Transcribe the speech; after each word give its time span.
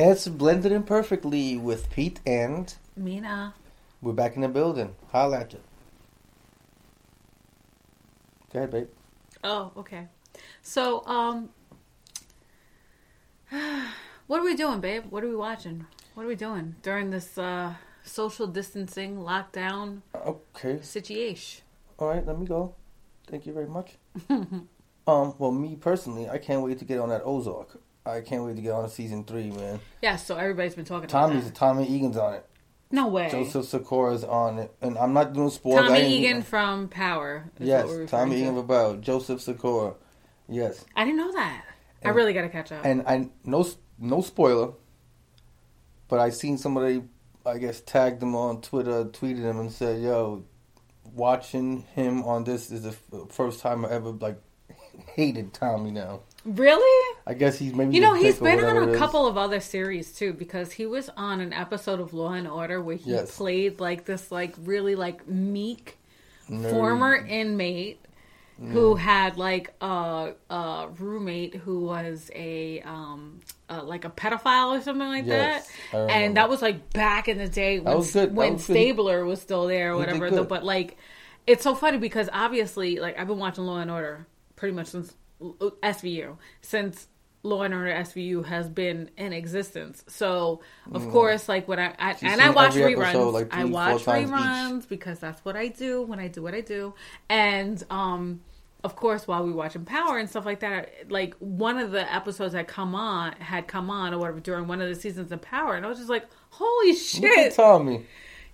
It's 0.00 0.28
Blended 0.28 0.70
Imperfectly 0.70 1.56
with 1.56 1.90
Pete 1.90 2.20
and 2.24 2.72
Mena. 2.96 3.52
we're 4.00 4.12
back 4.12 4.36
in 4.36 4.42
the 4.42 4.48
building. 4.48 4.94
Holla 5.10 5.40
at 5.40 5.52
you. 5.52 5.58
Go 8.52 8.60
ahead, 8.60 8.70
babe. 8.70 8.86
Oh, 9.42 9.72
okay. 9.76 10.06
So, 10.62 11.04
um, 11.04 11.48
what 14.28 14.38
are 14.40 14.44
we 14.44 14.54
doing, 14.54 14.78
babe? 14.78 15.06
What 15.10 15.24
are 15.24 15.28
we 15.28 15.34
watching? 15.34 15.84
What 16.14 16.22
are 16.22 16.28
we 16.28 16.36
doing 16.36 16.76
during 16.82 17.10
this 17.10 17.36
uh, 17.36 17.74
social 18.04 18.46
distancing 18.46 19.16
lockdown 19.16 20.02
Okay. 20.14 20.78
situation? 20.80 21.64
All 21.98 22.06
right, 22.06 22.24
let 22.24 22.38
me 22.38 22.46
go. 22.46 22.76
Thank 23.26 23.46
you 23.46 23.52
very 23.52 23.66
much. 23.66 23.96
um, 24.30 24.64
well, 25.08 25.50
me 25.50 25.74
personally, 25.74 26.28
I 26.28 26.38
can't 26.38 26.62
wait 26.62 26.78
to 26.78 26.84
get 26.84 27.00
on 27.00 27.08
that 27.08 27.22
Ozark. 27.24 27.80
I 28.08 28.20
can't 28.22 28.44
wait 28.44 28.56
to 28.56 28.62
get 28.62 28.72
on 28.72 28.84
to 28.84 28.90
season 28.90 29.24
three, 29.24 29.50
man. 29.50 29.80
Yeah, 30.02 30.16
so 30.16 30.36
everybody's 30.36 30.74
been 30.74 30.84
talking 30.84 31.08
Tommy's 31.08 31.38
about 31.42 31.48
that. 31.48 31.54
Tommy 31.54 31.86
Egan's 31.88 32.16
on 32.16 32.34
it. 32.34 32.46
No 32.90 33.08
way. 33.08 33.28
Joseph 33.30 33.66
Sikora's 33.66 34.24
on 34.24 34.58
it, 34.58 34.74
and 34.80 34.96
I'm 34.96 35.12
not 35.12 35.34
doing 35.34 35.50
spoilers. 35.50 35.88
Tommy 35.88 36.08
Egan 36.16 36.42
from 36.42 36.88
Power. 36.88 37.50
Yes, 37.58 37.90
Tommy 38.10 38.40
Egan 38.40 38.54
to. 38.54 38.60
about 38.60 39.02
Joseph 39.02 39.42
Sikora. 39.42 39.94
Yes, 40.48 40.84
I 40.96 41.04
didn't 41.04 41.18
know 41.18 41.32
that. 41.32 41.64
I 42.04 42.10
really 42.10 42.32
got 42.32 42.42
to 42.42 42.48
catch 42.48 42.72
up. 42.72 42.84
and 42.84 43.02
I 43.06 43.28
no 43.44 43.66
no 43.98 44.22
spoiler, 44.22 44.72
but 46.08 46.18
I 46.18 46.30
seen 46.30 46.56
somebody 46.56 47.02
I 47.44 47.58
guess 47.58 47.80
tagged 47.82 48.22
him 48.22 48.34
on 48.34 48.62
Twitter, 48.62 49.04
tweeted 49.04 49.42
him, 49.42 49.60
and 49.60 49.70
said, 49.70 50.00
"Yo, 50.00 50.44
watching 51.12 51.82
him 51.94 52.22
on 52.24 52.44
this 52.44 52.70
is 52.70 52.82
the 52.82 52.90
f- 52.90 53.30
first 53.30 53.60
time 53.60 53.84
I 53.84 53.90
ever 53.90 54.10
like 54.10 54.40
hated 55.14 55.52
Tommy 55.52 55.90
now." 55.90 56.20
really? 56.44 57.16
I 57.28 57.34
guess 57.34 57.58
he's 57.58 57.74
maybe 57.74 57.94
You 57.94 58.00
know, 58.00 58.14
he's 58.14 58.38
been 58.38 58.58
on 58.58 58.88
a 58.88 58.96
couple 58.96 59.26
of 59.26 59.36
other 59.36 59.60
series 59.60 60.12
too, 60.12 60.32
because 60.32 60.72
he 60.72 60.86
was 60.86 61.10
on 61.14 61.40
an 61.40 61.52
episode 61.52 62.00
of 62.00 62.14
Law 62.14 62.32
and 62.32 62.48
Order 62.48 62.80
where 62.80 62.96
he 62.96 63.10
Yes. 63.10 63.36
played 63.36 63.80
like 63.80 64.06
this, 64.06 64.32
like 64.32 64.54
really 64.64 64.94
like 64.94 65.28
meek 65.28 65.98
Nerd. 66.50 66.70
former 66.70 67.14
inmate 67.16 68.00
who 68.72 68.96
had 68.96 69.36
like 69.36 69.72
a, 69.82 70.32
a 70.50 70.88
roommate 70.98 71.54
who 71.54 71.80
was 71.84 72.30
a 72.34 72.80
um 72.80 73.40
uh, 73.68 73.82
like 73.84 74.04
a 74.06 74.10
pedophile 74.10 74.78
or 74.78 74.80
something 74.82 75.06
like 75.06 75.26
Yes, 75.26 75.68
that, 75.92 76.10
and 76.10 76.36
that 76.38 76.48
was 76.48 76.62
like 76.62 76.90
back 76.94 77.28
in 77.28 77.36
the 77.38 77.48
day 77.48 77.78
when 77.78 77.96
was 77.98 78.14
when 78.14 78.54
was 78.54 78.66
good. 78.66 78.72
Stabler 78.72 79.24
was 79.26 79.40
still 79.42 79.66
there 79.66 79.92
or 79.92 79.94
He 79.94 79.98
whatever. 80.00 80.30
though, 80.30 80.44
but 80.44 80.64
like, 80.64 80.96
it's 81.46 81.62
so 81.62 81.74
funny 81.74 81.98
because 81.98 82.30
obviously, 82.32 82.98
like 82.98 83.18
I've 83.18 83.26
been 83.28 83.38
watching 83.38 83.64
Law 83.64 83.78
and 83.80 83.90
Order 83.90 84.26
pretty 84.56 84.74
much 84.74 84.86
since 84.88 85.14
uh, 85.42 85.70
SVU 85.82 86.36
since. 86.62 87.06
Law 87.42 87.62
and 87.62 87.72
Order 87.72 87.90
SVU 87.92 88.44
has 88.46 88.68
been 88.68 89.10
in 89.16 89.32
existence, 89.32 90.04
so 90.08 90.60
of 90.92 91.08
course, 91.10 91.48
like 91.48 91.68
when 91.68 91.78
I, 91.78 91.94
I 91.98 92.16
and 92.22 92.40
I 92.40 92.50
watch 92.50 92.72
reruns, 92.72 93.02
episode, 93.02 93.30
like, 93.30 93.54
I 93.54 93.64
watch 93.64 94.04
times 94.04 94.30
each. 94.30 94.36
reruns 94.36 94.88
because 94.88 95.18
that's 95.20 95.44
what 95.44 95.56
I 95.56 95.68
do 95.68 96.02
when 96.02 96.18
I 96.18 96.28
do 96.28 96.42
what 96.42 96.54
I 96.54 96.60
do. 96.60 96.94
And 97.28 97.82
um 97.90 98.40
of 98.84 98.94
course 98.96 99.26
while 99.26 99.44
we 99.44 99.52
watching 99.52 99.84
Power 99.84 100.18
and 100.18 100.28
stuff 100.28 100.44
like 100.46 100.60
that, 100.60 101.10
like 101.10 101.34
one 101.38 101.78
of 101.78 101.90
the 101.90 102.12
episodes 102.12 102.52
that 102.54 102.68
come 102.68 102.94
on 102.94 103.32
had 103.32 103.66
come 103.66 103.90
on 103.90 104.14
or 104.14 104.18
whatever 104.18 104.40
during 104.40 104.66
one 104.66 104.80
of 104.80 104.88
the 104.88 104.94
seasons 104.94 105.32
of 105.32 105.40
Power 105.42 105.74
and 105.74 105.84
I 105.84 105.88
was 105.88 105.98
just 105.98 106.10
like, 106.10 106.26
Holy 106.50 106.92
Look 107.20 107.32
at 107.38 107.52
shit. 107.52 107.54
Tommy. 107.54 108.06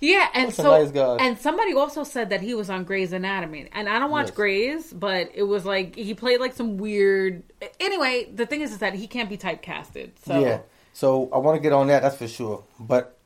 Yeah, 0.05 0.29
and 0.35 0.49
That's 0.49 0.57
so 0.57 0.85
nice 0.85 1.19
and 1.21 1.39
somebody 1.39 1.73
also 1.73 2.05
said 2.05 2.29
that 2.31 2.43
he 2.43 2.53
was 2.55 2.69
on 2.69 2.85
Grey's 2.85 3.13
Anatomy. 3.13 3.69
And 3.73 3.89
I 3.89 3.99
don't 3.99 4.11
watch 4.11 4.27
Yes. 4.27 4.37
Grey's, 4.37 4.93
but 4.93 5.31
it 5.35 5.45
was 5.45 5.65
like 5.65 5.97
he 5.97 6.13
played 6.13 6.41
like 6.41 6.53
some 6.53 6.77
weird 6.77 7.43
Anyway, 7.81 8.31
the 8.35 8.45
thing 8.45 8.61
is 8.61 8.73
is 8.73 8.79
that 8.79 8.95
he 8.95 9.07
can't 9.07 9.31
be 9.31 9.39
typecasted. 9.39 10.11
So 10.27 10.41
Yeah. 10.41 10.61
So 10.93 11.31
I 11.33 11.39
want 11.39 11.57
to 11.57 11.63
get 11.63 11.73
on 11.73 11.87
that. 11.87 12.03
That's 12.03 12.17
for 12.17 12.29
sure. 12.29 12.65
But 12.79 13.17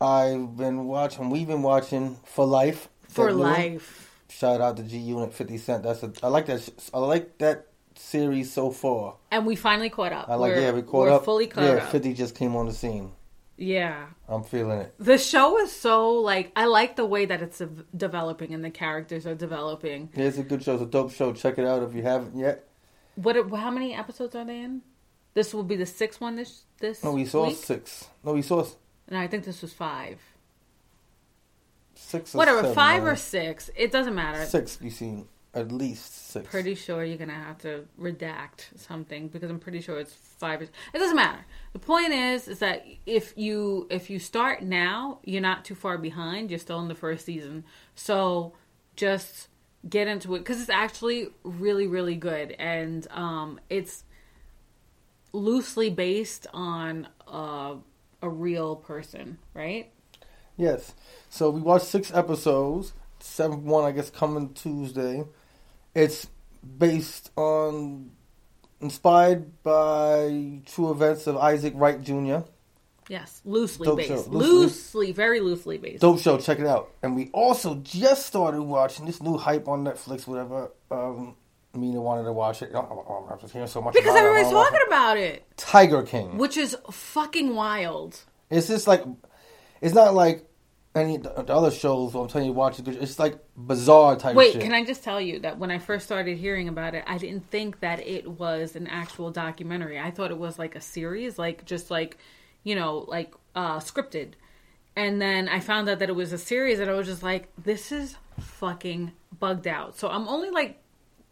I've 0.00 0.56
been 0.56 0.86
watching. 0.86 1.28
We've 1.28 1.46
been 1.46 1.62
watching 1.62 2.18
For 2.24 2.46
Life. 2.46 2.88
for 3.08 3.32
life. 3.32 4.10
Shout 4.28 4.60
out 4.60 4.76
to 4.78 4.82
G 4.82 4.96
Unit 4.96 5.32
Fifty 5.32 5.58
Cent. 5.58 5.82
That's 5.84 6.02
a. 6.02 6.12
I 6.22 6.28
like 6.28 6.46
that. 6.46 6.68
I 6.92 6.98
like 6.98 7.38
that 7.38 7.66
series 7.94 8.52
so 8.52 8.70
far. 8.70 9.16
And 9.30 9.46
we 9.46 9.56
finally 9.56 9.90
caught 9.90 10.12
up. 10.12 10.28
I 10.28 10.34
like. 10.34 10.54
we're, 10.54 10.60
yeah, 10.60 10.72
we 10.72 10.82
caught 10.82 11.06
we're 11.06 11.10
up. 11.12 11.24
fully 11.24 11.46
caught 11.46 11.64
yeah, 11.64 11.70
up. 11.74 11.90
Fifty 11.90 12.14
just 12.14 12.34
came 12.34 12.56
on 12.56 12.66
the 12.66 12.72
scene. 12.72 13.12
Yeah. 13.56 14.06
I'm 14.28 14.42
feeling 14.42 14.78
it. 14.80 14.94
The 14.98 15.18
show 15.18 15.58
is 15.60 15.70
so 15.72 16.12
like 16.14 16.50
I 16.56 16.64
like 16.64 16.96
the 16.96 17.04
way 17.04 17.26
that 17.26 17.42
it's 17.42 17.60
developing 17.96 18.54
and 18.54 18.64
the 18.64 18.70
characters 18.70 19.26
are 19.26 19.34
developing. 19.34 20.08
Yeah, 20.16 20.24
it's 20.24 20.38
a 20.38 20.42
good 20.42 20.62
show. 20.62 20.74
It's 20.74 20.82
a 20.82 20.86
dope 20.86 21.12
show. 21.12 21.32
Check 21.32 21.58
it 21.58 21.66
out 21.66 21.82
if 21.82 21.94
you 21.94 22.02
haven't 22.02 22.36
yet. 22.36 22.66
What? 23.16 23.36
How 23.50 23.70
many 23.70 23.94
episodes 23.94 24.34
are 24.34 24.44
they 24.44 24.60
in? 24.60 24.82
This 25.34 25.52
will 25.52 25.62
be 25.64 25.76
the 25.76 25.86
sixth 25.86 26.20
one 26.20 26.36
this 26.36 26.64
this 26.80 27.04
No, 27.04 27.12
we 27.12 27.26
saw 27.26 27.48
week. 27.48 27.56
six. 27.58 28.08
No, 28.24 28.32
we 28.32 28.42
saw 28.42 28.64
No, 29.10 29.18
I 29.18 29.26
think 29.26 29.44
this 29.44 29.60
was 29.62 29.72
five. 29.74 30.20
six. 31.94 32.34
Or 32.34 32.38
Whatever, 32.38 32.60
seven, 32.60 32.74
five 32.74 33.02
man. 33.02 33.12
or 33.12 33.16
six. 33.16 33.70
It 33.76 33.92
doesn't 33.92 34.14
matter. 34.14 34.44
six. 34.46 34.80
We 34.80 34.90
seen 34.90 35.28
at 35.54 35.70
least 35.70 36.30
six. 36.30 36.48
Pretty 36.48 36.74
sure 36.74 37.04
you're 37.04 37.16
gonna 37.18 37.32
have 37.32 37.58
to 37.58 37.84
redact 38.00 38.76
something 38.76 39.28
because 39.28 39.50
I'm 39.50 39.60
pretty 39.60 39.80
sure 39.80 39.98
it's 39.98 40.12
five. 40.12 40.62
It 40.62 40.70
doesn't 40.92 41.16
matter. 41.16 41.44
The 41.72 41.78
point 41.78 42.12
is, 42.12 42.48
is 42.48 42.58
that 42.58 42.84
if 43.06 43.34
you 43.36 43.86
if 43.90 44.10
you 44.10 44.18
start 44.18 44.62
now, 44.62 45.20
you're 45.24 45.40
not 45.40 45.64
too 45.64 45.74
far 45.74 45.96
behind. 45.98 46.50
You're 46.50 46.58
still 46.58 46.80
in 46.80 46.88
the 46.88 46.94
first 46.94 47.24
season, 47.24 47.64
so 47.94 48.54
just 48.96 49.48
get 49.88 50.08
into 50.08 50.34
it 50.34 50.38
because 50.38 50.60
it's 50.60 50.70
actually 50.70 51.28
really 51.42 51.86
really 51.86 52.16
good 52.16 52.52
and 52.52 53.06
um, 53.10 53.60
it's 53.68 54.04
loosely 55.34 55.90
based 55.90 56.46
on 56.54 57.06
uh, 57.28 57.74
a 58.22 58.28
real 58.28 58.76
person, 58.76 59.38
right? 59.52 59.90
Yes. 60.56 60.94
So 61.28 61.50
we 61.50 61.60
watched 61.60 61.86
six 61.86 62.12
episodes. 62.14 62.92
Seventh 63.20 63.62
one, 63.62 63.84
I 63.84 63.92
guess, 63.92 64.10
coming 64.10 64.52
Tuesday. 64.52 65.24
It's 65.94 66.26
based 66.78 67.30
on, 67.36 68.10
inspired 68.80 69.62
by 69.62 70.60
true 70.66 70.90
events 70.90 71.26
of 71.26 71.36
Isaac 71.36 71.72
Wright 71.76 72.00
Jr. 72.02 72.38
Yes, 73.08 73.42
loosely 73.44 73.84
Dope 73.86 73.98
based, 73.98 74.08
show. 74.08 74.16
loosely, 74.30 74.48
Loosely- 74.48 75.12
very 75.12 75.40
loosely 75.40 75.76
based. 75.78 76.00
Dope 76.00 76.18
show. 76.20 76.38
Check 76.38 76.58
it 76.58 76.66
out. 76.66 76.90
And 77.02 77.14
we 77.14 77.28
also 77.34 77.74
just 77.76 78.24
started 78.26 78.62
watching 78.62 79.04
this 79.04 79.22
new 79.22 79.36
hype 79.36 79.68
on 79.68 79.84
Netflix. 79.84 80.26
Whatever. 80.26 80.70
Um, 80.90 81.36
Mena 81.74 82.00
wanted 82.00 82.24
to 82.24 82.32
watch 82.32 82.62
it. 82.62 82.72
I'm 82.74 83.38
just 83.40 83.52
hearing 83.52 83.68
so 83.68 83.82
much 83.82 83.92
Because 83.94 84.10
about 84.14 84.24
everybody's 84.24 84.52
talking 84.52 84.80
it. 84.80 84.86
about 84.86 85.16
it, 85.18 85.44
Tiger 85.56 86.02
King. 86.04 86.38
which 86.38 86.56
is 86.56 86.76
fucking 86.90 87.54
wild. 87.54 88.18
It's 88.48 88.68
just 88.68 88.86
like, 88.86 89.02
it's 89.80 89.94
not 89.94 90.14
like 90.14 90.46
any 90.94 91.16
the 91.16 91.52
other 91.52 91.70
shows. 91.70 92.14
I'm 92.14 92.28
telling 92.28 92.46
you, 92.46 92.52
watch 92.52 92.78
it. 92.78 92.86
It's 92.88 93.18
like 93.18 93.38
bizarre 93.56 94.16
type. 94.16 94.36
Wait, 94.36 94.52
shit. 94.52 94.62
can 94.62 94.72
I 94.72 94.84
just 94.84 95.02
tell 95.02 95.20
you 95.20 95.40
that 95.40 95.58
when 95.58 95.70
I 95.70 95.78
first 95.78 96.06
started 96.06 96.38
hearing 96.38 96.68
about 96.68 96.94
it, 96.94 97.04
I 97.06 97.18
didn't 97.18 97.50
think 97.50 97.80
that 97.80 98.00
it 98.06 98.28
was 98.28 98.76
an 98.76 98.86
actual 98.86 99.30
documentary. 99.30 99.98
I 99.98 100.10
thought 100.10 100.30
it 100.30 100.38
was 100.38 100.58
like 100.58 100.76
a 100.76 100.80
series, 100.80 101.38
like 101.38 101.64
just 101.64 101.90
like, 101.90 102.18
you 102.62 102.74
know, 102.74 103.04
like 103.08 103.34
uh 103.54 103.78
scripted. 103.78 104.32
And 104.96 105.20
then 105.20 105.48
I 105.48 105.58
found 105.58 105.88
out 105.88 105.98
that 105.98 106.08
it 106.08 106.14
was 106.14 106.32
a 106.32 106.38
series, 106.38 106.78
and 106.78 106.88
I 106.88 106.94
was 106.94 107.08
just 107.08 107.22
like, 107.24 107.48
this 107.62 107.90
is 107.90 108.16
fucking 108.38 109.10
bugged 109.40 109.66
out. 109.66 109.98
So 109.98 110.08
I'm 110.08 110.28
only 110.28 110.50
like 110.50 110.80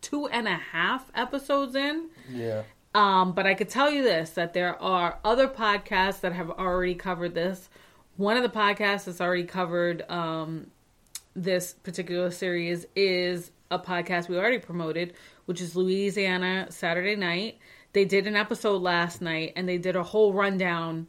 two 0.00 0.26
and 0.26 0.48
a 0.48 0.56
half 0.56 1.10
episodes 1.14 1.76
in. 1.76 2.08
Yeah. 2.28 2.62
Um, 2.94 3.32
but 3.32 3.46
I 3.46 3.54
could 3.54 3.68
tell 3.68 3.90
you 3.90 4.02
this 4.02 4.30
that 4.30 4.52
there 4.52 4.80
are 4.82 5.18
other 5.24 5.48
podcasts 5.48 6.20
that 6.20 6.32
have 6.32 6.50
already 6.50 6.94
covered 6.94 7.34
this. 7.34 7.70
One 8.16 8.36
of 8.36 8.42
the 8.42 8.48
podcasts 8.48 9.04
that's 9.04 9.20
already 9.20 9.44
covered 9.44 10.08
um, 10.10 10.66
this 11.34 11.72
particular 11.72 12.30
series 12.30 12.86
is 12.94 13.50
a 13.70 13.78
podcast 13.78 14.28
we 14.28 14.36
already 14.36 14.58
promoted, 14.58 15.14
which 15.46 15.60
is 15.60 15.74
Louisiana 15.74 16.66
Saturday 16.70 17.16
Night. 17.16 17.58
They 17.94 18.04
did 18.04 18.26
an 18.26 18.36
episode 18.36 18.82
last 18.82 19.20
night 19.22 19.52
and 19.56 19.68
they 19.68 19.78
did 19.78 19.96
a 19.96 20.02
whole 20.02 20.32
rundown 20.32 21.06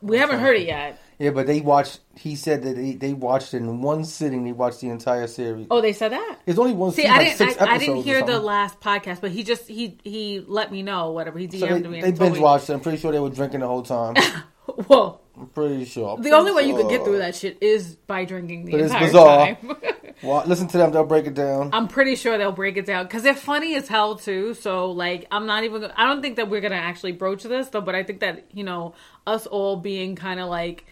We 0.00 0.18
haven't 0.18 0.38
heard 0.40 0.56
it 0.56 0.66
yet. 0.66 1.00
Yeah, 1.18 1.30
but 1.30 1.46
they 1.46 1.60
watched. 1.60 2.00
He 2.14 2.36
said 2.36 2.62
that 2.62 2.76
they, 2.76 2.92
they 2.92 3.12
watched 3.12 3.52
it 3.52 3.58
in 3.58 3.82
one 3.82 4.04
sitting. 4.04 4.44
They 4.44 4.52
watched 4.52 4.80
the 4.80 4.88
entire 4.88 5.26
series. 5.26 5.66
Oh, 5.70 5.80
they 5.80 5.92
said 5.92 6.12
that. 6.12 6.38
It's 6.46 6.58
only 6.58 6.72
one. 6.72 6.92
See, 6.92 7.02
season, 7.02 7.16
I 7.16 7.24
didn't. 7.24 7.62
I, 7.62 7.74
I 7.74 7.78
didn't 7.78 8.02
hear 8.02 8.24
the 8.24 8.38
last 8.38 8.80
podcast, 8.80 9.20
but 9.20 9.32
he 9.32 9.42
just 9.42 9.66
he 9.66 9.98
he 10.04 10.44
let 10.46 10.70
me 10.70 10.82
know 10.82 11.10
whatever 11.10 11.38
he 11.38 11.50
So 11.50 11.66
DM'd 11.66 11.84
they, 11.84 11.88
me. 11.88 12.00
they 12.00 12.12
binge 12.12 12.38
watched 12.38 12.70
it. 12.70 12.74
I'm 12.74 12.80
pretty 12.80 12.98
sure 12.98 13.10
they 13.10 13.18
were 13.18 13.30
drinking 13.30 13.60
the 13.60 13.66
whole 13.66 13.82
time. 13.82 14.14
Well, 14.88 15.20
I'm 15.36 15.46
pretty 15.48 15.84
sure. 15.84 16.10
I'm 16.10 16.16
the 16.16 16.30
pretty 16.30 16.36
only 16.36 16.52
way 16.52 16.62
you 16.68 16.76
could 16.76 16.88
get 16.88 17.04
through 17.04 17.18
that 17.18 17.34
shit 17.34 17.58
is 17.62 17.94
by 17.94 18.24
drinking 18.24 18.64
the 18.66 18.72
But 18.72 18.80
it's 18.82 18.94
bizarre. 18.94 19.46
time. 19.54 19.76
Well, 20.20 20.42
listen 20.46 20.66
to 20.68 20.78
them. 20.78 20.90
They'll 20.90 21.04
break 21.04 21.26
it 21.26 21.34
down. 21.34 21.70
I'm 21.72 21.86
pretty 21.86 22.16
sure 22.16 22.38
they'll 22.38 22.50
break 22.50 22.76
it 22.76 22.86
down 22.86 23.04
because 23.04 23.22
they're 23.22 23.36
funny 23.36 23.76
as 23.76 23.86
hell 23.86 24.16
too. 24.16 24.54
So 24.54 24.90
like, 24.90 25.28
I'm 25.30 25.46
not 25.46 25.62
even. 25.62 25.84
I 25.96 26.06
don't 26.06 26.22
think 26.22 26.36
that 26.36 26.50
we're 26.50 26.60
gonna 26.60 26.74
actually 26.74 27.12
broach 27.12 27.44
this 27.44 27.68
though. 27.68 27.80
But 27.80 27.94
I 27.94 28.02
think 28.02 28.18
that 28.20 28.46
you 28.52 28.64
know, 28.64 28.94
us 29.28 29.46
all 29.46 29.76
being 29.76 30.16
kind 30.16 30.40
of 30.40 30.48
like 30.48 30.86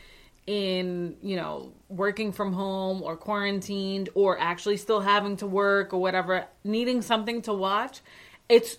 in 0.47 1.17
you 1.23 1.35
know 1.35 1.73
working 1.89 2.31
from 2.31 2.53
home 2.53 3.03
or 3.03 3.17
quarantined 3.17 4.11
or 4.15 4.39
actually 4.39 4.77
still 4.77 5.01
having 5.01 5.37
to 5.39 5.47
work 5.49 5.93
or 5.93 6.01
whatever, 6.01 6.47
needing 6.63 7.03
something 7.03 7.43
to 7.43 7.53
watch, 7.53 8.01
it's 8.49 8.79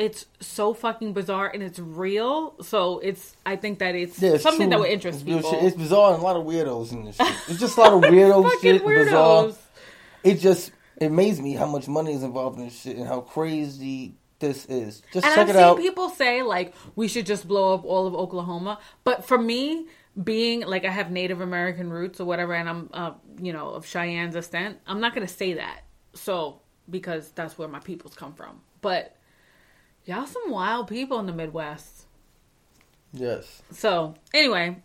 it's 0.00 0.26
so 0.40 0.72
fucking 0.74 1.12
bizarre 1.12 1.48
and 1.52 1.62
it's 1.62 1.78
real. 1.78 2.54
So 2.62 2.98
it's 3.00 3.36
I 3.44 3.56
think 3.56 3.78
that 3.80 3.94
it's 3.94 4.20
Yeah, 4.20 4.30
it's 4.34 4.42
something 4.42 4.68
true. 4.68 4.70
that 4.70 4.80
would 4.80 4.90
interest 4.90 5.20
it's 5.20 5.24
people. 5.28 5.50
shit. 5.50 5.62
It's 5.64 5.76
bizarre 5.76 6.14
and 6.14 6.22
a 6.22 6.24
lot 6.24 6.36
of 6.36 6.44
weirdos 6.44 6.92
in 6.92 7.04
this 7.04 7.16
shit. 7.16 7.26
It's 7.48 7.60
just 7.60 7.76
a 7.76 7.80
lot 7.80 7.92
of 7.92 8.00
weirdo 8.10 8.50
shit. 8.60 8.84
Bizarre. 8.84 9.52
It 10.24 10.36
just 10.40 10.72
it 10.96 11.06
amazes 11.06 11.40
me 11.40 11.52
how 11.54 11.66
much 11.66 11.86
money 11.88 12.12
is 12.14 12.22
involved 12.22 12.58
in 12.58 12.64
this 12.64 12.80
shit 12.80 12.96
and 12.96 13.06
how 13.06 13.20
crazy 13.20 14.14
this 14.38 14.64
is. 14.66 15.02
Just 15.12 15.26
And 15.26 15.34
check 15.34 15.38
I've 15.38 15.50
it 15.50 15.52
seen 15.54 15.62
out. 15.62 15.76
people 15.78 16.08
say 16.08 16.42
like 16.42 16.74
we 16.96 17.06
should 17.08 17.26
just 17.26 17.46
blow 17.46 17.74
up 17.74 17.84
all 17.84 18.06
of 18.06 18.14
Oklahoma, 18.14 18.78
but 19.04 19.24
for 19.24 19.36
me, 19.38 19.86
being 20.24 20.62
like 20.62 20.84
I 20.84 20.90
have 20.90 21.10
Native 21.10 21.40
American 21.40 21.90
roots 21.90 22.20
or 22.20 22.24
whatever, 22.24 22.54
and 22.54 22.68
I'm 22.68 22.90
uh, 22.92 23.12
you 23.40 23.52
know 23.52 23.68
of 23.70 23.84
Cheyenne's 23.86 24.34
descent, 24.34 24.78
I'm 24.86 25.00
not 25.00 25.14
gonna 25.14 25.28
say 25.28 25.54
that. 25.54 25.82
So 26.14 26.60
because 26.88 27.30
that's 27.32 27.56
where 27.58 27.68
my 27.68 27.80
peoples 27.80 28.14
come 28.14 28.32
from, 28.34 28.60
but 28.80 29.14
y'all 30.04 30.26
some 30.26 30.50
wild 30.50 30.88
people 30.88 31.18
in 31.18 31.26
the 31.26 31.32
Midwest. 31.32 32.06
yes. 33.12 33.62
So 33.72 34.14
anyway, 34.34 34.76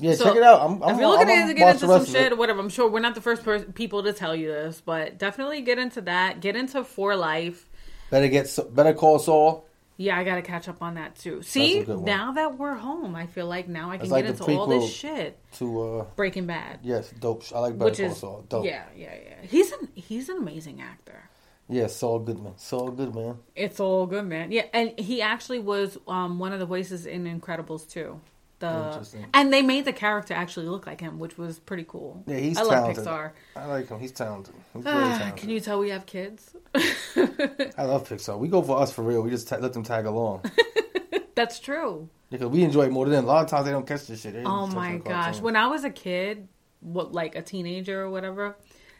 Yeah, 0.00 0.14
So, 0.14 0.24
check 0.24 0.36
it 0.36 0.42
out. 0.42 0.60
I'm, 0.62 0.82
I'm, 0.82 0.94
if 0.94 1.00
you're 1.00 1.08
looking 1.08 1.28
I'm, 1.30 1.48
to 1.48 1.54
get 1.54 1.68
into 1.74 1.80
some 1.80 1.90
rest 1.90 2.08
of 2.08 2.14
it. 2.14 2.18
shit 2.18 2.32
or 2.32 2.36
whatever, 2.36 2.60
I'm 2.60 2.68
sure 2.68 2.88
we're 2.88 3.00
not 3.00 3.14
the 3.14 3.20
first 3.20 3.42
pers- 3.42 3.64
people 3.74 4.02
to 4.04 4.12
tell 4.12 4.34
you 4.34 4.48
this, 4.48 4.80
but 4.84 5.18
definitely 5.18 5.60
get 5.62 5.78
into 5.78 6.00
that. 6.02 6.40
Get 6.40 6.56
into 6.56 6.84
For 6.84 7.16
Life. 7.16 7.68
Better 8.10 8.28
get 8.28 8.48
so- 8.48 8.64
better 8.64 8.94
call 8.94 9.18
Saul. 9.18 9.64
Yeah, 10.00 10.16
I 10.16 10.22
got 10.22 10.36
to 10.36 10.42
catch 10.42 10.68
up 10.68 10.80
on 10.80 10.94
that 10.94 11.16
too. 11.16 11.42
See, 11.42 11.82
now 11.84 12.30
that 12.32 12.56
we're 12.56 12.74
home, 12.76 13.16
I 13.16 13.26
feel 13.26 13.46
like 13.48 13.66
now 13.66 13.90
I 13.90 13.98
can 13.98 14.08
like 14.08 14.24
get 14.26 14.30
into 14.38 14.56
all 14.56 14.68
this 14.68 14.88
shit. 14.94 15.36
To 15.54 15.82
uh 15.82 16.04
Breaking 16.14 16.46
Bad, 16.46 16.78
yes, 16.84 17.10
dope. 17.18 17.42
I 17.52 17.58
like 17.58 17.76
better 17.76 17.90
which 17.90 17.98
call 17.98 18.06
is 18.12 18.16
Saul. 18.16 18.44
Dope. 18.48 18.64
yeah, 18.64 18.84
yeah, 18.96 19.12
yeah. 19.20 19.34
He's 19.42 19.72
an 19.72 19.88
he's 19.96 20.28
an 20.28 20.36
amazing 20.38 20.80
actor. 20.80 21.27
Yeah, 21.68 21.86
Saul 21.88 22.20
Goodman. 22.20 22.54
Saul 22.56 22.90
Goodman. 22.90 23.38
It's 23.54 23.78
all 23.78 24.06
good, 24.06 24.26
man. 24.26 24.50
Yeah, 24.52 24.64
and 24.72 24.98
he 24.98 25.20
actually 25.20 25.58
was 25.58 25.98
um, 26.08 26.38
one 26.38 26.52
of 26.52 26.60
the 26.60 26.66
voices 26.66 27.04
in 27.06 27.24
Incredibles 27.24 27.88
too. 27.88 28.20
The 28.60 28.86
Interesting. 28.88 29.26
and 29.34 29.52
they 29.52 29.62
made 29.62 29.84
the 29.84 29.92
character 29.92 30.34
actually 30.34 30.66
look 30.66 30.84
like 30.86 31.00
him, 31.00 31.20
which 31.20 31.38
was 31.38 31.60
pretty 31.60 31.84
cool. 31.86 32.24
Yeah, 32.26 32.38
he's 32.38 32.58
I 32.58 32.64
talented. 32.68 33.04
love 33.04 33.16
Pixar. 33.16 33.30
I 33.54 33.66
like 33.66 33.88
him. 33.88 34.00
He's 34.00 34.10
talented. 34.10 34.52
He's 34.74 34.82
very 34.82 34.96
Ah, 34.96 35.18
talented. 35.18 35.36
can 35.40 35.50
you 35.50 35.60
tell 35.60 35.78
we 35.78 35.90
have 35.90 36.06
kids? 36.06 36.56
I 36.74 37.84
love 37.84 38.08
Pixar. 38.08 38.36
We 38.38 38.48
go 38.48 38.60
for 38.62 38.80
us 38.80 38.92
for 38.92 39.02
real. 39.02 39.22
We 39.22 39.30
just 39.30 39.46
ta- 39.46 39.58
let 39.58 39.72
them 39.74 39.84
tag 39.84 40.06
along 40.06 40.42
That's 41.36 41.60
true. 41.60 42.08
because 42.30 42.48
we 42.48 42.64
enjoy 42.64 42.86
it 42.86 42.90
more 42.90 43.04
than 43.04 43.12
them. 43.14 43.24
A 43.24 43.28
lot 43.28 43.44
of 43.44 43.50
times 43.50 43.66
they 43.66 43.70
don't 43.70 43.86
catch 43.86 44.06
this 44.08 44.22
shit. 44.22 44.32
They 44.32 44.42
Oh 44.44 44.66
touch 44.66 44.74
my 44.74 44.92
the 44.94 44.98
gosh. 45.04 45.24
cartoon. 45.24 45.42
When 45.44 45.54
I 45.56 45.66
was 45.68 45.84
a 45.84 45.90
kid, 45.90 46.48
what 46.80 47.12
like 47.12 47.36
a 47.36 47.42
teenager 47.42 48.02
or 48.02 48.10
whatever, 48.10 48.56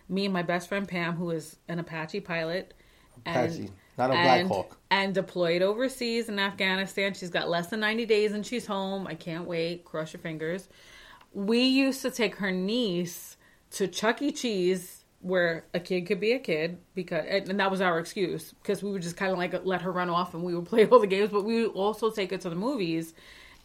me 0.09 0.25
and 0.25 0.33
my 0.33 0.43
best 0.43 0.69
friend 0.69 0.87
Pam, 0.87 1.15
who 1.17 1.31
is 1.31 1.57
an 1.69 1.79
Apache 1.79 2.21
pilot, 2.21 2.75
Apache, 3.19 3.71
not 3.97 4.11
a 4.11 4.15
Black 4.15 4.41
and, 4.41 4.49
Hawk. 4.49 4.79
and 4.91 5.15
deployed 5.15 5.63
overseas 5.63 6.29
in 6.29 6.39
Afghanistan. 6.39 7.15
She's 7.15 7.31
got 7.31 7.49
less 7.49 7.69
than 7.69 7.81
90 7.81 8.07
days 8.07 8.33
and 8.33 8.47
she's 8.47 8.67
home. 8.67 9.07
I 9.07 9.15
can't 9.15 9.47
wait. 9.47 9.85
Cross 9.85 10.13
your 10.13 10.21
fingers. 10.21 10.69
We 11.33 11.63
used 11.63 12.03
to 12.03 12.11
take 12.11 12.37
her 12.37 12.51
niece 12.51 13.37
to 13.73 13.87
Chuck 13.87 14.23
E. 14.23 14.33
Cheese 14.33 15.05
where 15.21 15.65
a 15.75 15.81
kid 15.81 16.07
could 16.07 16.21
be 16.21 16.33
a 16.33 16.39
kid 16.39 16.79
because 16.95 17.25
and 17.29 17.49
and 17.49 17.61
that 17.61 17.71
was 17.71 17.81
our 17.81 17.99
excuse 17.99 18.53
because 18.63 18.85
we 18.85 18.91
would 18.93 19.03
just 19.03 19.17
kind 19.17 19.33
of 19.33 19.39
like 19.39 19.53
let 19.65 19.83
her 19.83 19.91
run 19.91 20.09
off 20.09 20.33
and 20.33 20.45
we 20.45 20.55
would 20.55 20.67
play 20.69 20.87
all 20.87 21.01
the 21.01 21.07
games 21.07 21.31
but 21.31 21.45
we 21.45 21.63
would 21.63 21.75
also 21.75 22.11
take 22.11 22.31
her 22.31 22.39
to 22.39 22.49
the 22.49 22.57
movies 22.57 23.15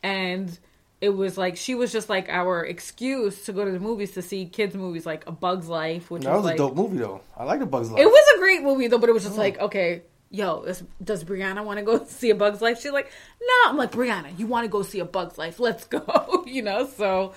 and 0.01 0.57
it 1.03 1.09
was 1.09 1.37
like 1.37 1.57
she 1.57 1.75
was 1.75 1.91
just 1.91 2.07
like 2.07 2.29
our 2.29 2.63
excuse 2.63 3.43
to 3.43 3.51
go 3.51 3.65
to 3.65 3.71
the 3.71 3.79
movies 3.79 4.13
to 4.13 4.21
see 4.21 4.45
kids 4.45 4.73
movies 4.73 5.05
like 5.05 5.27
a 5.27 5.33
bug's 5.33 5.67
life 5.67 6.09
which 6.09 6.23
That 6.23 6.31
was 6.31 6.37
was 6.37 6.45
like 6.45 6.55
a 6.55 6.57
dope 6.57 6.75
movie 6.75 6.97
though. 6.97 7.21
I 7.37 7.43
like 7.43 7.61
A 7.61 7.65
Bugs 7.65 7.91
Life. 7.91 8.01
it 8.01 8.05
was 8.05 8.35
a 8.35 8.39
great 8.39 8.63
movie 8.63 8.87
though, 8.87 8.97
but 8.97 9.09
it 9.09 9.13
was 9.13 9.23
just 9.23 9.35
mm. 9.35 9.39
like, 9.39 9.59
okay, 9.59 10.03
yo, 10.29 10.65
does 11.03 11.23
Brianna 11.23 11.63
want 11.63 11.79
to 11.79 11.85
go 11.85 12.05
see 12.07 12.29
a 12.29 12.35
Bug's 12.35 12.61
Life? 12.61 12.81
She's 12.81 12.91
like, 12.91 13.11
no. 13.41 13.69
I'm 13.69 13.77
like, 13.77 13.91
Brianna, 13.91 14.37
you 14.37 14.47
want 14.47 14.65
to 14.65 14.69
go 14.69 14.81
see 14.81 14.99
a 14.99 15.05
Bug's 15.05 15.37
Life? 15.37 15.59
Let's 15.59 15.85
go. 15.85 16.43
you 16.47 16.61
know, 16.61 16.87
so 16.87 17.33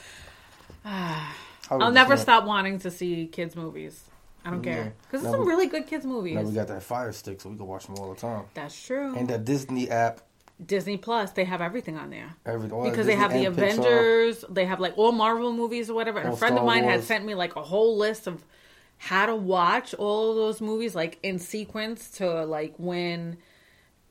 I 0.84 1.34
I'll 1.70 1.92
never 1.92 2.16
stop 2.16 2.44
wanting 2.44 2.78
to 2.80 2.90
see 2.90 3.26
kids 3.26 3.56
movies. 3.56 4.02
I 4.44 4.50
don't 4.50 4.60
mm, 4.60 4.64
care 4.64 4.94
because 5.02 5.22
there's 5.22 5.34
some 5.34 5.40
we- 5.44 5.48
really 5.48 5.66
good 5.66 5.88
kids 5.88 6.06
movies. 6.06 6.36
Now 6.36 6.42
we 6.42 6.52
got 6.52 6.68
that 6.68 6.82
Fire 6.84 7.10
Stick, 7.10 7.40
so 7.40 7.50
we 7.50 7.56
can 7.56 7.66
watch 7.66 7.86
them 7.86 7.96
all 7.98 8.14
the 8.14 8.20
time. 8.20 8.44
That's 8.54 8.80
true. 8.80 9.16
And 9.16 9.26
that 9.28 9.44
Disney 9.44 9.90
app, 9.90 10.20
Disney 10.64 10.96
Plus, 10.96 11.32
they 11.32 11.44
have 11.44 11.60
everything 11.60 11.98
on 11.98 12.10
there. 12.10 12.34
every 12.46 12.70
all 12.70 12.84
because 12.84 13.06
Disney 13.06 13.14
they 13.14 13.18
have 13.18 13.32
the 13.32 13.44
and 13.44 13.56
Pixar. 13.56 13.70
Avengers, 13.70 14.44
they 14.48 14.64
have 14.64 14.80
like 14.80 14.96
all 14.96 15.12
Marvel 15.12 15.52
movies 15.52 15.90
or 15.90 15.94
whatever. 15.94 16.18
And 16.18 16.28
All 16.28 16.34
a 16.34 16.38
friend 16.38 16.54
of 16.54 16.60
Star 16.60 16.66
mine 16.66 16.84
had 16.84 17.04
sent 17.04 17.24
me 17.24 17.34
like 17.34 17.56
a 17.56 17.62
whole 17.62 17.96
list 17.96 18.26
of 18.26 18.44
how 18.98 19.26
to 19.26 19.36
watch 19.36 19.92
all 19.94 20.30
of 20.30 20.36
those 20.36 20.60
movies 20.62 20.94
like 20.94 21.18
in 21.22 21.38
sequence 21.38 22.10
to 22.12 22.44
like 22.46 22.74
when 22.78 23.36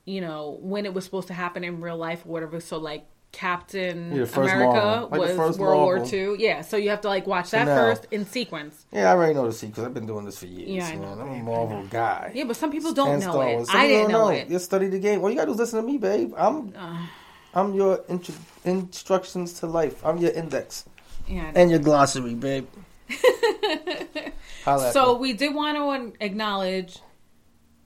you 0.06 0.22
know 0.22 0.60
when 0.62 0.86
it 0.86 0.94
was 0.94 1.04
supposed 1.04 1.28
to 1.28 1.34
happen 1.34 1.64
in 1.64 1.82
real 1.82 1.98
life 1.98 2.24
or 2.26 2.30
whatever. 2.30 2.60
So 2.60 2.78
like 2.78 3.06
Captain 3.36 4.16
Yeah, 4.16 4.24
America 4.34 5.08
Like 5.12 5.20
was 5.20 5.38
World 5.38 5.60
War 5.60 5.76
Marvel. 5.98 6.08
Two. 6.08 6.36
Yeah, 6.40 6.62
so 6.62 6.78
you 6.78 6.90
have 6.90 7.02
to 7.02 7.10
like 7.10 7.28
watch 7.28 7.52
that 7.52 7.66
now- 7.66 7.76
first 7.76 8.08
in 8.12 8.26
sequence. 8.26 8.86
Yeah, 8.94 9.10
I 9.12 9.14
already 9.16 9.34
know 9.34 9.46
the 9.46 9.52
secret. 9.54 9.86
I've 9.86 9.94
been 9.94 10.06
doing 10.08 10.24
this 10.26 10.38
for 10.40 10.46
years. 10.46 10.70
Yeah, 10.70 10.88
I 10.88 10.96
know, 10.96 11.16
man. 11.16 11.28
I'm 11.28 11.42
a 11.42 11.44
Marvel 11.44 11.84
guy. 11.90 12.32
Yeah, 12.34 12.46
but 12.46 12.56
some 12.56 12.72
people 12.72 12.94
don't 12.94 13.20
know 13.20 13.42
it. 13.42 13.68
I 13.74 13.88
didn't 13.88 14.12
don't 14.12 14.20
know 14.20 14.28
it. 14.30 14.50
You 14.50 14.58
study 14.60 14.88
the 14.88 15.00
game. 15.00 15.22
All 15.22 15.30
you 15.30 15.36
gotta 15.36 15.48
do 15.48 15.52
is 15.54 15.60
listen 15.60 15.82
to 15.82 15.86
me, 15.86 15.98
babe. 15.98 16.34
I'm, 16.38 16.74
Uh. 16.76 17.06
I'm 17.54 17.74
your 17.74 18.04
intro- 18.10 18.36
instructions 18.64 19.60
to 19.60 19.68
life. 19.68 20.06
I'm 20.06 20.18
your 20.18 20.32
index 20.32 20.86
Yeah, 21.28 21.52
and 21.56 21.70
your 21.70 21.80
glossary, 21.80 22.36
babe. 22.36 22.68
So 24.92 25.18
we 25.18 25.34
did 25.34 25.54
want 25.54 25.78
to 25.78 26.26
acknowledge 26.26 27.00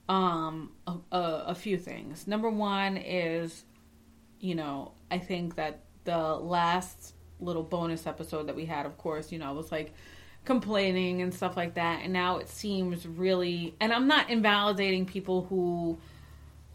um 0.07 0.71
a, 0.87 0.93
a, 1.11 1.21
a 1.47 1.55
few 1.55 1.77
things. 1.77 2.25
Number 2.27 2.49
one 2.49 2.97
is, 2.97 3.63
you 4.39 4.55
know, 4.55 4.93
I 5.11 5.17
think 5.19 5.55
that 5.55 5.81
the 6.03 6.17
last 6.17 7.13
little 7.39 7.63
bonus 7.63 8.07
episode 8.07 8.47
that 8.47 8.55
we 8.55 8.65
had, 8.65 8.85
of 8.85 8.97
course, 8.97 9.31
you 9.31 9.39
know, 9.39 9.53
was 9.53 9.71
like 9.71 9.93
complaining 10.45 11.21
and 11.21 11.33
stuff 11.33 11.55
like 11.57 11.75
that, 11.75 12.01
and 12.03 12.13
now 12.13 12.37
it 12.37 12.49
seems 12.49 13.07
really. 13.07 13.75
And 13.79 13.93
I'm 13.93 14.07
not 14.07 14.29
invalidating 14.29 15.05
people 15.05 15.45
who 15.49 15.99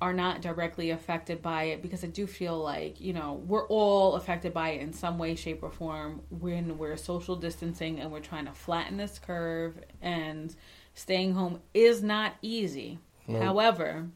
are 0.00 0.12
not 0.12 0.42
directly 0.42 0.90
affected 0.90 1.40
by 1.40 1.64
it 1.64 1.80
because 1.80 2.04
I 2.04 2.09
do 2.09 2.26
feel 2.26 2.59
like, 2.59 3.00
you 3.00 3.14
know, 3.14 3.40
we're 3.47 3.66
all 3.68 4.16
affected 4.16 4.52
by 4.52 4.71
it 4.71 4.83
in 4.83 4.92
some 4.92 5.18
way, 5.18 5.35
shape, 5.35 5.62
or 5.62 5.71
form 5.71 6.21
when 6.28 6.76
we're 6.76 6.97
social 6.99 7.37
distancing 7.37 8.00
and 8.00 8.12
we're 8.12 8.21
trying 8.21 8.44
to 8.44 8.52
flatten 8.52 8.99
this 8.99 9.18
curve 9.18 9.78
and 10.02 10.54
staying 10.94 11.33
home 11.33 11.61
is 11.73 12.02
not 12.02 12.35
easy. 12.42 12.99
No. 13.26 13.40
However, 13.40 14.09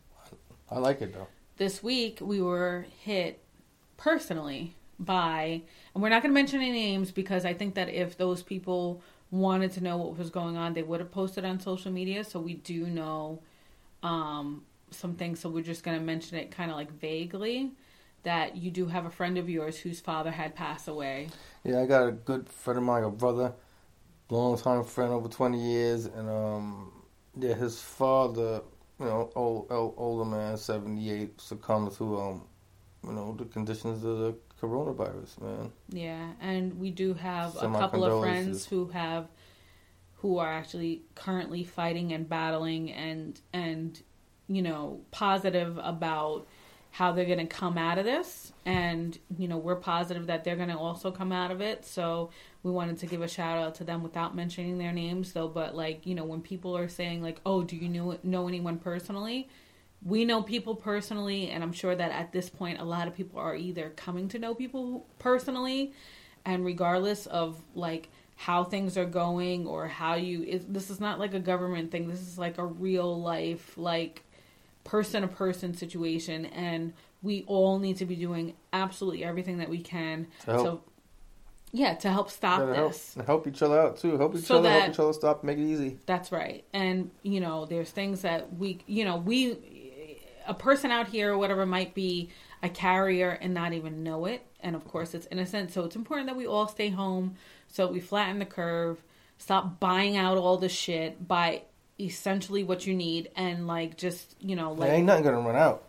I 0.71 0.79
like 0.79 1.01
it 1.01 1.15
though. 1.15 1.29
This 1.59 1.83
week 1.83 2.19
we 2.21 2.41
were 2.41 2.87
hit 3.05 3.41
personally 3.97 4.75
by, 4.99 5.63
and 5.95 6.03
we're 6.03 6.09
not 6.09 6.23
going 6.23 6.33
to 6.33 6.35
mention 6.35 6.61
any 6.61 6.73
names 6.73 7.11
because 7.11 7.45
I 7.45 7.53
think 7.53 7.75
that 7.75 7.89
if 7.89 8.17
those 8.17 8.43
people 8.43 9.03
wanted 9.31 9.73
to 9.73 9.83
know 9.83 9.97
what 9.99 10.17
was 10.17 10.31
going 10.31 10.57
on, 10.57 10.73
they 10.73 10.83
would 10.83 11.01
have 11.01 11.13
posted 11.13 11.45
on 11.45 11.61
social 11.61 11.93
media. 11.93 12.25
So 12.25 12.41
we 12.41 12.55
do 12.55 12.87
know 12.87 13.41
um, 14.03 14.63
some 14.91 15.15
things. 15.15 15.41
So 15.41 15.49
we're 15.49 15.63
just 15.63 15.85
going 15.85 15.99
to 15.99 16.05
mention 16.05 16.39
it 16.39 16.51
kind 16.51 16.71
of 16.71 16.77
like 16.77 16.91
vaguely 16.99 17.73
that 18.23 18.57
you 18.57 18.71
do 18.71 18.87
have 18.87 19.07
a 19.07 19.11
friend 19.11 19.39
of 19.39 19.49
yours 19.49 19.79
whose 19.79 20.01
father 20.01 20.31
had 20.31 20.55
passed 20.55 20.89
away. 20.89 21.29
Yeah, 21.65 21.83
I 21.83 21.87
got 21.87 22.09
a 22.09 22.13
good 22.13 22.49
friend 22.49 22.79
of 22.79 22.85
mine, 22.85 23.05
a 23.05 23.11
brother, 23.11 23.53
long 24.31 24.59
time 24.59 24.83
friend 24.85 25.13
over 25.13 25.29
twenty 25.29 25.61
years, 25.61 26.07
and 26.07 26.29
um, 26.29 26.93
yeah, 27.39 27.55
his 27.55 27.81
father, 27.81 28.63
you 28.99 29.07
know, 29.07 29.31
old, 29.35 29.67
old 29.71 29.95
older 29.97 30.25
man, 30.25 30.57
seventy 30.57 31.11
eight, 31.11 31.41
succumbed 31.41 31.93
to 31.93 32.19
um, 32.19 32.43
you 33.05 33.13
know, 33.13 33.35
the 33.39 33.45
conditions 33.45 34.05
of 34.05 34.19
the 34.19 34.35
coronavirus, 34.61 35.41
man. 35.41 35.73
Yeah, 35.89 36.33
and 36.41 36.79
we 36.79 36.91
do 36.91 37.15
have 37.15 37.57
a 37.57 37.69
couple 37.69 38.05
of 38.05 38.23
friends 38.23 38.67
who 38.67 38.89
have 38.89 39.29
who 40.17 40.39
are 40.39 40.53
actually 40.53 41.03
currently 41.15 41.65
fighting 41.65 42.13
and 42.13 42.29
battling 42.29 42.91
and 42.93 43.41
and 43.53 44.03
you 44.49 44.63
know 44.63 45.01
positive 45.13 45.79
about 45.83 46.49
how 46.91 47.13
they're 47.13 47.27
going 47.27 47.39
to 47.39 47.47
come 47.47 47.79
out 47.79 47.99
of 47.99 48.05
this. 48.05 48.53
And, 48.65 49.17
you 49.37 49.47
know, 49.49 49.59
we're 49.59 49.77
positive 49.77 50.27
that 50.27 50.45
they're 50.45 50.57
going 50.57 50.71
to 50.71 50.79
also 50.79 51.11
come 51.11 51.33
out 51.33 51.51
of 51.51 51.61
it. 51.61 51.85
So 51.85 52.31
we 52.63 52.71
wanted 52.71 52.99
to 52.99 53.07
give 53.07 53.23
a 53.23 53.29
shout 53.29 53.59
out 53.59 53.77
to 53.77 53.85
them 53.85 54.03
without 54.03 54.35
mentioning 54.35 54.79
their 54.79 54.93
names, 54.93 55.33
though. 55.33 55.49
But, 55.49 55.75
like, 55.75 56.07
you 56.07 56.15
know, 56.15 56.25
when 56.25 56.43
people 56.43 56.77
are 56.77 56.89
saying, 56.89 57.23
like, 57.23 57.41
oh, 57.47 57.63
do 57.63 57.77
you 57.77 57.89
know, 57.89 58.19
know 58.23 58.49
anyone 58.49 58.79
personally? 58.79 59.49
We 60.05 60.25
know 60.25 60.43
people 60.43 60.75
personally, 60.75 61.51
and 61.51 61.63
I'm 61.63 61.73
sure 61.73 61.95
that 61.95 62.11
at 62.11 62.33
this 62.33 62.49
point, 62.51 62.81
a 62.81 62.85
lot 62.85 63.09
of 63.09 63.15
people 63.15 63.41
are 63.41 63.55
either 63.55 63.91
coming 63.91 64.29
to 64.29 64.39
know 64.39 64.55
people 64.55 65.07
personally, 65.19 65.93
and 66.45 66.65
regardless 66.65 67.27
of, 67.27 67.61
like, 67.75 68.09
how 68.39 68.63
things 68.63 68.97
are 68.97 69.05
going 69.05 69.67
or 69.67 69.89
how 69.89 70.15
you 70.15 70.45
it, 70.45 70.73
this 70.73 70.91
is 70.91 71.01
not 71.01 71.19
like 71.19 71.35
a 71.35 71.41
government 71.41 71.91
thing 71.91 72.07
this 72.07 72.21
is 72.21 72.39
like 72.39 72.57
a 72.57 72.65
real 72.65 73.21
life 73.21 73.77
like 73.77 74.23
person 74.85 75.23
to 75.23 75.29
person 75.29 75.75
situation 75.75 76.47
and 76.47 76.93
we 77.21 77.43
all 77.49 77.81
need 77.81 77.97
to 77.97 78.05
be 78.05 78.15
doing 78.15 78.55
absolutely 78.73 79.25
everything 79.25 79.59
that 79.59 79.69
we 79.69 79.81
can 79.81 80.29
To 80.63 80.81
yeah 81.73 81.95
to 81.95 82.11
help 82.11 82.31
stop 82.31 82.61
Gotta 82.61 82.75
help, 82.75 82.93
this 82.93 83.17
help 83.27 83.47
each 83.47 83.63
other 83.63 83.79
out 83.79 83.99
too. 83.99 84.17
Help 84.17 84.35
each 84.37 84.45
So 84.45 84.59
other. 84.59 84.69
that- 84.69 84.81
help 84.83 84.95
each 84.95 85.01
other 85.01 85.13
stop. 85.13 85.45
Make 85.45 85.59
it 85.59 85.65
easy. 85.67 85.99
That's 86.07 86.33
right. 86.33 86.65
And, 86.73 87.11
you 87.23 87.41
know, 87.41 87.67
there's 87.67 87.91
things 87.91 88.23
that 88.23 88.55
we, 88.57 88.79
you 88.87 89.05
know, 89.05 89.17
we, 89.17 89.57
a 90.47 90.55
person 90.55 90.91
out 90.91 91.09
here 91.09 91.33
or 91.33 91.39
whatever 91.39 91.67
might 91.67 91.95
be 91.95 92.31
a 92.63 92.69
carrier 92.69 93.31
and 93.31 93.53
not 93.55 93.73
even 93.73 94.03
know 94.03 94.25
it. 94.27 94.45
And 94.61 94.75
of 94.75 94.87
course, 94.87 95.15
it's 95.15 95.29
innocent. 95.31 95.73
So 95.73 95.85
it's 95.85 95.95
important 95.97 96.27
that 96.29 96.37
we 96.37 96.47
all 96.47 96.67
stay 96.69 96.89
home 96.89 97.37
so 97.69 97.87
we 97.87 98.01
flatten 98.01 98.39
the 98.39 98.47
curve, 98.47 99.03
stop 99.37 99.79
buying 99.79 100.17
out 100.17 100.39
all 100.39 100.57
the 100.57 100.69
shit, 100.71 101.29
buy 101.29 101.63
essentially 102.01 102.65
what 102.65 102.87
you 102.87 102.95
need, 102.95 103.31
and 103.37 103.67
like 103.67 103.97
just, 103.97 104.35
you 104.41 104.57
know, 104.57 104.75
There 104.75 104.89
like, 104.89 104.97
ain't 104.97 105.07
nothing 105.07 105.25
gonna 105.25 105.41
run 105.41 105.55
out. 105.57 105.85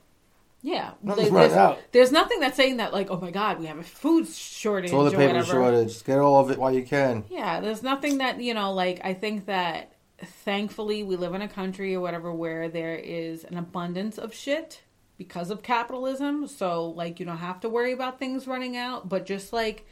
Yeah. 0.61 0.91
Nothing's 1.01 1.31
there's, 1.31 1.53
out. 1.53 1.79
there's 1.91 2.11
nothing 2.11 2.39
that's 2.39 2.57
saying 2.57 2.77
that, 2.77 2.93
like, 2.93 3.09
oh 3.09 3.19
my 3.19 3.31
God, 3.31 3.59
we 3.59 3.67
have 3.67 3.77
a 3.77 3.83
food 3.83 4.27
shortage 4.27 4.91
Toilet 4.91 5.13
or 5.13 5.17
paper 5.17 5.33
whatever. 5.33 5.51
shortage. 5.51 6.03
Get 6.03 6.19
all 6.19 6.39
of 6.39 6.51
it 6.51 6.57
while 6.57 6.73
you 6.73 6.83
can. 6.83 7.23
Yeah, 7.29 7.59
there's 7.59 7.83
nothing 7.83 8.19
that, 8.19 8.41
you 8.41 8.53
know, 8.53 8.73
like 8.73 9.01
I 9.03 9.13
think 9.13 9.45
that 9.45 9.93
thankfully 10.23 11.03
we 11.03 11.15
live 11.15 11.33
in 11.33 11.41
a 11.41 11.47
country 11.47 11.95
or 11.95 12.01
whatever 12.01 12.33
where 12.33 12.69
there 12.69 12.95
is 12.95 13.43
an 13.45 13.57
abundance 13.57 14.17
of 14.17 14.33
shit 14.33 14.81
because 15.17 15.49
of 15.49 15.63
capitalism. 15.63 16.47
So 16.47 16.89
like 16.89 17.19
you 17.19 17.25
don't 17.25 17.37
have 17.37 17.59
to 17.61 17.69
worry 17.69 17.93
about 17.93 18.19
things 18.19 18.47
running 18.47 18.75
out, 18.75 19.07
but 19.07 19.25
just 19.25 19.53
like 19.53 19.85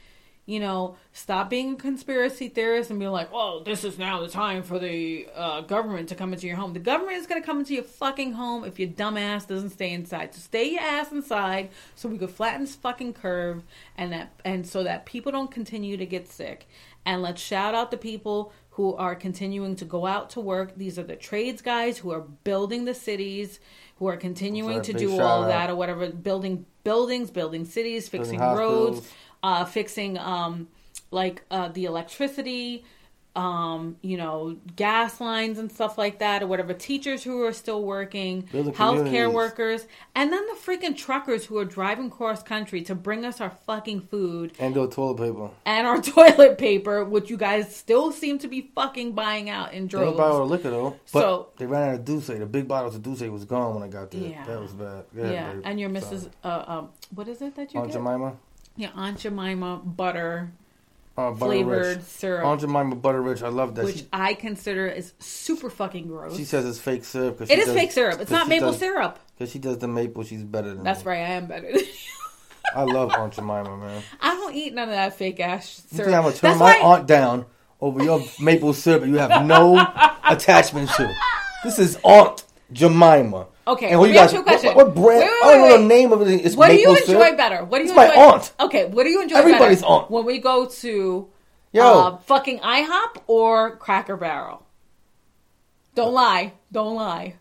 you 0.48 0.62
know, 0.62 0.96
stop 1.12 1.50
being 1.50 1.74
a 1.74 1.76
conspiracy 1.76 2.48
theorist 2.48 2.90
and 2.90 3.00
be 3.00 3.08
like, 3.08 3.30
"Oh, 3.34 3.62
this 3.64 3.84
is 3.84 4.00
now 4.00 4.22
the 4.22 4.30
time 4.30 4.64
for 4.64 4.80
the 4.80 5.28
uh, 5.36 5.62
government 5.62 6.10
to 6.10 6.16
come 6.16 6.32
into 6.34 6.48
your 6.48 6.56
home." 6.56 6.72
The 6.74 6.80
government 6.80 7.18
is 7.18 7.28
going 7.28 7.42
to 7.42 7.46
come 7.46 7.60
into 7.60 7.74
your 7.74 7.84
fucking 7.84 8.32
home 8.32 8.64
if 8.64 8.80
your 8.80 8.88
dumbass 8.88 9.46
doesn't 9.46 9.72
stay 9.72 9.92
inside. 9.92 10.34
So 10.34 10.40
stay 10.40 10.72
your 10.72 10.82
ass 10.82 11.12
inside, 11.12 11.70
so 11.96 12.08
we 12.08 12.18
could 12.18 12.32
flatten 12.32 12.62
this 12.62 12.76
fucking 12.76 13.14
curve, 13.14 13.64
and 13.98 14.14
that 14.14 14.32
and 14.46 14.66
so 14.66 14.84
that 14.84 15.06
people 15.06 15.34
don't 15.34 15.52
continue 15.52 15.98
to 15.98 16.06
get 16.06 16.32
sick. 16.32 16.66
And 17.06 17.22
let's 17.22 17.42
shout 17.42 17.76
out 17.76 17.92
the 17.92 17.98
people 17.98 18.54
who 18.72 18.96
are 18.96 19.16
continuing 19.16 19.76
to 19.76 19.86
go 19.86 20.06
out 20.06 20.30
to 20.30 20.40
work. 20.40 20.78
These 20.78 20.98
are 20.98 21.04
the 21.04 21.16
trades 21.16 21.62
guys 21.62 21.98
who 21.98 22.12
are 22.12 22.22
building 22.22 22.86
the 22.86 22.94
cities, 22.94 23.60
who 23.98 24.08
are 24.08 24.18
continuing 24.18 24.82
to 24.84 24.94
do 24.94 25.20
all 25.20 25.44
out. 25.44 25.48
that 25.48 25.70
or 25.70 25.76
whatever, 25.76 26.10
building 26.10 26.66
buildings, 26.84 27.32
building 27.32 27.66
cities, 27.66 28.08
fixing 28.08 28.40
hospitals. 28.40 28.98
roads, 28.98 29.14
uh, 29.44 29.66
fixing 29.66 30.18
um, 30.18 30.68
like 31.12 31.44
uh, 31.52 31.70
the 31.70 31.86
electricity, 31.86 32.84
um, 33.36 33.98
you 34.02 34.18
know, 34.18 34.58
gas 34.76 35.22
lines 35.22 35.60
and 35.60 35.72
stuff 35.72 35.96
like 35.96 36.18
that, 36.20 36.42
or 36.42 36.48
whatever. 36.48 36.74
Teachers 36.74 37.24
who 37.24 37.44
are 37.46 37.54
still 37.54 37.84
working, 37.84 38.44
healthcare 38.52 39.32
workers, 39.32 39.86
and 40.16 40.34
then 40.34 40.44
the 40.48 40.54
freaking 40.56 40.98
truckers 40.98 41.46
who 41.46 41.56
are 41.60 41.64
driving 41.66 42.10
cross 42.10 42.42
country 42.42 42.82
to 42.82 42.96
bring 42.96 43.24
us 43.24 43.40
our 43.40 43.52
fucking 43.68 44.02
food 44.02 44.54
And 44.58 44.74
do 44.74 44.88
toilet 44.90 45.18
paper. 45.18 45.52
and 45.68 45.86
our 45.86 46.02
toilet 46.02 46.58
paper, 46.58 47.06
which 47.06 47.30
you 47.30 47.38
guys 47.38 47.76
still 47.76 48.12
seem 48.12 48.40
to 48.40 48.48
be 48.48 48.72
fucking 48.74 49.12
buying 49.12 49.52
out 49.52 49.72
in 49.72 49.86
droves. 49.86 50.14
They 50.14 50.18
don't 50.18 50.18
buy 50.18 50.30
all 50.34 50.40
the 50.40 50.46
liquor 50.46 50.72
though. 50.72 51.00
But 51.14 51.22
So- 51.22 51.48
they 51.58 51.68
ran 51.68 51.90
out 51.90 51.96
of 52.00 52.06
Douce. 52.06 52.26
The 52.28 52.46
big 52.48 52.68
bottles 52.68 52.96
of 52.96 53.04
Douce 53.04 53.22
was 53.22 53.46
gone 53.46 53.76
when 53.76 53.84
I 53.84 53.88
got 53.88 54.10
there. 54.10 54.22
Yeah. 54.32 54.46
That 54.46 54.60
was 54.60 54.74
bad. 54.74 55.04
Go 55.16 55.32
Yeah, 55.32 55.54
and 55.64 55.80
your 55.80 55.92
Mrs. 55.92 56.32
Uh, 56.44 56.64
um, 56.68 56.90
what 57.14 57.28
is 57.28 57.40
it 57.44 57.56
that 57.56 57.72
you 57.72 57.80
Aunt 57.82 57.92
get? 57.92 57.98
Jemima. 58.00 58.36
Yeah, 58.78 58.90
Aunt 58.96 59.18
Jemima 59.20 59.78
butter 59.84 60.52
Uh, 61.18 61.32
butter 61.32 61.38
flavored 61.38 61.98
rich. 61.98 62.06
syrup, 62.06 62.46
Aunt 62.46 62.62
Jemima 62.62 62.96
butter 62.96 63.22
rich. 63.22 63.42
I 63.44 63.50
love 63.50 63.76
that. 63.76 63.86
which 63.86 63.98
She, 63.98 64.08
I 64.14 64.34
consider 64.36 64.88
is 64.88 65.14
super 65.20 65.70
fucking 65.70 66.08
gross. 66.08 66.38
she 66.38 66.46
says 66.46 66.66
it's 66.66 66.80
fake 66.80 67.04
syrup. 67.04 67.40
Cause 67.40 67.50
It 67.50 67.60
is 67.60 67.66
does- 67.66 67.76
fake 67.76 67.92
syrup. 67.92 68.22
It's 68.22 68.32
not 68.32 68.48
maple 68.48 68.70
does- 68.72 68.80
syrup. 68.80 69.20
Cause 69.40 69.52
she 69.52 69.60
does 69.60 69.78
the 69.80 69.88
maple, 69.88 70.24
she's 70.24 70.44
better 70.44 70.74
than 70.74 70.84
That's 70.84 71.04
me. 71.04 71.12
right. 71.12 71.20
I 71.22 71.30
am 71.32 71.48
better. 71.48 71.68
than 71.72 71.80
you. 71.80 71.86
I 72.76 72.84
love 72.84 73.12
Aunt 73.12 73.34
Jemima, 73.34 73.78
man. 73.78 74.04
I 74.22 74.36
don't 74.36 74.54
eat 74.56 74.74
none 74.74 74.90
of 74.90 74.96
that 74.96 75.16
fake 75.18 75.40
ass 75.40 75.84
syrup. 75.92 76.14
I'm 76.14 76.22
gonna 76.24 76.36
turn 76.36 76.58
That's 76.58 76.60
my 76.60 76.78
aunt 76.78 77.08
down 77.08 77.46
over 77.82 78.04
your 78.04 78.22
maple 78.42 78.74
syrup 78.74 79.06
you 79.06 79.18
have 79.18 79.46
no 79.46 79.78
attachment 80.30 80.90
to? 80.98 81.12
This 81.64 81.80
is 81.80 81.98
Aunt 82.04 82.44
Jemima. 82.72 83.48
Okay, 83.68 83.90
and 83.90 84.00
what 84.00 84.10
you 84.10 84.16
guys? 84.16 84.32
you. 84.32 84.42
What, 84.42 84.76
what 84.76 84.96
brand? 84.96 85.20
Wait, 85.20 85.30
wait, 85.30 85.44
I 85.44 85.58
don't 85.58 85.70
know 85.70 85.78
the 85.78 85.88
name 85.88 86.14
of 86.14 86.22
it. 86.22 86.46
It's 86.46 86.56
what 86.56 86.70
do 86.70 86.76
you 86.76 86.90
enjoy 86.90 87.06
syrup. 87.06 87.38
better? 87.38 87.66
What 87.66 87.80
do 87.80 87.84
you 87.84 87.90
It's 87.90 87.96
my 87.96 88.08
aunt. 88.08 88.54
Okay, 88.62 88.86
what 88.86 89.04
do 89.04 89.10
you 89.10 89.22
enjoy 89.22 89.36
Everybody's 89.36 89.82
better? 89.82 89.92
aunt. 89.94 90.10
When 90.12 90.26
we 90.26 90.40
go 90.40 90.68
to 90.68 91.28
Yo, 91.74 91.84
uh, 91.84 92.18
fucking 92.20 92.60
IHOP 92.60 93.24
or 93.28 93.76
Cracker 93.76 94.16
Barrel? 94.16 94.66
Don't 95.96 96.14
lie. 96.14 96.54
Don't 96.72 96.96
lie. 96.96 97.36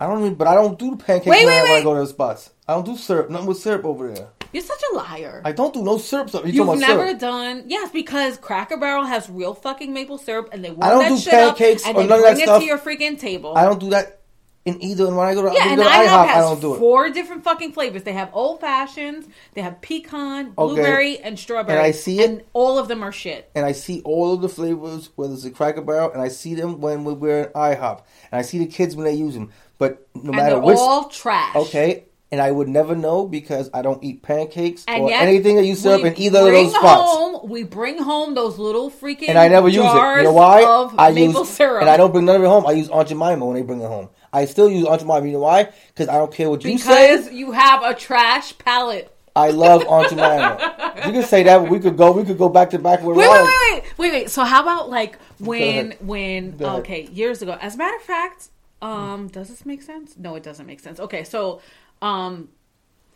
I 0.00 0.06
don't 0.06 0.20
even. 0.20 0.34
But 0.34 0.48
I 0.48 0.54
don't 0.54 0.78
do 0.78 0.96
pancakes 0.96 1.26
Wait, 1.28 1.46
wait, 1.46 1.62
when 1.62 1.72
I 1.72 1.82
go 1.82 1.94
to 1.94 2.00
the 2.00 2.06
spots. 2.06 2.50
I 2.66 2.74
don't 2.74 2.86
do 2.86 2.96
syrup. 2.96 3.30
Nothing 3.30 3.46
with 3.46 3.58
syrup 3.58 3.84
over 3.84 4.12
there. 4.12 4.28
You're 4.52 4.64
such 4.64 4.82
a 4.92 4.96
liar. 4.96 5.42
I 5.44 5.52
don't 5.52 5.72
do 5.72 5.82
no 5.82 5.98
syrup 5.98 6.30
stuff. 6.30 6.44
You 6.44 6.52
You've 6.52 6.78
never 6.80 7.06
syrup? 7.06 7.20
done 7.20 7.64
yes 7.68 7.90
because 7.92 8.36
Cracker 8.38 8.76
Barrel 8.76 9.04
has 9.04 9.30
real 9.30 9.54
fucking 9.54 9.92
maple 9.92 10.18
syrup 10.18 10.48
and 10.52 10.64
they 10.64 10.70
warm 10.70 10.90
don't 10.90 11.02
that 11.02 11.08
do 11.10 11.18
shit 11.18 11.34
up 11.34 11.56
pancakes 11.56 11.86
and 11.86 11.96
or 11.96 12.02
they 12.02 12.08
none 12.08 12.18
of 12.18 12.24
bring 12.24 12.40
it 12.40 12.42
stuff. 12.42 12.60
to 12.60 12.66
your 12.66 12.78
freaking 12.78 13.18
table. 13.18 13.56
I 13.56 13.64
don't 13.64 13.78
do 13.78 13.90
that 13.90 14.19
in 14.66 14.82
either. 14.82 15.06
And 15.06 15.16
when 15.16 15.26
I 15.26 15.34
go 15.34 15.48
to, 15.48 15.54
Yeah, 15.54 15.72
and 15.72 15.80
I 15.80 15.84
go 15.84 16.02
to 16.04 16.08
IHOP 16.10 16.26
I 16.28 16.40
don't 16.40 16.60
do 16.60 16.74
it. 16.74 16.78
four 16.78 17.08
different 17.10 17.44
fucking 17.44 17.72
flavors. 17.72 18.02
They 18.02 18.12
have 18.12 18.28
old 18.34 18.60
fashions, 18.60 19.26
they 19.54 19.62
have 19.62 19.80
pecan, 19.80 20.50
blueberry, 20.50 21.18
and 21.18 21.38
strawberry. 21.38 21.78
And 21.78 21.86
I 21.86 21.90
see 21.92 22.20
it- 22.20 22.28
and 22.30 22.42
all 22.52 22.78
of 22.78 22.88
them 22.88 23.02
are 23.02 23.12
shit. 23.12 23.50
and 23.54 23.64
I 23.64 23.72
see 23.72 24.02
all 24.04 24.34
of 24.34 24.42
the 24.42 24.48
flavors, 24.50 25.08
whether 25.16 25.32
it's 25.34 25.44
a 25.44 25.50
Cracker 25.50 25.80
Barrel, 25.80 26.10
and 26.12 26.20
I 26.20 26.28
see 26.28 26.54
them 26.54 26.80
when 26.80 27.04
we're 27.04 27.40
at 27.44 27.54
IHOP, 27.54 28.02
and 28.30 28.38
I 28.38 28.42
see 28.42 28.58
the 28.58 28.66
kids 28.66 28.94
when 28.94 29.06
they 29.06 29.14
use 29.14 29.34
them. 29.34 29.50
But 29.78 30.06
no 30.14 30.28
And 30.28 30.36
matter 30.36 30.50
they're 30.56 30.60
which, 30.60 30.76
all 30.78 31.04
trash. 31.04 31.56
okay, 31.56 32.04
and 32.30 32.40
I 32.40 32.50
would 32.50 32.68
never 32.68 32.94
know 32.94 33.26
because 33.26 33.70
I 33.72 33.80
don't 33.80 34.04
eat 34.04 34.22
pancakes 34.22 34.84
And 34.86 35.04
or 35.04 35.10
anything 35.10 35.56
that 35.56 35.64
you 35.64 35.74
serve 35.74 36.04
in 36.04 36.16
either 36.20 36.40
of 36.40 36.52
those 36.52 36.74
spots. 36.74 37.10
Home, 37.10 37.48
we 37.48 37.62
bring 37.64 37.98
home 37.98 38.34
those 38.34 38.58
little 38.58 38.90
freaking 38.90 39.30
And 39.30 39.38
I 39.38 39.48
never 39.48 39.68
use 39.68 39.78
it. 39.86 40.16
You 40.18 40.22
know 40.24 40.32
why? 40.34 40.62
Of 40.64 40.94
I 40.98 41.10
maple 41.12 41.40
use 41.40 41.48
syrup. 41.48 41.80
and 41.80 41.88
I 41.90 41.96
don't 41.96 42.12
bring 42.12 42.26
none 42.26 42.36
of 42.36 42.42
it 42.42 42.46
home. 42.48 42.66
I 42.66 42.72
use 42.72 42.88
Aunt 42.90 43.08
Jemima 43.08 43.44
when 43.44 43.54
they 43.56 43.62
bring 43.62 43.80
it 43.80 43.88
home. 43.88 44.10
I 44.32 44.44
still 44.44 44.70
use 44.70 44.86
Jemima. 44.86 45.26
You 45.26 45.32
know 45.32 45.40
why? 45.40 45.70
Because 45.88 46.08
I 46.08 46.14
don't 46.14 46.32
care 46.32 46.48
what 46.48 46.64
you 46.64 46.78
say. 46.78 47.16
because 47.16 47.32
you 47.32 47.52
have 47.52 47.82
a 47.82 47.94
trash 47.94 48.56
palate. 48.58 49.14
I 49.34 49.50
love 49.50 49.82
Jemima. 50.08 50.92
you 51.06 51.12
can 51.12 51.22
say 51.22 51.42
that. 51.44 51.58
But 51.58 51.70
we 51.70 51.80
could 51.80 51.96
go. 51.96 52.12
We 52.12 52.24
could 52.24 52.38
go 52.38 52.48
back 52.48 52.70
to 52.70 52.78
back 52.78 53.02
with 53.02 53.16
Wait, 53.16 53.28
wait, 53.28 53.42
wait, 53.42 53.72
wait, 53.72 53.82
wait, 53.98 54.12
wait. 54.12 54.30
So 54.30 54.44
how 54.44 54.62
about 54.62 54.90
like 54.90 55.18
when, 55.38 55.92
when? 56.00 56.56
Okay, 56.60 57.06
years 57.06 57.42
ago. 57.42 57.56
As 57.60 57.74
a 57.74 57.78
matter 57.78 57.96
of 57.96 58.02
fact, 58.02 58.48
um, 58.82 59.28
does 59.28 59.48
this 59.48 59.66
make 59.66 59.82
sense? 59.82 60.16
No, 60.16 60.34
it 60.36 60.42
doesn't 60.42 60.66
make 60.66 60.80
sense. 60.80 61.00
Okay, 61.00 61.24
so, 61.24 61.60
um, 62.00 62.48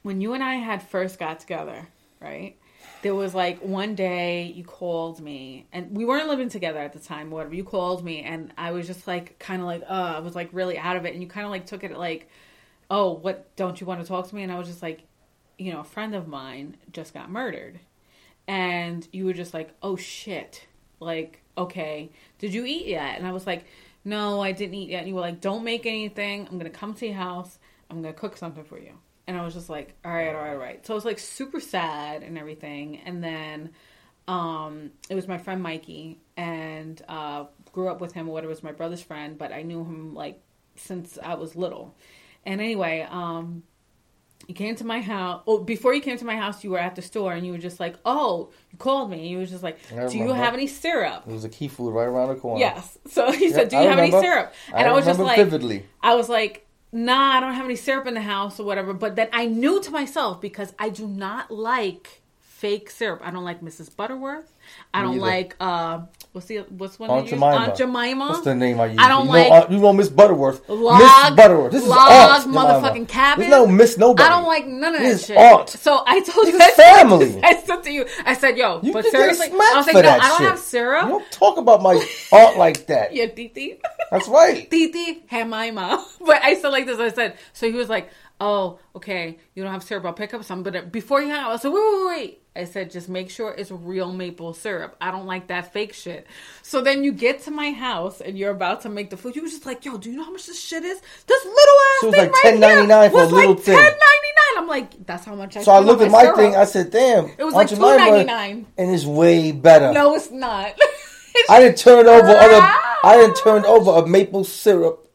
when 0.02 0.20
you 0.20 0.34
and 0.34 0.42
I 0.42 0.54
had 0.54 0.82
first 0.82 1.18
got 1.18 1.40
together, 1.40 1.88
right? 2.20 2.56
There 3.04 3.14
was 3.14 3.34
like 3.34 3.60
one 3.60 3.94
day 3.94 4.46
you 4.46 4.64
called 4.64 5.20
me, 5.20 5.66
and 5.72 5.96
we 5.96 6.04
weren't 6.04 6.26
living 6.26 6.48
together 6.48 6.80
at 6.80 6.92
the 6.92 6.98
time. 6.98 7.30
Whatever 7.30 7.54
you 7.54 7.62
called 7.62 8.02
me, 8.02 8.22
and 8.22 8.52
I 8.58 8.72
was 8.72 8.86
just 8.86 9.06
like, 9.06 9.38
kind 9.38 9.60
of 9.60 9.66
like, 9.66 9.82
uh, 9.82 10.14
I 10.16 10.18
was 10.18 10.34
like 10.34 10.48
really 10.52 10.78
out 10.78 10.96
of 10.96 11.04
it, 11.04 11.12
and 11.12 11.22
you 11.22 11.28
kind 11.28 11.44
of 11.44 11.50
like 11.50 11.66
took 11.66 11.84
it 11.84 11.96
like, 11.96 12.28
oh, 12.90 13.12
what? 13.12 13.54
Don't 13.56 13.80
you 13.80 13.86
want 13.86 14.00
to 14.00 14.06
talk 14.06 14.28
to 14.28 14.34
me? 14.34 14.42
And 14.42 14.50
I 14.50 14.58
was 14.58 14.66
just 14.68 14.82
like, 14.82 15.02
you 15.58 15.72
know, 15.72 15.80
a 15.80 15.84
friend 15.84 16.14
of 16.14 16.26
mine 16.26 16.76
just 16.92 17.14
got 17.14 17.30
murdered 17.30 17.78
and 18.46 19.06
you 19.12 19.24
were 19.24 19.32
just 19.32 19.54
like, 19.54 19.70
"Oh 19.82 19.96
shit!" 19.96 20.66
Like, 21.00 21.42
okay, 21.56 22.10
did 22.38 22.54
you 22.54 22.64
eat 22.64 22.86
yet? 22.86 23.18
And 23.18 23.26
I 23.26 23.32
was 23.32 23.46
like, 23.46 23.64
"No, 24.04 24.40
I 24.40 24.52
didn't 24.52 24.74
eat 24.74 24.90
yet." 24.90 25.00
And 25.00 25.08
you 25.08 25.14
were 25.14 25.20
like, 25.20 25.40
"Don't 25.40 25.64
make 25.64 25.86
anything. 25.86 26.46
I'm 26.50 26.58
gonna 26.58 26.70
come 26.70 26.94
to 26.94 27.06
your 27.06 27.16
house. 27.16 27.58
I'm 27.90 28.02
gonna 28.02 28.14
cook 28.14 28.36
something 28.36 28.64
for 28.64 28.78
you." 28.78 28.98
And 29.26 29.36
I 29.36 29.44
was 29.44 29.54
just 29.54 29.70
like, 29.70 29.94
"All 30.04 30.12
right, 30.12 30.34
all 30.34 30.42
right, 30.42 30.50
all 30.50 30.56
right." 30.56 30.86
So 30.86 30.92
I 30.94 30.96
was 30.96 31.04
like 31.04 31.18
super 31.18 31.60
sad 31.60 32.22
and 32.22 32.36
everything. 32.36 32.98
And 33.04 33.24
then 33.24 33.70
um, 34.28 34.90
it 35.08 35.14
was 35.14 35.28
my 35.28 35.38
friend 35.38 35.62
Mikey, 35.62 36.20
and 36.36 37.00
uh, 37.08 37.44
grew 37.72 37.88
up 37.88 38.00
with 38.00 38.12
him. 38.12 38.26
Whatever, 38.26 38.50
it 38.50 38.54
was 38.54 38.62
my 38.62 38.72
brother's 38.72 39.02
friend, 39.02 39.38
but 39.38 39.52
I 39.52 39.62
knew 39.62 39.80
him 39.80 40.14
like 40.14 40.40
since 40.76 41.18
I 41.22 41.34
was 41.34 41.56
little. 41.56 41.94
And 42.46 42.60
anyway, 42.60 43.06
um, 43.10 43.62
you 44.46 44.54
came 44.54 44.74
to 44.76 44.84
my 44.84 45.00
house. 45.00 45.42
Oh, 45.46 45.58
before 45.58 45.94
you 45.94 46.00
came 46.00 46.18
to 46.18 46.24
my 46.24 46.36
house, 46.36 46.64
you 46.64 46.70
were 46.70 46.78
at 46.78 46.94
the 46.96 47.02
store, 47.02 47.32
and 47.32 47.46
you 47.46 47.52
were 47.52 47.58
just 47.58 47.80
like, 47.80 47.96
"Oh, 48.04 48.50
you 48.70 48.78
called 48.78 49.10
me." 49.10 49.20
And 49.20 49.28
you 49.28 49.38
was 49.38 49.50
just 49.50 49.62
like, 49.62 49.78
"Do 50.10 50.18
you 50.18 50.32
have 50.32 50.54
any 50.54 50.66
syrup?" 50.66 51.24
It 51.26 51.32
was 51.32 51.44
a 51.44 51.48
key 51.48 51.68
food 51.68 51.92
right 51.92 52.04
around 52.04 52.28
the 52.28 52.36
corner. 52.36 52.60
Yes. 52.60 52.98
So 53.08 53.30
he 53.32 53.50
said, 53.50 53.68
"Do 53.68 53.76
I 53.76 53.82
you 53.84 53.88
have 53.88 53.98
any 53.98 54.10
syrup?" 54.10 54.52
And 54.72 54.88
I, 54.88 54.92
was 54.92 55.04
just 55.04 55.18
remember 55.18 55.36
like, 55.36 55.50
vividly. 55.50 55.86
I 56.02 56.14
was 56.14 56.28
like, 56.28 56.66
nah, 56.94 57.36
I 57.36 57.40
don't 57.40 57.54
have 57.54 57.64
any 57.66 57.76
syrup 57.76 58.06
in 58.06 58.14
the 58.14 58.22
house 58.22 58.58
or 58.58 58.64
whatever. 58.64 58.94
But 58.94 59.16
then 59.16 59.28
I 59.32 59.46
knew 59.46 59.82
to 59.82 59.90
myself 59.90 60.40
because 60.40 60.72
I 60.78 60.88
do 60.88 61.06
not 61.06 61.50
like 61.50 62.22
fake 62.40 62.90
syrup. 62.90 63.20
I 63.22 63.30
don't 63.30 63.44
like 63.44 63.60
Mrs. 63.60 63.94
Butterworth. 63.94 64.53
I 64.92 65.02
don't 65.02 65.12
either. 65.16 65.20
like 65.20 65.56
uh 65.60 66.00
what's 66.32 66.46
the 66.46 66.58
what's 66.68 66.98
one 66.98 67.10
Aunt? 67.10 67.26
Jemima. 67.28 67.46
Aunt 67.46 67.76
Jemima. 67.76 68.28
What's 68.28 68.44
the 68.44 68.54
name 68.54 68.80
I 68.80 68.86
use? 68.86 68.98
I 68.98 69.08
don't 69.08 69.26
you 69.26 69.32
like 69.32 69.48
Know, 69.48 69.54
Aunt- 69.54 69.70
you 69.70 69.78
know 69.78 69.92
Miss 69.92 70.08
Butterworth. 70.08 70.68
log, 70.68 71.00
Miss 71.00 71.36
Butterworth. 71.36 71.72
This 71.72 71.86
log, 71.86 72.38
is 72.38 72.46
Aunt 72.46 72.54
motherfucking 72.54 73.08
cabin. 73.08 73.50
There's 73.50 73.50
no 73.50 73.66
Miss 73.66 73.98
Nobody. 73.98 74.26
I 74.26 74.28
don't 74.30 74.46
like 74.46 74.66
none 74.66 74.94
of 74.94 75.00
This 75.00 75.20
is 75.20 75.26
shit. 75.26 75.36
Aunt. 75.36 75.68
So 75.68 76.02
I 76.06 76.20
told 76.20 76.46
you 76.46 76.58
This 76.58 76.74
family. 76.76 77.40
I 77.44 77.56
said 77.60 77.82
to 77.82 77.90
you, 77.92 78.06
I 78.24 78.34
said, 78.34 78.56
yo, 78.56 78.80
You 78.82 78.92
but 78.92 79.04
seriously, 79.06 79.48
I 79.52 79.76
was 79.76 79.86
like, 79.86 79.94
no, 79.94 80.02
that 80.02 80.20
I 80.22 80.28
don't 80.28 80.38
shit. 80.38 80.48
have 80.48 80.58
syrup. 80.58 81.04
You 81.04 81.08
don't 81.10 81.30
talk 81.32 81.56
about 81.58 81.82
my 81.82 81.94
aunt 82.32 82.56
like 82.58 82.86
that. 82.86 83.14
Yeah, 83.14 83.26
Titi. 83.26 83.80
That's 84.10 84.28
right. 84.28 84.70
Titi 84.70 85.24
Jemima. 85.30 86.04
But 86.24 86.42
I 86.42 86.54
still 86.54 86.70
like 86.70 86.86
this. 86.86 86.98
I 86.98 87.10
said, 87.10 87.36
so 87.52 87.66
he 87.70 87.74
was 87.74 87.88
like, 87.90 88.08
oh, 88.40 88.78
okay, 88.96 89.38
you 89.54 89.62
don't 89.62 89.72
have 89.72 89.82
syrup. 89.82 90.04
I'll 90.04 90.12
pick 90.12 90.34
up 90.34 90.44
some. 90.44 90.62
But 90.62 90.76
uh, 90.76 90.82
before 90.82 91.20
you 91.20 91.28
hang 91.28 91.40
out, 91.40 91.52
I 91.52 91.56
said, 91.56 91.70
wait, 91.70 91.82
wait, 91.82 92.06
wait. 92.06 92.40
I 92.56 92.64
said, 92.64 92.90
just 92.92 93.08
make 93.08 93.30
sure 93.30 93.50
it's 93.52 93.72
real 93.72 94.12
maple 94.12 94.54
syrup. 94.54 94.96
I 95.00 95.10
don't 95.10 95.26
like 95.26 95.48
that 95.48 95.72
fake 95.72 95.92
shit. 95.92 96.26
So 96.62 96.80
then 96.82 97.02
you 97.02 97.10
get 97.12 97.42
to 97.42 97.50
my 97.50 97.72
house 97.72 98.20
and 98.20 98.38
you're 98.38 98.52
about 98.52 98.82
to 98.82 98.88
make 98.88 99.10
the 99.10 99.16
food. 99.16 99.34
You 99.34 99.42
was 99.42 99.50
just 99.52 99.66
like, 99.66 99.84
yo, 99.84 99.98
do 99.98 100.08
you 100.08 100.16
know 100.16 100.24
how 100.24 100.30
much 100.30 100.46
this 100.46 100.60
shit 100.62 100.84
is? 100.84 101.00
This 101.26 101.44
little 101.44 101.56
ass 101.56 102.00
So 102.00 102.06
it 102.06 102.10
was 102.10 102.14
thing 102.14 102.60
like 102.60 102.60
right 102.62 102.88
$10.99 102.88 103.00
here 103.02 103.10
for 103.10 103.16
a 103.16 103.22
was 103.24 103.32
little 103.32 103.54
like 103.54 103.60
thing. 103.64 103.76
$10.99. 103.78 103.90
I'm 104.56 104.68
like, 104.68 105.04
that's 105.06 105.24
how 105.24 105.34
much 105.34 105.56
I 105.56 105.62
So 105.64 105.72
I 105.72 105.80
looked 105.80 106.02
at 106.02 106.12
my 106.12 106.22
syrup. 106.22 106.36
thing. 106.36 106.54
I 106.54 106.64
said, 106.64 106.90
"Damn, 106.92 107.26
It 107.36 107.42
was 107.42 107.54
like 107.54 107.68
Jemima, 107.68 107.86
$2.99. 107.98 108.64
and 108.78 108.90
it's 108.94 109.04
way 109.04 109.50
better." 109.50 109.92
No, 109.92 110.14
it's 110.14 110.30
not. 110.30 110.74
I 111.50 111.60
didn't 111.60 111.78
turn 111.78 112.06
over 112.06 112.28
other. 112.28 112.60
I 113.02 113.16
didn't 113.16 113.34
turn 113.42 113.64
over 113.64 114.04
a 114.04 114.06
maple 114.06 114.44
syrup 114.44 115.08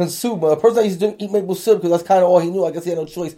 consumer. 0.00 0.48
A 0.48 0.56
person 0.56 0.76
that 0.76 0.84
used 0.86 1.00
to 1.00 1.22
eat 1.22 1.30
maple 1.30 1.54
syrup 1.54 1.82
because 1.82 1.98
that's 1.98 2.08
kind 2.08 2.22
of 2.22 2.30
all 2.30 2.38
he 2.38 2.50
knew. 2.50 2.64
I 2.64 2.70
guess 2.70 2.84
he 2.84 2.90
had 2.90 2.98
no 2.98 3.04
choice. 3.04 3.36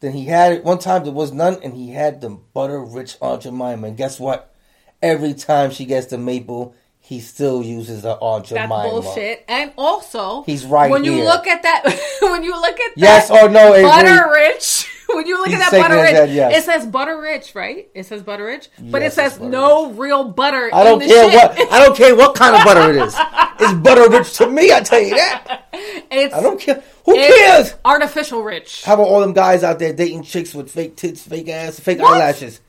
Then 0.00 0.12
he 0.12 0.24
had 0.24 0.52
it 0.52 0.64
one 0.64 0.78
time. 0.78 1.04
There 1.04 1.12
was 1.12 1.32
none, 1.32 1.58
and 1.62 1.74
he 1.74 1.90
had 1.90 2.20
the 2.20 2.30
butter 2.30 2.80
rich 2.80 3.16
Aunt 3.20 3.42
Jemima. 3.42 3.88
And 3.88 3.96
guess 3.96 4.20
what? 4.20 4.54
Every 5.02 5.34
time 5.34 5.70
she 5.70 5.84
gets 5.86 6.06
the 6.06 6.18
maple, 6.18 6.74
he 7.00 7.20
still 7.20 7.62
uses 7.62 8.02
the 8.02 8.12
Aunt 8.14 8.46
That's 8.48 8.70
bullshit. 8.70 9.44
And 9.48 9.72
also, 9.76 10.42
He's 10.44 10.64
right 10.64 10.90
when 10.90 11.04
you 11.04 11.22
look 11.22 11.46
at 11.46 11.62
that, 11.62 11.82
when 12.22 12.42
you 12.42 12.52
look 12.52 12.78
at 12.78 12.92
Yes 12.96 13.28
that 13.28 13.44
or 13.44 13.48
no, 13.48 13.72
butter 13.82 14.30
rich. 14.30 14.90
When 15.14 15.26
you 15.26 15.38
look 15.38 15.48
He's 15.48 15.60
at 15.60 15.70
that 15.70 15.80
butter 15.82 15.96
rich, 16.02 16.10
head, 16.12 16.30
yes. 16.30 16.58
it 16.62 16.64
says 16.64 16.86
butter 16.86 17.20
rich, 17.20 17.54
right? 17.54 17.88
It 17.94 18.04
says 18.06 18.22
butter 18.22 18.44
rich, 18.46 18.68
but 18.80 19.02
Yes, 19.02 19.12
it 19.12 19.14
says 19.16 19.38
no 19.40 19.90
real 19.92 20.24
butter. 20.24 20.70
I 20.72 20.82
don't 20.84 21.00
in 21.02 21.08
the 21.08 21.14
care 21.14 21.30
shit. 21.30 21.58
what. 21.58 21.72
I 21.72 21.84
don't 21.84 21.96
care 22.02 22.16
what 22.16 22.34
kind 22.34 22.56
of 22.56 22.64
butter 22.64 22.90
it 22.90 22.96
is. 23.06 23.14
It's 23.60 23.74
butter 23.74 24.08
rich 24.10 24.32
to 24.38 24.48
me. 24.48 24.72
I 24.72 24.80
tell 24.80 25.00
you 25.00 25.14
that. 25.14 25.68
It's 26.10 26.34
I 26.34 26.40
don't 26.42 26.58
care. 26.58 26.82
Who 27.04 27.14
cares? 27.14 27.74
artificial 27.84 28.42
rich. 28.42 28.82
How 28.84 28.94
about 28.94 29.04
all 29.08 29.20
them 29.20 29.34
guys 29.34 29.62
out 29.62 29.78
there 29.78 29.92
dating 29.92 30.22
chicks 30.24 30.54
with 30.54 30.70
fake 30.70 30.96
tits, 30.96 31.22
fake 31.22 31.48
ass, 31.48 31.78
fake 31.78 31.98
What? 32.00 32.14
eyelashes? 32.14 32.60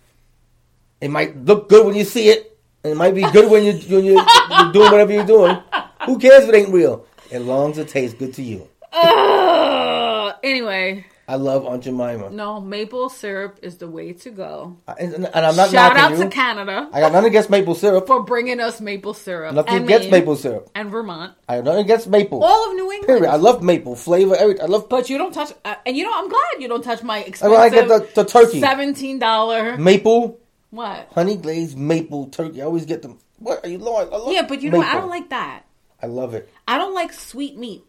It 1.02 1.10
might 1.10 1.38
look 1.46 1.70
good 1.70 1.86
when 1.86 1.96
you 1.96 2.04
see 2.04 2.30
it, 2.30 2.58
and 2.84 2.94
it 2.94 2.96
might 2.96 3.16
be 3.16 3.22
good 3.32 3.50
when 3.50 3.64
you 3.64 3.74
when 3.74 4.06
you're, 4.06 4.16
you're 4.50 4.72
doing 4.74 4.92
whatever 4.92 5.14
you're 5.14 5.26
doing. 5.26 5.58
Who 6.06 6.20
cares 6.20 6.44
if 6.44 6.50
it 6.50 6.56
ain't 6.56 6.70
real? 6.74 7.06
As 7.32 7.42
long 7.44 7.72
as 7.72 7.78
it 7.80 7.88
tastes 7.88 8.18
good 8.18 8.34
to 8.36 8.44
you. 8.44 8.68
Ugh. 8.94 10.36
Anyway, 10.44 11.06
I 11.28 11.38
love 11.38 11.66
Aunt 11.66 11.84
Jemima, 11.84 12.30
no 12.30 12.62
maple 12.62 13.10
syrup 13.10 13.58
is 13.64 13.78
the 13.78 13.88
way 13.88 14.14
to 14.14 14.30
go. 14.30 14.78
and, 14.88 15.12
and 15.14 15.28
I'm 15.36 15.56
not 15.56 15.72
Shout 15.72 15.98
out 15.98 16.12
knocking 16.12 16.30
to. 16.30 16.36
Canada 16.36 16.88
I 16.94 17.00
got 17.00 17.12
nothing 17.14 17.30
against 17.30 17.50
maple 17.50 17.74
syrup. 17.74 18.06
for 18.06 18.22
bringing 18.22 18.60
us 18.60 18.80
maple 18.80 19.16
syrup. 19.16 19.56
Nothing 19.56 19.74
and 19.74 19.86
against 19.86 20.12
Maine 20.12 20.20
maple 20.22 20.36
syrup. 20.36 20.70
and 20.76 20.92
Vermont, 20.92 21.34
I 21.50 21.56
have 21.56 21.66
nothing 21.66 21.82
against 21.86 22.08
maple. 22.08 22.44
all 22.44 22.70
of 22.70 22.76
New 22.76 22.92
England. 22.92 23.08
Period. 23.08 23.26
I 23.34 23.38
love 23.38 23.64
maple 23.64 23.96
flavor. 23.96 24.36
Every 24.36 24.60
I 24.62 24.66
love 24.66 24.88
But 24.88 25.10
you 25.10 25.18
don't 25.18 25.34
touch, 25.34 25.52
uh, 25.66 25.76
and 25.86 25.98
you 25.98 26.04
know 26.04 26.12
I'm 26.14 26.30
glad 26.30 26.44
you 26.60 26.68
don't 26.68 26.84
touch 26.84 27.02
my 27.02 27.18
I 27.18 27.22
expensive. 27.22 27.52
mean, 27.52 27.60
I 27.60 27.70
get 27.70 27.88
the, 27.88 28.24
the 28.24 28.30
turkey. 28.30 28.60
seventeen 28.60 29.18
dollar. 29.18 29.78
Maple, 29.78 30.40
What? 30.70 31.10
honey 31.16 31.38
glazed 31.38 31.76
maple 31.76 32.28
turkey. 32.28 32.62
I 32.62 32.66
always 32.66 32.86
get 32.86 33.02
them. 33.02 33.18
What 33.40 33.66
are 33.66 33.70
you, 33.70 33.80
Lord? 33.80 34.10
I 34.14 34.18
love 34.18 34.32
Yeah, 34.32 34.44
but 34.48 34.62
you 34.62 34.70
know 34.70 34.78
what? 34.78 34.88
I 34.88 34.94
don't 34.94 35.10
like 35.10 35.30
that. 35.32 35.64
I 36.04 36.06
love 36.06 36.36
it. 36.36 36.50
I 36.68 36.78
don't 36.78 36.94
like 36.94 37.12
sweet 37.14 37.58
meat. 37.58 37.84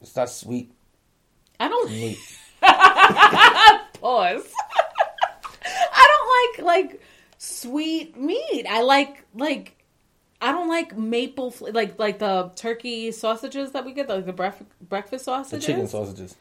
It's 0.00 0.14
not 0.14 0.30
sweet 0.30 0.70
I 1.60 1.68
don't 1.68 1.90
meat. 1.90 2.18
pause. 2.62 4.44
I 5.64 6.06
don't 6.54 6.64
like 6.64 6.66
like 6.90 7.02
sweet 7.38 8.16
meat. 8.16 8.66
I 8.68 8.82
like 8.82 9.24
like 9.34 9.74
I 10.40 10.52
don't 10.52 10.68
like 10.68 10.96
maple 10.96 11.54
like 11.60 11.98
like 11.98 12.18
the 12.18 12.50
turkey 12.54 13.10
sausages 13.12 13.72
that 13.72 13.84
we 13.84 13.92
get 13.92 14.08
like 14.08 14.26
the 14.26 14.32
bref- 14.32 14.62
breakfast 14.88 15.24
The 15.24 15.30
sausages. 15.32 15.66
chicken 15.66 15.88
sausages. 15.88 16.36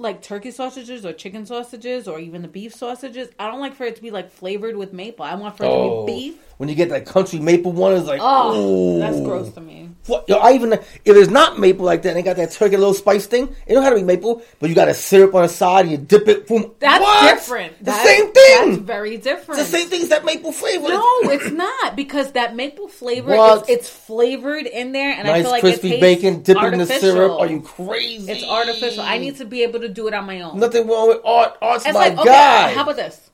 Like 0.00 0.22
turkey 0.22 0.50
sausages 0.50 1.04
or 1.06 1.12
chicken 1.12 1.46
sausages 1.46 2.08
or 2.08 2.18
even 2.18 2.42
the 2.42 2.48
beef 2.48 2.74
sausages. 2.74 3.28
I 3.38 3.50
don't 3.50 3.60
like 3.60 3.74
for 3.74 3.84
it 3.84 3.96
to 3.96 4.02
be 4.02 4.10
like 4.10 4.30
flavored 4.30 4.76
with 4.76 4.92
maple. 4.92 5.24
I 5.24 5.34
want 5.34 5.56
for 5.56 5.64
it 5.64 5.68
Oh, 5.68 6.00
to 6.00 6.06
be 6.06 6.12
oh. 6.12 6.32
beef. 6.32 6.34
when 6.58 6.68
you 6.68 6.74
get 6.74 6.88
that 6.90 7.06
country 7.06 7.38
maple 7.38 7.72
one, 7.72 7.92
it's 7.94 8.06
like 8.06 8.20
oh, 8.22 8.52
oh, 8.54 8.98
that's 8.98 9.20
gross 9.20 9.52
to 9.54 9.60
me. 9.60 9.90
What, 10.06 10.28
yo, 10.28 10.36
I 10.36 10.52
even 10.54 10.72
if 10.72 10.80
it's 11.04 11.30
not 11.30 11.58
maple 11.58 11.84
like 11.84 12.02
that, 12.02 12.10
and 12.10 12.18
they 12.18 12.22
got 12.22 12.36
that 12.36 12.50
turkey 12.52 12.76
little 12.76 12.94
spice 12.94 13.26
thing. 13.26 13.54
It 13.66 13.74
don't 13.74 13.82
have 13.82 13.92
to 13.92 13.98
be 13.98 14.04
maple, 14.04 14.42
but 14.58 14.68
you 14.70 14.74
got 14.74 14.88
a 14.88 14.94
syrup 14.94 15.34
on 15.34 15.42
the 15.42 15.48
side, 15.48 15.82
and 15.82 15.90
you 15.92 15.98
dip 15.98 16.26
it. 16.28 16.46
Boom. 16.46 16.72
That's 16.78 17.02
What? 17.02 17.34
different. 17.34 17.78
The 17.78 17.84
That- 17.84 18.06
same 18.06 18.32
thing. 18.32 18.70
That's 18.70 18.82
very 18.82 19.16
different. 19.18 19.60
It's 19.60 19.70
the 19.70 19.78
same 19.78 19.88
thing 19.88 20.02
as 20.02 20.08
that 20.08 20.24
maple 20.24 20.52
flavor. 20.52 20.88
No, 20.88 21.04
it's 21.24 21.50
not 21.50 21.96
because 21.96 22.32
that 22.32 22.56
maple 22.56 22.88
flavor 22.88 23.34
is 23.34 23.62
it's 23.68 23.88
flavored 23.88 24.66
in 24.66 24.92
there, 24.92 25.12
and 25.12 25.28
I 25.28 25.42
feel 25.42 25.50
like 25.50 25.60
crispy 25.60 25.88
it 25.94 26.00
tastes 26.00 26.22
bacon, 26.22 26.42
dip 26.42 26.56
it 26.56 26.72
in 26.72 26.78
the 26.78 26.86
syrup. 26.86 27.38
Are 27.38 27.46
you 27.46 27.60
crazy? 27.60 28.30
It's 28.32 28.44
artificial. 28.44 29.02
I 29.04 29.18
need 29.18 29.36
to 29.36 29.44
be 29.44 29.62
able 29.62 29.80
to 29.80 29.88
do 29.90 30.08
it 30.08 30.14
on 30.14 30.24
my 30.26 30.40
own. 30.40 30.58
Nothing 30.58 30.86
wrong 30.88 31.08
with 31.08 31.20
art. 31.24 31.56
Art's 31.60 31.84
it's 31.84 31.94
my 31.94 32.08
like 32.08 32.18
okay, 32.18 32.74
how 32.74 32.82
about 32.82 32.96
this? 32.96 33.30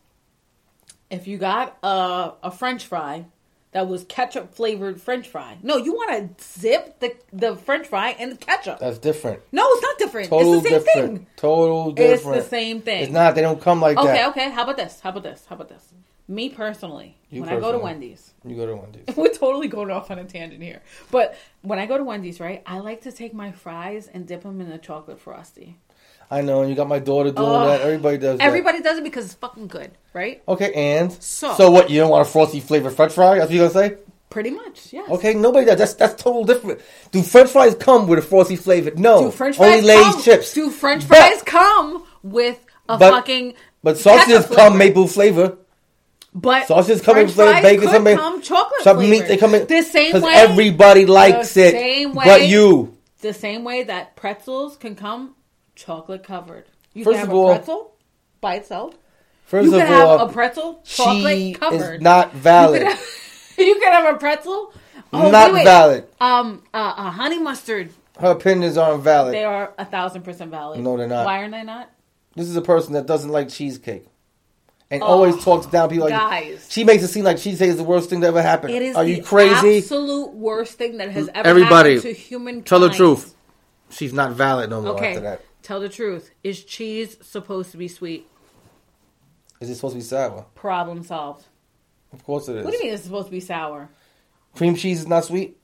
If 1.11 1.27
you 1.27 1.39
got 1.39 1.77
a 1.83 2.33
a 2.43 2.51
French 2.51 2.85
fry 2.87 3.27
that 3.73 3.89
was 3.89 4.05
ketchup 4.05 4.55
flavored 4.55 5.01
French 5.01 5.29
fry, 5.29 5.59
no, 5.63 5.77
you 5.77 5.93
want 5.93 6.39
to 6.39 6.45
zip 6.45 6.99
the 7.01 7.15
the 7.33 7.55
French 7.57 7.87
fry 7.87 8.11
in 8.13 8.31
the 8.31 8.37
ketchup. 8.37 8.79
That's 8.81 8.99
different. 8.99 9.41
no, 9.53 9.67
it's 9.73 9.83
not 9.83 9.99
different. 9.99 10.29
Total 10.31 10.55
it's 10.55 10.63
the 10.65 10.69
same 10.71 10.79
different. 10.85 11.17
thing. 11.19 11.27
Total 11.37 11.93
different. 11.93 12.37
It's 12.39 12.47
the 12.47 12.51
same 12.51 12.81
thing. 12.83 13.03
It's 13.05 13.13
not. 13.13 13.35
They 13.35 13.43
don't 13.43 13.61
come 13.61 13.81
like 13.81 13.97
Okay, 13.99 14.07
that. 14.09 14.29
okay. 14.31 14.47
okay. 14.47 14.51
How 14.55 14.65
about 14.65 14.77
this? 14.77 15.01
How 15.01 15.11
about 15.11 15.23
this? 15.23 15.45
How 15.49 15.55
about 15.57 15.69
this? 15.69 15.93
Me 16.29 16.49
personally, 16.49 17.17
You 17.31 17.43
when 17.43 17.51
I 17.51 17.61
go 17.61 17.71
to. 17.71 17.79
Wendy's, 17.79 18.33
You 18.45 18.57
go 18.57 18.67
to 18.67 18.75
Wendy's. 18.75 19.05
we're 19.17 19.29
totally 19.33 19.69
going 19.69 19.93
off 19.93 20.11
on 20.11 20.19
a 20.19 20.25
tangent 20.25 20.61
here. 20.61 20.83
But 21.13 21.39
when 21.63 21.79
I 21.79 21.87
go 21.87 21.97
to 21.97 22.03
Wendy's, 22.03 22.41
right, 22.41 22.65
I 22.67 22.81
like 22.81 23.03
to 23.03 23.13
take 23.13 23.33
my 23.33 23.53
fries 23.53 24.09
and 24.13 24.27
dip 24.27 24.43
them 24.43 24.61
in 24.61 24.73
a 24.73 24.79
chocolate 24.79 25.21
frosty. 25.21 25.77
I 26.31 26.41
know, 26.41 26.61
and 26.63 26.71
you 26.71 26.77
got 26.77 26.89
my 26.89 26.99
daughter 26.99 27.31
doing 27.31 27.49
Ugh. 27.49 27.67
that. 27.69 27.81
Everybody 27.83 28.19
does 28.19 28.39
that. 28.39 28.45
Everybody 28.45 28.83
does 28.83 28.99
it 28.99 29.05
because 29.05 29.27
it's 29.27 29.35
fucking 29.35 29.69
good, 29.69 29.93
right? 30.13 30.43
Okay, 30.49 30.73
and 30.75 31.13
So- 31.23 31.55
so 31.55 31.71
what? 31.71 31.89
You 31.91 32.01
don't 32.01 32.11
want 32.11 32.27
a 32.27 32.31
frosty 32.31 32.61
flavored 32.61 32.95
French 32.95 33.13
fry? 33.13 33.35
That's 33.37 33.47
what 33.49 33.53
you 33.55 33.59
gonna 33.61 33.71
say? 33.71 33.97
Pretty 34.29 34.51
much, 34.51 34.93
yes. 34.93 35.09
Okay, 35.09 35.35
nobody 35.35 35.65
does. 35.67 35.79
That's 35.79 35.95
that's 35.95 36.21
total 36.23 36.45
different. 36.45 36.81
Do 37.13 37.23
French 37.23 37.51
fries 37.51 37.75
come 37.77 38.09
with 38.09 38.19
a 38.19 38.23
frosty 38.23 38.57
flavored? 38.57 38.99
No, 38.99 39.23
Do 39.25 39.31
French 39.31 39.57
fries 39.57 39.77
only 39.77 39.87
Lay's 39.87 40.05
come, 40.15 40.23
chips. 40.23 40.53
Do 40.53 40.69
French 40.71 41.09
But- 41.09 41.17
fries 41.19 41.43
come 41.43 42.03
with 42.23 42.59
a 42.89 42.99
But- 42.99 43.11
fucking 43.13 43.55
But 43.85 43.99
sausages 43.99 44.47
come 44.47 44.77
maple 44.79 45.07
flavor. 45.07 45.59
But 46.35 46.67
Sausages 46.67 47.01
come 47.01 47.17
in 47.19 47.29
flavor. 47.29 47.63
Bacon 47.63 47.87
come 47.89 48.05
come 48.05 48.43
chocolate 48.43 48.83
Some 48.83 48.97
flavored. 48.99 49.11
meat 49.21 49.29
they 49.29 49.37
come 49.39 49.55
in 49.55 49.67
the 49.67 49.83
same 49.83 50.21
way. 50.21 50.33
everybody 50.35 51.07
likes 51.07 51.55
the 51.55 51.69
it, 51.69 51.71
same 51.71 52.15
way- 52.15 52.25
but 52.27 52.47
you. 52.49 52.93
the 53.23 53.33
same 53.33 53.65
way 53.65 53.85
that 53.85 54.17
pretzels 54.17 54.77
can 54.77 54.97
come 54.97 55.35
chocolate 55.77 56.25
covered. 56.25 56.65
You 56.95 57.05
First 57.05 57.15
can 57.19 57.21
have 57.21 57.29
of 57.29 57.35
all- 57.35 57.51
a 57.53 57.57
pretzel 57.57 57.93
by 58.41 58.55
itself. 58.57 58.95
First 59.45 59.67
you 59.69 59.75
of 59.75 59.79
can 59.81 59.87
have 59.87 60.09
all, 60.09 60.29
a 60.29 60.33
pretzel 60.33 60.81
chocolate 60.85 61.37
she 61.39 61.53
covered. 61.55 61.95
is 61.97 62.01
not 62.03 62.35
You 62.35 62.41
valid. 62.41 62.83
can 62.83 62.91
have, 62.91 63.05
you 63.59 63.75
can 63.81 63.93
have 63.93 64.15
a 64.17 64.19
pretzel. 64.19 64.73
Oh, 65.13 65.31
not 65.31 65.53
wait, 65.53 65.59
wait. 65.59 65.65
valid. 65.65 66.07
Um, 66.21 66.65
uh, 66.75 66.95
uh, 66.97 67.11
honey 67.13 67.39
mustard. 67.39 67.91
Her 68.19 68.33
opinions 68.33 68.77
aren't 68.77 69.03
valid. 69.05 69.35
They 69.35 69.45
are 69.45 69.73
a 69.79 69.85
thousand 69.85 70.23
percent 70.23 70.51
valid. 70.51 70.81
No, 70.81 70.97
they're 70.97 71.07
not. 71.07 71.27
Why 71.27 71.41
are 71.43 71.51
they 71.51 71.63
not? 71.63 71.91
This 72.35 72.49
is 72.49 72.57
a 72.57 72.63
person 72.63 72.95
that 72.95 73.07
doesn't 73.07 73.31
like 73.31 73.49
cheesecake. 73.49 74.07
And 74.91 75.03
Oh, 75.03 75.07
always 75.07 75.43
talks 75.45 75.67
down 75.67 75.89
people 75.91 76.05
like 76.09 76.15
guys. 76.19 76.67
she 76.71 76.85
makes 76.85 77.03
it 77.03 77.09
seem 77.09 77.25
like 77.25 77.39
cheesecake 77.39 77.71
is 77.71 77.77
the 77.77 77.83
worst 77.85 78.09
thing 78.11 78.21
that 78.21 78.29
ever 78.29 78.43
happened. 78.43 78.73
It 78.75 78.83
is 78.83 78.97
Are 78.97 79.05
the 79.05 79.17
you 79.17 79.23
crazy? 79.23 79.79
absolute 79.79 80.33
worst 80.33 80.75
thing 80.79 80.99
that 80.99 81.11
has 81.11 81.29
ever 81.35 81.49
Everybody, 81.49 81.97
happened 81.97 82.15
to 82.15 82.21
human. 82.21 82.63
Tell 82.63 82.81
the 82.81 82.91
truth. 82.91 83.35
She's 83.91 84.13
not 84.13 84.33
valid 84.33 84.71
no 84.71 84.81
more 84.83 84.93
Okay, 84.95 85.09
after 85.11 85.21
that. 85.21 85.43
Tell 85.67 85.81
the 85.81 85.89
truth. 85.89 86.31
Is 86.45 86.65
cheese 86.65 87.17
supposed 87.21 87.73
to 87.73 87.77
be 87.77 87.89
sweet? 87.89 88.29
Is 89.61 89.69
it 89.69 89.75
supposed 89.75 89.95
to 89.95 89.99
be 89.99 90.05
sour? 90.05 90.47
Problem 90.55 91.03
solved. 91.03 91.45
Of 92.13 92.25
course 92.25 92.49
it 92.49 92.57
is. 92.57 92.65
What 92.65 92.71
do 92.71 92.77
you 92.79 92.85
mean 92.85 92.95
it's 92.95 93.03
supposed 93.05 93.27
to 93.27 93.33
be 93.33 93.41
sour? 93.41 93.89
Cream 94.55 94.77
cheese 94.77 95.01
is 95.01 95.09
not 95.09 95.25
sweet? 95.25 95.59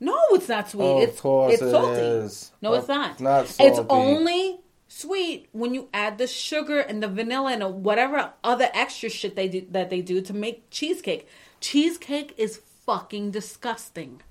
No, 0.00 0.16
it's 0.30 0.48
not 0.48 0.70
sweet. 0.70 0.84
Oh, 0.84 1.00
it's 1.00 1.16
of 1.16 1.22
course 1.22 1.54
it's 1.54 1.62
it 1.62 1.70
salty. 1.70 2.00
is. 2.00 2.52
No, 2.62 2.74
it's 2.74 2.88
not. 2.88 3.12
it's 3.12 3.20
not 3.20 3.48
salty. 3.48 3.70
It's 3.72 3.86
only 3.90 4.60
sweet 4.86 5.48
when 5.52 5.74
you 5.74 5.88
add 5.92 6.18
the 6.18 6.26
sugar 6.28 6.78
and 6.78 7.02
the 7.02 7.08
vanilla 7.08 7.52
and 7.52 7.84
whatever 7.84 8.32
other 8.44 8.68
extra 8.72 9.10
shit 9.10 9.34
they 9.34 9.48
do 9.48 9.66
that 9.70 9.90
they 9.90 10.00
do 10.00 10.20
to 10.22 10.32
make 10.32 10.70
cheesecake. 10.70 11.28
Cheesecake 11.60 12.32
is 12.38 12.60
fucking 12.86 13.32
disgusting. 13.32 14.22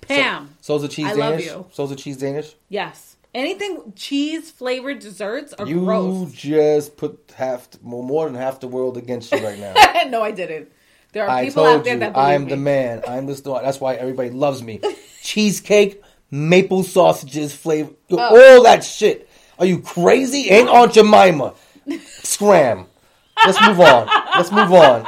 Pam. 0.00 0.56
So, 0.62 0.78
So's 0.78 0.84
a 0.84 0.88
cheese 0.88 1.06
I 1.06 1.12
love 1.12 1.32
Danish? 1.32 1.46
you. 1.46 1.66
So's 1.70 1.90
a 1.90 1.96
cheese 1.96 2.16
Danish? 2.16 2.54
Yes. 2.70 3.17
Anything 3.38 3.92
cheese 3.94 4.50
flavored 4.50 4.98
desserts 4.98 5.52
are 5.52 5.66
You 5.66 5.80
gross. 5.84 6.32
just 6.32 6.96
put 6.96 7.32
half, 7.36 7.68
more, 7.82 8.02
more 8.02 8.26
than 8.26 8.34
half 8.34 8.58
the 8.60 8.66
world 8.68 8.96
against 8.96 9.30
you 9.32 9.38
right 9.38 9.58
now. 9.58 9.74
no, 10.08 10.22
I 10.22 10.32
didn't. 10.32 10.70
There 11.12 11.24
are 11.24 11.30
I 11.30 11.44
people 11.46 11.64
out 11.64 11.84
there 11.84 11.94
you, 11.94 12.00
that 12.00 12.14
believe 12.14 12.28
I'm 12.28 12.44
me. 12.44 12.50
the 12.50 12.56
man. 12.56 13.02
I'm 13.06 13.26
the 13.26 13.36
star. 13.36 13.62
That's 13.62 13.80
why 13.80 13.94
everybody 13.94 14.30
loves 14.30 14.62
me. 14.62 14.80
Cheesecake, 15.22 16.02
maple 16.32 16.82
sausages, 16.82 17.54
flavor, 17.54 17.92
Oh. 18.10 18.56
all 18.56 18.62
that 18.64 18.82
shit. 18.84 19.28
Are 19.58 19.66
you 19.66 19.80
crazy? 19.80 20.50
Ain't 20.50 20.68
Aunt 20.78 20.92
Jemima. 20.92 21.54
Scram. 22.06 22.86
Let's 23.46 23.60
move 23.66 23.80
on. 23.80 24.08
Let's 24.36 24.50
move 24.50 24.72
on. 24.72 25.06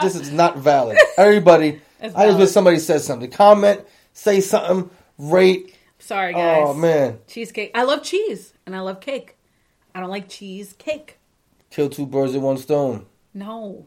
This 0.00 0.14
is 0.16 0.32
not 0.32 0.56
valid. 0.56 0.96
Everybody, 1.18 1.80
It's 2.00 2.14
I 2.14 2.26
just 2.26 2.38
wish 2.38 2.50
somebody 2.50 2.78
says 2.78 3.04
something. 3.06 3.30
Comment, 3.30 3.80
say 4.14 4.40
something, 4.40 4.90
rate. 5.18 5.71
Sorry, 6.02 6.34
oh, 6.34 6.36
guys. 6.36 6.64
Oh 6.66 6.74
man, 6.74 7.18
Cheesecake. 7.28 7.70
I 7.74 7.84
love 7.84 8.02
cheese 8.02 8.52
and 8.66 8.74
I 8.74 8.80
love 8.80 9.00
cake. 9.00 9.36
I 9.94 10.00
don't 10.00 10.10
like 10.10 10.28
cheesecake. 10.28 11.18
kill 11.70 11.88
two 11.88 12.06
birds 12.06 12.32
with 12.32 12.42
one 12.42 12.58
stone. 12.58 13.06
No. 13.32 13.86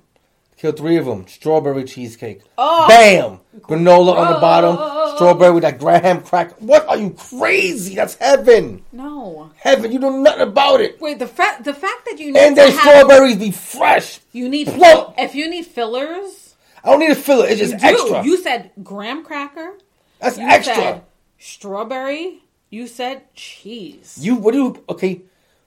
Kill 0.58 0.72
three 0.72 0.96
of 0.96 1.06
them. 1.06 1.28
Strawberry 1.28 1.84
cheesecake. 1.84 2.42
Oh. 2.58 2.88
Bam! 2.88 3.42
Granola 3.60 4.16
on 4.16 4.34
the 4.34 4.40
bottom. 4.40 4.78
Oh. 4.80 5.16
Strawberry 5.18 5.52
with 5.52 5.64
that 5.64 5.78
graham 5.78 6.22
crack. 6.22 6.54
What 6.62 6.88
are 6.88 6.96
you 6.96 7.10
crazy? 7.10 7.96
That's 7.96 8.16
heaven. 8.16 8.84
No. 8.94 9.52
Heaven. 9.58 9.92
You 9.92 10.00
know 10.00 10.18
nothing 10.18 10.48
about 10.48 10.80
it. 10.80 11.02
Wait, 11.02 11.20
the 11.20 11.28
fact 11.28 11.66
the 11.66 11.74
fact 11.74 12.06
that 12.06 12.20
you 12.20 12.32
need 12.32 12.40
And 12.40 12.56
their 12.56 12.72
strawberries 12.72 13.36
be 13.36 13.52
fresh. 13.52 14.22
you 14.32 14.48
need 14.48 14.68
Plump. 14.70 15.16
if 15.18 15.36
you 15.36 15.50
need 15.50 15.66
fillers, 15.66 16.56
I 16.82 16.92
don't 16.92 17.00
need 17.02 17.12
a 17.12 17.16
filler. 17.16 17.48
It's 17.48 17.60
just 17.60 17.84
extra. 17.84 18.24
You 18.24 18.38
said 18.42 18.72
graham 18.82 19.26
cracker. 19.26 19.74
That's 20.22 20.38
You 20.38 20.48
extra. 20.48 21.04
Strawberry. 21.38 22.44
You 22.70 22.88
said 22.88 23.34
cheese. 23.34 24.18
You 24.20 24.36
what 24.36 24.54
do 24.54 24.58
you 24.58 24.84
okay? 24.90 25.22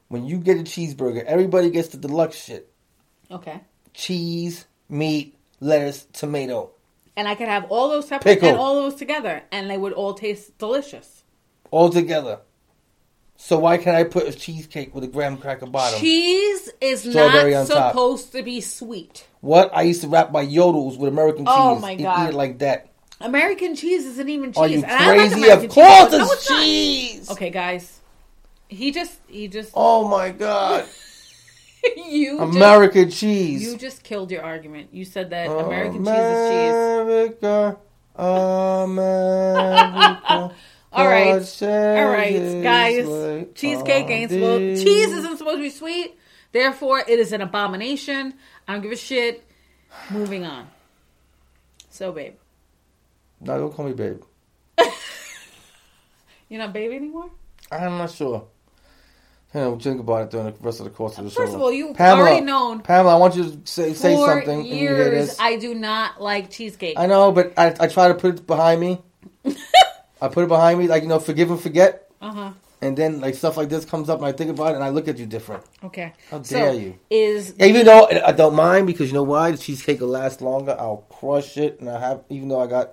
When 0.09 0.27
you 0.27 0.39
get 0.39 0.57
a 0.57 0.63
cheeseburger, 0.63 1.25
everybody 1.25 1.71
gets 1.71 1.89
the 1.89 1.99
deluxe 1.99 2.43
shit. 2.45 2.71
Okay. 3.31 3.61
Cheese, 3.93 4.67
meat, 4.89 5.37
lettuce, 5.61 6.07
tomato. 6.13 6.71
And 7.17 7.29
I 7.29 7.35
could 7.35 7.49
have 7.49 7.65
all 7.71 7.89
those 7.89 8.09
separate 8.09 8.35
Pickle. 8.35 8.49
and 8.51 8.59
all 8.59 8.83
those 8.83 8.95
together, 8.95 9.43
and 9.51 9.69
they 9.69 9.77
would 9.77 9.93
all 9.93 10.15
taste 10.15 10.57
delicious. 10.59 11.25
All 11.71 11.91
together. 11.91 12.41
So 13.37 13.59
why 13.59 13.77
can't 13.77 13.97
I 13.97 14.05
put 14.05 14.27
a 14.27 14.33
cheesecake 14.33 14.95
with 14.95 15.05
a 15.05 15.07
graham 15.07 15.37
cracker 15.37 15.67
bottom? 15.67 16.01
Cheese 16.01 16.71
is 16.81 17.03
Strawberry 17.03 17.53
not 17.53 17.61
on 17.61 17.67
top. 17.69 17.93
supposed 17.93 18.33
to 18.33 18.43
be 18.43 18.61
sweet. 18.61 19.27
What? 19.41 19.71
I 19.73 19.83
used 19.83 20.01
to 20.03 20.09
wrap 20.09 20.33
my 20.33 20.45
yodels 20.45 20.99
with 20.99 21.09
American 21.09 21.45
oh 21.47 21.51
cheese. 21.51 21.79
Oh, 21.79 21.79
my 21.79 21.93
and 21.93 22.03
God. 22.03 22.27
Eat 22.27 22.31
it 22.31 22.35
like 22.35 22.59
that. 22.59 22.88
American 23.21 23.75
cheese 23.75 24.07
isn't 24.07 24.29
even 24.29 24.53
cheese. 24.53 24.59
Are 24.59 24.69
you 24.69 24.75
and 24.77 24.83
like 24.83 24.99
crazy? 24.99 25.43
American 25.43 25.65
of 25.65 25.71
course 25.71 26.11
cheese, 26.11 26.19
no, 26.19 26.25
it's 26.25 26.33
it's 26.33 26.49
cheese. 26.49 27.31
Okay, 27.31 27.51
guys. 27.51 28.01
He 28.69 28.93
just, 28.93 29.19
he 29.27 29.49
just, 29.49 29.73
Oh 29.75 30.07
my 30.09 30.31
god. 30.31 30.87
you 31.97 32.39
just, 32.39 32.57
American 32.57 33.11
cheese. 33.11 33.63
you 33.63 33.77
just 33.77 34.03
killed 34.03 34.31
your 34.31 34.43
argument. 34.43 34.91
You 34.93 35.05
said 35.05 35.31
that 35.31 35.49
oh, 35.49 35.59
American 35.61 36.05
cheese 36.05 36.15
is 36.15 36.49
cheese. 36.51 36.75
America. 37.35 37.79
America. 38.17 39.05
All 40.91 41.07
right, 41.07 41.63
all 41.63 42.11
right, 42.11 42.63
guys. 42.63 43.07
like 43.07 43.55
Cheesecake 43.55 44.09
ain't 44.09 44.31
supposed. 44.31 44.83
Cheese 44.83 45.13
isn't 45.13 45.37
supposed 45.37 45.59
to 45.59 45.63
be 45.63 45.69
sweet. 45.69 46.19
Therefore, 46.51 47.01
it 47.07 47.19
is 47.19 47.33
an 47.33 47.43
abomination. 47.43 48.33
I 48.67 48.73
don't 48.73 48.81
give 48.81 48.93
a 48.93 48.97
shit. 48.97 49.45
Moving 50.11 50.47
on. 50.47 50.67
So, 51.91 52.11
babe, 52.11 52.37
No, 53.41 53.59
don't 53.59 53.73
call 53.75 53.87
me 53.87 53.93
babe. 53.93 54.23
you're 56.49 56.59
not 56.61 56.73
babe 56.73 56.93
anymore. 56.93 57.31
I'm 57.71 57.99
not 57.99 58.11
sure. 58.11 58.47
You 59.55 59.61
know, 59.61 59.71
we'll 59.71 59.79
think 59.81 60.01
about 60.01 60.25
it 60.25 60.31
during 60.31 60.47
the 60.53 60.53
rest 60.61 60.81
of 60.81 60.85
the 60.85 60.91
course 60.91 61.17
of 61.17 61.25
the 61.25 61.31
show. 61.31 61.41
First 61.41 61.55
of 61.55 61.61
all, 61.63 61.73
you've 61.73 61.97
Pamela, 61.97 62.21
already 62.29 62.45
known 62.45 62.81
Pamela, 62.81 63.15
I 63.15 63.19
want 63.19 63.35
you 63.35 63.45
to 63.45 63.61
say 63.65 63.95
say 63.95 64.15
For 64.15 64.27
something. 64.29 64.65
you 64.67 64.75
years. 64.75 65.37
I 65.41 65.57
do 65.57 65.75
not 65.75 66.21
like 66.21 66.51
cheesecake. 66.51 66.99
I 66.99 67.07
know, 67.07 67.33
but 67.33 67.55
I, 67.57 67.75
I 67.81 67.87
try 67.87 68.09
to 68.09 68.15
put 68.15 68.35
it 68.41 68.47
behind 68.47 68.81
me. 68.81 68.99
I 70.21 70.29
put 70.29 70.45
it 70.45 70.49
behind 70.49 70.79
me, 70.79 70.87
like 70.87 71.03
you 71.03 71.09
know, 71.09 71.19
forgive 71.19 71.51
and 71.51 71.61
forget. 71.61 72.11
Uh 72.21 72.33
huh. 72.33 72.53
And 72.83 72.97
then 72.97 73.21
like 73.21 73.35
stuff 73.35 73.57
like 73.57 73.71
this 73.71 73.87
comes 73.87 74.11
up, 74.11 74.19
and 74.19 74.27
I 74.27 74.33
think 74.33 74.51
about 74.51 74.73
it, 74.73 74.75
and 74.75 74.85
I 74.85 74.91
look 74.91 75.09
at 75.09 75.19
you 75.19 75.25
different. 75.25 75.65
Okay. 75.83 76.13
How 76.31 76.43
So, 76.43 76.57
dare 76.57 76.75
you. 76.75 76.99
Is 77.09 77.55
Even 77.59 77.87
though 77.87 78.07
I 78.07 78.33
don't 78.33 78.55
mind 78.55 78.87
because 78.87 79.09
you 79.09 79.15
know 79.15 79.23
why, 79.23 79.51
the 79.51 79.57
cheesecake 79.59 80.01
will 80.01 80.09
last 80.09 80.43
longer. 80.43 80.77
I'll 80.79 81.07
crush 81.09 81.57
it, 81.57 81.81
and 81.81 81.89
I 81.89 81.99
have 81.99 82.23
even 82.29 82.49
though 82.49 82.61
I 82.61 82.67
got 82.67 82.93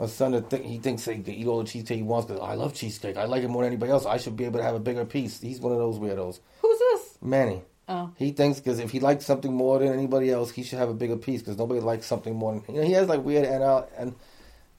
a 0.00 0.08
son 0.08 0.32
that 0.32 0.50
think 0.50 0.64
he 0.64 0.78
thinks 0.78 1.04
he 1.04 1.18
can 1.22 1.34
eat 1.34 1.46
all 1.46 1.58
the 1.62 1.68
cheesecake 1.68 1.98
he 1.98 2.02
wants 2.02 2.26
because 2.26 2.42
I 2.42 2.54
love 2.54 2.74
cheesecake. 2.74 3.16
I 3.16 3.24
like 3.26 3.42
it 3.44 3.48
more 3.48 3.62
than 3.62 3.72
anybody 3.72 3.92
else. 3.92 4.06
I 4.06 4.16
should 4.16 4.36
be 4.36 4.44
able 4.46 4.58
to 4.58 4.64
have 4.64 4.74
a 4.74 4.80
bigger 4.80 5.04
piece. 5.04 5.40
He's 5.40 5.60
one 5.60 5.72
of 5.72 5.78
those 5.78 5.98
weirdos. 5.98 6.40
who's 6.62 6.78
this? 6.78 7.18
Manny. 7.20 7.62
Oh, 7.88 8.10
He 8.16 8.30
thinks 8.32 8.58
because 8.60 8.78
if 8.78 8.90
he 8.92 9.00
likes 9.00 9.26
something 9.26 9.52
more 9.52 9.78
than 9.80 9.92
anybody 9.92 10.30
else, 10.30 10.52
he 10.52 10.62
should 10.62 10.78
have 10.78 10.88
a 10.88 10.94
bigger 10.94 11.16
piece 11.16 11.42
because 11.42 11.58
nobody 11.58 11.80
likes 11.80 12.06
something 12.06 12.34
more. 12.36 12.54
Than, 12.54 12.74
you 12.74 12.80
know, 12.80 12.86
he 12.86 12.92
has 12.94 13.08
like 13.08 13.24
weird 13.24 13.44
and, 13.44 13.64
and 13.98 14.14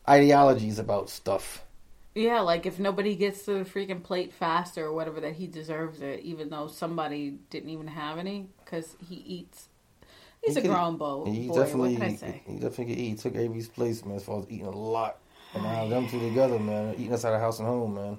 ideologies 0.08 0.80
about 0.80 1.10
stuff. 1.10 1.64
yeah. 2.16 2.40
Like 2.40 2.66
if 2.66 2.80
nobody 2.80 3.16
gets 3.16 3.44
to 3.46 3.64
the 3.64 3.70
freaking 3.70 4.02
plate 4.02 4.34
faster 4.34 4.86
or 4.86 4.94
whatever, 4.94 5.20
that 5.22 5.34
he 5.34 5.48
deserves 5.48 6.02
it, 6.02 6.22
even 6.22 6.50
though 6.50 6.68
somebody 6.68 7.32
didn't 7.50 7.70
even 7.70 7.88
have 7.88 8.18
any 8.18 8.48
because 8.64 8.96
he 9.08 9.16
eats. 9.16 9.68
He's 10.44 10.56
He 10.56 10.62
a 10.62 10.68
grown 10.68 10.98
boy. 10.98 11.26
He 11.32 11.48
boy. 11.48 11.56
definitely, 11.56 11.94
What 11.94 12.02
can 12.02 12.12
I 12.12 12.16
say? 12.16 12.42
he 12.48 12.54
definitely 12.54 12.86
could 12.86 12.98
eat. 13.02 13.10
He 13.10 13.16
took 13.16 13.36
Avery's 13.36 13.68
place, 13.68 14.04
man, 14.06 14.16
as 14.18 14.24
far 14.24 14.40
as 14.40 14.46
eating 14.50 14.66
a 14.68 14.72
lot. 14.72 15.18
And 15.54 15.64
now 15.64 15.88
them 15.88 16.08
two 16.08 16.20
together, 16.20 16.58
man, 16.60 16.94
eating 16.96 17.14
outside 17.14 17.34
of 17.34 17.42
house 17.42 17.60
and 17.60 17.68
home, 17.68 17.94
man. 17.96 18.18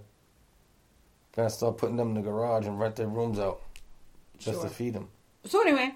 Gotta 1.34 1.50
start 1.50 1.78
putting 1.78 1.96
them 1.96 2.08
in 2.08 2.14
the 2.14 2.20
garage 2.22 2.66
and 2.66 2.78
rent 2.78 2.96
their 2.96 3.08
rooms 3.08 3.38
out 3.38 3.60
just 4.38 4.60
Sure. 4.60 4.68
to 4.68 4.74
feed 4.74 4.92
them. 4.94 5.08
So 5.44 5.60
anyway, 5.62 5.94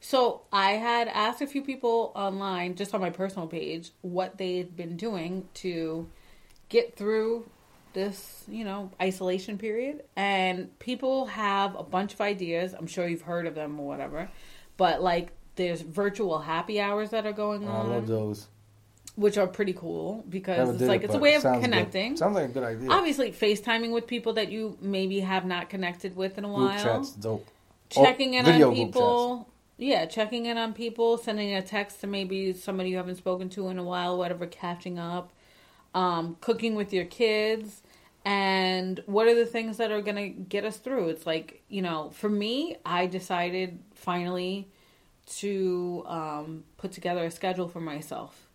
so 0.00 0.42
I 0.52 0.72
had 0.72 1.08
asked 1.08 1.40
a 1.40 1.46
few 1.46 1.62
people 1.62 2.12
online, 2.14 2.74
just 2.74 2.94
on 2.94 3.00
my 3.00 3.10
personal 3.10 3.48
page, 3.48 3.90
what 4.02 4.36
they'd 4.36 4.76
been 4.76 4.96
doing 4.96 5.48
to 5.54 6.08
get 6.68 6.94
through 6.94 7.48
this, 7.94 8.44
you 8.48 8.64
know, 8.64 8.90
isolation 9.00 9.56
period. 9.56 10.04
And 10.14 10.78
people 10.78 11.26
have 11.26 11.74
a 11.76 11.82
bunch 11.82 12.12
of 12.12 12.20
ideas. 12.20 12.74
I'm 12.74 12.86
sure 12.86 13.08
you've 13.08 13.22
heard 13.22 13.46
of 13.46 13.54
them 13.54 13.80
or 13.80 13.86
whatever. 13.86 14.28
But 14.76 15.02
like 15.02 15.32
there's 15.56 15.80
virtual 15.82 16.38
happy 16.40 16.80
hours 16.80 17.10
that 17.10 17.26
are 17.26 17.32
going 17.32 17.68
on. 17.68 17.74
I 17.74 17.78
on, 17.80 17.90
love 17.90 18.06
those. 18.06 18.48
which 19.16 19.38
are 19.38 19.46
pretty 19.46 19.72
cool 19.72 20.24
because 20.28 20.70
it's 20.70 20.88
like 20.88 21.02
it, 21.02 21.06
it's 21.06 21.14
a 21.14 21.18
way 21.18 21.34
of 21.34 21.42
sounds 21.42 21.58
good. 21.58 21.64
connecting. 21.64 22.16
Sounds 22.16 22.34
like 22.34 22.46
a 22.46 22.52
good 22.52 22.64
idea. 22.64 22.90
Obviously, 22.90 23.30
FaceTiming 23.32 23.92
with 23.92 24.06
people 24.06 24.32
that 24.34 24.50
you 24.50 24.76
maybe 24.80 25.20
have 25.20 25.44
not 25.44 25.68
connected 25.68 26.16
with 26.16 26.38
in 26.38 26.44
a 26.44 26.48
Group 26.48 26.58
while 26.58 26.82
chats, 26.82 27.10
dope. 27.12 27.46
checking 27.90 28.34
Oh, 28.34 28.38
in 28.38 28.46
on 28.46 28.58
group 28.60 28.74
people. 28.74 29.48
Yeah, 29.76 30.06
checking 30.06 30.46
in 30.46 30.56
on 30.56 30.72
people, 30.72 31.18
sending 31.18 31.54
a 31.54 31.62
text 31.62 32.00
to 32.02 32.06
maybe 32.06 32.52
somebody 32.52 32.90
you 32.90 32.96
haven't 32.96 33.16
spoken 33.16 33.48
to 33.50 33.68
in 33.68 33.78
a 33.78 33.82
while, 33.84 34.16
whatever, 34.16 34.46
catching 34.46 34.98
up, 35.00 35.32
um, 35.94 36.36
cooking 36.40 36.74
with 36.76 36.92
your 36.92 37.04
kids. 37.04 37.82
And 38.24 39.02
what 39.06 39.26
are 39.26 39.34
the 39.34 39.46
things 39.46 39.76
that 39.78 39.90
are 39.90 40.00
going 40.00 40.16
to 40.16 40.28
get 40.28 40.64
us 40.64 40.78
through? 40.78 41.08
It's 41.08 41.26
like, 41.26 41.62
you 41.68 41.82
know, 41.82 42.10
for 42.14 42.28
me, 42.30 42.76
I 42.86 43.06
decided 43.06 43.80
finally 44.04 44.68
to 45.26 46.04
um, 46.06 46.64
put 46.76 46.92
together 46.92 47.24
a 47.24 47.30
schedule 47.30 47.68
for 47.68 47.80
myself. 47.80 48.46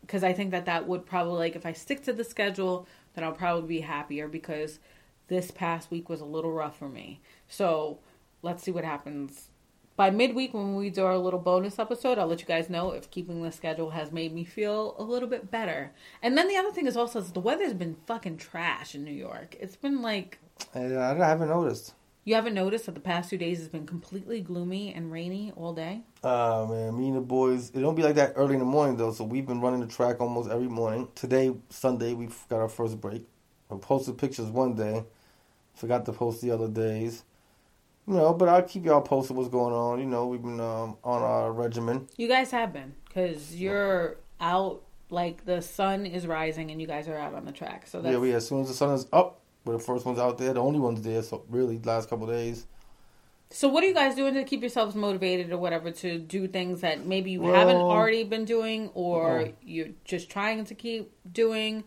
Because 0.00 0.24
I 0.24 0.32
think 0.32 0.50
that 0.50 0.66
that 0.66 0.88
would 0.88 1.06
probably, 1.06 1.38
like, 1.38 1.56
if 1.56 1.64
I 1.64 1.72
stick 1.72 2.02
to 2.04 2.12
the 2.12 2.24
schedule, 2.24 2.88
then 3.14 3.22
I'll 3.22 3.32
probably 3.32 3.68
be 3.68 3.80
happier 3.80 4.26
because 4.26 4.80
this 5.28 5.50
past 5.52 5.90
week 5.90 6.08
was 6.08 6.20
a 6.20 6.24
little 6.24 6.52
rough 6.52 6.76
for 6.76 6.88
me. 6.88 7.20
So 7.48 8.00
let's 8.42 8.62
see 8.62 8.72
what 8.72 8.84
happens. 8.84 9.48
By 9.96 10.10
midweek, 10.10 10.54
when 10.54 10.76
we 10.76 10.90
do 10.90 11.04
our 11.04 11.18
little 11.18 11.38
bonus 11.38 11.78
episode, 11.78 12.18
I'll 12.18 12.26
let 12.26 12.40
you 12.40 12.46
guys 12.46 12.70
know 12.70 12.92
if 12.92 13.10
keeping 13.10 13.42
the 13.42 13.52
schedule 13.52 13.90
has 13.90 14.10
made 14.10 14.32
me 14.32 14.44
feel 14.44 14.96
a 14.98 15.02
little 15.02 15.28
bit 15.28 15.50
better. 15.50 15.92
And 16.22 16.36
then 16.36 16.48
the 16.48 16.56
other 16.56 16.72
thing 16.72 16.86
is 16.86 16.96
also 16.96 17.20
is 17.20 17.32
the 17.32 17.40
weather's 17.40 17.74
been 17.74 17.96
fucking 18.06 18.38
trash 18.38 18.94
in 18.94 19.04
New 19.04 19.12
York. 19.12 19.56
It's 19.60 19.76
been 19.76 20.00
like 20.00 20.38
I, 20.74 20.96
I 20.96 21.14
haven't 21.14 21.50
noticed. 21.50 21.92
You 22.24 22.34
haven't 22.34 22.54
noticed 22.54 22.86
that 22.86 22.94
the 22.94 23.00
past 23.00 23.30
two 23.30 23.38
days 23.38 23.58
has 23.58 23.68
been 23.68 23.86
completely 23.86 24.40
gloomy 24.40 24.92
and 24.92 25.10
rainy 25.10 25.52
all 25.56 25.72
day. 25.72 26.02
Uh 26.22 26.66
man, 26.68 26.98
me 26.98 27.08
and 27.08 27.16
the 27.16 27.20
boys. 27.20 27.70
It 27.70 27.80
don't 27.80 27.94
be 27.94 28.02
like 28.02 28.16
that 28.16 28.34
early 28.36 28.54
in 28.54 28.60
the 28.60 28.66
morning 28.66 28.96
though. 28.96 29.12
So 29.12 29.24
we've 29.24 29.46
been 29.46 29.60
running 29.60 29.80
the 29.80 29.86
track 29.86 30.20
almost 30.20 30.50
every 30.50 30.68
morning. 30.68 31.08
Today, 31.14 31.54
Sunday, 31.68 32.14
we 32.14 32.28
got 32.48 32.60
our 32.60 32.68
first 32.68 33.00
break. 33.00 33.26
I 33.70 33.76
posted 33.76 34.18
pictures 34.18 34.48
one 34.48 34.74
day. 34.74 35.04
Forgot 35.74 36.04
to 36.06 36.12
post 36.12 36.42
the 36.42 36.50
other 36.50 36.68
days. 36.68 37.24
You 38.06 38.14
know, 38.14 38.34
but 38.34 38.48
I'll 38.48 38.62
keep 38.62 38.84
y'all 38.84 39.02
posted 39.02 39.36
what's 39.36 39.48
going 39.48 39.72
on. 39.72 40.00
You 40.00 40.06
know, 40.06 40.26
we've 40.26 40.42
been 40.42 40.60
um, 40.60 40.96
on 41.04 41.22
our 41.22 41.52
regimen. 41.52 42.08
You 42.16 42.28
guys 42.28 42.50
have 42.50 42.72
been 42.72 42.94
because 43.06 43.54
you're 43.54 44.16
out 44.40 44.82
like 45.10 45.44
the 45.44 45.60
sun 45.60 46.06
is 46.06 46.26
rising 46.26 46.70
and 46.70 46.80
you 46.80 46.86
guys 46.86 47.08
are 47.08 47.16
out 47.16 47.34
on 47.34 47.44
the 47.44 47.52
track. 47.52 47.86
So 47.86 48.00
that's 48.00 48.12
Yeah, 48.12 48.18
we 48.18 48.32
as 48.32 48.46
soon 48.46 48.62
as 48.62 48.68
the 48.68 48.74
sun 48.74 48.94
is 48.94 49.06
up, 49.12 49.39
we're 49.64 49.74
the 49.74 49.78
first 49.78 50.06
ones 50.06 50.18
out 50.18 50.38
there, 50.38 50.52
the 50.54 50.60
only 50.60 50.78
ones 50.80 51.02
there. 51.02 51.22
So 51.22 51.44
really, 51.48 51.78
last 51.84 52.08
couple 52.08 52.28
of 52.28 52.34
days. 52.34 52.66
So 53.52 53.68
what 53.68 53.82
are 53.82 53.86
you 53.88 53.94
guys 53.94 54.14
doing 54.14 54.34
to 54.34 54.44
keep 54.44 54.60
yourselves 54.60 54.94
motivated 54.94 55.50
or 55.52 55.58
whatever 55.58 55.90
to 55.90 56.18
do 56.18 56.46
things 56.46 56.82
that 56.82 57.04
maybe 57.04 57.32
you 57.32 57.42
Well- 57.42 57.54
haven't 57.54 57.76
already 57.76 58.22
been 58.24 58.44
doing 58.44 58.90
or 58.94 59.40
Oh. 59.40 59.52
you're 59.62 59.88
just 60.04 60.30
trying 60.30 60.64
to 60.66 60.74
keep 60.74 61.12
doing 61.30 61.82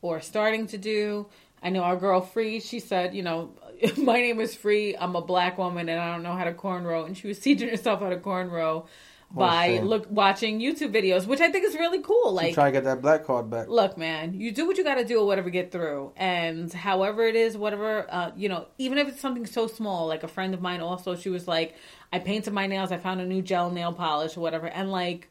or 0.00 0.20
starting 0.20 0.66
to 0.68 0.78
do? 0.78 1.26
I 1.60 1.70
know 1.70 1.82
our 1.82 1.96
girl 1.96 2.20
Free. 2.20 2.60
She 2.60 2.78
said, 2.78 3.14
you 3.16 3.22
know, 3.22 3.50
my 3.96 4.20
name 4.20 4.38
is 4.40 4.54
Free. 4.54 4.96
I'm 4.96 5.16
a 5.16 5.20
black 5.20 5.58
woman 5.58 5.88
and 5.88 6.00
I 6.00 6.12
don't 6.12 6.22
know 6.22 6.34
how 6.34 6.44
to 6.44 6.52
cornrow. 6.52 7.04
And 7.04 7.18
she 7.18 7.26
was 7.26 7.40
teaching 7.40 7.68
herself 7.68 7.98
how 7.98 8.10
to 8.10 8.16
cornrow 8.18 8.86
by 9.30 9.80
look 9.80 10.06
watching 10.10 10.58
YouTube 10.58 10.92
videos, 10.92 11.26
which 11.26 11.40
I 11.40 11.50
think 11.50 11.66
is 11.66 11.74
really 11.74 12.00
cool. 12.00 12.32
Like 12.32 12.54
trying 12.54 12.72
to 12.72 12.78
get 12.78 12.84
that 12.84 13.02
black 13.02 13.24
card 13.24 13.50
back. 13.50 13.68
look, 13.68 13.98
man, 13.98 14.34
you 14.34 14.52
do 14.52 14.66
what 14.66 14.78
you 14.78 14.84
got 14.84 14.94
to 14.94 15.04
do 15.04 15.20
or 15.20 15.26
whatever 15.26 15.50
get 15.50 15.70
through. 15.70 16.12
And 16.16 16.72
however 16.72 17.26
it 17.26 17.36
is, 17.36 17.56
whatever, 17.56 18.06
uh, 18.08 18.30
you 18.36 18.48
know, 18.48 18.68
even 18.78 18.98
if 18.98 19.08
it's 19.08 19.20
something 19.20 19.46
so 19.46 19.66
small, 19.66 20.06
like 20.06 20.22
a 20.22 20.28
friend 20.28 20.54
of 20.54 20.62
mine 20.62 20.80
also, 20.80 21.14
she 21.14 21.28
was 21.28 21.46
like, 21.46 21.76
I 22.12 22.18
painted 22.18 22.52
my 22.52 22.66
nails, 22.66 22.90
I 22.90 22.96
found 22.96 23.20
a 23.20 23.26
new 23.26 23.42
gel 23.42 23.70
nail 23.70 23.92
polish 23.92 24.36
or 24.36 24.40
whatever. 24.40 24.66
And 24.66 24.90
like, 24.90 25.30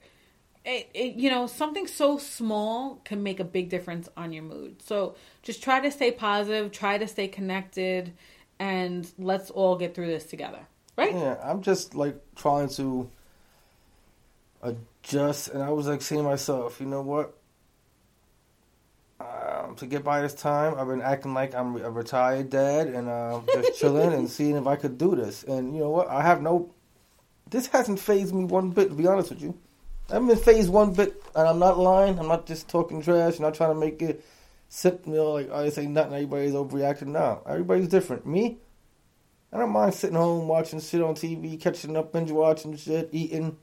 it, 0.64 0.90
it, 0.94 1.16
you 1.16 1.30
know, 1.30 1.48
something 1.48 1.88
so 1.88 2.18
small 2.18 3.02
can 3.06 3.24
make 3.24 3.40
a 3.40 3.46
big 3.46 3.70
difference 3.70 4.10
on 4.16 4.34
your 4.34 4.44
mood. 4.44 4.82
So 4.84 5.16
just 5.42 5.64
try 5.64 5.80
to 5.80 5.90
stay 5.90 6.12
positive, 6.12 6.72
try 6.72 6.98
to 6.98 7.08
stay 7.08 7.30
connected, 7.30 8.14
and 8.60 9.10
let's 9.18 9.50
all 9.50 9.78
get 9.78 9.96
through 9.96 10.08
this 10.08 10.26
together. 10.26 10.68
Right? 10.98 11.14
Yeah, 11.14 11.38
I'm 11.44 11.62
just 11.62 11.96
like 11.96 12.20
trying 12.36 12.70
to 12.70 13.10
adjust, 14.62 15.50
and 15.50 15.62
I 15.62 15.70
was 15.70 15.88
like 15.88 16.02
saying 16.02 16.24
to 16.24 16.28
myself, 16.30 16.80
you 16.80 16.86
know 16.86 17.02
what? 17.02 17.38
Um, 19.20 19.76
to 19.76 19.88
get 19.88 20.04
by 20.04 20.22
this 20.22 20.34
time, 20.34 20.76
I've 20.78 20.88
been 20.88 21.02
acting 21.02 21.34
like 21.34 21.56
I'm 21.56 21.76
a 21.78 21.90
retired 21.90 22.50
dad 22.50 22.88
and 22.88 23.10
uh, 23.10 23.42
just 23.48 23.80
chilling 23.80 24.14
and 24.14 24.30
seeing 24.30 24.56
if 24.56 24.68
I 24.68 24.76
could 24.76 24.98
do 24.98 25.16
this. 25.16 25.44
And 25.44 25.74
you 25.74 25.82
know 25.82 25.90
what? 25.90 26.08
I 26.08 26.22
have 26.22 26.42
no. 26.42 26.74
This 27.50 27.68
hasn't 27.68 28.00
phased 28.00 28.34
me 28.34 28.44
one 28.44 28.70
bit, 28.70 28.90
to 28.90 28.96
be 28.96 29.08
honest 29.08 29.30
with 29.30 29.42
you. 29.42 29.58
I 30.10 30.14
haven't 30.14 30.28
been 30.28 30.38
phased 30.38 30.70
one 30.70 30.94
bit, 30.94 31.22
and 31.36 31.48
I'm 31.48 31.60
not 31.60 31.80
lying. 31.80 32.20
I'm 32.20 32.28
not 32.28 32.46
just 32.46 32.68
talking 32.68 33.02
trash. 33.02 33.38
I'm 33.38 33.44
not 33.44 33.56
trying 33.56 33.72
to 33.72 33.80
make 33.80 34.02
it 34.02 34.24
sit, 34.70 35.02
you 35.06 35.14
know, 35.14 35.32
like 35.32 35.52
I 35.52 35.70
say 35.70 35.88
nothing. 35.88 36.14
Everybody's 36.14 36.54
overreacting. 36.54 37.08
No, 37.08 37.42
everybody's 37.46 37.88
different. 37.88 38.26
Me, 38.26 38.58
I 39.52 39.58
don't 39.58 39.72
mind 39.72 39.94
sitting 39.94 40.16
home 40.16 40.48
watching 40.48 40.80
shit 40.80 41.02
on 41.02 41.16
TV, 41.16 41.60
catching 41.60 41.96
up, 41.98 42.12
binge 42.12 42.32
watching 42.32 42.76
shit, 42.78 43.10
eating, 43.12 43.58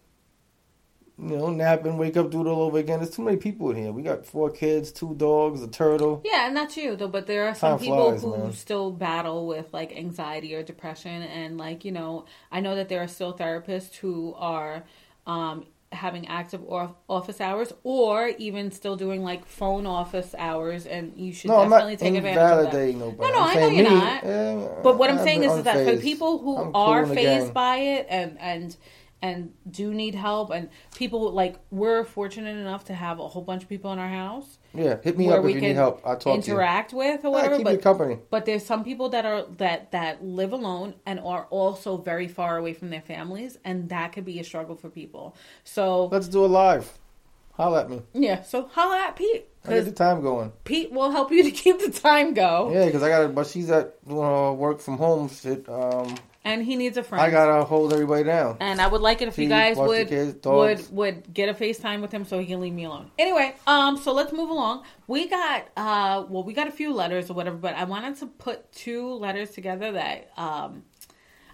you 1.16 1.37
know, 1.37 1.48
nap 1.50 1.85
and 1.85 1.98
wake 1.98 2.16
up, 2.16 2.31
do 2.31 2.40
it 2.40 2.48
all 2.48 2.62
over 2.62 2.79
again. 2.79 2.98
There's 2.98 3.14
too 3.14 3.22
many 3.22 3.37
people 3.37 3.70
in 3.70 3.77
here. 3.77 3.92
We 3.92 4.03
got 4.03 4.27
four 4.27 4.50
kids, 4.50 4.90
two 4.90 5.14
dogs, 5.14 5.62
a 5.62 5.68
turtle. 5.68 6.20
Yeah, 6.24 6.46
and 6.48 6.57
that's 6.57 6.77
you 6.77 6.96
though. 6.96 7.09
But 7.09 7.27
there 7.27 7.46
are 7.46 7.55
some 7.55 7.72
Time 7.72 7.79
people 7.79 8.11
flies, 8.11 8.22
who 8.22 8.37
man. 8.37 8.53
still 8.53 8.90
battle 8.90 9.46
with 9.46 9.72
like 9.72 9.96
anxiety 9.96 10.55
or 10.55 10.62
depression, 10.62 11.22
and 11.22 11.57
like 11.57 11.85
you 11.85 11.92
know, 11.92 12.24
I 12.50 12.61
know 12.61 12.74
that 12.74 12.88
there 12.88 13.00
are 13.03 13.09
still 13.09 13.33
therapists 13.33 13.94
who 13.96 14.35
are 14.37 14.85
um, 15.27 15.66
having 15.92 16.27
active 16.27 16.61
or- 16.66 16.96
office 17.09 17.40
hours, 17.40 17.72
or 17.85 18.29
even 18.38 18.72
still 18.72 18.96
doing 18.96 19.22
like 19.22 19.46
phone 19.46 19.87
office 19.87 20.35
hours, 20.37 20.85
and 20.85 21.12
you 21.16 21.33
should 21.33 21.48
No, 21.50 21.59
I'm 21.61 21.70
not 21.70 21.87
definitely 21.87 21.96
take 21.98 22.14
advantage 22.16 22.66
of 22.66 22.72
that. 22.72 22.94
nobody. 22.96 23.31
No, 23.33 23.38
no, 23.38 23.44
I'm 23.44 23.57
I 23.57 23.61
know 23.61 23.68
you're 23.68 23.85
me, 23.90 23.94
not. 23.96 24.24
eh, 24.24 24.68
But 24.83 24.98
what 24.98 25.11
I'm 25.11 25.18
I've 25.18 25.24
saying 25.24 25.44
is, 25.44 25.53
is 25.53 25.62
that 25.62 25.87
for 25.87 25.96
people 26.03 26.38
who 26.38 26.57
I'm 26.59 26.74
are 26.74 27.07
the 27.07 27.14
phased 27.14 27.55
by 27.55 27.77
it 27.77 28.07
and 28.11 28.37
and 28.40 28.77
and 29.25 29.53
do 29.71 29.87
need 29.95 30.15
help, 30.15 30.51
and 30.51 30.69
people 30.95 31.21
like 31.33 31.55
we're 31.71 32.05
fortunate 32.05 32.57
enough 32.57 32.85
to 32.91 32.95
have 32.95 33.19
a 33.19 33.27
whole 33.33 33.43
bunch 33.51 33.63
of 33.63 33.69
people 33.69 33.91
in 33.95 33.99
our 33.99 34.09
house 34.09 34.59
yeah, 34.75 34.97
hit 35.03 35.17
me 35.17 35.31
up 35.31 35.45
if 35.45 35.55
you 35.55 35.61
need 35.61 35.77
help. 35.77 36.03
I'll 36.05 36.17
talk 36.17 36.41
to 36.43 36.47
you. 36.47 36.53
interact 36.53 36.93
with 36.93 37.21
or 37.25 37.29
Yeah, 37.29 37.35
whatever. 37.35 37.57
keep 37.57 37.65
but 37.65 37.73
you 37.75 37.79
company. 37.91 38.19
but 38.31 38.45
there's 38.45 38.65
some 38.67 38.83
people 38.85 39.09
that 39.11 39.25
are 39.25 39.43
that 39.59 39.93
that 39.93 40.23
live 40.25 40.53
alone 40.53 40.95
and 41.07 41.19
are 41.21 41.45
also 41.51 41.97
very 41.97 42.29
far 42.29 42.59
away 42.59 42.75
from 42.75 42.91
their 42.91 43.01
families, 43.01 43.57
and 43.65 43.89
that 43.89 44.13
could 44.13 44.25
be 44.27 44.39
a 44.41 44.45
struggle 44.45 44.77
for 44.77 44.91
people. 44.91 45.35
So 45.65 46.07
Let's 46.07 46.29
do 46.29 46.45
a 46.45 46.51
live. 46.65 46.87
Holla 47.53 47.83
at 47.83 47.91
me. 47.91 48.03
yeah, 48.13 48.43
so 48.43 48.69
holla 48.73 48.99
at 49.09 49.15
Pete 49.17 49.47
I 49.65 49.75
get 49.75 49.85
the 49.87 49.93
time 49.93 50.21
going. 50.23 50.53
Pete 50.65 50.91
will 50.93 51.11
help 51.13 51.31
you 51.31 51.43
to 51.45 51.51
keep 51.63 51.79
the 51.79 51.91
time 51.91 52.35
go, 52.35 52.71
Yeah, 52.75 52.85
because 52.87 53.03
I 53.03 53.09
got 53.09 53.23
to, 53.23 53.29
but 53.29 53.47
she's 53.47 53.71
at 53.71 53.87
doing 54.07 54.59
work 54.59 54.81
from 54.81 54.99
home 54.99 55.29
shit. 55.29 55.67
Um, 55.69 56.17
and 56.44 56.62
he 56.62 56.76
needs 56.76 56.96
a 56.96 57.02
friend. 57.02 57.22
I 57.22 57.30
got 57.30 57.57
to 57.57 57.64
hold 57.64 57.92
everybody 57.92 58.24
down. 58.24 58.59
And 58.61 58.80
I 58.80 58.87
would 58.87 59.00
like 59.00 59.22
it 59.22 59.28
if 59.28 59.38
you 59.38 59.48
guys 59.48 59.76
would 59.76 60.09
kids, 60.09 60.46
would 60.46 60.90
would 60.90 61.35
get 61.35 61.48
a 61.48 61.54
FaceTime 61.54 62.00
with 62.00 62.12
him 62.12 62.24
so 62.24 62.38
he 62.38 62.46
can 62.46 62.61
leave 62.61 62.72
me 62.72 62.85
alone. 62.85 63.11
Anyway, 63.18 63.54
um, 63.66 63.96
so 63.96 64.12
let's 64.12 64.33
move 64.33 64.50
along. 64.50 64.85
We 65.07 65.28
got 65.28 65.68
uh, 65.76 66.24
well, 66.28 66.42
we 66.42 66.52
got 66.52 66.68
a 66.68 66.72
few 66.72 66.92
letters 66.92 67.30
or 67.30 67.35
whatever, 67.35 67.57
but 67.57 67.74
I 67.74 67.85
wanted 67.85 68.16
to 68.16 68.26
put 68.26 68.70
two 68.72 69.14
letters 69.14 69.50
together 69.50 69.92
that 69.92 70.30
um, 70.37 70.83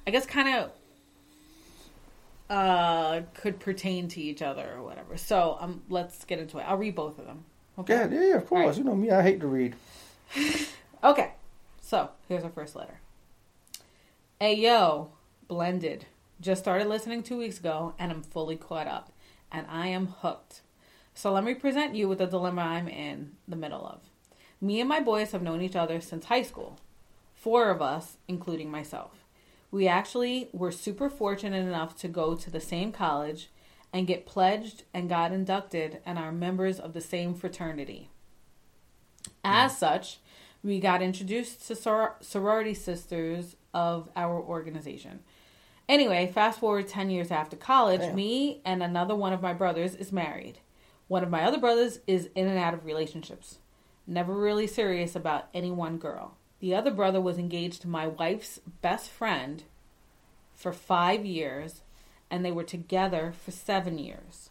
I 0.07 0.11
guess 0.11 0.27
kind 0.27 0.57
of 0.57 0.71
uh 2.49 3.21
could 3.33 3.61
pertain 3.61 4.09
to 4.09 4.21
each 4.21 4.43
other 4.43 4.75
or 4.77 4.83
whatever. 4.83 5.17
So 5.17 5.57
um, 5.61 5.83
let's 5.89 6.25
get 6.25 6.41
into 6.41 6.59
it. 6.59 6.63
I'll 6.63 6.77
read 6.77 6.97
both 6.97 7.19
of 7.19 7.27
them. 7.27 7.45
Okay. 7.79 7.95
Yeah, 7.95 8.09
yeah, 8.11 8.27
yeah, 8.29 8.35
of 8.37 8.47
course. 8.47 8.67
Right. 8.67 8.77
You 8.77 8.85
know 8.85 8.97
me, 8.97 9.11
I 9.11 9.23
hate 9.23 9.41
to 9.41 9.47
read. 9.47 9.77
Okay, 11.03 11.33
so 11.81 12.11
here's 12.29 12.45
our 12.45 12.51
first 12.51 12.77
letter. 12.77 13.00
Hey 14.43 14.55
yo, 14.55 15.11
blended. 15.49 16.07
Just 16.41 16.63
started 16.63 16.89
listening 16.89 17.23
two 17.23 17.37
weeks 17.37 17.59
ago 17.59 17.93
and 17.99 18.11
I'm 18.11 18.23
fully 18.23 18.57
caught 18.57 18.87
up. 18.87 19.13
And 19.53 19.67
I 19.69 19.89
am 19.89 20.15
hooked. 20.21 20.63
So 21.13 21.31
let 21.31 21.45
me 21.45 21.53
present 21.53 21.95
you 21.95 22.09
with 22.09 22.17
the 22.17 22.27
dilemma 22.27 22.63
I'm 22.63 22.89
in 22.89 23.33
the 23.47 23.55
middle 23.55 23.87
of. 23.87 24.01
Me 24.59 24.81
and 24.81 24.89
my 24.89 24.99
boys 24.99 25.33
have 25.33 25.43
known 25.43 25.61
each 25.61 25.77
other 25.77 26.01
since 26.01 26.25
high 26.25 26.41
school. 26.41 26.79
Four 27.35 27.69
of 27.69 27.83
us, 27.83 28.17
including 28.29 28.71
myself. 28.71 29.27
We 29.71 29.87
actually 29.87 30.49
were 30.55 30.73
super 30.73 31.11
fortunate 31.11 31.67
enough 31.67 31.95
to 31.97 32.09
go 32.09 32.35
to 32.35 32.51
the 32.51 32.61
same 32.61 32.93
college 32.93 33.51
and 33.93 34.07
get 34.07 34.25
pledged 34.25 34.85
and 34.95 35.11
got 35.11 35.33
inducted 35.33 35.99
and 36.07 36.19
are 36.19 36.33
members 36.33 36.81
of 36.81 36.95
the 36.95 37.03
same 37.03 37.35
fraternity. 37.35 38.09
As 39.45 39.77
such, 39.77 40.19
we 40.63 40.81
got 40.81 41.03
introduced 41.03 41.69
to 41.69 41.77
sor- 41.77 42.17
sorority 42.23 42.73
sisters 42.73 43.57
of 43.75 44.09
our 44.17 44.41
organization. 44.41 45.21
Anyway, 45.89 46.31
fast 46.33 46.61
forward 46.61 46.87
10 46.87 47.11
years 47.11 47.31
after 47.31 47.57
college, 47.57 48.01
Damn. 48.01 48.15
me 48.15 48.61
and 48.65 48.83
another 48.83 49.15
one 49.15 49.33
of 49.33 49.43
my 49.43 49.53
brothers 49.53 49.95
is 49.95 50.13
married. 50.13 50.59
One 51.09 51.25
of 51.25 51.31
my 51.31 51.43
other 51.43 51.59
brothers 51.59 51.99
is 52.07 52.29
in 52.37 52.47
and 52.47 52.59
out 52.59 52.75
of 52.75 52.85
relationships, 52.85 53.59
never 54.07 54.33
really 54.33 54.69
serious 54.69 55.17
about 55.17 55.49
any 55.53 55.73
one 55.73 55.99
girl. 55.99 56.37
The 56.61 56.75
other 56.75 56.93
brother 56.93 57.21
was 57.21 57.39
engaged 57.39 57.83
to 57.83 57.89
my 57.89 58.07
wife's 58.07 58.61
best 58.83 59.11
friend 59.11 59.65
for 60.55 60.73
five 60.73 61.25
years, 61.25 61.81
and 62.31 62.45
they 62.45 62.53
were 62.53 62.63
together 62.65 63.33
for 63.45 63.51
seven 63.51 63.99
years. 63.99 64.51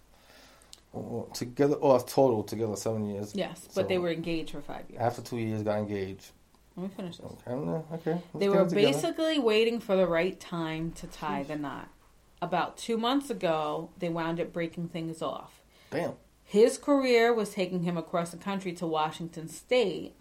Oh, 0.94 1.00
oh 1.00 1.30
together, 1.34 1.78
oh, 1.82 2.00
total 2.00 2.44
together 2.44 2.76
seven 2.76 3.06
years. 3.06 3.34
Yes, 3.36 3.68
but 3.76 3.88
they 3.88 4.00
were 4.00 4.12
engaged 4.12 4.52
for 4.52 4.62
five 4.62 4.90
years. 4.90 5.02
After 5.02 5.22
two 5.22 5.38
years, 5.38 5.62
got 5.64 5.78
engaged. 5.80 6.32
Let 6.76 6.84
me 6.84 6.96
finish 6.96 7.18
this. 7.18 7.32
Okay, 7.48 7.86
okay. 7.94 8.22
They 8.36 8.48
were 8.48 8.64
together. 8.64 8.76
basically 8.76 9.40
waiting 9.40 9.80
for 9.80 9.96
the 9.96 10.08
right 10.08 10.40
time 10.40 10.92
to 10.94 11.08
tie 11.08 11.44
the 11.44 11.56
knot. 11.56 11.90
About 12.42 12.78
two 12.78 12.98
months 12.98 13.30
ago, 13.30 13.90
they 13.98 14.08
wound 14.08 14.40
up 14.40 14.54
breaking 14.54 14.90
things 14.90 15.22
off. 15.22 15.62
Damn. 15.92 16.14
His 16.44 16.78
career 16.78 17.34
was 17.34 17.54
taking 17.54 17.84
him 17.84 17.98
across 17.98 18.32
the 18.32 18.38
country 18.38 18.72
to 18.74 18.88
Washington 18.88 19.48
State, 19.50 20.16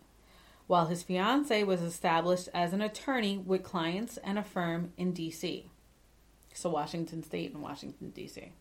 while 0.67 0.87
his 0.87 1.03
fiance 1.03 1.63
was 1.63 1.81
established 1.81 2.49
as 2.53 2.73
an 2.73 2.83
attorney 2.83 3.39
with 3.39 3.63
clients 3.63 4.19
and 4.19 4.39
a 4.39 4.43
firm 4.43 4.93
in 4.97 5.13
D.C. 5.13 5.71
So 6.53 6.71
Washington 6.71 7.23
State 7.23 7.55
and 7.55 7.63
Washington 7.63 8.11
D.C. 8.11 8.53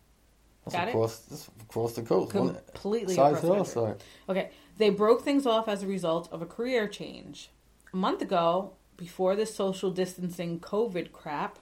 That's 0.64 0.74
Got 0.76 0.88
it? 0.88 0.90
across, 0.92 1.18
That's 1.20 1.50
across 1.62 1.92
the 1.94 2.02
coast. 2.02 2.30
Completely 2.30 3.14
across 3.16 3.72
the 3.72 3.84
country. 3.84 4.06
Okay, 4.28 4.50
they 4.76 4.90
broke 4.90 5.22
things 5.22 5.46
off 5.46 5.68
as 5.68 5.82
a 5.82 5.86
result 5.86 6.28
of 6.32 6.40
a 6.40 6.46
career 6.46 6.86
change. 6.86 7.50
A 7.92 7.96
month 7.96 8.20
ago, 8.20 8.72
before 8.98 9.34
this 9.34 9.54
social 9.54 9.90
distancing 9.90 10.60
COVID 10.60 11.10
crap, 11.10 11.58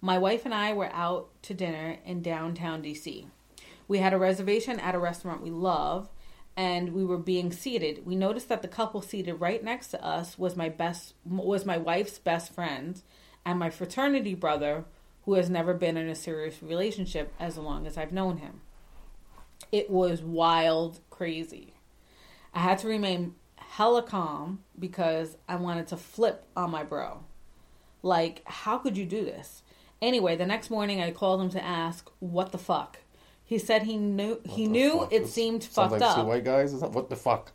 my 0.00 0.16
wife 0.16 0.46
and 0.46 0.54
I 0.54 0.72
were 0.72 0.90
out 0.92 1.28
to 1.42 1.54
dinner 1.54 1.98
in 2.04 2.22
downtown 2.22 2.82
DC. 2.82 3.26
We 3.86 3.98
had 3.98 4.14
a 4.14 4.18
reservation 4.18 4.80
at 4.80 4.94
a 4.94 4.98
restaurant 4.98 5.42
we 5.42 5.50
love, 5.50 6.08
and 6.56 6.94
we 6.94 7.04
were 7.04 7.18
being 7.18 7.52
seated. 7.52 8.06
We 8.06 8.16
noticed 8.16 8.48
that 8.48 8.62
the 8.62 8.68
couple 8.68 9.02
seated 9.02 9.34
right 9.34 9.62
next 9.62 9.88
to 9.88 10.02
us 10.02 10.38
was 10.38 10.56
my 10.56 10.70
best 10.70 11.12
was 11.26 11.66
my 11.66 11.76
wife's 11.76 12.18
best 12.18 12.54
friend 12.54 13.02
and 13.44 13.58
my 13.58 13.68
fraternity 13.68 14.34
brother 14.34 14.86
who 15.26 15.34
has 15.34 15.50
never 15.50 15.74
been 15.74 15.98
in 15.98 16.08
a 16.08 16.14
serious 16.14 16.62
relationship 16.62 17.34
as 17.38 17.58
long 17.58 17.86
as 17.86 17.98
I've 17.98 18.12
known 18.12 18.38
him. 18.38 18.62
It 19.70 19.90
was 19.90 20.22
wild 20.22 21.00
crazy. 21.10 21.74
I 22.54 22.60
had 22.60 22.78
to 22.78 22.88
remain 22.88 23.34
hella 23.76 24.02
calm 24.02 24.60
because 24.78 25.36
I 25.46 25.56
wanted 25.56 25.86
to 25.88 25.98
flip 25.98 26.46
on 26.56 26.70
my 26.70 26.82
bro. 26.82 27.20
Like, 28.02 28.40
how 28.46 28.78
could 28.78 28.96
you 28.96 29.04
do 29.04 29.22
this? 29.22 29.62
Anyway, 30.00 30.34
the 30.34 30.46
next 30.46 30.70
morning 30.70 31.02
I 31.02 31.10
called 31.10 31.42
him 31.42 31.50
to 31.50 31.62
ask 31.62 32.10
what 32.18 32.52
the 32.52 32.58
fuck. 32.58 32.98
He 33.44 33.58
said 33.58 33.82
he 33.82 33.98
knew 33.98 34.40
he 34.44 34.62
What 34.62 34.72
the 34.72 34.78
knew 34.78 34.98
fuck? 35.00 35.12
it 35.12 35.26
seemed 35.28 35.62
fucked 35.64 35.92
like 36.00 36.14
Two 36.14 36.24
white 36.24 36.44
guys. 36.44 36.72
What 36.74 37.10
the 37.10 37.16
fuck? 37.16 37.52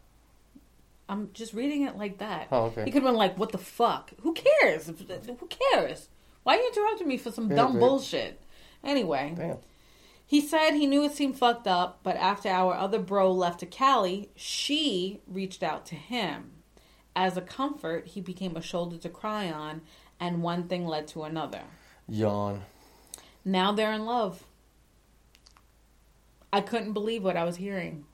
I'm 1.09 1.29
just 1.33 1.53
reading 1.53 1.83
it 1.87 1.97
like 1.97 2.19
that. 2.19 2.47
Oh, 2.51 2.65
okay. 2.65 2.85
He 2.85 2.91
could 2.91 3.01
have 3.01 3.09
been 3.11 3.17
like, 3.17 3.37
"What 3.37 3.51
the 3.51 3.57
fuck? 3.57 4.11
Who 4.21 4.33
cares? 4.33 4.87
Who 4.87 5.47
cares? 5.49 6.07
Why 6.43 6.55
are 6.55 6.59
you 6.61 6.67
interrupting 6.67 7.07
me 7.07 7.17
for 7.17 7.31
some 7.31 7.49
Yeah, 7.49 7.55
dumb 7.57 7.79
bullshit?" 7.79 8.39
Anyway, 8.83 9.33
Damn. 9.35 9.57
He 10.31 10.39
said 10.39 10.71
he 10.71 10.87
knew 10.87 11.03
it 11.03 11.11
seemed 11.11 11.37
fucked 11.37 11.67
up, 11.67 11.99
but 12.03 12.15
after 12.15 12.47
our 12.47 12.73
other 12.73 12.99
bro 12.99 13.29
left 13.33 13.59
to 13.59 13.65
Cali, 13.65 14.29
she 14.33 15.19
reached 15.27 15.61
out 15.61 15.85
to 15.87 15.95
him. 15.95 16.51
As 17.13 17.35
a 17.35 17.41
comfort, 17.41 18.07
he 18.07 18.21
became 18.21 18.55
a 18.55 18.61
shoulder 18.61 18.97
to 18.99 19.09
cry 19.09 19.51
on, 19.51 19.81
and 20.21 20.41
one 20.41 20.69
thing 20.69 20.87
led 20.87 21.05
to 21.09 21.23
another. 21.23 21.63
Yawn. 22.07 22.61
Now 23.43 23.73
they're 23.73 23.91
in 23.91 24.05
love. 24.05 24.45
I 26.53 26.61
couldn't 26.61 26.93
believe 26.93 27.25
what 27.25 27.35
I 27.35 27.43
was 27.43 27.57
hearing. 27.57 28.05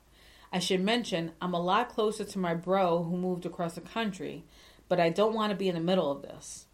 I 0.51 0.57
should 0.57 0.81
mention, 0.81 1.33
I'm 1.39 1.53
a 1.53 1.61
lot 1.61 1.89
closer 1.89 2.23
to 2.23 2.39
my 2.39 2.55
bro 2.55 3.03
who 3.03 3.15
moved 3.15 3.45
across 3.45 3.75
the 3.75 3.81
country, 3.81 4.43
but 4.89 4.99
I 4.99 5.11
don't 5.11 5.35
want 5.35 5.51
to 5.51 5.55
be 5.55 5.69
in 5.69 5.75
the 5.75 5.81
middle 5.81 6.11
of 6.11 6.23
this. 6.23 6.65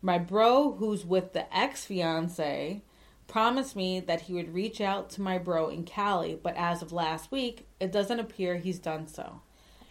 My 0.00 0.18
bro, 0.18 0.74
who's 0.74 1.04
with 1.04 1.32
the 1.32 1.52
ex 1.52 1.84
fiance, 1.84 2.82
promised 3.26 3.76
me 3.76 4.00
that 4.00 4.22
he 4.22 4.34
would 4.34 4.54
reach 4.54 4.80
out 4.80 5.10
to 5.10 5.22
my 5.22 5.38
bro 5.38 5.68
in 5.68 5.84
Cali, 5.84 6.38
but 6.40 6.56
as 6.56 6.82
of 6.82 6.92
last 6.92 7.30
week, 7.30 7.66
it 7.80 7.92
doesn't 7.92 8.20
appear 8.20 8.56
he's 8.56 8.78
done 8.78 9.06
so. 9.06 9.40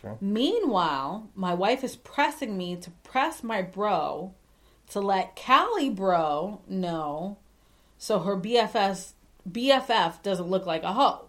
Okay. 0.03 0.15
Meanwhile, 0.21 1.29
my 1.35 1.53
wife 1.53 1.83
is 1.83 1.95
pressing 1.95 2.57
me 2.57 2.75
to 2.77 2.91
press 3.03 3.43
my 3.43 3.61
bro 3.61 4.33
to 4.89 4.99
let 4.99 5.35
Cali 5.35 5.89
bro 5.89 6.61
know 6.67 7.37
so 7.97 8.19
her 8.19 8.35
BFS 8.35 9.13
BFF 9.49 10.21
doesn't 10.21 10.49
look 10.49 10.65
like 10.65 10.83
a 10.83 10.93
hoe. 10.93 11.25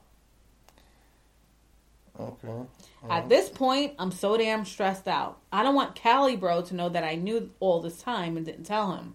Okay. 2.18 2.66
At 3.08 3.28
this 3.28 3.48
point, 3.48 3.94
I'm 3.98 4.12
so 4.12 4.36
damn 4.36 4.64
stressed 4.64 5.08
out. 5.08 5.38
I 5.50 5.62
don't 5.62 5.74
want 5.74 5.94
Cali 5.94 6.36
bro 6.36 6.62
to 6.62 6.74
know 6.74 6.88
that 6.88 7.04
I 7.04 7.14
knew 7.14 7.50
all 7.58 7.80
this 7.80 8.00
time 8.00 8.36
and 8.36 8.46
didn't 8.46 8.64
tell 8.64 8.92
him. 8.92 9.14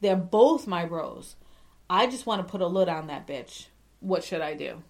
They're 0.00 0.16
both 0.16 0.66
my 0.66 0.84
bros. 0.84 1.36
I 1.90 2.06
just 2.06 2.26
want 2.26 2.46
to 2.46 2.50
put 2.50 2.60
a 2.60 2.66
lid 2.66 2.88
on 2.88 3.06
that 3.06 3.26
bitch. 3.26 3.66
What 4.00 4.22
should 4.24 4.40
I 4.40 4.54
do? 4.54 4.82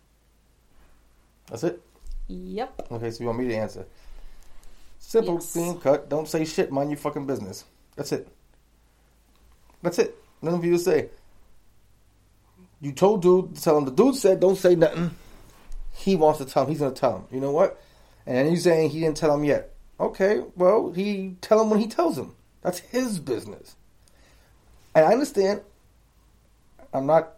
That's 1.46 1.64
it. 1.64 1.80
Yep. 2.28 2.88
Okay, 2.92 3.10
so 3.10 3.20
you 3.20 3.26
want 3.26 3.38
me 3.38 3.48
to 3.48 3.54
answer? 3.54 3.86
Simple, 4.98 5.34
Yes. 5.34 5.52
clean 5.52 5.80
cut. 5.80 6.08
Don't 6.08 6.28
say 6.28 6.44
shit. 6.44 6.70
Mind 6.70 6.90
your 6.90 6.98
fucking 6.98 7.26
business. 7.26 7.64
That's 7.96 8.12
it. 8.12 8.28
That's 9.82 9.98
it. 9.98 10.16
Nothing 10.42 10.60
for 10.60 10.66
you 10.66 10.72
to 10.72 10.78
say. 10.78 11.08
You 12.80 12.92
told 12.92 13.22
dude 13.22 13.54
to 13.56 13.62
tell 13.62 13.78
him. 13.78 13.84
The 13.86 13.90
dude 13.90 14.14
said, 14.16 14.40
"Don't 14.40 14.56
say 14.56 14.74
nothing." 14.74 15.10
He 15.92 16.14
wants 16.16 16.38
to 16.38 16.44
tell 16.44 16.64
him. 16.64 16.68
He's 16.70 16.78
gonna 16.80 16.92
tell 16.94 17.16
him. 17.16 17.24
You 17.32 17.40
know 17.40 17.50
what? 17.50 17.80
And 18.26 18.50
you 18.50 18.56
saying 18.56 18.90
he 18.90 19.00
didn't 19.00 19.16
tell 19.16 19.34
him 19.34 19.44
yet. 19.44 19.72
Okay, 19.98 20.44
well, 20.54 20.92
he 20.92 21.36
tell 21.40 21.60
him 21.60 21.70
when 21.70 21.80
he 21.80 21.88
tells 21.88 22.16
him. 22.18 22.36
That's 22.62 22.78
his 22.80 23.18
business. 23.18 23.74
And 24.94 25.04
I 25.06 25.12
understand. 25.12 25.62
I'm 26.92 27.06
not 27.06 27.34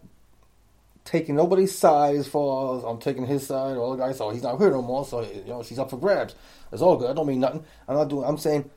taking 1.05 1.35
nobody's 1.35 1.77
side 1.77 2.17
as 2.17 2.29
far 2.29 2.79
as 2.79 2.85
I'm 2.85 2.99
taking 2.99 3.27
his 3.27 3.47
side. 3.47 3.77
All 3.77 3.97
the 3.97 4.03
guys, 4.03 4.19
So 4.19 4.31
he's 4.31 4.43
not 4.43 4.59
here 4.59 4.71
no 4.71 4.83
more, 4.83 5.05
so 5.05 5.23
you 5.23 5.45
know 5.47 5.63
she's 5.63 5.79
up 5.79 5.91
for 5.91 5.97
grabs. 5.97 6.35
It's 6.73 6.83
all 6.83 6.97
good. 6.97 7.11
I 7.11 7.15
don't 7.15 7.27
mean 7.27 7.41
nothing. 7.41 7.65
I'm 7.89 7.97
not 7.97 8.09
doing. 8.09 8.25
I'm 8.25 8.39
saying 8.39 8.71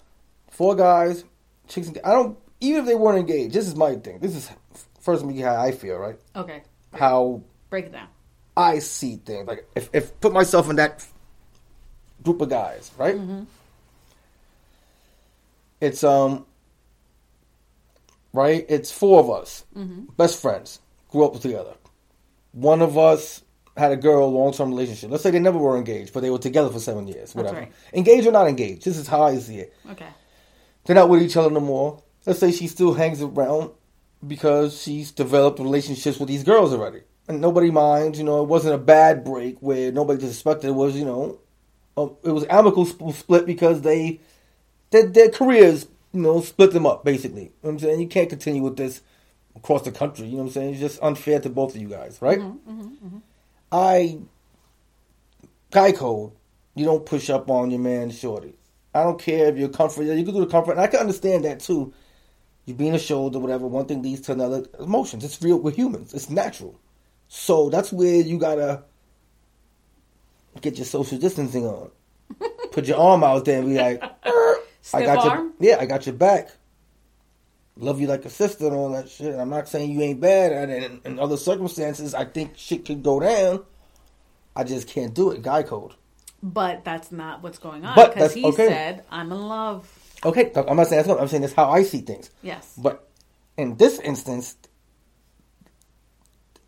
four 0.50 0.76
guys, 0.76 1.24
chicks. 1.68 1.88
And, 1.88 2.00
I 2.04 2.12
don't. 2.12 2.38
Even 2.60 2.82
if 2.82 2.86
they 2.86 2.96
weren't 2.96 3.20
engaged, 3.20 3.54
this 3.54 3.68
is 3.68 3.76
my 3.76 3.96
thing. 3.96 4.20
This 4.20 4.36
is 4.36 4.50
first 5.02 5.26
me 5.26 5.38
how 5.40 5.56
I 5.56 5.72
feel, 5.72 5.98
right? 5.98 6.18
Okay. 6.36 6.64
How 6.94 7.42
Break 7.70 7.86
it 7.86 7.92
down. 7.92 8.08
I 8.56 8.80
see 8.80 9.18
things. 9.18 9.48
Like 9.48 9.68
if, 9.76 9.90
if 9.94 10.20
put 10.22 10.32
myself 10.32 10.70
in 10.70 10.76
that 10.76 11.06
group 12.24 12.40
of 12.42 12.50
guys, 12.50 12.92
right? 12.98 13.16
Mm-hmm. 13.16 13.44
It's 15.82 16.04
um 16.04 16.46
right? 18.34 18.66
It's 18.68 18.92
four 18.92 19.20
of 19.20 19.30
us. 19.30 19.64
Best 20.18 20.42
friends. 20.42 20.80
Grew 21.10 21.26
up 21.26 21.40
together. 21.40 21.76
One 22.52 22.82
of 22.82 22.98
us 22.98 23.42
had 23.78 23.92
a 23.92 23.98
girl, 23.98 24.32
long 24.32 24.54
term 24.54 24.70
relationship. 24.70 25.10
Let's 25.10 25.24
say 25.24 25.32
they 25.32 25.40
never 25.40 25.58
were 25.58 25.78
engaged, 25.78 26.14
but 26.14 26.22
they 26.22 26.30
were 26.30 26.38
together 26.40 26.70
for 26.70 26.80
seven 26.80 27.08
years. 27.08 27.34
Whatever. 27.34 27.60
right. 27.60 27.72
Engaged 27.94 28.28
or 28.28 28.32
not 28.32 28.48
engaged. 28.48 28.86
This 28.86 28.98
is 28.98 29.08
how 29.08 29.24
I 29.24 29.38
see 29.38 29.58
it. 29.60 29.74
Okay. 29.92 30.08
They're 30.86 30.96
not 30.96 31.10
with 31.10 31.22
each 31.22 31.38
other 31.38 31.50
no 31.50 31.60
more. 31.60 32.04
Let's 32.26 32.40
say 32.40 32.52
she 32.52 32.68
still 32.68 32.94
hangs 32.94 33.22
around 33.22 33.72
because 34.26 34.80
she's 34.82 35.12
developed 35.12 35.60
relationships 35.60 36.20
with 36.20 36.30
these 36.30 36.44
girls 36.44 36.74
already. 36.74 37.02
And 37.28 37.40
nobody 37.42 37.72
minds, 37.72 38.18
you 38.20 38.26
know, 38.26 38.44
it 38.44 38.50
wasn't 38.50 38.76
a 38.76 38.78
bad 38.78 39.24
break 39.24 39.58
where 39.62 39.92
nobody 39.92 40.20
suspected 40.22 40.68
it 40.68 40.72
was, 40.72 40.96
you 40.96 41.06
know, 41.06 41.40
uh, 41.98 42.08
it 42.24 42.32
was 42.32 42.46
amicable 42.50 42.86
sp- 42.86 43.12
split 43.16 43.46
because 43.46 43.82
they, 43.82 44.20
their, 44.92 45.08
their 45.08 45.30
careers, 45.30 45.88
you 46.14 46.22
know, 46.22 46.42
split 46.42 46.72
them 46.72 46.86
up, 46.86 47.04
basically. 47.04 47.44
You 47.44 47.48
know 47.48 47.54
what 47.62 47.70
I'm 47.72 47.80
saying? 47.80 48.00
You 48.00 48.08
can't 48.08 48.30
continue 48.30 48.62
with 48.62 48.78
this 48.78 49.02
across 49.56 49.84
the 49.84 49.92
country, 49.92 50.26
you 50.28 50.34
know 50.34 50.44
what 50.44 50.48
I'm 50.48 50.54
saying? 50.54 50.72
It's 50.72 50.80
just 50.80 51.04
unfair 51.04 51.40
to 51.40 51.50
both 51.50 51.76
of 51.76 51.82
you 51.82 51.88
guys, 51.88 52.20
right? 52.22 52.40
Mm-hmm, 52.40 52.72
mm-hmm, 52.72 53.06
mm-hmm. 53.08 53.18
I, 53.72 54.20
guy 55.72 55.92
code, 55.92 56.32
you 56.76 56.86
don't 56.86 57.06
push 57.06 57.30
up 57.30 57.50
on 57.50 57.72
your 57.72 57.80
man 57.80 58.12
shorty. 58.12 58.56
I 58.94 59.04
don't 59.04 59.20
care 59.20 59.48
if 59.48 59.58
you're 59.58 59.70
comfort. 59.70 60.04
You 60.04 60.24
can 60.24 60.34
do 60.34 60.40
the 60.42 60.52
comfort, 60.52 60.74
and 60.74 60.82
I 60.82 60.88
can 60.88 61.00
understand 61.00 61.46
that 61.46 61.60
too. 61.60 61.94
You 62.66 62.74
being 62.74 62.94
a 62.94 63.00
shoulder, 63.00 63.40
whatever. 63.40 63.68
One 63.68 63.86
thing 63.86 64.02
leads 64.02 64.22
to 64.22 64.34
another. 64.34 64.66
Emotions. 64.80 65.26
It's 65.26 65.42
real. 65.42 65.60
We're 65.60 65.72
humans. 65.72 66.14
It's 66.14 66.30
natural. 66.30 66.80
So 67.28 67.70
that's 67.70 67.92
where 67.92 68.22
you 68.22 68.38
gotta 68.38 68.84
get 70.62 70.78
your 70.78 70.86
social 70.86 71.18
distancing 71.18 71.66
on. 71.66 71.90
Put 72.72 72.86
your 72.86 72.98
arm 72.98 73.24
out 73.24 73.46
there 73.46 73.60
and 73.60 73.70
be 73.70 73.76
like, 73.76 74.04
"Er, 74.94 74.98
I 74.98 75.06
got 75.06 75.26
arm? 75.28 75.54
your 75.60 75.72
yeah, 75.72 75.82
I 75.82 75.86
got 75.86 76.06
your 76.06 76.16
back. 76.16 76.50
Love 77.76 78.00
you 78.00 78.08
like 78.08 78.26
a 78.26 78.30
sister 78.30 78.68
and 78.68 78.76
all 78.76 78.92
that 78.92 79.10
shit. 79.10 79.34
I'm 79.36 79.50
not 79.50 79.68
saying 79.68 79.92
you 79.92 80.02
ain't 80.02 80.20
bad 80.20 80.70
it. 80.70 80.84
In, 80.84 81.02
in 81.06 81.20
other 81.20 81.38
circumstances, 81.38 82.14
I 82.14 82.26
think 82.26 82.54
shit 82.56 82.86
could 82.86 83.02
go 83.02 83.20
down. 83.20 83.64
I 84.56 84.64
just 84.64 84.88
can't 84.88 85.14
do 85.14 85.32
it. 85.32 85.42
Guy 85.42 85.64
code. 85.64 85.94
But 86.44 86.84
that's 86.84 87.12
not 87.12 87.42
what's 87.42 87.58
going 87.58 87.84
on. 87.86 87.96
But 87.96 88.14
Because 88.14 88.34
he 88.34 88.46
okay. 88.46 88.68
said, 88.68 89.06
I'm 89.10 89.32
in 89.32 89.40
love. 89.40 89.90
Okay, 90.26 90.52
I'm 90.56 90.78
not 90.78 90.88
saying 90.88 91.00
that's 91.00 91.08
what 91.08 91.20
I'm 91.20 91.28
saying. 91.28 91.42
That's 91.42 91.54
how 91.54 91.72
I 91.72 91.84
see 91.84 92.02
things. 92.02 92.30
Yes. 92.44 92.74
But 92.78 93.10
in 93.58 93.76
this 93.78 94.00
instance, 94.00 94.56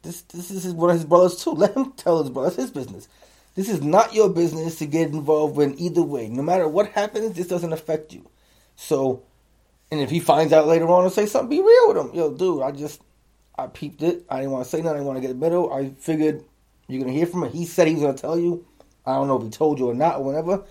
this 0.02 0.22
this 0.22 0.52
is 0.52 0.74
one 0.74 0.90
of 0.90 0.96
his 0.96 1.06
brothers 1.06 1.44
too. 1.44 1.52
Let 1.54 1.76
him 1.76 1.92
tell 1.94 2.22
his 2.22 2.32
brother. 2.32 2.48
It's 2.48 2.58
his 2.58 2.72
business. 2.72 3.08
This 3.56 3.70
is 3.70 3.82
not 3.82 4.14
your 4.14 4.30
business 4.30 4.78
to 4.80 4.86
get 4.86 5.12
involved 5.12 5.60
in 5.60 5.80
either 5.80 6.04
way. 6.04 6.28
No 6.28 6.44
matter 6.44 6.68
what 6.68 6.90
happens, 6.90 7.36
this 7.36 7.48
doesn't 7.48 7.74
affect 7.74 8.14
you. 8.14 8.30
So, 8.76 9.24
and 9.90 10.02
if 10.02 10.10
he 10.10 10.20
finds 10.20 10.52
out 10.54 10.68
later 10.68 10.88
on 10.90 11.06
and 11.06 11.14
say 11.14 11.26
something, 11.26 11.50
be 11.50 11.62
real 11.62 11.88
with 11.88 11.98
him. 11.98 12.14
Yo, 12.14 12.34
dude, 12.34 12.62
I 12.62 12.72
just 12.72 13.02
I 13.58 13.68
peeped 13.68 14.02
it. 14.04 14.26
I 14.30 14.38
didn't 14.38 14.52
want 14.52 14.66
to 14.66 14.70
say 14.70 14.80
nothing. 14.80 14.90
I 14.90 14.94
didn't 14.96 15.08
want 15.08 15.18
to 15.18 15.22
get 15.22 15.30
the 15.30 15.36
middle. 15.36 15.74
I 15.74 15.90
figured 15.92 16.44
you're 16.88 17.02
gonna 17.02 17.14
hear 17.14 17.26
from 17.26 17.44
him. 17.44 17.52
He 17.52 17.66
said 17.66 17.88
he 17.88 17.94
was 17.94 18.04
gonna 18.04 18.18
tell 18.18 18.38
you. 18.38 18.66
I 19.06 19.14
don't 19.14 19.28
know 19.28 19.38
if 19.38 19.44
he 19.44 19.50
told 19.50 19.80
you 19.80 19.90
or 19.90 19.94
not 19.94 20.18
or 20.18 20.24
whatever. 20.24 20.64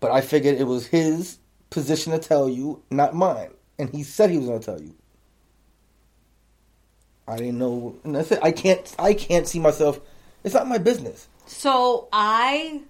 But 0.00 0.10
I 0.10 0.22
figured 0.22 0.56
it 0.56 0.64
was 0.64 0.86
his 0.86 1.38
position 1.68 2.12
to 2.12 2.18
tell 2.18 2.48
you, 2.48 2.82
not 2.90 3.14
mine. 3.14 3.50
And 3.78 3.90
he 3.90 4.02
said 4.02 4.30
he 4.30 4.38
was 4.38 4.46
going 4.46 4.60
to 4.60 4.66
tell 4.66 4.80
you. 4.80 4.94
I 7.28 7.36
didn't 7.36 7.58
know. 7.58 7.96
And 8.02 8.14
that's 8.14 8.32
it. 8.32 8.40
I 8.42 8.50
can't. 8.50 8.94
I 8.98 9.14
can't 9.14 9.46
see 9.46 9.60
myself. 9.60 10.00
It's 10.42 10.54
not 10.54 10.66
my 10.66 10.78
business. 10.78 11.28
So 11.50 12.08
I 12.12 12.82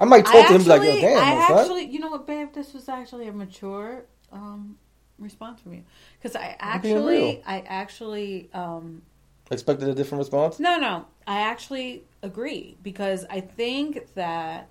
I 0.00 0.04
might 0.04 0.24
talk 0.26 0.34
I 0.34 0.48
to 0.48 0.54
him 0.54 0.60
and 0.62 0.66
like, 0.66 0.80
actually, 0.80 1.00
"Yo, 1.00 1.08
damn, 1.08 1.22
I 1.22 1.46
son." 1.48 1.58
actually, 1.58 1.84
you 1.86 1.98
know 2.00 2.08
what, 2.10 2.26
babe? 2.26 2.52
This 2.52 2.74
was 2.74 2.88
actually 2.88 3.28
a 3.28 3.32
mature 3.32 4.04
um, 4.32 4.76
response 5.18 5.60
from 5.60 5.74
you 5.74 5.84
because 6.20 6.34
I 6.36 6.56
I'm 6.58 6.80
being 6.80 6.96
real. 6.96 7.06
actually, 7.06 7.42
I 7.46 7.60
actually, 7.60 8.50
um, 8.52 9.02
Expected 9.50 9.88
a 9.88 9.94
different 9.94 10.20
response. 10.20 10.58
no, 10.58 10.78
no, 10.78 11.06
I 11.26 11.40
actually 11.42 12.02
agree 12.22 12.76
because 12.82 13.24
I 13.30 13.40
think 13.40 14.14
that, 14.14 14.68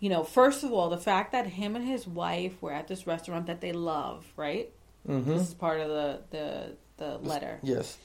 you 0.00 0.08
know, 0.08 0.24
first 0.24 0.64
of 0.64 0.72
all, 0.72 0.88
the 0.88 0.96
fact 0.98 1.32
that 1.32 1.46
him 1.46 1.76
and 1.76 1.86
his 1.86 2.06
wife 2.08 2.62
were 2.62 2.72
at 2.72 2.88
this 2.88 3.06
restaurant 3.06 3.46
that 3.46 3.60
they 3.60 3.72
love, 3.72 4.24
right? 4.36 4.70
Mm-hmm. 5.06 5.30
This 5.30 5.48
is 5.48 5.54
part 5.54 5.80
of 5.80 5.88
the 5.88 6.20
the 6.30 6.76
the 6.96 7.18
letter. 7.18 7.58
Yes. 7.62 7.98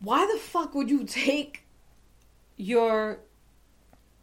Why 0.00 0.30
the 0.32 0.38
fuck 0.38 0.74
would 0.74 0.88
you 0.90 1.04
take 1.04 1.65
your 2.56 3.18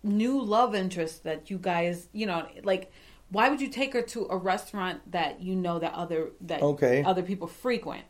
new 0.03 0.41
love 0.41 0.75
interest 0.75 1.23
that 1.23 1.49
you 1.49 1.57
guys, 1.57 2.07
you 2.13 2.25
know, 2.25 2.45
like 2.63 2.91
why 3.29 3.49
would 3.49 3.61
you 3.61 3.69
take 3.69 3.93
her 3.93 4.01
to 4.01 4.27
a 4.29 4.37
restaurant 4.37 5.11
that 5.11 5.41
you 5.41 5.55
know 5.55 5.79
that 5.79 5.93
other 5.93 6.31
that 6.41 6.61
Okay. 6.61 7.03
other 7.03 7.21
people 7.23 7.47
frequent? 7.47 8.03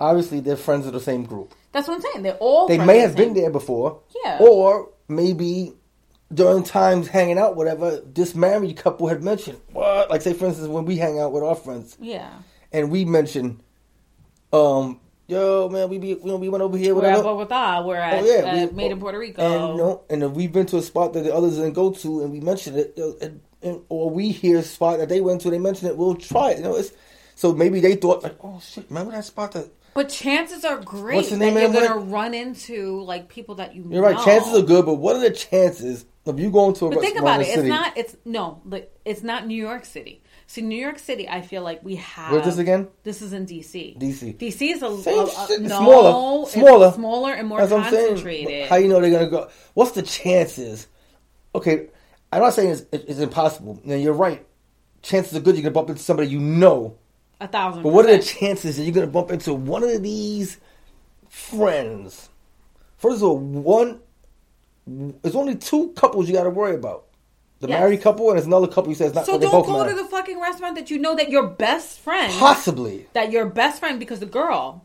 Obviously, 0.00 0.40
they're 0.40 0.56
friends 0.56 0.86
of 0.86 0.92
the 0.92 1.00
same 1.00 1.24
group. 1.24 1.54
That's 1.72 1.86
what 1.86 1.94
I'm 1.94 2.00
saying. 2.00 2.22
They're 2.22 2.34
all 2.38 2.66
They 2.68 2.78
may 2.78 2.98
have 2.98 3.14
the 3.16 3.24
been 3.24 3.34
there 3.34 3.50
before. 3.50 4.00
Yeah. 4.24 4.38
Or 4.40 4.90
maybe 5.08 5.74
during 6.32 6.64
times 6.64 7.08
hanging 7.08 7.38
out, 7.38 7.54
whatever, 7.56 8.00
this 8.00 8.34
married 8.34 8.76
couple 8.76 9.06
had 9.08 9.22
mentioned. 9.22 9.60
What? 9.72 10.10
Like, 10.10 10.22
say, 10.22 10.32
for 10.32 10.46
instance, 10.46 10.68
when 10.68 10.86
we 10.86 10.96
hang 10.96 11.18
out 11.20 11.32
with 11.32 11.42
our 11.44 11.54
friends, 11.54 11.96
Yeah. 12.00 12.30
and 12.72 12.90
we 12.90 13.04
mention, 13.04 13.60
um, 14.52 14.98
yo, 15.32 15.68
man, 15.68 15.88
we 15.88 15.98
be, 15.98 16.14
know, 16.24 16.36
we 16.36 16.48
went 16.48 16.62
over 16.62 16.76
here, 16.76 16.94
We're 16.94 17.06
at. 17.06 17.22
Bogota. 17.22 17.84
We're 17.86 17.96
at 17.96 18.22
Oh 18.22 18.24
yeah, 18.26 18.62
uh, 18.64 18.66
we- 18.66 18.72
Made 18.72 18.92
in 18.92 19.00
Puerto 19.00 19.18
Rico. 19.18 19.42
And 19.42 19.76
you 19.76 19.82
know, 19.82 20.02
and 20.10 20.22
if 20.22 20.32
we've 20.32 20.52
been 20.52 20.66
to 20.66 20.78
a 20.78 20.82
spot 20.82 21.12
that 21.14 21.24
the 21.24 21.34
others 21.34 21.56
didn't 21.56 21.72
go 21.72 21.90
to, 21.92 22.22
and 22.22 22.32
we 22.32 22.40
mentioned 22.40 22.76
it, 22.78 22.96
and, 23.20 23.40
and, 23.62 23.80
or 23.88 24.10
we 24.10 24.30
hear 24.30 24.58
a 24.58 24.62
spot 24.62 24.98
that 24.98 25.08
they 25.08 25.20
went 25.20 25.40
to, 25.42 25.50
they 25.50 25.58
mention 25.58 25.88
it, 25.88 25.96
we'll 25.96 26.14
try 26.16 26.50
it. 26.52 26.58
You 26.58 26.64
know, 26.64 26.76
it's 26.76 26.92
so 27.34 27.52
maybe 27.52 27.80
they 27.80 27.96
thought 27.96 28.22
like, 28.22 28.36
oh 28.42 28.60
shit, 28.60 28.86
remember 28.88 29.12
that 29.12 29.24
spot 29.24 29.52
that 29.52 29.68
But 29.94 30.08
chances 30.08 30.64
are 30.64 30.78
great 30.78 31.16
What's 31.16 31.30
the 31.30 31.36
that 31.36 31.52
name 31.54 31.72
you're 31.72 31.72
gonna 31.88 32.00
run 32.00 32.34
into 32.34 33.00
like 33.02 33.28
people 33.28 33.56
that 33.56 33.74
you. 33.74 33.86
You're 33.90 34.02
right. 34.02 34.16
know. 34.16 34.24
Chances 34.24 34.54
are 34.54 34.62
good, 34.62 34.86
but 34.86 34.94
what 34.94 35.16
are 35.16 35.20
the 35.20 35.30
chances 35.30 36.04
of 36.26 36.38
you 36.38 36.50
going 36.50 36.74
to 36.74 36.86
a 36.86 36.90
But 36.90 37.00
think 37.00 37.18
about 37.18 37.40
it. 37.40 37.46
the 37.46 37.52
It's 37.60 37.68
not. 37.68 37.96
It's 37.96 38.16
no. 38.24 38.60
Like 38.64 38.94
it's 39.04 39.22
not 39.22 39.46
New 39.46 39.60
York 39.60 39.84
City. 39.84 40.21
See, 40.52 40.60
New 40.60 40.76
York 40.76 40.98
City, 40.98 41.26
I 41.26 41.40
feel 41.40 41.62
like 41.62 41.82
we 41.82 41.96
have. 41.96 42.30
Where's 42.30 42.44
this 42.44 42.58
again? 42.58 42.88
This 43.04 43.22
is 43.22 43.32
in 43.32 43.46
DC. 43.46 43.98
DC. 43.98 44.36
DC 44.36 44.72
is 44.74 44.82
a, 44.82 44.98
Same 44.98 45.20
a- 45.20 45.22
a- 45.22 45.58
no, 45.60 45.68
smaller, 45.78 46.46
smaller. 46.46 46.92
smaller, 46.92 47.32
and 47.32 47.48
more 47.48 47.58
That's 47.58 47.70
what 47.72 47.84
I'm 47.84 47.90
saying. 47.90 48.08
concentrated. 48.08 48.68
How 48.68 48.76
you 48.76 48.88
know 48.88 49.00
they're 49.00 49.10
gonna 49.10 49.30
go? 49.30 49.48
What's 49.72 49.92
the 49.92 50.02
chances? 50.02 50.88
Okay, 51.54 51.86
I'm 52.30 52.42
not 52.42 52.52
saying 52.52 52.68
it's, 52.68 52.82
it's 52.92 53.18
impossible. 53.18 53.80
Now 53.82 53.94
you're 53.94 54.12
right. 54.12 54.44
Chances 55.00 55.34
are 55.38 55.40
good 55.40 55.54
you're 55.54 55.62
gonna 55.62 55.72
bump 55.72 55.88
into 55.88 56.02
somebody 56.02 56.28
you 56.28 56.38
know. 56.38 56.98
a 57.40 57.48
thousand. 57.48 57.82
But 57.82 57.94
what 57.94 58.04
are 58.04 58.14
the 58.14 58.22
chances 58.22 58.76
that 58.76 58.82
you're 58.82 58.92
gonna 58.92 59.06
bump 59.06 59.30
into 59.30 59.54
one 59.54 59.82
of 59.82 60.02
these 60.02 60.58
friends? 61.30 62.28
First 62.98 63.16
of 63.16 63.22
all, 63.22 63.38
one. 63.38 64.00
There's 64.86 65.34
only 65.34 65.54
two 65.54 65.94
couples 65.96 66.28
you 66.28 66.34
got 66.34 66.42
to 66.42 66.50
worry 66.50 66.74
about. 66.74 67.06
The 67.62 67.68
Yes. 67.68 67.78
married 67.80 68.02
couple 68.02 68.28
and 68.28 68.36
there's 68.38 68.46
another 68.46 68.66
couple 68.66 68.88
you 68.90 68.96
says 68.96 69.14
not. 69.14 69.24
So 69.24 69.38
don't 69.38 69.64
go 69.64 69.88
to 69.88 69.94
the 69.94 70.04
fucking 70.04 70.40
restaurant 70.40 70.74
that 70.74 70.90
you 70.90 70.98
know 70.98 71.14
that 71.14 71.30
your 71.30 71.46
best 71.46 72.00
friend 72.00 72.32
Possibly. 72.32 73.06
that 73.12 73.30
your 73.30 73.46
best 73.46 73.78
friend 73.78 73.98
because 74.00 74.18
the 74.20 74.26
girl 74.26 74.84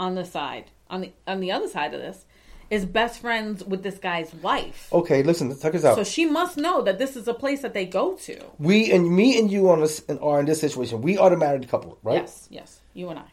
on 0.00 0.14
the 0.14 0.24
side 0.24 0.70
on 0.88 1.02
the 1.02 1.12
on 1.26 1.40
the 1.40 1.52
other 1.52 1.68
side 1.68 1.92
of 1.92 2.00
this 2.00 2.24
is 2.70 2.86
best 2.86 3.20
friends 3.20 3.62
with 3.62 3.82
this 3.82 3.98
guy's 3.98 4.32
wife. 4.34 4.88
Okay, 4.90 5.22
listen, 5.22 5.54
check 5.60 5.72
this 5.72 5.84
out. 5.84 5.96
So 5.96 6.02
she 6.02 6.24
must 6.24 6.56
know 6.56 6.80
that 6.80 6.98
this 6.98 7.14
is 7.14 7.28
a 7.28 7.34
place 7.34 7.60
that 7.60 7.74
they 7.74 7.84
go 7.84 8.14
to. 8.14 8.36
we 8.58 8.90
and 8.90 9.14
me 9.14 9.38
and 9.38 9.50
you 9.50 9.68
on 9.68 9.80
this 9.80 10.02
are 10.22 10.40
in 10.40 10.46
this 10.46 10.60
situation. 10.60 11.02
We 11.02 11.18
are 11.18 11.28
the 11.28 11.36
married 11.36 11.68
couple, 11.68 11.98
right? 12.02 12.22
Yes, 12.22 12.48
yes, 12.50 12.80
you 12.94 13.10
and 13.10 13.18
I. 13.18 13.24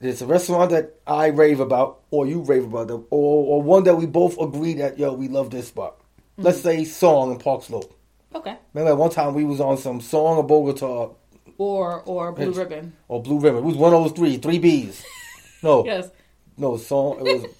It's 0.00 0.20
a 0.22 0.26
restaurant 0.26 0.70
that 0.70 0.94
I 1.06 1.26
rave 1.28 1.58
about, 1.58 2.02
or 2.12 2.26
you 2.28 2.42
rave 2.42 2.64
about, 2.64 2.86
them, 2.88 3.06
or 3.10 3.46
or 3.56 3.62
one 3.62 3.82
that 3.84 3.96
we 3.96 4.06
both 4.06 4.38
agree 4.38 4.74
that 4.74 4.98
yo 5.00 5.12
we 5.14 5.26
love 5.26 5.50
this 5.50 5.66
spot. 5.68 5.96
Let's 6.38 6.58
Mm-hmm. 6.58 6.68
say 6.68 6.84
Song 6.84 7.32
in 7.32 7.38
Park 7.38 7.64
Slope. 7.64 7.92
Okay. 8.36 8.56
Remember 8.74 8.92
at 8.92 8.98
one 8.98 9.10
time 9.10 9.34
we 9.34 9.44
was 9.44 9.60
on 9.60 9.76
some 9.78 10.00
Song 10.00 10.38
of 10.38 10.46
Bogota 10.46 11.10
Or 11.58 12.02
or 12.02 12.32
blue 12.32 12.52
ribbon. 12.52 12.92
or 13.08 13.22
Blue 13.22 13.38
Ribbon. 13.40 13.58
It 13.62 13.66
was 13.66 13.76
one 13.76 13.94
of 13.94 14.02
those 14.02 14.12
three, 14.12 14.36
three 14.36 14.58
B's. 14.58 15.04
No, 15.62 15.84
Yes. 15.86 16.10
no 16.56 16.76
Song. 16.76 17.18
It 17.20 17.42
was 17.42 17.52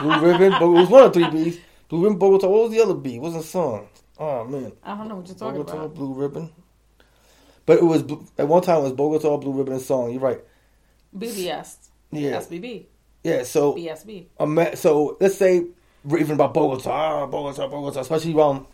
Blue 0.00 0.20
Ribbon, 0.20 0.50
but 0.52 0.64
it 0.64 0.68
was 0.80 0.88
one 0.88 1.02
of 1.04 1.12
three 1.12 1.28
B's. 1.30 1.58
Blue 1.88 2.02
Ribbon, 2.04 2.18
Bogota. 2.18 2.48
What 2.48 2.62
was 2.64 2.72
the 2.72 2.80
other 2.82 2.94
B? 2.94 3.16
It 3.16 3.20
wasn't 3.20 3.44
Song. 3.44 3.88
Oh 4.18 4.44
man, 4.44 4.72
I 4.82 4.96
don't 4.96 5.08
know 5.08 5.16
what 5.16 5.26
you're 5.26 5.36
talking 5.36 5.60
Bogota, 5.62 5.78
about. 5.84 5.94
Blue 5.94 6.14
Ribbon. 6.14 6.50
But 7.66 7.78
it 7.78 7.84
was 7.84 8.02
at 8.38 8.46
one 8.48 8.62
time 8.62 8.78
it 8.80 8.82
was 8.84 8.92
Bogota, 8.92 9.36
Blue 9.38 9.52
Ribbon, 9.52 9.74
and 9.74 9.82
Song. 9.82 10.10
You're 10.10 10.20
right. 10.20 10.40
BBS. 11.16 11.76
Yeah, 12.10 12.38
SBB. 12.38 12.86
yeah. 13.22 13.42
So 13.42 13.74
BSB. 13.74 14.76
So 14.78 15.16
let's 15.20 15.36
say 15.36 15.66
even 16.06 16.32
about 16.36 16.54
Bogota, 16.54 17.26
Bogota, 17.26 17.66
Bogota, 17.68 18.00
especially 18.00 18.34
around 18.34 18.66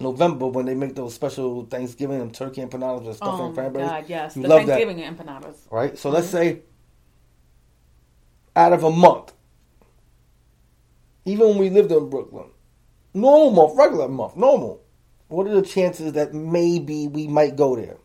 November 0.00 0.46
when 0.46 0.66
they 0.66 0.74
make 0.74 0.94
those 0.94 1.14
special 1.14 1.64
Thanksgiving 1.66 2.20
and 2.20 2.34
turkey 2.34 2.62
empanadas 2.62 3.04
with 3.04 3.16
stuff 3.16 3.38
Oh 3.40 3.52
cranberries. 3.52 3.88
god, 3.88 4.04
yes. 4.08 4.36
You 4.36 4.42
the 4.42 4.48
love 4.48 4.66
that, 4.66 4.78
Thanksgiving 4.78 5.04
empanadas. 5.04 5.56
right? 5.70 5.96
So 5.98 6.08
mm-hmm. 6.08 6.16
let's 6.16 6.28
say 6.28 6.60
out 8.56 8.72
of 8.72 8.84
a 8.84 8.90
month, 8.90 9.32
even 11.24 11.48
when 11.48 11.58
we 11.58 11.70
lived 11.70 11.92
in 11.92 12.08
Brooklyn, 12.10 12.50
normal 13.14 13.50
month, 13.50 13.78
regular 13.78 14.08
month, 14.08 14.36
normal. 14.36 14.82
What 15.28 15.46
are 15.46 15.54
the 15.54 15.62
chances 15.62 16.14
that 16.14 16.34
maybe 16.34 17.06
we 17.06 17.28
might 17.28 17.54
go 17.54 17.76
there? 17.76 17.98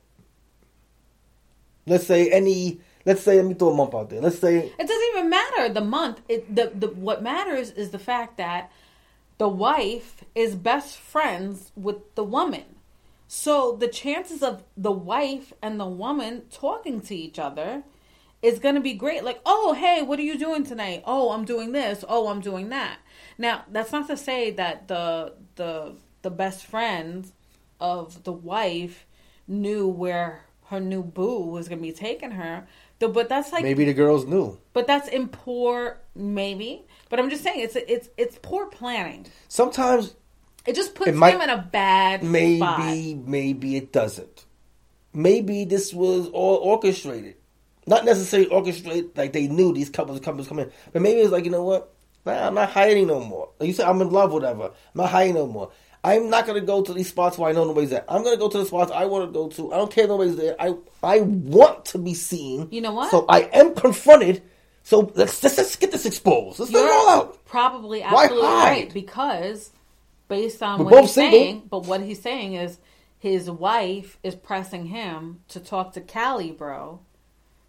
Let's 1.87 2.05
say 2.05 2.29
any. 2.29 2.81
Let's 3.05 3.21
say 3.21 3.37
let 3.37 3.45
me 3.45 3.53
throw 3.53 3.69
a 3.69 3.75
month 3.75 3.93
out 3.93 4.09
there. 4.09 4.21
Let's 4.21 4.39
say 4.39 4.57
It 4.57 4.87
doesn't 4.87 5.09
even 5.11 5.29
matter 5.29 5.69
the 5.69 5.81
month. 5.81 6.21
It 6.27 6.55
the, 6.55 6.71
the 6.73 6.87
what 6.87 7.21
matters 7.23 7.71
is 7.71 7.91
the 7.91 7.99
fact 7.99 8.37
that 8.37 8.71
the 9.37 9.49
wife 9.49 10.23
is 10.33 10.55
best 10.55 10.97
friends 10.97 11.71
with 11.75 12.15
the 12.15 12.23
woman. 12.23 12.63
So 13.27 13.75
the 13.75 13.87
chances 13.87 14.41
of 14.43 14.63
the 14.77 14.91
wife 14.91 15.51
and 15.61 15.79
the 15.79 15.85
woman 15.87 16.43
talking 16.51 17.01
to 17.01 17.15
each 17.15 17.39
other 17.39 17.83
is 18.41 18.59
going 18.59 18.75
to 18.75 18.81
be 18.81 18.93
great. 18.93 19.23
Like, 19.23 19.41
"Oh, 19.45 19.73
hey, 19.73 20.01
what 20.03 20.19
are 20.19 20.23
you 20.31 20.37
doing 20.37 20.63
tonight?" 20.63 21.03
"Oh, 21.05 21.31
I'm 21.31 21.45
doing 21.45 21.71
this." 21.71 22.05
"Oh, 22.07 22.27
I'm 22.27 22.41
doing 22.41 22.69
that." 22.69 22.97
Now, 23.37 23.65
that's 23.71 23.91
not 23.91 24.07
to 24.07 24.17
say 24.17 24.51
that 24.51 24.87
the 24.87 25.33
the 25.55 25.95
the 26.21 26.29
best 26.29 26.65
friend 26.65 27.31
of 27.79 28.23
the 28.23 28.31
wife 28.31 29.05
knew 29.47 29.87
where 29.87 30.45
her 30.69 30.79
new 30.79 31.03
boo 31.03 31.41
was 31.45 31.67
going 31.67 31.79
to 31.79 31.83
be 31.87 31.91
taking 31.91 32.31
her. 32.31 32.67
The- 32.99 33.07
But 33.09 33.27
that's 33.29 33.51
like 33.51 33.63
maybe 33.63 33.85
the 33.85 33.93
girls 33.93 34.25
knew. 34.25 34.57
but 34.73 34.85
that's 34.87 35.07
in 35.09 35.27
poor, 35.27 35.99
maybe. 36.15 36.85
But 37.09 37.19
I'm 37.19 37.29
just 37.29 37.43
saying, 37.43 37.59
it's 37.59 37.75
it's 37.75 38.09
it's 38.17 38.39
poor 38.41 38.65
planning. 38.67 39.27
Sometimes 39.47 40.15
It 40.65 40.75
just 40.75 40.95
puts 40.95 41.09
It 41.11 41.15
might- 41.15 41.35
him 41.35 41.41
in 41.41 41.49
a 41.51 41.57
bad 41.71 42.23
maybe 42.23 42.57
spot. 42.57 42.79
maybe 43.27 43.75
it 43.77 43.91
doesn't. 43.91 44.45
Maybe 45.13 45.63
this 45.65 45.93
was 45.93 46.27
all 46.29 46.55
orchestrated. 46.57 47.35
Not 47.87 48.03
necessarily 48.03 48.49
orchestrated 48.49 49.15
like 49.15 49.31
they 49.33 49.47
knew 49.47 49.73
these 49.73 49.89
couples 49.89 50.19
couples 50.19 50.47
coming 50.47 50.71
but 50.91 51.01
maybe 51.01 51.21
it's 51.21 51.31
like 51.31 51.45
you 51.45 51.51
know 51.51 51.63
what? 51.63 51.93
Nah, 52.25 52.47
i'm 52.47 52.55
not 52.55 52.71
hiding 52.71 53.05
no 53.07 53.19
more. 53.19 53.49
Like 53.59 53.67
you 53.67 53.73
said 53.73 53.85
i'm 53.87 54.01
in 54.01 54.09
love 54.09 54.31
whatever. 54.33 54.63
I'm 54.65 54.71
not 54.95 55.11
hiding 55.11 55.35
no 55.35 55.45
more. 55.47 55.69
I'm 56.03 56.29
not 56.29 56.45
going 56.47 56.59
to 56.59 56.65
go 56.65 56.81
to 56.83 56.93
these 56.93 57.09
spots 57.09 57.37
where 57.37 57.49
i 57.49 57.53
know 57.53 57.63
nobody's 57.65 57.91
at 57.93 58.05
i'm 58.09 58.23
going 58.23 58.35
to 58.35 58.39
go 58.39 58.49
to 58.49 58.57
the 58.59 58.65
spots 58.65 58.91
i 58.91 59.05
want 59.05 59.27
to 59.27 59.31
go 59.31 59.47
to. 59.49 59.71
I 59.73 59.77
don't 59.77 59.91
care 59.91 60.05
if 60.05 60.09
nobody's 60.09 60.35
there. 60.35 60.55
I 60.59 60.73
i 61.03 61.21
want 61.21 61.85
to 61.85 61.99
be 61.99 62.15
seen. 62.15 62.67
You 62.71 62.81
know 62.81 62.93
what? 62.93 63.11
so 63.11 63.25
i 63.29 63.41
am 63.53 63.75
confronted 63.75 64.41
so 64.85 65.11
let's 65.15 65.43
let's, 65.43 65.57
let's 65.57 65.75
get 65.75 65.91
this 65.91 66.05
exposed 66.05 66.59
let's 66.59 66.71
let 66.71 66.85
it 66.85 66.91
all 66.91 67.09
out 67.09 67.45
probably 67.45 68.01
absolutely 68.01 68.47
right 68.47 68.93
because 68.93 69.71
based 70.27 70.63
on 70.63 70.79
We're 70.79 70.91
what 70.91 71.01
he's 71.01 71.13
single. 71.13 71.39
saying, 71.39 71.63
but 71.69 71.85
what 71.85 72.01
he's 72.01 72.21
saying 72.21 72.53
is 72.53 72.77
his 73.17 73.49
wife 73.49 74.17
is 74.23 74.35
pressing 74.35 74.87
him 74.87 75.41
to 75.49 75.59
talk 75.59 75.93
to 75.93 76.01
Cali, 76.01 76.51
bro, 76.51 76.99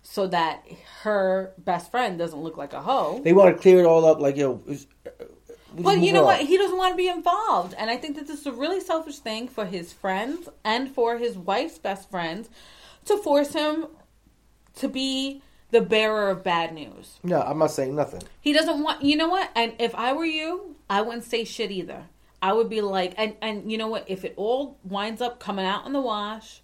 so 0.02 0.26
that 0.28 0.64
her 1.02 1.52
best 1.58 1.90
friend 1.90 2.18
doesn't 2.18 2.40
look 2.40 2.56
like 2.56 2.72
a 2.72 2.80
hoe. 2.80 3.20
they 3.22 3.32
want 3.32 3.54
to 3.54 3.60
clear 3.60 3.80
it 3.80 3.86
all 3.86 4.04
up 4.04 4.20
like 4.20 4.36
yo 4.36 4.60
uh, 4.70 5.10
But 5.78 6.00
you 6.00 6.12
know 6.12 6.24
what? 6.24 6.40
He 6.40 6.56
doesn't 6.56 6.76
want 6.76 6.92
to 6.92 6.96
be 6.96 7.08
involved. 7.08 7.74
And 7.76 7.90
I 7.90 7.96
think 7.96 8.16
that 8.16 8.26
this 8.26 8.40
is 8.40 8.46
a 8.46 8.52
really 8.52 8.80
selfish 8.80 9.18
thing 9.18 9.48
for 9.48 9.66
his 9.66 9.92
friends 9.92 10.48
and 10.64 10.94
for 10.94 11.18
his 11.18 11.36
wife's 11.36 11.78
best 11.78 12.10
friends 12.10 12.48
to 13.06 13.16
force 13.18 13.52
him 13.52 13.86
to 14.76 14.88
be 14.88 15.42
the 15.76 15.84
bearer 15.84 16.30
of 16.30 16.42
bad 16.42 16.72
news. 16.72 17.18
no 17.22 17.40
i'm 17.42 17.58
not 17.58 17.70
saying 17.70 17.94
nothing 17.94 18.22
He 18.40 18.52
doesn't 18.52 18.82
want, 18.82 19.02
you 19.02 19.16
know 19.16 19.28
what? 19.28 19.50
And 19.54 19.74
if 19.78 19.92
I 19.94 20.12
were 20.12 20.24
you, 20.24 20.76
I 20.88 21.02
wouldn't 21.02 21.24
say 21.24 21.44
shit 21.44 21.70
either. 21.70 22.04
I 22.40 22.52
would 22.52 22.68
be 22.70 22.80
like, 22.80 23.14
and, 23.16 23.34
and 23.42 23.70
you 23.70 23.76
know 23.76 23.88
what? 23.88 24.04
If 24.08 24.24
it 24.24 24.34
all 24.36 24.78
winds 24.84 25.20
up 25.20 25.40
coming 25.40 25.66
out 25.66 25.84
in 25.86 25.92
the 25.92 26.00
wash, 26.00 26.62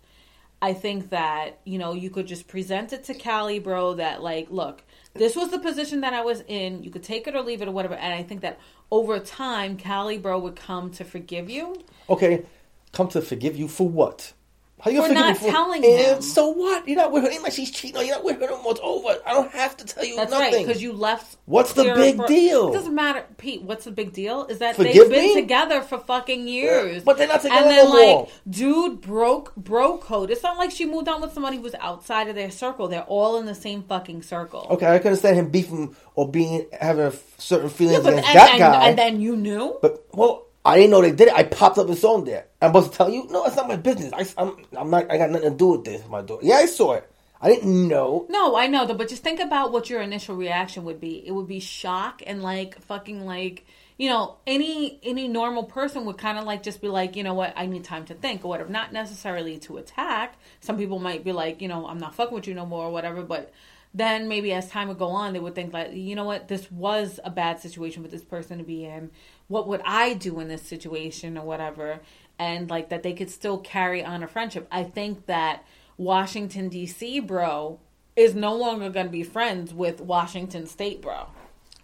I 0.61 0.75
think 0.75 1.11
that, 1.11 1.59
you 1.65 1.79
know, 1.79 1.93
you 1.93 2.09
could 2.09 2.29
just 2.29 2.47
present 2.47 2.93
it 2.93 3.03
to 3.05 3.15
Cali, 3.15 3.59
bro, 3.59 3.95
that 3.95 4.23
like, 4.23 4.47
look, 4.51 4.85
this 5.15 5.35
was 5.35 5.51
the 5.51 5.59
position 5.59 6.03
that 6.03 6.15
I 6.15 6.23
was 6.23 6.45
in. 6.47 6.85
You 6.85 6.91
could 6.91 7.03
take 7.03 7.27
it 7.27 7.35
or 7.35 7.43
leave 7.43 7.63
it 7.63 7.69
or 7.69 7.73
whatever. 7.73 7.95
And 7.95 8.15
I 8.15 8.23
think 8.23 8.43
that 8.43 8.61
over 8.91 9.19
time, 9.19 9.77
Cali, 9.77 10.19
bro, 10.19 10.39
would 10.39 10.55
come 10.57 10.93
to 10.93 11.05
forgive 11.05 11.51
you. 11.51 11.83
Okay, 12.09 12.45
come 12.93 13.09
to 13.09 13.21
forgive 13.21 13.57
you 13.57 13.67
for 13.67 13.89
what? 13.89 14.35
How 14.83 14.91
you 14.91 15.01
forgive 15.01 15.15
not 15.15 15.37
telling 15.37 15.85
and 15.85 15.95
him. 16.01 16.23
So 16.23 16.49
what? 16.49 16.89
You're 16.89 16.97
not 16.97 17.13
with 17.13 17.23
her. 17.23 17.31
Ain't 17.31 17.45
like 17.45 17.53
she's 17.53 17.71
cheating 17.71 17.97
on 17.99 18.03
you. 18.03 18.09
You're 18.09 18.17
not 18.17 18.25
with 18.25 18.41
her 18.41 18.49
no 18.49 18.61
more. 18.63 18.73
It's 18.73 18.81
over. 18.83 19.17
I 19.25 19.33
don't 19.33 19.51
have 19.53 19.77
to 19.77 19.85
tell 19.87 20.05
you 20.05 20.17
That's 20.17 20.33
nothing. 20.33 20.53
right, 20.55 20.67
because 20.67 20.83
you 20.83 20.93
left. 20.93 21.37
What's 21.45 21.73
the 21.75 21.85
big 21.85 22.17
for- 22.17 22.27
deal? 22.27 22.71
It 22.71 22.73
doesn't 22.73 22.95
matter, 22.95 23.25
Pete. 23.39 23.63
What's 23.63 23.85
the 23.85 23.93
big 23.93 24.13
deal? 24.13 24.45
Is 24.47 24.59
that 24.59 24.75
Forgive 24.75 24.93
they've 24.95 25.11
been 25.11 25.35
me? 25.37 25.41
together 25.41 25.83
for 25.83 25.99
fucking 25.99 26.49
years, 26.49 27.05
but 27.05 27.17
they're 27.17 27.29
not 27.29 27.43
together 27.43 27.61
And 27.61 27.71
then, 27.71 27.85
no 27.85 27.91
like, 27.91 28.07
more. 28.09 28.29
dude 28.51 29.01
broke 29.01 29.55
bro 29.55 29.99
code. 29.99 30.31
It's 30.33 30.43
not 30.43 30.59
like 30.59 30.73
she 30.73 30.85
moved 30.85 31.07
on 31.07 31.21
with 31.21 31.33
somebody 31.33 31.59
who 31.59 31.63
was 31.63 31.75
outside 31.77 32.27
of 32.29 32.35
their 32.35 32.51
circle. 32.51 32.89
They're 32.89 33.03
all 33.03 33.39
in 33.39 33.47
the 33.47 33.55
same 33.55 33.85
fucking 33.85 34.23
circle. 34.23 34.67
Okay, 34.71 34.87
I 34.87 34.99
can 34.99 35.09
understand 35.09 35.37
him 35.37 35.51
beefing 35.51 35.95
or 36.17 36.29
being 36.29 36.67
having 36.73 37.05
a 37.05 37.13
certain 37.39 37.69
feelings 37.69 38.03
but 38.03 38.15
against 38.15 38.29
and, 38.31 38.37
that 38.39 38.51
and, 38.51 38.59
guy. 38.59 38.89
and 38.89 38.99
then 38.99 39.21
you 39.21 39.37
knew. 39.37 39.79
but 39.81 40.05
well, 40.13 40.47
I 40.65 40.77
didn't 40.77 40.91
know 40.91 41.03
they 41.03 41.11
did 41.11 41.29
it. 41.29 41.35
I 41.35 41.43
popped 41.43 41.79
up 41.79 41.93
saw 41.97 42.19
him 42.19 42.25
there. 42.25 42.47
I'm 42.61 42.71
supposed 42.71 42.93
to 42.93 42.97
tell 42.97 43.11
you? 43.11 43.27
No, 43.31 43.45
it's 43.45 43.57
not 43.57 43.69
my 43.69 43.77
business. 43.77 44.13
I, 44.13 44.43
am 44.43 44.57
I'm 44.77 44.91
not. 44.91 45.11
I 45.11 45.19
got 45.19 45.31
nothing 45.31 45.51
to 45.51 45.57
do 45.57 45.67
with 45.69 45.85
this. 45.85 46.07
My 46.09 46.23
daughter. 46.23 46.47
Yeah, 46.47 46.57
I 46.57 46.67
saw 46.67 46.93
it. 46.95 47.13
I 47.43 47.49
didn't 47.49 47.89
know. 47.89 48.27
No, 48.31 48.57
I 48.57 48.69
know 48.69 48.87
but 48.87 49.09
just 49.09 49.25
think 49.25 49.41
about 49.41 49.73
what 49.73 49.91
your 49.91 50.01
initial 50.01 50.37
reaction 50.37 50.85
would 50.85 51.01
be. 51.01 51.27
It 51.27 51.33
would 51.33 51.49
be 51.49 51.59
shock 51.59 52.23
and 52.25 52.41
like 52.41 52.81
fucking 52.83 53.27
like 53.27 53.67
you 53.99 54.09
know 54.09 54.37
any 54.47 55.01
any 55.03 55.27
normal 55.27 55.65
person 55.65 56.05
would 56.05 56.19
kind 56.19 56.39
of 56.39 56.45
like 56.45 56.63
just 56.63 56.81
be 56.81 56.87
like 56.87 57.17
you 57.17 57.25
know 57.25 57.35
what 57.35 57.53
I 57.57 57.67
need 57.67 57.83
time 57.83 58.05
to 58.07 58.15
think 58.15 58.45
or 58.45 58.49
whatever. 58.49 58.71
Not 58.71 58.93
necessarily 58.93 59.59
to 59.61 59.79
attack. 59.79 60.37
Some 60.61 60.79
people 60.79 61.01
might 61.01 61.25
be 61.25 61.33
like 61.33 61.61
you 61.61 61.67
know 61.67 61.89
I'm 61.89 61.99
not 61.99 62.15
fucking 62.15 62.33
with 62.33 62.47
you 62.47 62.55
no 62.55 62.65
more 62.65 62.87
or 62.87 62.93
whatever, 62.93 63.23
but. 63.23 63.53
Then 63.95 64.27
maybe 64.27 64.55
as 64.55 64.71
time 64.71 64.89
would 64.89 64.99
go 64.99 65.09
on, 65.09 65.35
they 65.35 65.39
would 65.39 65.55
think 65.55 65.75
like, 65.75 65.93
you 65.93 66.15
know 66.15 66.25
what, 66.25 66.49
this 66.49 66.73
was 66.73 67.21
a 67.25 67.31
bad 67.31 67.61
situation 67.61 68.03
for 68.03 68.09
this 68.09 68.25
person 68.25 68.57
to 68.57 68.65
be 68.65 68.87
in. 68.87 69.11
What 69.53 69.69
would 69.69 69.83
I 69.85 70.15
do 70.15 70.41
in 70.41 70.49
this 70.49 70.63
situation 70.63 71.37
or 71.37 71.45
whatever? 71.45 72.01
And 72.39 72.71
like 72.71 72.89
that 72.89 73.03
they 73.03 73.13
could 73.13 73.29
still 73.29 73.59
carry 73.59 74.03
on 74.03 74.23
a 74.23 74.27
friendship. 74.27 74.67
I 74.73 74.83
think 74.83 75.27
that 75.27 75.63
Washington 75.99 76.71
D.C. 76.71 77.21
bro 77.21 77.79
is 78.17 78.35
no 78.35 78.57
longer 78.57 78.89
going 78.89 79.05
to 79.05 79.13
be 79.13 79.23
friends 79.23 79.75
with 79.75 80.01
Washington 80.01 80.67
State, 80.67 81.03
bro. 81.03 81.27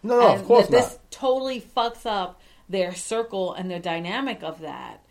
No, 0.02 0.18
no, 0.18 0.34
of 0.34 0.46
course 0.46 0.68
this 0.68 0.92
not. 0.92 1.10
totally 1.10 1.60
fucks 1.60 2.06
up 2.06 2.40
their 2.70 2.94
circle 2.94 3.52
and 3.52 3.70
the 3.70 3.78
dynamic 3.78 4.42
of 4.42 4.60
that. 4.62 5.02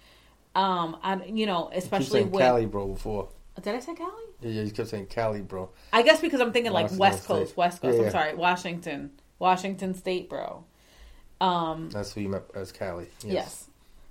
Um, 0.55 0.97
I, 1.03 1.23
you 1.25 1.45
know, 1.45 1.69
You 1.71 1.77
especially 1.77 2.21
saying 2.21 2.31
with. 2.31 2.41
Cali, 2.41 2.65
bro, 2.65 2.87
before. 2.87 3.29
Did 3.61 3.75
I 3.75 3.79
say 3.81 3.93
Cali? 3.93 4.11
Yeah, 4.41 4.49
yeah, 4.49 4.61
you 4.63 4.71
kept 4.71 4.89
saying 4.89 5.05
Cali, 5.05 5.41
bro. 5.41 5.69
I 5.93 6.01
guess 6.01 6.21
because 6.21 6.41
I'm 6.41 6.51
thinking 6.53 6.71
like 6.71 6.89
West 6.97 7.25
State. 7.25 7.27
Coast, 7.27 7.55
West 7.55 7.83
Coast. 7.83 7.99
Yeah, 7.99 8.05
I'm 8.05 8.11
sorry, 8.11 8.33
Washington, 8.33 9.11
Washington 9.37 9.93
State, 9.93 10.27
bro. 10.27 10.63
Um, 11.39 11.89
That's 11.89 12.13
who 12.13 12.21
you 12.21 12.29
met 12.29 12.43
as 12.55 12.71
Cali. 12.71 13.07
yes. 13.23 13.67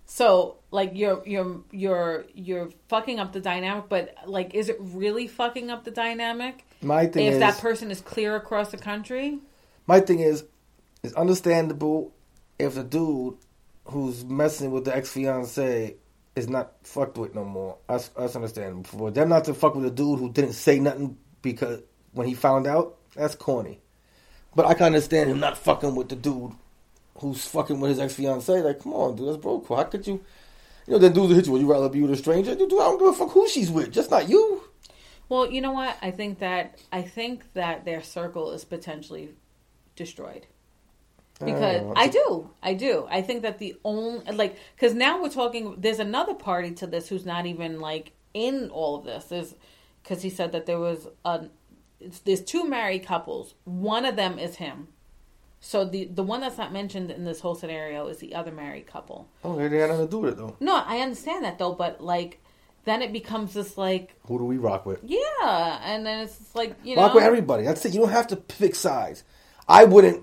So 0.08 0.58
like 0.70 0.92
you're 0.94 1.20
you're 1.26 1.62
you're 1.72 2.26
you're 2.32 2.68
fucking 2.88 3.18
up 3.18 3.32
the 3.32 3.40
dynamic, 3.40 3.86
but 3.88 4.14
like, 4.26 4.54
is 4.54 4.68
it 4.68 4.76
really 4.78 5.26
fucking 5.26 5.68
up 5.68 5.82
the 5.82 5.90
dynamic 5.90 6.64
My 6.80 7.06
thing 7.06 7.26
if 7.26 7.34
is, 7.34 7.40
that 7.40 7.58
person 7.58 7.90
is 7.90 8.00
clear 8.00 8.36
across 8.36 8.70
the 8.70 8.76
country? 8.78 9.40
my 9.88 10.00
thing 10.00 10.20
is, 10.20 10.44
it's 11.02 11.14
understandable 11.14 12.12
if 12.58 12.74
the 12.74 12.84
dude 12.84 13.34
who's 13.86 14.24
messing 14.24 14.70
with 14.70 14.84
the 14.84 14.96
ex 14.96 15.10
fiance 15.10 15.96
is 16.36 16.48
not 16.48 16.72
fucked 16.82 17.18
with 17.18 17.34
no 17.34 17.44
more. 17.44 17.78
That's, 17.88 18.08
that's 18.08 18.36
understandable. 18.36 18.84
For 18.84 19.10
them 19.10 19.28
not 19.28 19.44
to 19.46 19.54
fuck 19.54 19.74
with 19.74 19.86
a 19.86 19.90
dude 19.90 20.18
who 20.18 20.30
didn't 20.30 20.52
say 20.52 20.78
nothing 20.78 21.16
because 21.42 21.82
when 22.12 22.26
he 22.26 22.34
found 22.34 22.66
out, 22.66 22.96
that's 23.14 23.34
corny. 23.34 23.80
But 24.54 24.66
I 24.66 24.74
can 24.74 24.86
understand 24.86 25.30
him 25.30 25.40
not 25.40 25.56
fucking 25.56 25.94
with 25.94 26.08
the 26.08 26.16
dude 26.16 26.52
who's 27.20 27.44
fucking 27.46 27.80
with 27.80 27.90
his 27.90 28.00
ex 28.00 28.14
fiance. 28.14 28.62
Like, 28.62 28.80
come 28.82 28.94
on, 28.94 29.16
dude, 29.16 29.28
that's 29.28 29.38
bro. 29.38 29.64
How 29.68 29.84
could 29.84 30.06
you? 30.06 30.24
You 30.86 30.94
know, 30.94 30.98
then 30.98 31.12
dudes 31.12 31.34
hit 31.34 31.46
you. 31.46 31.52
Would 31.52 31.62
you 31.62 31.70
rather 31.70 31.88
be 31.88 32.02
with 32.02 32.12
a 32.12 32.16
stranger? 32.16 32.54
Dude, 32.54 32.72
I 32.72 32.76
don't 32.76 32.98
give 32.98 33.08
a 33.08 33.12
fuck 33.12 33.30
who 33.30 33.48
she's 33.48 33.70
with, 33.70 33.92
just 33.92 34.10
not 34.10 34.28
you. 34.28 34.62
Well, 35.28 35.50
you 35.50 35.60
know 35.60 35.72
what? 35.72 35.96
I 36.00 36.10
think 36.12 36.38
that 36.38 36.78
I 36.92 37.02
think 37.02 37.52
that 37.54 37.84
their 37.84 38.02
circle 38.02 38.52
is 38.52 38.64
potentially 38.64 39.30
destroyed. 39.96 40.46
Because 41.38 41.82
know. 41.82 41.92
I 41.96 42.08
do, 42.08 42.50
I 42.62 42.74
do. 42.74 43.06
I 43.10 43.20
think 43.20 43.42
that 43.42 43.58
the 43.58 43.76
only 43.84 44.24
like 44.32 44.56
because 44.74 44.94
now 44.94 45.20
we're 45.20 45.28
talking. 45.28 45.74
There's 45.78 45.98
another 45.98 46.34
party 46.34 46.70
to 46.72 46.86
this 46.86 47.08
who's 47.08 47.26
not 47.26 47.46
even 47.46 47.80
like 47.80 48.12
in 48.32 48.70
all 48.70 48.96
of 48.96 49.04
this. 49.04 49.24
There's 49.24 49.54
because 50.02 50.22
he 50.22 50.30
said 50.30 50.52
that 50.52 50.66
there 50.66 50.78
was 50.78 51.08
a 51.24 51.48
it's, 52.00 52.20
there's 52.20 52.42
two 52.42 52.66
married 52.68 53.04
couples. 53.04 53.54
One 53.64 54.06
of 54.06 54.16
them 54.16 54.38
is 54.38 54.56
him. 54.56 54.88
So 55.60 55.84
the 55.84 56.04
the 56.04 56.22
one 56.22 56.40
that's 56.40 56.58
not 56.58 56.72
mentioned 56.72 57.10
in 57.10 57.24
this 57.24 57.40
whole 57.40 57.54
scenario 57.54 58.06
is 58.08 58.18
the 58.18 58.34
other 58.34 58.52
married 58.52 58.86
couple. 58.86 59.28
Okay, 59.44 59.68
they 59.68 59.78
nothing 59.86 60.06
to 60.06 60.10
do 60.10 60.18
with 60.18 60.34
it 60.34 60.36
though. 60.36 60.56
No, 60.60 60.76
I 60.84 60.98
understand 60.98 61.44
that 61.44 61.58
though, 61.58 61.72
but 61.72 62.00
like 62.00 62.40
then 62.84 63.02
it 63.02 63.12
becomes 63.12 63.52
this 63.52 63.76
like 63.76 64.14
Who 64.26 64.38
do 64.38 64.44
we 64.44 64.58
rock 64.58 64.86
with? 64.86 65.00
yeah, 65.02 65.80
and 65.82 66.06
then 66.06 66.20
it's 66.20 66.54
like 66.54 66.76
you 66.84 66.94
know 66.96 67.02
Rock 67.02 67.14
with 67.14 67.24
everybody. 67.24 67.64
That's 67.64 67.84
it. 67.84 67.92
You 67.94 68.00
don't 68.00 68.10
have 68.10 68.28
to 68.28 68.36
pick 68.36 68.74
sides. 68.74 69.24
I 69.68 69.84
wouldn't 69.84 70.22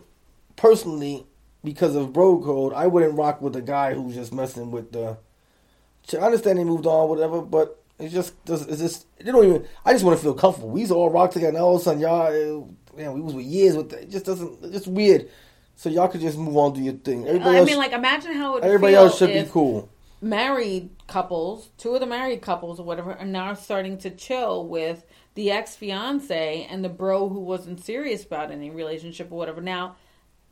personally, 0.56 1.26
because 1.64 1.96
of 1.96 2.14
bro 2.14 2.42
code, 2.42 2.74
I 2.74 2.88
wouldn't 2.88 3.16
rock 3.16 3.42
with 3.42 3.56
a 3.56 3.62
guy 3.62 3.94
who's 3.94 4.16
just 4.16 4.34
messing 4.34 4.72
with 4.72 4.92
the. 4.94 5.18
I 6.14 6.18
understand 6.18 6.58
they 6.60 6.64
moved 6.64 6.86
on, 6.86 7.10
whatever, 7.10 7.42
but 7.42 7.82
it 8.00 8.10
just 8.10 8.44
does. 8.46 8.66
It's 8.68 8.82
just 8.82 9.06
they 9.18 9.32
don't 9.32 9.46
even. 9.46 9.66
I 9.86 9.94
just 9.94 10.06
want 10.06 10.18
to 10.18 10.24
feel 10.24 10.34
comfortable. 10.34 10.70
We 10.70 10.90
all 10.90 11.10
rock 11.10 11.32
together. 11.32 11.54
Now 11.54 11.66
all 11.66 11.76
of 11.76 11.82
a 11.82 11.84
sudden, 11.84 12.02
y'all, 12.02 12.28
eh, 12.28 12.64
man, 12.96 13.14
we 13.14 13.22
was 13.22 13.34
with 13.34 13.46
years 13.46 13.76
with. 13.76 13.94
It 13.94 14.10
just 14.10 14.26
doesn't. 14.26 14.64
It's 14.64 14.74
just 14.74 14.88
weird. 14.88 15.30
So 15.76 15.89
y'all 15.89 16.08
could 16.08 16.22
just 16.22 16.38
move 16.38 16.56
on, 16.58 16.74
do 16.74 16.82
your 16.82 16.94
thing. 16.94 17.28
Everybody 17.28 17.56
I 17.56 17.60
else, 17.60 17.68
mean, 17.68 17.78
like, 17.78 17.94
imagine 17.94 18.34
how 18.34 18.52
it 18.52 18.54
would 18.56 18.64
everybody 18.64 18.94
feel 18.94 19.04
else 19.04 19.18
should 19.18 19.34
be 19.34 19.50
cool. 19.50 19.89
married 20.22 20.91
couples, 21.08 21.70
two 21.78 21.96
of 21.96 22.00
the 22.00 22.06
married 22.06 22.41
couples 22.41 22.80
or 22.80 22.84
whatever, 22.84 23.14
are 23.14 23.26
now 23.26 23.54
starting 23.56 23.98
to 24.00 24.10
chill 24.10 24.68
with 24.68 25.04
the 25.36 25.52
ex 25.52 25.76
fiance 25.76 26.68
and 26.70 26.86
the 26.86 26.89
bro 26.89 27.28
who 27.30 27.39
wasn't 27.39 27.84
serious 27.84 28.24
about 28.24 28.52
any 28.52 28.70
relationship 28.70 29.32
or 29.32 29.38
whatever. 29.38 29.62
Now, 29.62 29.96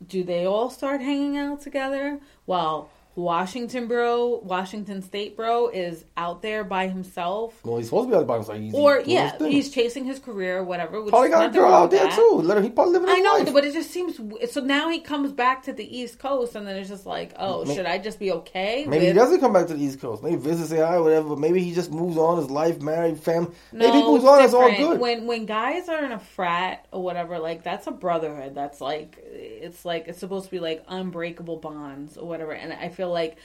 do 0.04 0.24
they 0.24 0.44
all 0.44 0.70
start 0.70 1.00
hanging 1.00 1.36
out 1.36 1.60
together 1.62 2.18
while 2.44 2.90
Washington 3.14 3.88
bro, 3.88 4.40
Washington 4.42 5.02
State 5.02 5.36
bro, 5.36 5.68
is 5.68 6.04
out 6.16 6.40
there 6.42 6.64
by 6.64 6.88
himself? 6.88 7.54
Well, 7.64 7.76
he's 7.76 7.86
supposed 7.86 8.08
to 8.08 8.14
be 8.14 8.18
out 8.18 8.26
by 8.26 8.36
himself. 8.36 8.58
He's, 8.58 8.74
Or 8.74 9.02
yeah, 9.04 9.36
he's 9.38 9.70
chasing 9.70 10.04
his 10.04 10.18
career 10.18 10.58
or 10.58 10.64
whatever. 10.64 11.00
Which 11.02 11.10
probably 11.10 11.28
got 11.28 11.50
a 11.50 11.52
girl 11.52 11.72
out 11.72 11.90
there 11.90 12.04
that. 12.04 12.14
too. 12.14 12.40
Let 12.42 12.56
him. 12.56 12.64
He 12.64 12.70
probably 12.70 12.94
living 12.94 13.08
I 13.10 13.18
know, 13.18 13.34
life. 13.38 13.52
but 13.52 13.64
it 13.64 13.74
just 13.74 13.90
seems 13.90 14.18
so. 14.50 14.60
Now 14.60 14.88
he 14.88 15.00
comes 15.00 15.32
back 15.32 15.64
to 15.64 15.72
the 15.72 15.84
East 15.98 16.18
Coast, 16.18 16.54
and 16.54 16.66
then 16.66 16.76
it's 16.76 16.88
just 16.88 17.04
like, 17.04 17.32
oh, 17.38 17.64
May- 17.64 17.74
should 17.74 17.86
I 17.86 17.98
just 17.98 18.18
be 18.18 18.32
okay? 18.32 18.86
Maybe 18.88 19.06
he 19.06 19.12
doesn't 19.12 19.40
come 19.40 19.52
back 19.52 19.66
to 19.66 19.74
the 19.74 19.84
East 19.84 20.00
Coast. 20.00 20.22
Maybe 20.22 20.36
visit, 20.36 20.68
say 20.68 20.78
hi, 20.78 20.98
whatever. 20.98 21.30
But 21.30 21.38
maybe 21.38 21.62
he 21.62 21.72
just 21.74 21.90
moves 21.92 22.16
on 22.16 22.38
his 22.38 22.50
life, 22.50 22.80
married, 22.80 23.18
family. 23.18 23.52
No, 23.72 23.86
Maybe 23.86 23.98
he 23.98 24.02
moves 24.04 24.24
on. 24.24 24.42
It's 24.42 24.54
all 24.54 24.74
good. 24.74 24.98
When 25.00 25.26
when 25.26 25.44
guys 25.44 25.88
are 25.88 26.02
in 26.04 26.12
a 26.12 26.18
frat 26.18 26.86
or 26.92 27.02
whatever, 27.02 27.38
like 27.38 27.62
that's 27.62 27.86
a 27.86 27.90
brotherhood. 27.92 28.54
That's 28.54 28.80
like 28.80 29.18
it's 29.22 29.84
like 29.84 30.08
it's 30.08 30.18
supposed 30.18 30.46
to 30.46 30.50
be 30.50 30.60
like 30.60 30.82
unbreakable 30.88 31.56
bonds 31.58 32.16
or 32.16 32.26
whatever. 32.26 32.52
And 32.52 32.72
I 32.72 32.88
feel 32.88 33.01
like 33.08 33.38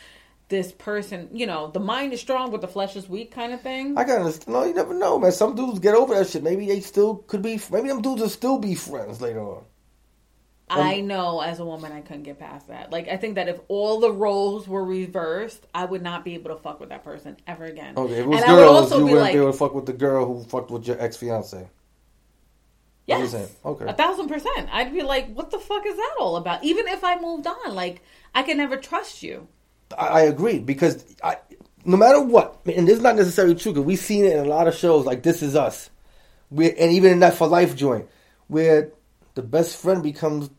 this 0.49 0.71
person, 0.71 1.29
you 1.33 1.45
know, 1.45 1.71
the 1.71 1.79
mind 1.79 2.13
is 2.13 2.21
strong 2.21 2.51
but 2.51 2.61
the 2.61 2.67
flesh 2.67 2.95
is 2.95 3.09
weak, 3.09 3.31
kind 3.31 3.53
of 3.53 3.61
thing. 3.61 3.97
I 3.97 4.03
can 4.03 4.17
understand. 4.17 4.53
No, 4.53 4.63
you 4.63 4.73
never 4.73 4.93
know, 4.93 5.19
man. 5.19 5.31
Some 5.31 5.55
dudes 5.55 5.79
get 5.79 5.95
over 5.95 6.15
that 6.15 6.29
shit. 6.29 6.43
Maybe 6.43 6.67
they 6.67 6.79
still 6.79 7.15
could 7.15 7.41
be. 7.41 7.59
Maybe 7.71 7.89
them 7.89 8.01
dudes 8.01 8.21
will 8.21 8.29
still 8.29 8.57
be 8.59 8.75
friends 8.75 9.21
later 9.21 9.41
on. 9.41 9.63
I 10.69 10.99
um, 10.99 11.07
know 11.07 11.39
as 11.39 11.59
a 11.59 11.65
woman 11.65 11.93
I 11.93 12.01
couldn't 12.01 12.23
get 12.23 12.39
past 12.39 12.67
that. 12.67 12.91
Like 12.91 13.07
I 13.07 13.17
think 13.17 13.35
that 13.35 13.47
if 13.47 13.59
all 13.67 13.99
the 13.99 14.11
roles 14.11 14.67
were 14.67 14.83
reversed, 14.83 15.65
I 15.73 15.85
would 15.85 16.01
not 16.01 16.25
be 16.25 16.33
able 16.33 16.55
to 16.55 16.61
fuck 16.61 16.79
with 16.79 16.89
that 16.89 17.03
person 17.03 17.37
ever 17.47 17.65
again. 17.65 17.97
Okay, 17.97 18.13
if 18.13 18.19
it 18.19 18.27
was 18.27 18.41
and 18.41 18.51
I 18.51 18.53
would 18.53 18.59
girls, 18.59 18.91
also 18.91 18.99
you 18.99 19.05
be 19.05 19.11
wouldn't 19.11 19.21
like, 19.21 19.33
be 19.33 19.39
able 19.39 19.51
to 19.51 19.57
fuck 19.57 19.73
with 19.73 19.85
the 19.85 19.93
girl 19.93 20.25
who 20.25 20.43
fucked 20.43 20.71
with 20.71 20.87
your 20.87 21.01
ex 21.01 21.15
fiance. 21.15 21.69
Yes. 23.07 23.33
Okay. 23.63 23.85
A 23.85 23.93
thousand 23.93 24.27
percent. 24.27 24.67
I'd 24.71 24.91
be 24.91 25.01
like, 25.01 25.33
what 25.33 25.49
the 25.49 25.59
fuck 25.59 25.85
is 25.85 25.95
that 25.95 26.15
all 26.19 26.35
about? 26.35 26.65
Even 26.65 26.89
if 26.89 27.05
I 27.05 27.19
moved 27.19 27.47
on, 27.47 27.73
like, 27.73 28.01
I 28.35 28.43
can 28.43 28.57
never 28.57 28.77
trust 28.77 29.23
you. 29.23 29.47
I, 29.97 30.07
I 30.07 30.21
agree 30.21 30.59
because 30.59 31.03
I, 31.23 31.37
no 31.85 31.97
matter 31.97 32.21
what, 32.21 32.59
and 32.65 32.87
this 32.87 32.97
is 32.97 33.03
not 33.03 33.15
necessarily 33.15 33.55
true 33.55 33.71
because 33.73 33.85
we've 33.85 33.99
seen 33.99 34.25
it 34.25 34.33
in 34.33 34.39
a 34.45 34.49
lot 34.49 34.67
of 34.67 34.75
shows 34.75 35.05
like 35.05 35.23
This 35.23 35.41
Is 35.41 35.55
Us, 35.55 35.89
where 36.49 36.73
and 36.77 36.91
even 36.91 37.11
in 37.13 37.19
that 37.19 37.33
For 37.35 37.47
Life 37.47 37.75
joint, 37.75 38.07
where 38.47 38.91
the 39.35 39.41
best 39.43 39.77
friend 39.77 40.01
becomes 40.03 40.49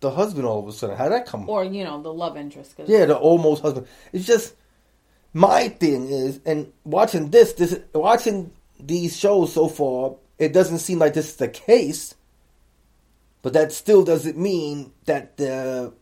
the 0.00 0.10
husband 0.10 0.46
all 0.46 0.60
of 0.60 0.68
a 0.68 0.72
sudden. 0.72 0.96
How 0.96 1.04
did 1.04 1.12
that 1.14 1.26
come? 1.26 1.48
Or, 1.48 1.64
you 1.64 1.82
know, 1.84 2.00
the 2.00 2.12
love 2.12 2.36
interest. 2.36 2.76
'cause- 2.76 2.88
Yeah, 2.88 3.04
the 3.06 3.16
almost 3.18 3.62
husband. 3.62 3.86
It's 4.12 4.26
just 4.26 4.54
my 5.32 5.68
thing 5.68 6.08
is, 6.08 6.40
and 6.46 6.72
watching 6.84 7.30
this, 7.30 7.52
this 7.54 7.78
watching 7.94 8.52
these 8.78 9.16
shows 9.16 9.52
so 9.52 9.66
far, 9.68 10.14
it 10.38 10.52
doesn't 10.52 10.78
seem 10.78 11.00
like 11.00 11.14
this 11.14 11.30
is 11.30 11.36
the 11.36 11.48
case. 11.48 12.14
But 13.42 13.52
that 13.54 13.72
still 13.72 14.04
doesn't 14.04 14.36
mean 14.36 14.92
that 15.06 15.36
the 15.36 15.92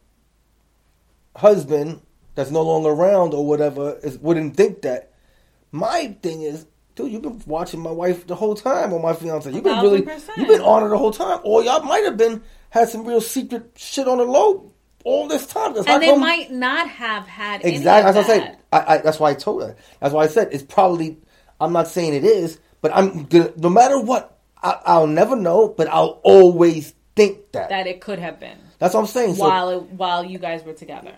husband 1.37 2.01
that's 2.35 2.51
no 2.51 2.63
longer 2.63 2.91
around 2.91 3.35
or 3.35 3.47
whatever 3.47 3.99
is 4.03 4.19
wouldn't 4.19 4.57
think 4.57 4.83
that. 4.83 5.13
My 5.73 6.17
thing 6.23 6.43
is, 6.43 6.67
dude, 6.95 7.13
you've 7.13 7.23
been 7.23 7.43
watching 7.47 7.81
my 7.81 7.91
wife 7.91 8.27
the 8.27 8.35
whole 8.35 8.55
time 8.55 8.93
or 8.93 9.01
my 9.01 9.15
fiance. 9.15 9.51
You've 9.51 9.65
been 9.65 9.81
really, 9.81 10.03
percent. 10.03 10.39
you've 10.39 10.49
been 10.49 10.61
on 10.61 10.83
her 10.83 10.89
the 10.89 10.99
whole 10.99 11.13
time, 11.13 11.41
or 11.45 11.63
y'all 11.63 11.83
might 11.83 12.05
have 12.05 12.17
been 12.17 12.43
had 12.71 12.89
some 12.89 13.05
real 13.05 13.21
secret 13.21 13.73
shit 13.77 14.09
on 14.09 14.19
the 14.19 14.25
low 14.25 14.73
all 15.05 15.29
this 15.29 15.47
time. 15.47 15.77
And 15.77 16.03
they 16.03 16.07
come- 16.07 16.21
might 16.21 16.51
not 16.51 16.89
have 16.89 17.27
had 17.27 17.65
Exactly. 17.65 18.13
That's 18.13 18.29
what 18.29 18.37
I 18.37 18.41
said. 18.41 18.59
I, 18.73 18.95
I, 18.95 18.99
that's 18.99 19.21
why 19.21 19.31
I 19.31 19.35
told 19.35 19.63
her. 19.63 19.77
That's 20.01 20.15
why 20.15 20.25
I 20.25 20.29
said 20.29 20.49
it's 20.53 20.63
probably. 20.63 21.19
I'm 21.59 21.73
not 21.73 21.89
saying 21.89 22.15
it 22.15 22.25
is, 22.25 22.59
but 22.81 22.95
I'm 22.95 23.25
gonna. 23.25 23.53
No 23.57 23.71
matter 23.71 23.99
what, 23.99 24.39
I, 24.63 24.79
I'll 24.85 25.07
never 25.07 25.37
know. 25.37 25.69
But 25.69 25.89
I'll 25.89 26.21
always 26.23 26.95
think 27.15 27.53
that. 27.53 27.71
That 27.71 27.87
it 27.87 28.01
could 28.01 28.19
have 28.19 28.39
been 28.41 28.59
that's 28.79 28.95
what 28.95 29.01
I'm 29.01 29.07
saying. 29.07 29.35
So, 29.37 29.43
while 29.43 29.71
it, 29.71 29.83
while 29.93 30.25
you 30.25 30.39
guys 30.39 30.65
were 30.65 30.73
together. 30.73 31.15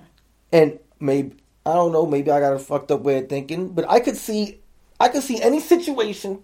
And 0.53 0.79
maybe 1.01 1.37
I 1.67 1.75
don't 1.75 1.93
know. 1.93 2.07
Maybe 2.07 2.31
I 2.31 2.41
got 2.41 2.55
a 2.55 2.59
fucked 2.59 2.91
up 2.91 3.03
way 3.03 3.19
of 3.19 3.29
thinking, 3.29 3.69
but 3.71 3.89
I 3.89 4.01
could 4.01 4.17
see. 4.17 4.61
I 5.01 5.09
could 5.09 5.23
see 5.23 5.41
any 5.41 5.61
situation. 5.61 6.43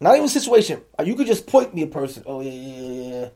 Not 0.00 0.16
even 0.16 0.28
situation. 0.28 0.80
uh, 0.98 1.02
You 1.02 1.14
could 1.14 1.26
just 1.26 1.46
point 1.46 1.74
me 1.74 1.82
a 1.82 1.86
person. 1.86 2.22
Oh 2.26 2.40
yeah, 2.40 2.50
yeah, 2.50 2.78
yeah, 2.80 3.10
yeah. 3.20 3.28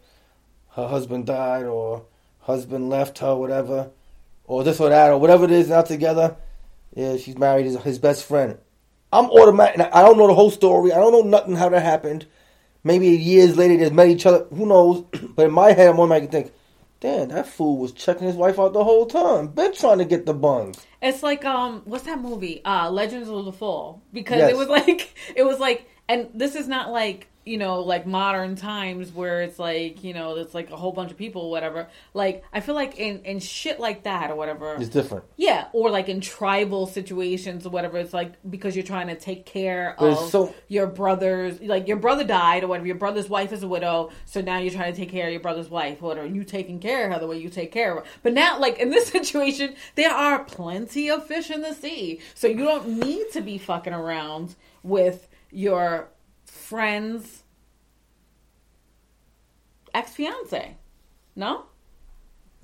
Her 0.70 0.88
husband 0.88 1.26
died, 1.26 1.64
or 1.66 2.06
husband 2.40 2.88
left 2.88 3.18
her, 3.18 3.36
whatever, 3.36 3.90
or 4.44 4.64
this 4.64 4.80
or 4.80 4.88
that, 4.88 5.10
or 5.10 5.18
whatever 5.18 5.44
it 5.44 5.50
is. 5.52 5.68
Not 5.68 5.86
together. 5.86 6.36
Yeah, 6.94 7.16
she's 7.16 7.36
married 7.38 7.66
his, 7.66 7.76
his 7.82 7.98
best 7.98 8.24
friend. 8.24 8.58
I'm 9.12 9.26
automatic. 9.26 9.80
I 9.92 10.02
don't 10.02 10.18
know 10.18 10.26
the 10.26 10.34
whole 10.34 10.50
story. 10.50 10.92
I 10.92 10.96
don't 10.96 11.12
know 11.12 11.22
nothing 11.22 11.54
how 11.56 11.68
that 11.68 11.82
happened. 11.82 12.26
Maybe 12.82 13.08
years 13.08 13.56
later 13.56 13.76
they 13.76 13.90
met 13.94 14.08
each 14.08 14.26
other. 14.26 14.44
Who 14.54 14.66
knows? 14.66 15.04
but 15.36 15.46
in 15.46 15.52
my 15.52 15.72
head, 15.72 15.88
I'm 15.88 15.98
automatically 16.00 16.30
think, 16.42 16.52
damn, 17.04 17.28
that 17.28 17.46
fool 17.46 17.76
was 17.76 17.92
checking 17.92 18.26
his 18.26 18.34
wife 18.34 18.58
out 18.58 18.72
the 18.72 18.82
whole 18.82 19.04
time. 19.04 19.48
Been 19.48 19.74
trying 19.74 19.98
to 19.98 20.06
get 20.06 20.24
the 20.24 20.32
buns. 20.32 20.86
It's 21.02 21.22
like 21.22 21.44
um, 21.44 21.82
what's 21.84 22.04
that 22.04 22.18
movie? 22.18 22.64
Uh, 22.64 22.90
Legends 22.90 23.28
of 23.28 23.44
the 23.44 23.52
Fall. 23.52 24.02
Because 24.10 24.38
Yes. 24.38 24.52
it 24.52 24.56
was 24.56 24.68
like 24.78 25.14
it 25.36 25.42
was 25.44 25.58
like, 25.60 25.86
and 26.08 26.30
this 26.32 26.54
is 26.54 26.66
not 26.66 26.90
like 26.90 27.28
you 27.44 27.58
know, 27.58 27.80
like 27.80 28.06
modern 28.06 28.56
times 28.56 29.12
where 29.12 29.42
it's 29.42 29.58
like, 29.58 30.02
you 30.02 30.14
know, 30.14 30.36
it's 30.36 30.54
like 30.54 30.70
a 30.70 30.76
whole 30.76 30.92
bunch 30.92 31.10
of 31.10 31.18
people, 31.18 31.50
whatever. 31.50 31.88
Like, 32.14 32.44
I 32.52 32.60
feel 32.60 32.74
like 32.74 32.98
in, 32.98 33.20
in 33.24 33.40
shit 33.40 33.78
like 33.78 34.04
that 34.04 34.30
or 34.30 34.36
whatever. 34.36 34.76
It's 34.76 34.88
different. 34.88 35.24
Yeah, 35.36 35.66
or 35.72 35.90
like 35.90 36.08
in 36.08 36.20
tribal 36.20 36.86
situations 36.86 37.66
or 37.66 37.70
whatever. 37.70 37.98
It's 37.98 38.14
like 38.14 38.34
because 38.48 38.74
you're 38.74 38.84
trying 38.84 39.08
to 39.08 39.16
take 39.16 39.44
care 39.46 39.94
it's 40.00 40.20
of 40.20 40.30
so- 40.30 40.54
your 40.68 40.86
brother's, 40.86 41.60
like 41.60 41.86
your 41.86 41.98
brother 41.98 42.24
died 42.24 42.64
or 42.64 42.68
whatever. 42.68 42.86
Your 42.86 42.96
brother's 42.96 43.28
wife 43.28 43.52
is 43.52 43.62
a 43.62 43.68
widow, 43.68 44.10
so 44.24 44.40
now 44.40 44.58
you're 44.58 44.72
trying 44.72 44.92
to 44.92 44.98
take 44.98 45.10
care 45.10 45.26
of 45.26 45.32
your 45.32 45.40
brother's 45.42 45.68
wife 45.68 46.02
or 46.02 46.08
whatever. 46.08 46.26
And 46.26 46.36
you 46.36 46.44
taking 46.44 46.80
care 46.80 47.06
of 47.06 47.12
her 47.12 47.20
the 47.20 47.26
way 47.26 47.38
you 47.38 47.50
take 47.50 47.72
care 47.72 47.92
of 47.96 48.04
her. 48.04 48.10
But 48.22 48.32
now, 48.32 48.58
like 48.58 48.78
in 48.78 48.90
this 48.90 49.08
situation, 49.14 49.74
there 49.96 50.12
are 50.12 50.44
plenty 50.44 51.10
of 51.10 51.26
fish 51.26 51.50
in 51.50 51.62
the 51.62 51.74
sea, 51.74 52.20
so 52.34 52.46
you 52.46 52.64
don't 52.64 52.88
need 52.98 53.30
to 53.32 53.40
be 53.40 53.58
fucking 53.58 53.92
around 53.92 54.54
with 54.82 55.28
your 55.50 56.08
friend's 56.68 57.42
ex 59.92 60.12
fiance. 60.12 60.76
No. 61.36 61.64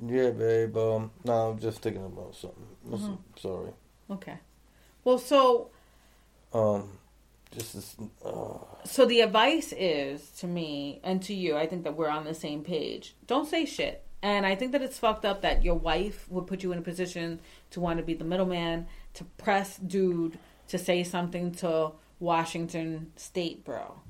Yeah, 0.05 0.31
babe. 0.31 0.77
Um, 0.77 1.11
no, 1.25 1.51
I'm 1.51 1.59
just 1.59 1.83
thinking 1.83 2.05
about 2.05 2.35
something. 2.35 2.67
Listen, 2.85 3.09
Mm-hmm. 3.11 3.39
Sorry. 3.49 3.73
Okay. 4.11 4.39
Well, 5.05 5.19
so 5.19 5.71
Um, 6.53 6.99
just 7.53 7.75
this. 7.75 7.97
Uh, 8.25 8.59
So 8.85 9.05
the 9.05 9.21
advice 9.21 9.73
is 9.77 10.31
to 10.41 10.47
me 10.47 11.01
and 11.05 11.23
to 11.25 11.35
you, 11.35 11.57
I 11.57 11.67
think 11.67 11.85
that 11.85 11.97
we're 11.97 12.09
on 12.09 12.25
the 12.25 12.35
same 12.35 12.63
page. 12.65 13.15
Don't 13.27 13.47
say 13.49 13.67
shit. 13.67 14.05
And 14.23 14.45
I 14.45 14.55
think 14.55 14.73
that 14.73 14.83
it's 14.83 14.99
fucked 14.99 15.25
up 15.25 15.41
that 15.43 15.65
your 15.65 15.77
wife 15.77 16.27
would 16.31 16.47
put 16.47 16.63
you 16.63 16.73
in 16.73 16.79
a 16.79 16.83
position 16.83 17.41
to 17.71 17.81
want 17.81 17.99
to 17.99 18.05
be 18.05 18.15
the 18.15 18.25
middleman, 18.25 18.87
to 19.15 19.25
press 19.39 19.77
dude 19.79 20.39
to 20.69 20.79
say 20.79 21.03
something 21.05 21.53
to 21.53 21.93
Washington 22.21 23.13
State, 23.17 23.65
bro. 23.65 24.01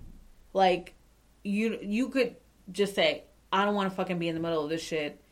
Like 0.52 0.94
you 1.42 1.78
you 1.80 2.08
could 2.08 2.36
just 2.70 2.94
say, 2.94 3.24
I 3.52 3.64
don't 3.64 3.74
want 3.74 3.88
to 3.90 3.96
fucking 3.96 4.18
be 4.18 4.28
in 4.28 4.34
the 4.34 4.40
middle 4.40 4.62
of 4.62 4.68
this 4.68 4.82
shit. 4.82 5.22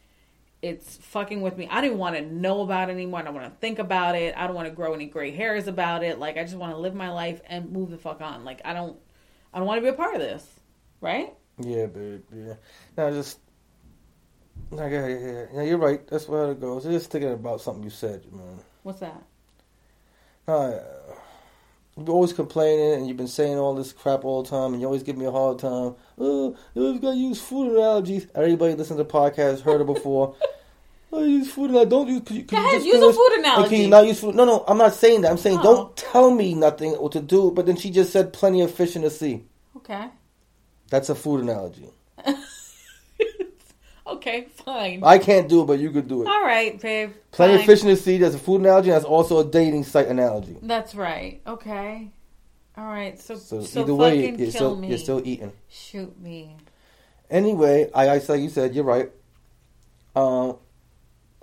It's 0.62 0.97
fucking 0.97 1.41
with 1.41 1.57
me. 1.57 1.68
I 1.70 1.81
don't 1.81 1.99
want 1.99 2.16
to 2.16 2.22
know 2.22 2.62
about 2.62 2.89
it 2.89 2.93
anymore. 2.93 3.20
I 3.20 3.22
don't 3.22 3.35
want 3.35 3.47
to 3.47 3.61
think 3.61 3.79
about 3.79 4.16
it. 4.16 4.35
I 4.37 4.47
don't 4.47 4.57
want 4.57 4.66
to 4.66 4.74
grow 4.74 4.93
any 4.93 5.07
gray 5.07 5.31
hairs 5.31 5.68
about 5.68 6.03
it. 6.03 6.18
Like 6.18 6.37
I 6.37 6.43
just 6.43 6.57
want 6.57 6.72
to 6.72 6.79
live 6.79 6.95
my 6.95 7.11
life 7.11 7.41
and 7.47 7.70
move 7.70 7.91
the 7.91 7.99
fuck 7.99 8.20
on. 8.20 8.45
Like 8.45 8.62
I 8.64 8.72
don't 8.72 8.97
I 9.53 9.59
don't 9.59 9.66
want 9.66 9.79
to 9.79 9.83
be 9.83 9.89
a 9.89 9.93
part 9.93 10.14
of 10.14 10.20
this. 10.20 10.47
Right? 11.01 11.35
yeah, 11.61 11.87
babe. 11.87 12.22
Yeah. 12.35 12.55
No, 12.97 13.11
just. 13.11 13.39
Yeah, 14.72 14.89
yeah, 14.89 15.07
yeah. 15.07 15.45
yeah, 15.55 15.62
you're 15.62 15.79
right. 15.79 16.07
That's 16.09 16.29
where 16.29 16.53
it 16.53 16.61
goes. 16.61 16.85
Just 16.85 17.11
thinking 17.11 17.33
about 17.33 17.61
something 17.61 17.83
you 17.83 17.91
said, 17.91 18.31
man. 18.33 18.59
What's 18.83 19.01
that? 19.01 19.22
Uh, 20.47 20.81
you're 22.07 22.14
always 22.14 22.32
complaining, 22.32 22.94
and 22.94 23.09
you've 23.09 23.16
been 23.16 23.28
saying 23.28 23.57
all 23.59 23.74
this 23.74 23.92
crap 23.92 24.24
all 24.24 24.42
the 24.42 24.51
time, 24.51 24.72
and 24.72 24.80
you 24.80 24.86
always 24.86 25.03
give 25.03 25.16
me 25.16 25.26
a 25.26 25.30
hard 25.30 25.59
time. 25.59 25.94
Oh, 26.18 26.57
you 26.74 26.82
always 26.86 27.01
got 27.01 27.12
to 27.12 27.16
use 27.16 27.40
food 27.40 27.72
analogies. 27.76 28.26
Everybody 28.34 28.74
listen 28.74 28.96
to 28.96 29.05
the 29.05 29.09
podcast 29.11 29.61
heard 29.61 29.80
it 29.80 29.86
before. 29.86 30.34
oh, 31.12 31.24
use 31.24 31.51
food 31.51 31.70
analogies. 31.70 31.90
Don't 31.90 32.09
use. 32.09 32.22
Can 32.22 32.36
you, 32.36 32.42
you 32.42 32.72
just 32.72 32.86
use 32.86 33.03
a 33.03 33.12
food 33.12 33.38
analogy. 33.38 33.68
Can 33.68 33.80
you 33.82 33.88
not 33.88 34.07
use 34.07 34.20
food? 34.20 34.34
No, 34.34 34.44
no, 34.44 34.64
I'm 34.66 34.78
not 34.78 34.94
saying 34.94 35.22
that. 35.22 35.30
I'm 35.30 35.38
saying 35.38 35.59
Oh. 35.59 35.62
don't 35.62 35.96
tell 35.96 36.30
me 36.30 36.55
nothing 36.55 36.92
what 36.92 37.12
to 37.12 37.20
do. 37.20 37.51
But 37.51 37.66
then 37.66 37.76
she 37.76 37.90
just 37.90 38.12
said 38.12 38.32
plenty 38.32 38.61
of 38.62 38.70
fish 38.72 38.96
in 38.96 39.03
the 39.03 39.11
sea. 39.11 39.44
Okay. 39.76 40.09
That's 40.90 41.09
a 41.09 41.14
food 41.14 41.42
analogy. 41.42 41.88
okay, 44.13 44.49
fine. 44.65 45.03
I 45.05 45.19
can't 45.19 45.49
do 45.49 45.63
it, 45.63 45.67
but 45.67 45.79
you 45.79 45.91
could 45.91 46.09
do 46.09 46.23
it. 46.23 46.29
All 46.29 46.43
right, 46.43 46.81
babe. 46.81 47.13
Plenty 47.31 47.55
of 47.55 47.65
fish 47.65 47.83
in 47.83 47.89
the 47.89 47.97
sea. 47.97 48.19
That's 48.19 48.35
a 48.35 48.39
food 48.39 48.61
analogy. 48.61 48.91
And 48.91 48.97
that's 48.97 49.05
also 49.05 49.41
a 49.41 49.45
dating 49.45 49.85
site 49.85 50.09
analogy. 50.09 50.57
That's 50.63 50.95
right. 50.95 51.41
Okay. 51.47 52.11
All 52.77 52.85
right. 52.87 53.19
So 53.19 53.37
So, 53.37 53.63
so, 53.63 53.83
either 53.83 53.95
way, 53.95 54.27
fucking 54.27 54.39
you're 54.39 54.51
kill 54.53 54.59
still 54.59 54.77
me. 54.77 54.89
you're 54.89 54.99
still 54.99 55.23
eating. 55.25 55.53
Shoot 55.69 56.19
me. 56.21 56.57
Anyway, 57.31 57.91
I, 57.95 58.09
I 58.09 58.19
like 58.19 58.41
you 58.41 58.49
said, 58.49 58.75
you're 58.75 58.85
right. 58.85 59.11
Um, 60.17 60.57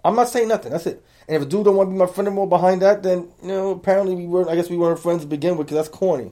I'm 0.03 0.15
not 0.15 0.29
saying 0.29 0.47
nothing. 0.47 0.71
That's 0.71 0.87
it. 0.87 1.03
And 1.27 1.35
if 1.37 1.43
a 1.43 1.45
dude 1.45 1.65
don't 1.65 1.75
want 1.75 1.89
to 1.89 1.91
be 1.91 1.97
my 1.97 2.05
friend 2.05 2.27
anymore 2.27 2.47
behind 2.47 2.81
that, 2.81 3.03
then 3.03 3.29
you 3.41 3.47
know, 3.47 3.71
apparently 3.71 4.15
we 4.15 4.25
weren't. 4.25 4.49
I 4.49 4.55
guess 4.55 4.69
we 4.69 4.77
weren't 4.77 4.99
friends 4.99 5.21
to 5.21 5.27
begin 5.27 5.57
with 5.57 5.67
because 5.67 5.77
that's 5.85 5.95
corny. 5.95 6.31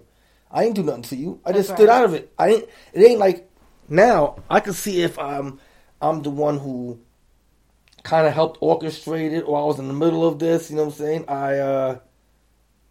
I 0.51 0.65
ain't 0.65 0.75
do 0.75 0.83
nothing 0.83 1.03
to 1.03 1.15
you. 1.15 1.39
I 1.43 1.51
just 1.51 1.69
That's 1.69 1.79
stood 1.79 1.89
out 1.89 2.05
of 2.05 2.13
it. 2.13 2.31
I 2.37 2.49
ain't. 2.49 2.69
It 2.93 3.03
ain't 3.03 3.19
like 3.19 3.49
now. 3.89 4.37
I 4.49 4.59
can 4.59 4.73
see 4.73 5.01
if 5.01 5.17
I'm 5.17 5.59
I'm 6.03 6.23
the 6.23 6.31
one 6.31 6.59
who 6.59 6.99
kind 8.03 8.27
of 8.27 8.33
helped 8.33 8.61
orchestrate 8.61 9.33
it, 9.33 9.43
or 9.43 9.59
I 9.61 9.65
was 9.65 9.79
in 9.79 9.87
the 9.89 9.95
middle 9.95 10.27
of 10.27 10.39
this. 10.39 10.69
You 10.71 10.77
know 10.77 10.85
what 10.85 10.93
I'm 10.93 10.99
saying? 10.99 11.25
I 11.29 11.57
uh 11.59 11.99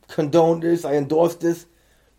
condoned 0.09 0.63
this. 0.65 0.85
I 0.85 0.95
endorsed 0.95 1.41
this, 1.41 1.67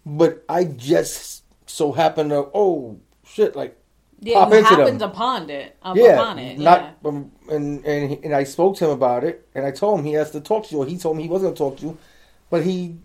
but 0.05 0.43
I 0.49 0.65
just 0.65 1.43
so 1.67 1.91
happened 1.93 2.31
to 2.31 2.49
oh 2.53 2.99
shit 3.25 3.55
like 3.55 3.77
Yeah, 4.21 4.35
pop 4.35 4.49
you 4.49 4.57
into 4.59 4.75
them. 4.75 4.77
happened 4.87 5.01
upon 5.01 5.49
it. 5.49 5.77
Up 5.83 5.97
Yeah, 5.97 6.13
upon 6.13 6.39
it. 6.39 6.57
not 6.57 6.81
yeah. 6.81 6.93
um, 7.05 7.31
and 7.49 7.85
and 7.85 8.11
he- 8.11 8.23
and 8.23 8.35
I 8.35 8.45
spoke 8.45 8.77
to 8.77 8.85
him 8.85 8.91
about 8.91 9.23
it, 9.23 9.47
and 9.55 9.65
I 9.65 9.71
told 9.71 9.99
him 9.99 10.05
he 10.05 10.13
has 10.13 10.31
to 10.31 10.41
talk 10.41 10.67
to 10.67 10.75
you. 10.75 10.83
Or 10.83 10.85
he 10.87 10.97
told 10.97 11.17
me 11.17 11.23
he 11.23 11.29
wasn't 11.29 11.57
going 11.57 11.73
to 11.75 11.77
talk 11.77 11.77
to 11.81 11.85
you, 11.87 11.97
but 12.49 12.63
he 12.65 12.97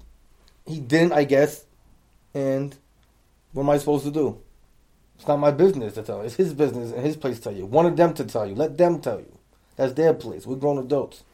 he 0.66 0.80
didn't, 0.80 1.12
I 1.12 1.24
guess. 1.24 1.64
And 2.34 2.76
what 3.53 3.64
am 3.64 3.70
I 3.70 3.78
supposed 3.78 4.05
to 4.05 4.11
do? 4.12 4.41
It's 5.19 5.27
not 5.27 5.39
my 5.39 5.51
business 5.51 5.95
to 5.95 6.03
tell. 6.03 6.23
It's 6.23 6.37
his 6.37 6.55
business 6.55 6.93
and 6.93 7.05
his 7.05 7.16
place 7.16 7.37
to 7.39 7.45
tell 7.45 7.53
you. 7.53 7.66
One 7.66 7.87
of 7.87 7.97
them 7.97 8.14
to 8.14 8.25
tell 8.25 8.47
you. 8.47 8.55
Let 8.55 8.79
them 8.79 9.01
tell 9.01 9.19
you. 9.19 9.37
That's 9.77 9.93
their 9.93 10.14
place. 10.14 10.47
We're 10.47 10.57
grown 10.57 10.79
adults. 10.79 11.25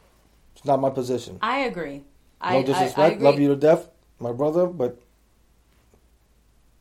It's 0.57 0.64
not 0.64 0.80
my 0.80 0.91
position. 0.91 1.39
I 1.43 1.61
agree. 1.61 1.99
No 1.99 2.05
I, 2.41 2.55
I, 2.55 2.57
I 2.57 2.62
disrespect. 2.62 3.20
Love 3.20 3.39
you 3.39 3.49
to 3.49 3.57
death, 3.57 3.91
my 4.18 4.32
brother, 4.32 4.66
but 4.66 5.01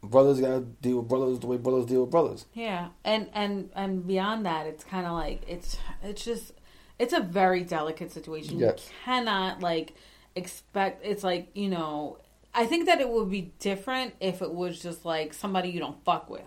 brothers 0.02 0.40
gotta 0.40 0.60
deal 0.62 0.98
with 0.98 1.08
brothers 1.08 1.40
the 1.40 1.48
way 1.48 1.58
brothers 1.58 1.86
deal 1.86 2.02
with 2.02 2.12
brothers. 2.12 2.46
Yeah, 2.54 2.90
and 3.04 3.30
and 3.34 3.70
and 3.76 4.06
beyond 4.06 4.46
that, 4.46 4.68
it's 4.68 4.84
kind 4.84 5.06
of 5.06 5.14
like 5.14 5.44
it's 5.48 5.78
it's 6.04 6.24
just 6.24 6.54
it's 7.00 7.14
a 7.14 7.22
very 7.22 7.64
delicate 7.64 8.12
situation. 8.12 8.60
Yes. 8.60 8.88
You 8.90 8.96
cannot 9.06 9.62
like 9.62 9.94
expect. 10.36 11.06
It's 11.06 11.24
like 11.24 11.50
you 11.54 11.70
know. 11.70 12.18
I 12.56 12.68
think 12.68 12.86
that 12.86 13.02
it 13.02 13.10
would 13.10 13.32
be 13.32 13.52
different 13.58 14.14
if 14.20 14.44
it 14.44 14.54
was 14.54 14.80
just 14.80 15.06
like 15.06 15.34
somebody 15.34 15.70
you 15.70 15.80
don't 15.80 16.04
fuck 16.06 16.30
with, 16.30 16.44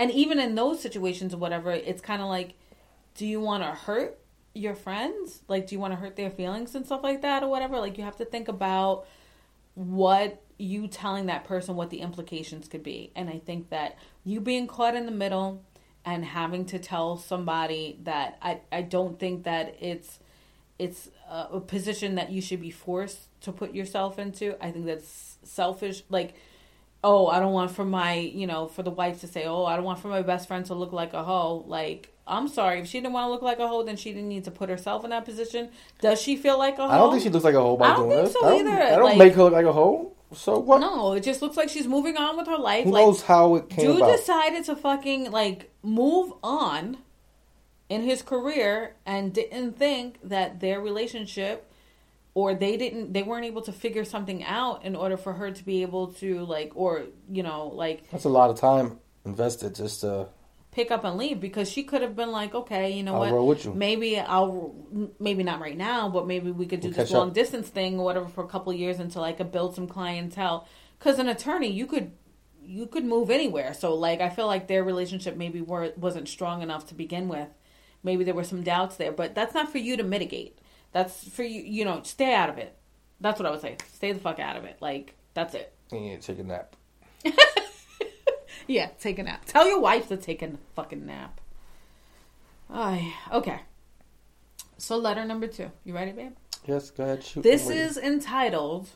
and 0.00 0.10
even 0.12 0.38
in 0.38 0.54
those 0.54 0.80
situations 0.80 1.34
or 1.34 1.36
whatever, 1.36 1.70
it's 1.70 2.00
kind 2.00 2.22
of 2.22 2.28
like, 2.28 2.54
do 3.16 3.26
you 3.26 3.38
want 3.38 3.62
to 3.62 3.68
hurt 3.68 4.18
your 4.54 4.74
friends? 4.74 5.42
Like, 5.46 5.66
do 5.66 5.74
you 5.74 5.78
want 5.78 5.92
to 5.92 5.96
hurt 6.00 6.16
their 6.16 6.30
feelings 6.30 6.74
and 6.74 6.86
stuff 6.86 7.02
like 7.02 7.20
that 7.20 7.42
or 7.42 7.48
whatever? 7.48 7.78
Like, 7.78 7.98
you 7.98 8.04
have 8.04 8.16
to 8.16 8.24
think 8.24 8.48
about 8.48 9.04
what 9.74 10.42
you 10.56 10.88
telling 10.88 11.26
that 11.26 11.44
person 11.44 11.76
what 11.76 11.90
the 11.90 12.00
implications 12.00 12.66
could 12.66 12.82
be. 12.82 13.12
And 13.14 13.28
I 13.28 13.40
think 13.40 13.68
that 13.68 13.98
you 14.24 14.40
being 14.40 14.66
caught 14.66 14.96
in 14.96 15.04
the 15.04 15.12
middle 15.12 15.62
and 16.02 16.24
having 16.24 16.64
to 16.66 16.78
tell 16.78 17.18
somebody 17.18 17.98
that 18.04 18.38
I, 18.40 18.62
I 18.72 18.80
don't 18.80 19.18
think 19.18 19.44
that 19.44 19.76
it's 19.80 20.18
it's 20.78 21.10
a, 21.28 21.48
a 21.52 21.60
position 21.60 22.14
that 22.14 22.30
you 22.32 22.40
should 22.40 22.62
be 22.62 22.70
forced 22.70 23.18
to 23.42 23.52
put 23.52 23.74
yourself 23.74 24.18
into. 24.18 24.56
I 24.64 24.70
think 24.70 24.86
that's 24.86 25.36
selfish. 25.42 26.04
Like, 26.08 26.36
oh, 27.02 27.26
I 27.28 27.40
don't 27.40 27.52
want 27.52 27.70
for 27.70 27.84
my, 27.84 28.14
you 28.14 28.46
know, 28.46 28.66
for 28.66 28.82
the 28.82 28.90
wife 28.90 29.20
to 29.20 29.26
say, 29.26 29.44
oh, 29.46 29.64
I 29.64 29.76
don't 29.76 29.84
want 29.84 30.00
for 30.00 30.08
my 30.08 30.22
best 30.22 30.46
friend 30.48 30.64
to 30.66 30.74
look 30.74 30.92
like 30.92 31.14
a 31.14 31.22
hoe. 31.24 31.64
Like, 31.66 32.12
I'm 32.26 32.46
sorry. 32.48 32.80
If 32.80 32.86
she 32.88 33.00
didn't 33.00 33.14
want 33.14 33.26
to 33.26 33.30
look 33.30 33.42
like 33.42 33.58
a 33.58 33.66
hoe, 33.66 33.82
then 33.82 33.96
she 33.96 34.12
didn't 34.12 34.28
need 34.28 34.44
to 34.44 34.50
put 34.50 34.68
herself 34.68 35.02
in 35.04 35.10
that 35.10 35.24
position. 35.24 35.70
Does 36.00 36.20
she 36.20 36.36
feel 36.36 36.58
like 36.58 36.78
a 36.78 36.86
hoe? 36.86 36.94
I 36.94 36.98
don't 36.98 37.10
think 37.12 37.22
she 37.22 37.30
looks 37.30 37.44
like 37.44 37.54
a 37.54 37.60
hoe 37.60 37.76
by 37.76 37.86
I 37.86 37.96
don't 37.96 38.08
doing 38.08 38.10
think 38.24 38.24
this. 38.26 38.32
so 38.34 38.46
I 38.46 38.50
don't, 38.50 38.68
either. 38.68 38.82
I 38.82 38.90
don't 38.96 39.04
Like- 39.04 39.18
make 39.18 39.34
her 39.34 39.44
look 39.44 39.52
like 39.54 39.66
a 39.66 39.72
hoe. 39.72 40.12
So 40.32 40.58
what? 40.60 40.80
No, 40.80 41.14
it 41.14 41.24
just 41.24 41.42
looks 41.42 41.56
like 41.56 41.68
she's 41.68 41.88
moving 41.88 42.16
on 42.16 42.36
with 42.36 42.46
her 42.46 42.56
life. 42.56 42.84
Who 42.84 42.92
like, 42.92 43.04
knows 43.04 43.22
how 43.22 43.56
it 43.56 43.68
came 43.68 43.84
Dude 43.86 43.96
about? 43.96 44.16
decided 44.16 44.64
to 44.66 44.76
fucking 44.76 45.32
like 45.32 45.70
move 45.82 46.32
on 46.44 46.98
in 47.88 48.02
his 48.02 48.22
career 48.22 48.94
and 49.04 49.32
didn't 49.34 49.76
think 49.76 50.20
that 50.22 50.60
their 50.60 50.80
relationship 50.80 51.68
or 52.34 52.54
they 52.54 52.76
didn't 52.76 53.12
they 53.12 53.22
weren't 53.22 53.44
able 53.46 53.62
to 53.62 53.72
figure 53.72 54.04
something 54.04 54.44
out 54.44 54.84
in 54.84 54.94
order 54.96 55.16
for 55.16 55.32
her 55.32 55.50
to 55.50 55.64
be 55.64 55.82
able 55.82 56.08
to 56.14 56.44
like 56.44 56.72
or 56.74 57.04
you 57.30 57.42
know 57.42 57.68
like 57.68 58.08
That's 58.10 58.24
a 58.24 58.28
lot 58.28 58.50
of 58.50 58.58
time 58.58 58.98
invested 59.24 59.74
just 59.74 60.00
to. 60.02 60.28
pick 60.70 60.90
up 60.92 61.02
and 61.04 61.16
leave 61.18 61.40
because 61.40 61.68
she 61.70 61.82
could 61.82 62.00
have 62.02 62.14
been 62.14 62.30
like 62.30 62.54
okay 62.54 62.90
you 62.92 63.02
know 63.02 63.14
I'll 63.14 63.20
what 63.20 63.32
roll 63.32 63.46
with 63.48 63.64
you. 63.64 63.74
maybe 63.74 64.18
i'll 64.20 64.74
maybe 65.18 65.42
not 65.42 65.60
right 65.60 65.76
now 65.76 66.08
but 66.08 66.26
maybe 66.28 66.50
we 66.52 66.66
could 66.66 66.80
do 66.80 66.88
We'll 66.88 66.96
this 66.96 67.10
long 67.10 67.28
up. 67.30 67.34
distance 67.34 67.68
thing 67.68 67.98
or 67.98 68.04
whatever 68.04 68.28
for 68.28 68.44
a 68.44 68.48
couple 68.48 68.72
of 68.72 68.78
years 68.78 69.00
until 69.00 69.24
i 69.24 69.32
could 69.32 69.50
build 69.50 69.74
some 69.74 69.88
clientele 69.88 70.68
because 70.98 71.18
an 71.18 71.28
attorney 71.28 71.70
you 71.72 71.86
could 71.86 72.12
you 72.62 72.86
could 72.86 73.04
move 73.04 73.30
anywhere 73.30 73.74
so 73.74 73.94
like 73.94 74.20
i 74.20 74.28
feel 74.28 74.46
like 74.46 74.68
their 74.68 74.84
relationship 74.84 75.36
maybe 75.36 75.60
were, 75.60 75.92
wasn't 75.96 76.28
strong 76.28 76.62
enough 76.62 76.86
to 76.86 76.94
begin 76.94 77.26
with 77.28 77.48
maybe 78.04 78.22
there 78.22 78.34
were 78.34 78.44
some 78.44 78.62
doubts 78.62 78.94
there 78.96 79.10
but 79.12 79.34
that's 79.34 79.54
not 79.54 79.68
for 79.72 79.78
you 79.78 79.96
to 79.96 80.04
mitigate 80.04 80.56
that's 80.92 81.28
for 81.28 81.42
you 81.42 81.62
you 81.62 81.84
know 81.84 82.00
stay 82.02 82.34
out 82.34 82.48
of 82.50 82.58
it 82.58 82.76
that's 83.20 83.38
what 83.38 83.46
i 83.46 83.50
would 83.50 83.60
say 83.60 83.76
stay 83.92 84.12
the 84.12 84.20
fuck 84.20 84.38
out 84.38 84.56
of 84.56 84.64
it 84.64 84.76
like 84.80 85.14
that's 85.34 85.54
it 85.54 85.72
Yeah, 85.92 86.16
take 86.18 86.38
a 86.38 86.42
nap. 86.44 86.76
yeah, 88.66 88.88
take 89.00 89.18
a 89.18 89.22
nap. 89.22 89.44
Tell 89.46 89.66
your 89.68 89.80
wife 89.80 90.08
to 90.08 90.16
take 90.16 90.42
a 90.42 90.50
fucking 90.74 91.04
nap. 91.06 91.40
Ay, 92.68 93.12
okay. 93.32 93.60
So 94.78 94.96
letter 94.96 95.24
number 95.24 95.46
two. 95.48 95.70
You 95.84 95.94
ready, 95.94 96.12
babe? 96.12 96.32
Yes, 96.66 96.90
go 96.90 97.04
ahead. 97.04 97.24
Shoot. 97.24 97.42
This 97.42 97.68
is 97.68 97.96
entitled 97.98 98.88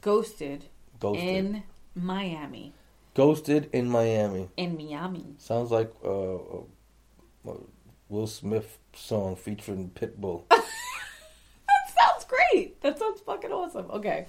"Ghosted, 0.00 0.64
Ghosted. 0.98 1.22
in 1.24 1.62
Miami." 1.94 2.72
Ghosted 3.14 3.68
in 3.72 3.88
Miami. 3.90 4.48
in 4.56 4.76
Miami. 4.76 5.36
Sounds 5.38 5.70
like 5.70 5.90
uh, 6.04 6.38
Will 8.08 8.26
Smith 8.26 8.78
song 8.94 9.36
featuring 9.36 9.90
Pitbull. 9.90 10.44
Great. 12.28 12.80
That 12.82 12.98
sounds 12.98 13.20
fucking 13.20 13.52
awesome. 13.52 13.90
Okay. 13.90 14.26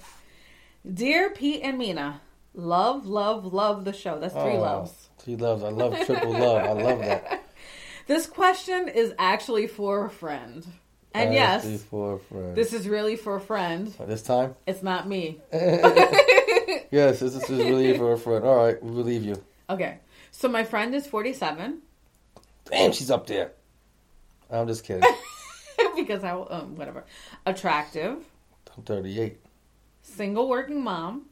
Dear 0.92 1.30
Pete 1.30 1.60
and 1.62 1.78
Mena, 1.78 2.20
love, 2.54 3.06
love, 3.06 3.44
love 3.52 3.84
the 3.84 3.92
show. 3.92 4.18
That's 4.18 4.32
three 4.34 4.56
Oh, 4.56 4.60
loves. 4.60 5.08
Three 5.18 5.36
loves. 5.36 5.62
I 5.62 5.68
love 5.70 5.94
triple 6.06 6.32
love. 6.32 6.62
I 6.64 6.72
love 6.72 6.98
that. 7.00 7.44
This 8.06 8.26
question 8.26 8.88
is 8.88 9.12
actually 9.18 9.66
for 9.66 10.06
a 10.06 10.10
friend. 10.10 10.66
And 11.12 11.34
yes, 11.34 11.82
for 11.90 12.14
a 12.14 12.18
friend. 12.18 12.56
this 12.56 12.72
is 12.72 12.88
really 12.88 13.16
for 13.16 13.36
a 13.36 13.40
friend. 13.40 13.88
this 14.06 14.22
time. 14.22 14.54
It's 14.66 14.82
not 14.82 15.06
me. 15.06 15.40
Yes, 16.90 17.20
this, 17.20 17.34
this 17.34 17.50
is 17.50 17.58
really 17.58 17.98
for 17.98 18.12
a 18.14 18.18
friend. 18.24 18.46
All 18.46 18.56
right, 18.56 18.82
we 18.82 18.90
believe 18.92 19.22
you. 19.22 19.36
Okay. 19.68 19.98
So 20.30 20.48
my 20.48 20.64
friend 20.64 20.94
is 20.94 21.06
47 21.06 21.82
Damn, 22.70 22.92
she's 22.92 23.10
up 23.10 23.26
there. 23.26 23.52
I'm 24.50 24.66
just 24.66 24.84
kidding. 24.84 25.02
because 25.96 26.24
I, 26.24 26.30
um, 26.32 26.76
whatever. 26.76 27.04
Attractive, 27.46 28.24
I'm 28.76 28.82
38. 28.84 29.38
single 30.02 30.48
working 30.48 30.82
mom, 30.82 31.26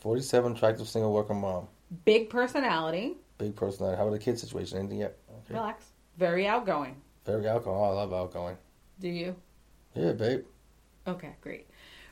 47, 0.00 0.52
attractive 0.52 0.88
single 0.88 1.12
working 1.12 1.40
mom. 1.40 1.68
big 2.04 2.30
personality, 2.30 3.16
Big 3.38 3.56
personality. 3.56 3.96
How 3.96 4.06
about 4.06 4.12
the 4.12 4.24
kid 4.24 4.38
situation? 4.38 4.78
Anything 4.78 4.98
yet? 5.00 5.16
Okay. 5.28 5.54
relax, 5.54 5.86
very 6.16 6.46
outgoing. 6.46 6.96
Very 7.26 7.48
alcohol. 7.48 7.84
I 7.84 7.94
love 8.02 8.12
outgoing. 8.12 8.56
Do 9.00 9.08
you? 9.08 9.34
Yeah, 9.94 10.12
babe. 10.12 10.44
Okay, 11.06 11.34
great. 11.40 11.66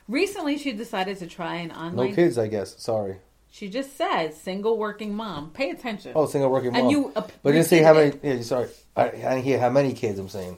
Recently, 0.09 0.57
she 0.57 0.73
decided 0.73 1.17
to 1.19 1.27
try 1.27 1.55
an 1.55 1.71
online. 1.71 2.09
No 2.09 2.13
kids, 2.15 2.37
I 2.37 2.47
guess. 2.47 2.81
Sorry. 2.81 3.17
She 3.49 3.69
just 3.69 3.95
said 3.95 4.33
single 4.33 4.77
working 4.77 5.15
mom. 5.15 5.51
Pay 5.51 5.69
attention. 5.69 6.11
Oh, 6.15 6.25
single 6.25 6.51
working 6.51 6.73
mom. 6.73 6.81
and 6.81 6.91
you, 6.91 7.11
uh, 7.15 7.21
but 7.41 7.49
it 7.49 7.53
didn't 7.53 7.67
say 7.67 7.81
how 7.83 7.93
many. 7.93 8.19
Yeah, 8.21 8.41
sorry. 8.41 8.67
I, 8.95 9.03
I 9.05 9.11
didn't 9.11 9.43
hear 9.43 9.59
how 9.59 9.69
many 9.69 9.93
kids. 9.93 10.19
I'm 10.19 10.27
saying. 10.27 10.57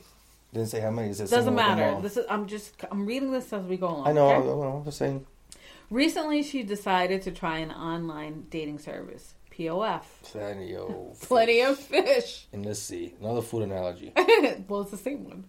Didn't 0.55 0.69
say 0.69 0.79
how 0.79 0.89
many. 0.89 1.11
Said 1.11 1.27
it. 1.27 1.31
Doesn't 1.31 1.53
matter. 1.53 1.99
This 2.01 2.15
is. 2.15 2.25
I'm 2.29 2.47
just. 2.47 2.73
I'm 2.89 3.05
reading 3.05 3.29
this 3.29 3.51
as 3.51 3.65
we 3.65 3.75
go 3.75 3.89
along. 3.89 4.07
I 4.07 4.13
know. 4.13 4.27
okay? 4.27 4.35
I, 4.35 4.39
know, 4.39 4.77
I'm 4.77 4.85
just 4.85 4.97
saying. 4.97 5.25
Recently, 5.89 6.43
she 6.43 6.63
decided 6.63 7.23
to 7.23 7.31
try 7.31 7.57
an 7.57 7.71
online 7.71 8.45
dating 8.49 8.79
service. 8.79 9.33
POF. 9.51 10.03
Plenty 10.23 10.77
of 10.77 11.19
Plenty 11.27 11.59
of 11.59 11.77
fish. 11.77 12.47
in 12.53 12.61
the 12.61 12.73
sea. 12.73 13.15
Another 13.19 13.41
food 13.41 13.63
analogy. 13.63 14.13
well, 14.69 14.79
it's 14.79 14.91
the 14.91 14.97
same 14.97 15.25
one. 15.25 15.43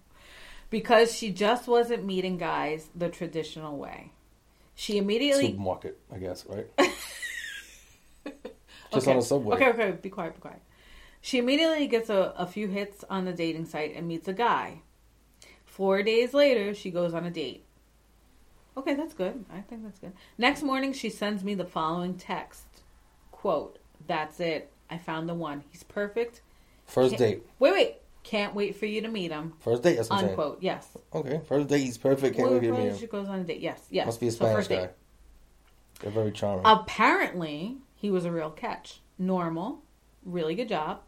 Because 0.71 1.15
she 1.15 1.31
just 1.31 1.69
wasn't 1.69 2.05
meeting 2.05 2.37
guys 2.37 2.89
the 2.93 3.09
traditional 3.09 3.79
way. 3.79 4.11
She 4.75 4.99
immediately. 4.99 5.47
Supermarket, 5.47 6.01
I 6.13 6.19
guess, 6.19 6.45
right? 6.47 6.67
Just 8.93 9.07
okay. 9.07 9.11
on 9.13 9.17
the 9.19 9.23
subway. 9.23 9.55
Okay, 9.57 9.69
okay, 9.69 9.91
be 9.93 10.11
quiet, 10.11 10.35
be 10.35 10.41
quiet. 10.41 10.61
She 11.21 11.39
immediately 11.39 11.87
gets 11.87 12.11
a, 12.11 12.35
a 12.37 12.47
few 12.47 12.67
hits 12.67 13.05
on 13.09 13.25
the 13.25 13.33
dating 13.33 13.67
site 13.67 13.95
and 13.95 14.09
meets 14.09 14.27
a 14.27 14.33
guy. 14.33 14.83
Four 15.77 16.03
days 16.03 16.33
later, 16.33 16.73
she 16.73 16.91
goes 16.91 17.13
on 17.13 17.27
a 17.27 17.31
date. 17.31 17.63
Okay, 18.79 18.95
that's 18.95 19.13
good. 19.13 19.45
I 19.53 19.61
think 19.61 19.85
that's 19.85 19.99
good. 19.99 20.15
Next 20.39 20.63
morning, 20.63 20.95
she 20.95 21.11
sends 21.11 21.45
me 21.45 21.55
the 21.55 21.67
following 21.67 22.15
text 22.15 22.65
Quote, 23.31 23.79
That's 24.07 24.41
it. 24.41 24.71
I 24.89 24.97
found 24.97 25.29
the 25.29 25.35
one. 25.35 25.65
He's 25.71 25.83
perfect. 25.83 26.41
First 26.87 27.11
Can't- 27.11 27.19
date. 27.19 27.43
Wait, 27.59 27.73
wait. 27.75 27.97
Can't 28.23 28.55
wait 28.55 28.75
for 28.77 28.87
you 28.87 29.03
to 29.03 29.09
meet 29.09 29.31
him. 29.31 29.53
First 29.61 29.83
date. 29.83 29.97
That's 29.97 30.09
what 30.09 30.23
I'm 30.23 30.31
Unquote. 30.31 30.63
Yes. 30.63 30.89
Okay. 31.15 31.43
First 31.47 31.69
date. 31.69 31.81
He's 31.81 31.99
perfect. 31.99 32.37
Can't 32.37 32.51
wait 32.51 32.61
to 32.61 32.71
Wait, 32.73 32.85
meet 32.85 32.97
She 32.97 33.05
him. 33.05 33.11
goes 33.11 33.29
on 33.29 33.41
a 33.41 33.45
date. 33.45 33.61
Yes, 33.61 33.83
yes. 33.91 34.07
Must 34.07 34.19
be 34.21 34.29
a 34.29 34.31
So 34.31 34.37
Spanish 34.37 34.55
first 34.57 34.69
date. 34.71 34.77
guy. 34.77 34.89
They're 36.01 36.11
very 36.11 36.33
charming. 36.33 36.63
Apparently, 36.65 37.77
he 37.97 38.11
was 38.11 38.25
a 38.25 38.33
real 38.33 38.51
catch. 38.51 39.03
Normal, 39.19 39.83
really 40.25 40.55
good 40.55 40.69
job, 40.71 41.03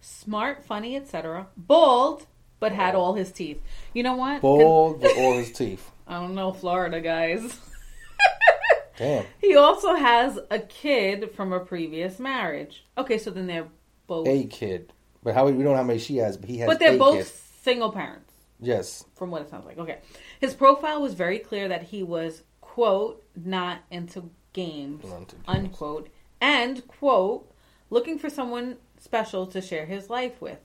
smart, 0.00 0.64
funny, 0.64 0.96
etc. 0.96 1.48
Bald, 1.56 2.26
but 2.60 2.72
had 2.72 2.94
oh. 2.94 3.00
all 3.00 3.14
his 3.14 3.32
teeth. 3.32 3.60
You 3.92 4.02
know 4.02 4.16
what? 4.16 4.40
Bald 4.42 5.00
with 5.02 5.16
all 5.16 5.34
his 5.34 5.52
teeth. 5.58 5.90
I 6.06 6.20
don't 6.20 6.34
know, 6.34 6.52
Florida 6.52 7.00
guys. 7.00 7.58
Damn. 8.96 9.26
he 9.40 9.54
also 9.56 9.94
has 9.94 10.38
a 10.50 10.58
kid 10.58 11.32
from 11.34 11.52
a 11.52 11.60
previous 11.60 12.18
marriage. 12.18 12.86
Okay, 12.96 13.18
so 13.18 13.30
then 13.30 13.46
they're 13.46 13.66
both, 14.06 14.26
A 14.26 14.44
kid. 14.44 14.92
But 15.22 15.34
how 15.34 15.44
we 15.46 15.52
don't 15.52 15.64
know 15.64 15.74
how 15.74 15.82
many 15.82 15.98
she 15.98 16.16
has, 16.16 16.36
but 16.38 16.48
he 16.48 16.58
has. 16.58 16.66
but 16.68 16.78
they're 16.78 16.96
both 16.96 17.18
kid. 17.18 17.26
single 17.62 17.92
parents. 17.92 18.32
Yes. 18.58 19.04
from 19.16 19.30
what 19.30 19.42
it 19.42 19.50
sounds 19.50 19.66
like. 19.66 19.76
Okay. 19.76 19.98
His 20.40 20.54
profile 20.54 21.02
was 21.02 21.12
very 21.12 21.38
clear 21.38 21.68
that 21.68 21.82
he 21.82 22.02
was, 22.02 22.42
quote, 22.62 23.22
not 23.34 23.80
into 23.90 24.30
games, 24.54 25.04
Not 25.04 25.18
into 25.18 25.36
games. 25.36 25.44
unquote, 25.46 26.08
and, 26.40 26.86
quote, 26.88 27.52
looking 27.90 28.18
for 28.18 28.30
someone 28.30 28.78
special 28.98 29.46
to 29.48 29.60
share 29.60 29.84
his 29.84 30.08
life 30.08 30.40
with, 30.40 30.60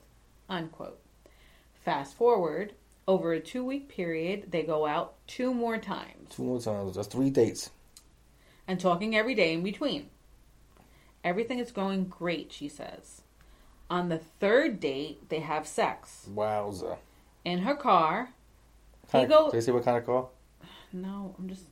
unquote. 0.48 1.00
Fast 1.84 2.14
forward, 2.14 2.74
over 3.08 3.32
a 3.32 3.40
two 3.40 3.64
week 3.64 3.88
period, 3.88 4.50
they 4.52 4.62
go 4.62 4.86
out 4.86 5.14
two 5.26 5.52
more 5.52 5.78
times 5.78 6.30
Two 6.34 6.44
more 6.44 6.60
times. 6.60 6.94
That's 6.94 7.08
three 7.08 7.30
dates. 7.30 7.70
and 8.68 8.78
talking 8.80 9.14
every 9.16 9.34
day 9.34 9.52
in 9.52 9.62
between. 9.62 10.08
Everything 11.24 11.58
is 11.58 11.70
going 11.72 12.04
great, 12.06 12.52
she 12.52 12.68
says. 12.68 13.22
On 13.90 14.08
the 14.08 14.18
third 14.18 14.80
date, 14.80 15.28
they 15.28 15.40
have 15.40 15.66
sex. 15.66 16.26
Wowza. 16.32 16.96
In 17.44 17.58
her 17.60 17.74
car. 17.74 18.30
Kind 19.10 19.28
go- 19.28 19.50
Did 19.50 19.56
they 19.60 19.60
say 19.66 19.72
what 19.72 19.84
kind 19.84 19.98
of 19.98 20.06
car? 20.06 20.28
No, 20.94 21.34
I'm 21.38 21.48
just 21.48 21.64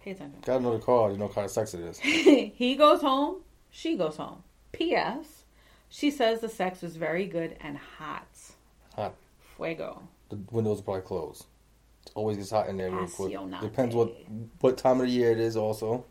pay 0.00 0.12
attention. 0.12 0.38
Gotta 0.44 0.62
know 0.62 0.72
the 0.78 0.84
car. 0.84 1.10
You 1.10 1.16
know 1.18 1.26
what 1.26 1.34
kind 1.34 1.44
of 1.44 1.50
sex 1.50 1.74
it 1.74 1.80
is. 1.80 1.98
he 2.00 2.76
goes 2.76 3.00
home, 3.00 3.36
she 3.70 3.96
goes 3.96 4.16
home. 4.16 4.42
P.S. 4.72 5.42
She 5.88 6.10
says 6.12 6.40
the 6.40 6.48
sex 6.48 6.80
was 6.80 6.96
very 6.96 7.26
good 7.26 7.56
and 7.60 7.76
hot. 7.76 8.26
Hot. 8.96 9.14
Fuego. 9.62 10.02
The 10.28 10.38
windows 10.50 10.80
are 10.80 10.82
probably 10.82 11.02
closed. 11.02 11.44
It 12.06 12.12
always 12.14 12.36
gets 12.36 12.50
hot 12.50 12.68
in 12.68 12.76
there 12.76 12.90
real 12.90 13.04
ah, 13.04 13.14
quick. 13.14 13.60
Depends 13.60 13.94
what 13.94 14.12
what 14.60 14.76
time 14.76 15.00
of 15.00 15.06
the 15.06 15.12
year 15.12 15.30
it 15.30 15.38
is. 15.38 15.56
Also, 15.56 16.04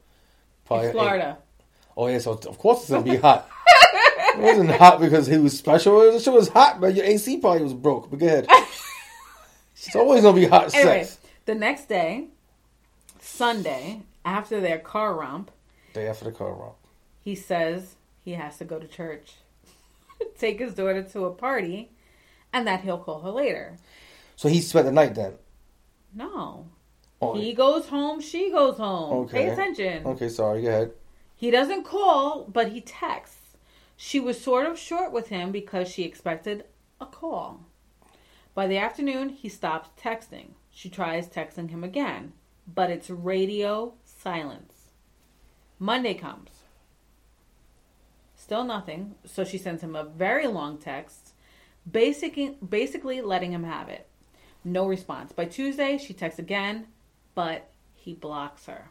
It's 0.70 0.91
Florida. 0.91 1.38
Oh 1.97 2.08
yeah, 2.08 2.20
so 2.20 2.32
of 2.32 2.58
course 2.58 2.82
it's 2.82 2.89
gonna 2.89 3.04
be 3.04 3.18
hot. 3.18 3.49
it 4.36 4.39
wasn't 4.39 4.72
hot 4.72 4.99
because 5.02 5.28
he 5.28 5.38
was 5.38 5.58
special. 5.58 5.99
The 6.12 6.20
shit 6.20 6.34
was 6.34 6.47
hot, 6.47 6.80
but 6.80 6.95
your 6.95 7.06
AC 7.06 7.39
probably 7.39 7.64
was 7.64 7.74
broke. 7.74 8.10
But 8.10 8.20
go 8.20 8.26
ahead. 8.26 8.47
it's 9.76 9.95
always 9.95 10.22
gonna 10.22 10.39
be 10.39 10.45
hot 10.45 10.74
Anyway, 10.74 11.04
sex. 11.04 11.18
the 11.45 11.56
next 11.56 11.89
day, 11.89 12.28
Sunday, 13.20 14.04
after 14.24 14.62
their 14.62 14.80
car 14.80 15.14
romp, 15.14 15.52
Day 15.93 16.08
after 16.08 16.24
the 16.26 16.32
car 16.32 16.54
romp. 16.54 16.76
he 17.20 17.36
says 17.36 17.95
he 18.24 18.32
has 18.32 18.58
to 18.60 18.66
go 18.66 18.80
to 18.80 18.88
church, 18.88 19.34
take 20.39 20.60
his 20.60 20.74
daughter 20.74 21.04
to 21.04 21.26
a 21.26 21.32
party, 21.32 21.91
and 22.54 22.68
that 22.68 22.82
he'll 22.82 22.97
call 22.97 23.22
her 23.22 23.32
later. 23.32 23.78
So 24.36 24.49
he 24.49 24.62
spent 24.62 24.86
the 24.86 24.91
night 24.91 25.16
then. 25.16 25.34
No. 26.14 26.68
Oh, 27.22 27.36
He 27.36 27.54
goes 27.54 27.88
home, 27.88 28.20
she 28.20 28.52
goes 28.52 28.78
home. 28.78 29.26
Okay. 29.26 29.45
Pay 29.45 29.49
attention. 29.49 30.06
okay, 30.06 30.30
sorry. 30.30 30.64
Go 30.64 30.70
ahead. 30.70 30.91
He 31.36 31.52
doesn't 31.52 31.84
call, 31.86 32.45
but 32.52 32.70
he 32.70 32.82
texts. 32.82 33.38
She 33.95 34.20
was 34.20 34.41
sort 34.41 34.66
of 34.66 34.80
short 34.80 35.12
with 35.12 35.28
him 35.28 35.52
because 35.52 35.88
she 35.88 36.04
expected 36.04 36.66
a 36.99 37.06
call. 37.06 37.66
By 38.54 38.68
the 38.68 38.78
afternoon, 38.78 39.30
he 39.30 39.47
stops 39.49 39.89
texting. 40.02 40.49
She 40.72 40.89
tries 40.89 41.28
texting 41.28 41.70
him 41.70 41.84
again, 41.84 42.34
but 42.68 42.89
it's 42.89 43.10
radio 43.10 43.93
silence. 44.04 44.74
Monday 45.80 46.14
comes. 46.16 46.49
Still 48.36 48.64
nothing, 48.64 49.16
so 49.26 49.43
she 49.43 49.58
sends 49.58 49.82
him 49.84 49.95
a 49.95 50.04
very 50.04 50.47
long 50.47 50.78
text, 50.78 51.31
basic, 51.90 52.38
basically 52.68 53.22
letting 53.22 53.52
him 53.52 53.64
have 53.64 53.90
it. 53.90 54.08
No 54.64 54.88
response. 54.88 55.32
By 55.32 55.46
Tuesday, 55.46 55.98
she 55.98 56.14
texts 56.14 56.40
again, 56.40 56.88
but 57.36 57.70
he 57.96 58.14
blocks 58.14 58.66
her. 58.66 58.90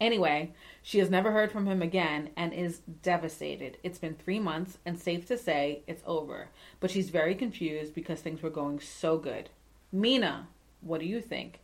Anyway, 0.00 0.52
she 0.82 0.98
has 0.98 1.08
never 1.08 1.30
heard 1.30 1.52
from 1.52 1.66
him 1.66 1.80
again 1.80 2.30
and 2.36 2.52
is 2.52 2.80
devastated. 3.02 3.78
It's 3.82 3.98
been 3.98 4.14
three 4.14 4.40
months, 4.40 4.78
and 4.84 4.98
safe 4.98 5.26
to 5.28 5.38
say 5.38 5.82
it's 5.86 6.02
over. 6.04 6.48
But 6.80 6.90
she's 6.90 7.10
very 7.10 7.34
confused 7.34 7.94
because 7.94 8.20
things 8.20 8.42
were 8.42 8.50
going 8.50 8.80
so 8.80 9.16
good. 9.16 9.50
Mena, 9.92 10.48
what 10.80 11.00
do 11.00 11.06
you 11.06 11.20
think? 11.20 11.60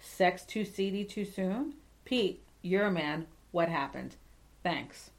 Sex 0.00 0.42
too 0.44 0.64
seedy 0.64 1.04
too 1.04 1.24
soon? 1.24 1.74
Pete, 2.04 2.42
you're 2.62 2.86
a 2.86 2.90
man. 2.90 3.26
What 3.52 3.68
happened? 3.68 4.16
Thanks. 4.62 5.10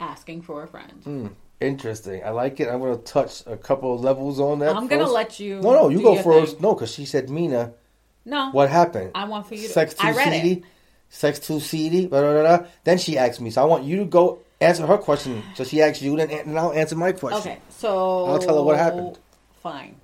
Asking 0.00 0.42
for 0.42 0.62
a 0.62 0.68
friend. 0.68 1.02
Hmm. 1.04 1.26
Interesting. 1.60 2.22
I 2.24 2.30
like 2.30 2.60
it. 2.60 2.68
I'm 2.68 2.80
gonna 2.80 2.98
touch 2.98 3.42
a 3.46 3.56
couple 3.56 3.94
of 3.94 4.00
levels 4.00 4.38
on 4.38 4.60
that. 4.60 4.76
I'm 4.76 4.86
gonna 4.86 5.10
let 5.10 5.40
you. 5.40 5.60
No, 5.60 5.72
no, 5.72 5.88
you 5.88 6.00
go 6.02 6.22
first. 6.22 6.54
thing. 6.54 6.62
No, 6.62 6.74
because 6.74 6.92
she 6.92 7.04
said 7.04 7.28
Mena. 7.30 7.72
No. 8.24 8.50
What 8.50 8.70
happened? 8.70 9.12
I 9.14 9.24
want 9.24 9.46
for 9.48 9.54
you 9.54 9.66
to. 9.66 9.68
Sex 9.68 9.94
too 9.94 10.06
I 10.06 10.12
read 10.12 10.32
seedy. 10.32 10.52
it. 10.52 10.64
Sex 11.08 11.38
too 11.40 11.58
seedy. 11.58 12.06
Blah, 12.06 12.20
blah, 12.20 12.32
blah, 12.32 12.58
blah. 12.58 12.66
Then 12.84 12.98
she 12.98 13.18
asked 13.18 13.40
me, 13.40 13.50
so 13.50 13.62
I 13.62 13.64
want 13.64 13.84
you 13.84 13.96
to 13.98 14.04
go 14.04 14.40
answer 14.60 14.86
her 14.86 14.98
question. 14.98 15.42
So 15.54 15.64
she 15.64 15.82
asked 15.82 16.02
you, 16.02 16.16
then 16.16 16.30
and 16.30 16.58
I'll 16.58 16.72
answer 16.72 16.94
my 16.94 17.12
question. 17.12 17.52
Okay, 17.52 17.60
so 17.70 18.26
I'll 18.26 18.38
tell 18.38 18.56
her 18.56 18.62
what 18.62 18.76
happened. 18.76 19.18
Fine. 19.62 19.96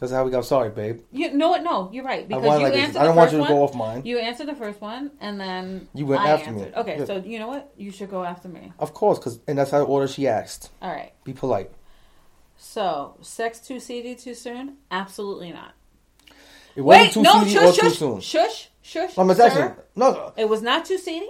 That's 0.00 0.12
how 0.12 0.24
we 0.24 0.30
got. 0.30 0.46
Sorry, 0.46 0.70
babe. 0.70 1.02
You 1.12 1.34
know 1.34 1.50
what? 1.50 1.62
No, 1.62 1.90
you're 1.92 2.04
right. 2.04 2.26
Because 2.26 2.42
wanna 2.42 2.60
you 2.60 2.64
like 2.70 2.74
answered 2.78 3.00
I 3.00 3.04
don't 3.04 3.16
want 3.16 3.32
you 3.32 3.38
to 3.38 3.46
go 3.46 3.62
off 3.62 3.74
mine. 3.74 4.00
You 4.06 4.18
answered 4.18 4.48
the 4.48 4.54
first 4.54 4.80
one, 4.80 5.10
and 5.20 5.38
then 5.38 5.88
You 5.94 6.06
went 6.06 6.22
I 6.22 6.30
after 6.30 6.50
me. 6.52 6.66
Okay, 6.74 7.00
Yeah. 7.00 7.04
so 7.04 7.16
you 7.18 7.38
know 7.38 7.48
what? 7.48 7.70
You 7.76 7.90
should 7.90 8.10
go 8.10 8.24
after 8.24 8.48
me. 8.48 8.72
Of 8.78 8.94
course, 8.94 9.18
because 9.18 9.40
and 9.46 9.58
that's 9.58 9.70
how 9.70 9.78
the 9.78 9.84
order 9.84 10.08
she 10.08 10.26
asked. 10.26 10.70
All 10.80 10.90
right. 10.90 11.12
Be 11.24 11.34
polite. 11.34 11.70
So, 12.56 13.16
sex 13.20 13.58
too 13.60 13.78
seedy 13.80 14.14
too 14.14 14.34
soon? 14.34 14.76
Absolutely 14.90 15.52
not. 15.52 15.74
It 16.76 16.82
wasn't 16.82 17.06
Wait, 17.06 17.12
too 17.12 17.22
no, 17.22 17.44
seedy 17.44 17.58
or 17.58 17.72
shush, 17.72 17.76
too 17.78 17.90
soon. 17.90 18.20
shush, 18.20 18.70
shush. 18.80 19.18
I'm 19.18 19.34
sir. 19.34 19.42
actually 19.44 19.84
no. 19.96 20.32
It 20.36 20.48
was 20.48 20.62
not 20.62 20.84
too 20.84 20.98
seedy, 20.98 21.28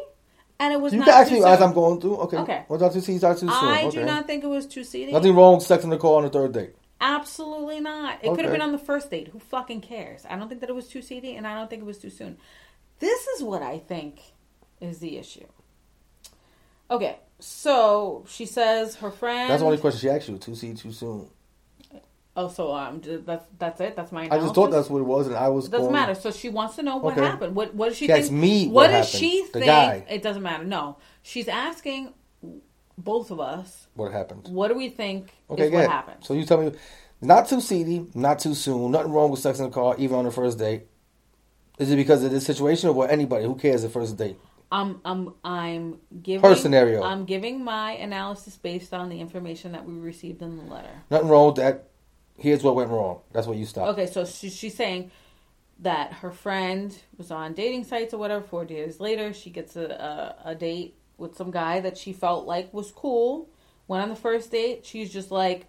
and 0.61 0.73
it 0.73 0.81
was 0.81 0.93
You 0.93 1.01
not 1.01 1.07
can 1.09 1.14
ask 1.14 1.29
too 1.29 1.35
me 1.37 1.41
soon. 1.41 1.49
as 1.51 1.61
I'm 1.62 1.73
going 1.73 2.01
through. 2.01 2.16
Okay. 2.18 2.37
Okay. 2.39 2.64
What's 2.68 2.83
not 2.83 2.93
too 2.93 3.01
seedy? 3.01 3.18
Not 3.21 3.35
too 3.35 3.41
soon. 3.41 3.51
I 3.51 3.85
okay. 3.85 3.99
do 4.01 4.05
not 4.05 4.27
think 4.27 4.45
it 4.45 4.49
was 4.49 4.66
too 4.66 4.85
seedy. 4.85 5.12
Nothing 5.12 5.35
wrong 5.35 5.55
with 5.57 5.64
sex 5.64 5.83
in 5.83 5.91
the 5.91 5.99
car 5.99 6.16
on 6.18 6.23
the 6.25 6.31
third 6.31 6.53
date. 6.53 6.75
Absolutely 7.01 7.80
not. 7.80 8.18
It 8.22 8.34
could 8.34 8.44
have 8.44 8.53
been 8.53 8.61
on 8.61 8.72
the 8.72 8.78
first 8.78 9.11
date. 9.11 9.28
Who 9.28 9.38
fucking 9.38 9.80
cares? 9.80 10.26
I 10.28 10.36
don't 10.36 10.48
think 10.48 10.61
that 10.61 10.68
it 10.70 10.74
was 10.74 10.88
too 10.88 11.01
seedy, 11.03 11.34
and 11.36 11.46
I 11.46 11.55
don't 11.55 11.70
think 11.70 11.82
it 11.82 11.86
was 11.86 11.98
too 11.98 12.11
soon. 12.11 12.36
This 12.98 13.26
is 13.28 13.42
what 13.42 13.62
I 13.62 13.78
think 13.78 14.20
is 14.80 14.98
the 14.98 15.16
issue. 15.16 15.46
Okay, 16.90 17.16
so 17.38 18.24
she 18.28 18.44
says 18.46 18.96
her 18.96 19.11
friend. 19.11 19.51
That's 19.51 19.61
the 19.61 19.66
only 19.66 19.78
question 19.78 20.01
she 20.01 20.11
asked 20.11 20.28
you. 20.28 20.36
Too 20.38 20.55
seedy, 20.55 20.74
too 20.76 20.92
soon. 20.92 21.28
Oh, 22.36 22.48
so 22.48 22.72
um, 22.74 23.01
that's 23.26 23.44
that's 23.59 23.80
it. 23.80 23.96
That's 23.96 24.12
my. 24.12 24.28
I 24.30 24.38
just 24.38 24.55
thought 24.55 24.70
that's 24.70 24.88
what 24.88 25.01
it 25.01 25.05
was, 25.05 25.26
and 25.26 25.36
I 25.36 25.48
was. 25.48 25.66
It 25.66 25.70
doesn't 25.70 25.86
going, 25.86 25.92
matter. 25.92 26.14
So 26.14 26.30
she 26.30 26.48
wants 26.48 26.76
to 26.76 26.82
know 26.82 26.96
what 26.98 27.16
Okay. 27.16 27.26
happened. 27.26 27.55
What 27.57 27.74
what 27.74 27.88
does 27.88 27.96
she, 27.96 28.07
She 28.07 28.12
think? 28.12 28.30
me 28.30 28.66
what 28.66 28.74
what 28.74 28.90
does 28.90 29.09
she 29.09 29.42
the 29.46 29.61
think? 29.61 29.66
guy. 29.66 30.07
It 30.09 30.22
doesn't 30.22 30.42
matter. 30.42 30.64
No, 30.64 30.96
she's 31.22 31.48
asking 31.48 32.12
both 33.01 33.30
of 33.30 33.40
us. 33.40 33.88
What 33.94 34.12
happened? 34.12 34.48
What 34.48 34.68
do 34.68 34.74
we 34.74 34.88
think 34.88 35.32
Okay, 35.51 35.64
is 35.64 35.70
what 35.70 35.88
happened? 35.88 36.24
So 36.24 36.34
you 36.34 36.44
tell 36.44 36.62
me, 36.62 36.72
not 37.20 37.48
too 37.48 37.61
seedy, 37.61 38.07
not 38.14 38.38
too 38.38 38.55
soon, 38.55 38.90
nothing 38.92 39.12
wrong 39.12 39.30
with 39.30 39.40
sex 39.40 39.59
in 39.59 39.66
the 39.66 39.70
car, 39.70 39.94
even 39.98 40.16
on 40.16 40.24
the 40.24 40.30
first 40.30 40.59
date. 40.59 40.86
Is 41.78 41.90
it 41.90 41.96
because 41.96 42.22
of 42.22 42.30
this 42.30 42.44
situation 42.44 42.90
or 42.90 42.92
what? 42.92 43.11
Anybody 43.11 43.44
who 43.44 43.55
cares 43.55 43.82
the 43.82 43.88
first 43.88 44.16
date? 44.16 44.36
I'm 44.72 45.01
I'm 45.05 45.34
I'm 45.42 45.98
giving 46.22 46.48
Her 46.48 46.55
scenario. 46.55 47.03
I'm 47.03 47.24
giving 47.24 47.64
my 47.64 47.92
analysis 47.92 48.57
based 48.57 48.94
on 48.94 49.09
the 49.09 49.20
information 49.20 49.72
that 49.72 49.84
we 49.84 49.94
received 49.94 50.42
in 50.42 50.57
the 50.57 50.62
letter. 50.64 51.03
Nothing 51.11 51.28
wrong 51.28 51.46
with 51.46 51.57
that. 51.57 51.88
Here's 52.36 52.62
what 52.62 52.76
went 52.76 52.90
wrong. 52.90 53.20
That's 53.32 53.46
what 53.46 53.57
you 53.57 53.66
stop. 53.66 53.88
Okay, 53.88 54.07
so 54.07 54.24
she, 54.24 54.48
she's 54.48 54.74
saying 54.74 55.11
that 55.80 56.12
her 56.14 56.30
friend 56.30 56.96
was 57.16 57.30
on 57.30 57.55
dating 57.55 57.84
sites 57.84 58.14
or 58.14 58.18
whatever. 58.18 58.44
Four 58.44 58.64
days 58.64 59.01
later, 59.01 59.32
she 59.32 59.51
gets 59.51 59.76
a, 59.76 60.36
a, 60.44 60.51
a 60.51 60.55
date 60.55 60.94
with 61.21 61.37
some 61.37 61.51
guy 61.51 61.81
that 61.81 61.99
she 61.99 62.12
felt 62.12 62.47
like 62.47 62.75
was 62.75 62.91
cool. 62.91 63.49
Went 63.87 64.03
on 64.03 64.09
the 64.09 64.16
first 64.16 64.51
date. 64.51 64.85
She's 64.85 65.12
just 65.12 65.31
like, 65.31 65.66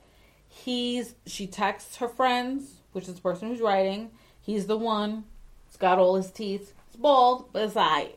he's. 0.48 1.16
She 1.26 1.48
texts 1.48 1.98
her 1.98 2.08
friends, 2.08 2.76
which 2.94 3.08
is 3.08 3.16
the 3.16 3.22
person 3.22 3.50
who's 3.50 3.62
writing. 3.62 4.12
He's 4.40 4.68
the 4.68 4.78
one. 4.78 5.26
He's 5.68 5.78
got 5.78 6.00
all 6.00 6.16
his 6.16 6.32
teeth. 6.32 6.74
He's 6.88 6.96
bald, 6.96 7.52
but 7.54 7.64
it's. 7.76 8.16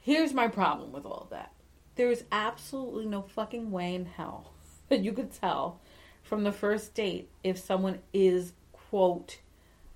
Here's 0.00 0.34
my 0.34 0.48
problem 0.48 0.92
with 0.92 1.06
all 1.06 1.28
that. 1.30 1.52
There 1.96 2.10
is 2.10 2.24
absolutely 2.32 3.06
no 3.06 3.22
fucking 3.22 3.70
way 3.70 3.94
in 3.94 4.04
hell 4.04 4.52
that 4.88 5.00
you 5.00 5.12
could 5.12 5.32
tell 5.32 5.80
from 6.22 6.44
the 6.44 6.52
first 6.52 6.94
date 6.94 7.30
if 7.42 7.58
someone 7.58 8.00
is 8.12 8.52
quote 8.72 9.38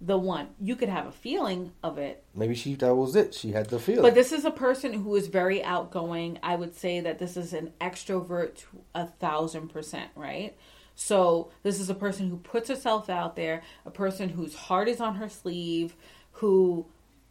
the 0.01 0.17
one. 0.17 0.49
You 0.61 0.77
could 0.77 0.89
have 0.89 1.07
a 1.07 1.13
feeling 1.13 1.73
of 1.83 1.99
it, 1.99 2.23
Maybe 2.35 2.55
she 2.55 2.75
that 2.77 2.95
was 2.95 3.17
it. 3.17 3.35
She 3.35 3.51
had 3.53 3.69
the 3.69 3.79
feeling. 3.81 4.03
but 4.03 4.15
this 4.15 4.31
is 4.33 4.45
a 4.45 4.51
person 4.51 4.93
who 4.93 5.17
is 5.17 5.27
very 5.27 5.63
outgoing. 5.63 6.39
I 6.43 6.55
would 6.55 6.75
say 6.77 7.01
that 7.01 7.19
this 7.19 7.37
is 7.37 7.53
an 7.53 7.73
extrovert 7.81 8.57
to 8.59 8.67
a 8.95 9.07
thousand 9.07 9.69
percent, 9.69 10.11
right? 10.15 10.57
So 10.95 11.51
this 11.63 11.81
is 11.81 11.91
a 11.91 11.95
person 11.95 12.29
who 12.29 12.37
puts 12.39 12.69
herself 12.69 13.09
out 13.11 13.37
there, 13.37 13.63
a 13.87 13.91
person 13.91 14.29
whose 14.29 14.55
heart 14.55 14.89
is 14.89 15.01
on 15.01 15.17
her 15.17 15.29
sleeve, 15.29 15.95
who 16.33 16.87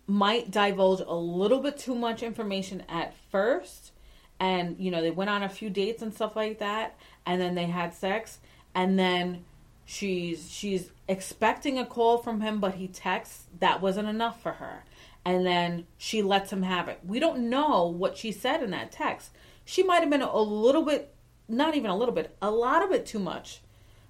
might 0.05 0.51
divulge 0.51 1.01
a 1.05 1.15
little 1.15 1.59
bit 1.59 1.77
too 1.77 1.95
much 1.95 2.23
information 2.23 2.83
at 2.87 3.13
first. 3.29 3.91
And, 4.39 4.77
you 4.79 4.91
know, 4.91 5.01
they 5.01 5.11
went 5.11 5.29
on 5.29 5.43
a 5.43 5.49
few 5.49 5.69
dates 5.69 6.01
and 6.01 6.13
stuff 6.13 6.35
like 6.35 6.59
that, 6.59 6.97
and 7.25 7.41
then 7.41 7.55
they 7.55 7.65
had 7.65 7.93
sex, 7.93 8.39
and 8.75 8.97
then 8.97 9.43
she's 9.87 10.51
she's 10.51 10.91
expecting 11.07 11.79
a 11.79 11.85
call 11.85 12.17
from 12.19 12.41
him 12.41 12.59
but 12.59 12.75
he 12.75 12.87
texts. 12.87 13.45
That 13.59 13.81
wasn't 13.81 14.09
enough 14.09 14.43
for 14.43 14.51
her. 14.53 14.83
And 15.25 15.45
then 15.45 15.87
she 15.97 16.21
lets 16.21 16.53
him 16.53 16.61
have 16.61 16.87
it. 16.87 16.99
We 17.03 17.19
don't 17.19 17.49
know 17.49 17.87
what 17.87 18.17
she 18.17 18.31
said 18.31 18.61
in 18.61 18.69
that 18.71 18.91
text. 18.91 19.31
She 19.65 19.83
might 19.83 20.01
have 20.01 20.09
been 20.09 20.21
a 20.21 20.39
little 20.39 20.83
bit 20.83 21.13
not 21.47 21.75
even 21.75 21.89
a 21.89 21.97
little 21.97 22.13
bit 22.13 22.35
a 22.41 22.51
lot 22.51 22.83
of 22.83 22.91
it 22.91 23.05
too 23.05 23.19
much 23.19 23.61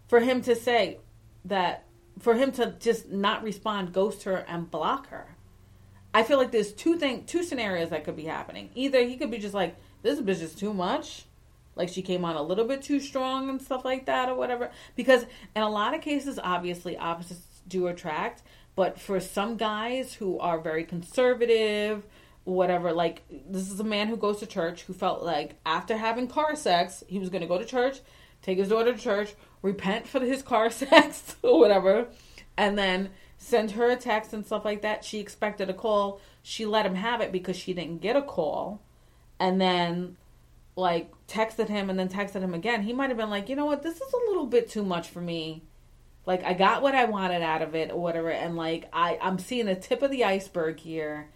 for 0.07 0.19
him 0.19 0.41
to 0.41 0.55
say 0.55 0.97
that 1.45 1.85
for 2.19 2.33
him 2.33 2.51
to 2.53 2.75
just 2.79 3.09
not 3.09 3.43
respond 3.43 3.93
ghost 3.93 4.23
her 4.23 4.37
and 4.47 4.71
block 4.71 5.09
her. 5.09 5.35
I 6.13 6.23
feel 6.23 6.39
like 6.39 6.51
there's 6.51 6.73
two 6.73 6.97
thing 6.97 7.25
two 7.25 7.43
scenarios 7.43 7.91
that 7.91 8.03
could 8.03 8.15
be 8.15 8.25
happening. 8.25 8.71
Either 8.73 9.03
he 9.03 9.15
could 9.15 9.29
be 9.29 9.37
just 9.37 9.53
like 9.53 9.75
this 10.01 10.19
bitch 10.19 10.41
is 10.41 10.55
too 10.55 10.73
much 10.73 11.25
like 11.77 11.89
she 11.89 12.01
came 12.01 12.25
on 12.25 12.35
a 12.35 12.41
little 12.41 12.65
bit 12.65 12.81
too 12.81 12.99
strong 12.99 13.49
and 13.49 13.61
stuff 13.61 13.85
like 13.85 14.05
that 14.05 14.29
or 14.29 14.35
whatever. 14.35 14.71
Because 14.95 15.23
in 15.55 15.61
a 15.61 15.69
lot 15.69 15.93
of 15.93 16.01
cases 16.01 16.39
obviously 16.41 16.97
opposites 16.97 17.61
do 17.67 17.87
attract 17.87 18.43
but 18.75 18.97
for 18.97 19.19
some 19.19 19.57
guys 19.57 20.13
who 20.13 20.39
are 20.39 20.57
very 20.57 20.85
conservative 20.85 22.05
whatever 22.45 22.93
like 22.93 23.23
this 23.49 23.69
is 23.69 23.77
a 23.81 23.83
man 23.83 24.07
who 24.07 24.15
goes 24.15 24.39
to 24.39 24.45
church 24.45 24.83
who 24.83 24.93
felt 24.93 25.21
like 25.21 25.57
after 25.65 25.97
having 25.97 26.29
car 26.29 26.55
sex 26.55 27.03
he 27.07 27.19
was 27.19 27.29
going 27.29 27.41
to 27.41 27.47
go 27.47 27.57
to 27.57 27.65
church 27.65 27.99
take 28.41 28.57
his 28.57 28.69
daughter 28.69 28.93
to 28.93 28.97
church 28.97 29.35
repent 29.61 30.07
for 30.07 30.21
his 30.21 30.41
car 30.41 30.69
sex 30.71 31.35
or 31.43 31.59
whatever 31.59 32.07
and 32.57 32.77
then 32.77 33.09
send 33.37 33.71
her 33.71 33.89
a 33.89 33.95
text 33.95 34.33
and 34.33 34.45
stuff 34.45 34.65
like 34.65 34.81
that. 34.81 35.05
She 35.05 35.19
expected 35.19 35.69
a 35.69 35.73
call. 35.73 36.19
She 36.41 36.65
let 36.65 36.85
him 36.85 36.95
have 36.95 37.21
it 37.21 37.31
because 37.31 37.55
she 37.55 37.73
didn't 37.73 38.01
get 38.01 38.15
a 38.15 38.21
call. 38.21 38.81
And 39.39 39.61
then 39.61 40.17
like 40.77 41.11
texted 41.27 41.67
him 41.67 41.89
and 41.89 41.97
then 41.99 42.07
texted 42.07 42.41
him 42.41 42.53
again, 42.53 42.83
he 42.83 42.93
might 42.93 43.09
have 43.09 43.17
been 43.17 43.31
like, 43.31 43.49
you 43.49 43.55
know 43.55 43.65
what, 43.65 43.81
this 43.83 43.95
is 43.95 44.13
a 44.13 44.29
little 44.29 44.45
bit 44.45 44.69
too 44.69 44.85
much 44.85 45.09
for 45.09 45.19
me. 45.19 45.63
Like 46.25 46.43
I 46.43 46.53
got 46.53 46.81
what 46.81 46.93
I 46.95 47.05
wanted 47.05 47.41
out 47.41 47.61
of 47.61 47.73
it 47.75 47.91
or 47.91 47.99
whatever, 47.99 48.29
and 48.29 48.55
like 48.55 48.87
I 48.93 49.17
I'm 49.21 49.39
seeing 49.39 49.65
the 49.65 49.75
tip 49.75 50.01
of 50.01 50.11
the 50.11 50.23
iceberg 50.23 50.79
here. 50.79 51.29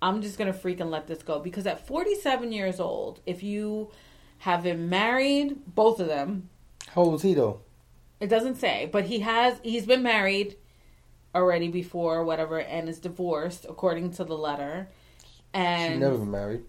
I'm 0.00 0.22
just 0.22 0.38
gonna 0.38 0.52
freaking 0.52 0.90
let 0.90 1.06
this 1.06 1.22
go 1.22 1.38
because 1.40 1.66
at 1.66 1.86
47 1.86 2.52
years 2.52 2.80
old, 2.80 3.20
if 3.26 3.42
you 3.42 3.90
have 4.38 4.62
been 4.62 4.88
married, 4.88 5.74
both 5.74 6.00
of 6.00 6.06
them, 6.08 6.48
How 6.88 7.02
old 7.02 7.12
was 7.12 7.22
he 7.22 7.34
though? 7.34 7.60
it 8.20 8.28
doesn't 8.28 8.56
say, 8.56 8.88
but 8.90 9.04
he 9.06 9.20
has 9.20 9.60
he's 9.62 9.84
been 9.84 10.02
married 10.02 10.56
already 11.34 11.68
before, 11.68 12.24
whatever, 12.24 12.60
and 12.60 12.88
is 12.88 12.98
divorced 12.98 13.66
according 13.68 14.12
to 14.12 14.24
the 14.24 14.36
letter. 14.38 14.88
And 15.52 15.94
She 15.94 15.98
never 15.98 16.18
been 16.18 16.30
married. 16.30 16.62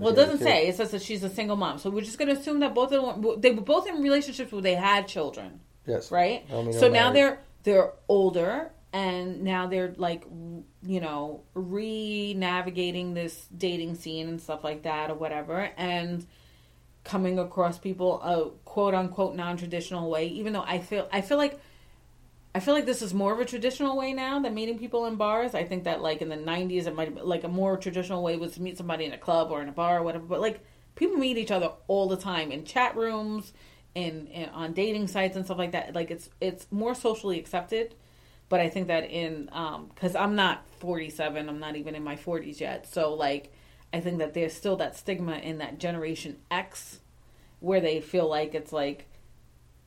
Well, 0.00 0.12
it 0.12 0.16
She 0.16 0.20
had 0.20 0.28
a 0.28 0.32
doesn't 0.32 0.46
say. 0.46 0.66
It 0.68 0.76
says 0.76 0.90
that 0.92 1.02
she's 1.02 1.22
a 1.24 1.28
single 1.30 1.56
mom. 1.56 1.78
So 1.78 1.90
we're 1.90 2.00
just 2.00 2.18
going 2.18 2.34
to 2.34 2.40
assume 2.40 2.60
that 2.60 2.74
both 2.74 2.92
of 2.92 3.22
them 3.22 3.40
they 3.40 3.50
were 3.50 3.60
both 3.62 3.86
in 3.86 4.02
relationships 4.02 4.50
where 4.52 4.62
they 4.62 4.74
had 4.74 5.06
children, 5.08 5.60
Yes. 5.86 6.10
right? 6.10 6.44
I 6.52 6.62
mean, 6.62 6.72
so 6.72 6.88
now 6.88 7.12
married. 7.12 7.16
they're 7.16 7.40
they're 7.62 7.92
older 8.08 8.70
and 8.92 9.42
now 9.42 9.66
they're 9.68 9.94
like 9.96 10.24
you 10.82 11.00
know 11.00 11.42
re-navigating 11.54 13.14
this 13.14 13.46
dating 13.56 13.94
scene 13.94 14.28
and 14.28 14.40
stuff 14.40 14.64
like 14.64 14.82
that 14.82 15.10
or 15.10 15.14
whatever 15.14 15.70
and 15.76 16.26
coming 17.04 17.38
across 17.38 17.78
people 17.78 18.20
a 18.22 18.50
quote 18.64 18.94
unquote 18.94 19.34
non-traditional 19.36 20.10
way 20.10 20.26
even 20.26 20.52
though 20.52 20.64
I 20.66 20.78
feel 20.78 21.08
I 21.12 21.20
feel 21.20 21.38
like 21.38 21.58
I 22.54 22.60
feel 22.60 22.74
like 22.74 22.86
this 22.86 23.02
is 23.02 23.14
more 23.14 23.32
of 23.32 23.38
a 23.38 23.44
traditional 23.44 23.96
way 23.96 24.12
now 24.12 24.40
than 24.40 24.54
meeting 24.54 24.78
people 24.78 25.06
in 25.06 25.16
bars. 25.16 25.54
I 25.54 25.64
think 25.64 25.84
that 25.84 26.02
like 26.02 26.20
in 26.20 26.28
the 26.28 26.36
'90s, 26.36 26.86
it 26.86 26.94
might 26.94 27.24
like 27.24 27.44
a 27.44 27.48
more 27.48 27.76
traditional 27.76 28.22
way 28.22 28.36
was 28.36 28.54
to 28.54 28.62
meet 28.62 28.76
somebody 28.76 29.04
in 29.04 29.12
a 29.12 29.18
club 29.18 29.50
or 29.50 29.62
in 29.62 29.68
a 29.68 29.72
bar 29.72 29.98
or 29.98 30.02
whatever. 30.02 30.24
But 30.24 30.40
like 30.40 30.60
people 30.96 31.16
meet 31.16 31.38
each 31.38 31.52
other 31.52 31.70
all 31.86 32.08
the 32.08 32.16
time 32.16 32.50
in 32.50 32.64
chat 32.64 32.96
rooms, 32.96 33.52
in 33.94 34.48
on 34.52 34.72
dating 34.72 35.08
sites 35.08 35.36
and 35.36 35.44
stuff 35.44 35.58
like 35.58 35.72
that. 35.72 35.94
Like 35.94 36.10
it's 36.10 36.28
it's 36.40 36.66
more 36.70 36.94
socially 36.94 37.38
accepted. 37.38 37.94
But 38.48 38.58
I 38.58 38.68
think 38.68 38.88
that 38.88 39.08
in 39.08 39.48
um, 39.52 39.90
because 39.94 40.16
I'm 40.16 40.34
not 40.34 40.66
47, 40.80 41.48
I'm 41.48 41.60
not 41.60 41.76
even 41.76 41.94
in 41.94 42.02
my 42.02 42.16
40s 42.16 42.58
yet. 42.58 42.92
So 42.92 43.14
like 43.14 43.52
I 43.92 44.00
think 44.00 44.18
that 44.18 44.34
there's 44.34 44.52
still 44.52 44.76
that 44.76 44.96
stigma 44.96 45.36
in 45.36 45.58
that 45.58 45.78
Generation 45.78 46.38
X 46.50 47.00
where 47.60 47.80
they 47.80 48.00
feel 48.00 48.28
like 48.28 48.54
it's 48.54 48.72
like 48.72 49.06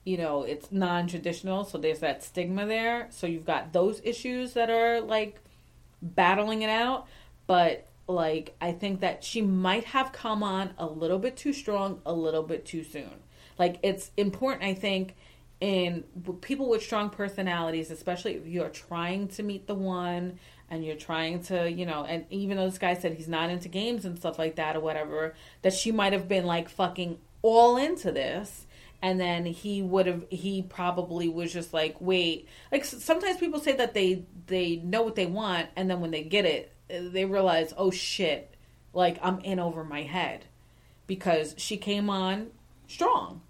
you 0.04 0.18
know, 0.18 0.44
it's 0.44 0.72
non 0.72 1.08
traditional, 1.08 1.64
so 1.64 1.78
there's 1.78 2.00
that 2.00 2.24
stigma 2.24 2.66
there. 2.66 3.08
So 3.10 3.28
you've 3.28 3.46
got 3.46 3.74
those 3.74 4.02
issues 4.04 4.54
that 4.54 4.70
are 4.70 5.02
like 5.02 5.40
battling 6.02 6.62
it 6.62 6.70
out. 6.70 7.08
But 7.48 7.88
like, 8.08 8.56
I 8.60 8.74
think 8.74 9.00
that 9.00 9.24
she 9.24 9.42
might 9.42 9.86
have 9.86 10.12
come 10.12 10.44
on 10.44 10.72
a 10.78 10.86
little 10.86 11.20
bit 11.20 11.38
too 11.38 11.54
strong, 11.54 12.02
a 12.06 12.14
little 12.14 12.44
bit 12.44 12.66
too 12.66 12.84
soon. 12.84 13.12
Like, 13.58 13.80
it's 13.84 14.12
important, 14.18 14.64
I 14.64 14.74
think, 14.74 15.16
in 15.62 16.04
people 16.42 16.70
with 16.70 16.84
strong 16.84 17.10
personalities, 17.10 17.92
especially 17.92 18.36
if 18.36 18.46
you're 18.46 18.70
trying 18.70 19.30
to 19.30 19.44
meet 19.44 19.68
the 19.68 19.76
one 19.76 20.40
and 20.70 20.84
you're 20.84 20.96
trying 20.96 21.42
to, 21.44 21.72
you 21.72 21.86
know, 21.86 22.04
and 22.04 22.26
even 22.30 22.58
though 22.58 22.66
this 22.66 22.80
guy 22.80 22.96
said 22.96 23.14
he's 23.14 23.30
not 23.30 23.50
into 23.50 23.70
games 23.70 24.04
and 24.04 24.18
stuff 24.18 24.38
like 24.38 24.56
that 24.56 24.76
or 24.76 24.82
whatever, 24.82 25.36
that 25.62 25.72
she 25.72 25.92
might 25.92 26.12
have 26.12 26.28
been 26.28 26.46
like 26.46 26.68
fucking 26.68 27.18
all 27.42 27.78
into 27.78 28.12
this 28.12 28.66
and 29.04 29.20
then 29.20 29.46
he 29.46 29.84
would 29.84 30.08
have 30.08 30.26
he 30.30 30.64
probably 30.64 31.30
was 31.30 31.54
just 31.54 31.74
like 31.74 31.96
wait 32.00 32.48
like 32.72 32.84
sometimes 32.86 33.38
people 33.38 33.60
say 33.60 33.74
that 33.74 33.94
they 33.94 34.26
they 34.48 34.78
know 34.78 35.04
what 35.04 35.14
they 35.14 35.28
want 35.28 35.70
and 35.76 35.92
then 35.92 36.00
when 36.00 36.10
they 36.10 36.24
get 36.24 36.46
it 36.46 36.74
uh, 36.90 36.98
they 37.12 37.26
realize 37.26 37.74
oh 37.78 37.92
shit 37.92 38.56
like 38.94 39.20
i'm 39.22 39.40
in 39.42 39.60
over 39.60 39.84
my 39.84 40.04
head. 40.04 40.46
Because 41.06 41.54
she 41.58 41.76
came 41.76 42.10
on 42.10 42.48
strong. 42.88 43.42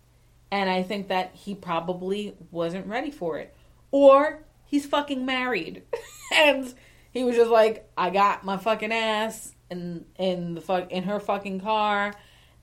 And 0.52 0.70
i 0.70 0.82
think 0.84 1.10
that 1.10 1.32
he 1.36 1.54
probably 1.54 2.36
wasn't 2.52 2.88
ready 2.88 3.12
for 3.12 3.38
it. 3.38 3.56
Or 3.92 4.44
he's 4.66 4.86
fucking 4.86 5.26
married. 5.26 5.84
And 6.36 6.74
he 7.12 7.24
was 7.24 7.36
just 7.36 7.52
like 7.52 7.88
i 7.96 8.10
got 8.10 8.44
my 8.44 8.58
fucking 8.58 8.92
ass 8.92 9.54
in 9.70 10.06
in 10.18 10.56
the 10.56 10.62
fuck 10.62 10.92
in 10.92 11.04
her 11.04 11.20
fucking 11.20 11.60
car. 11.60 12.16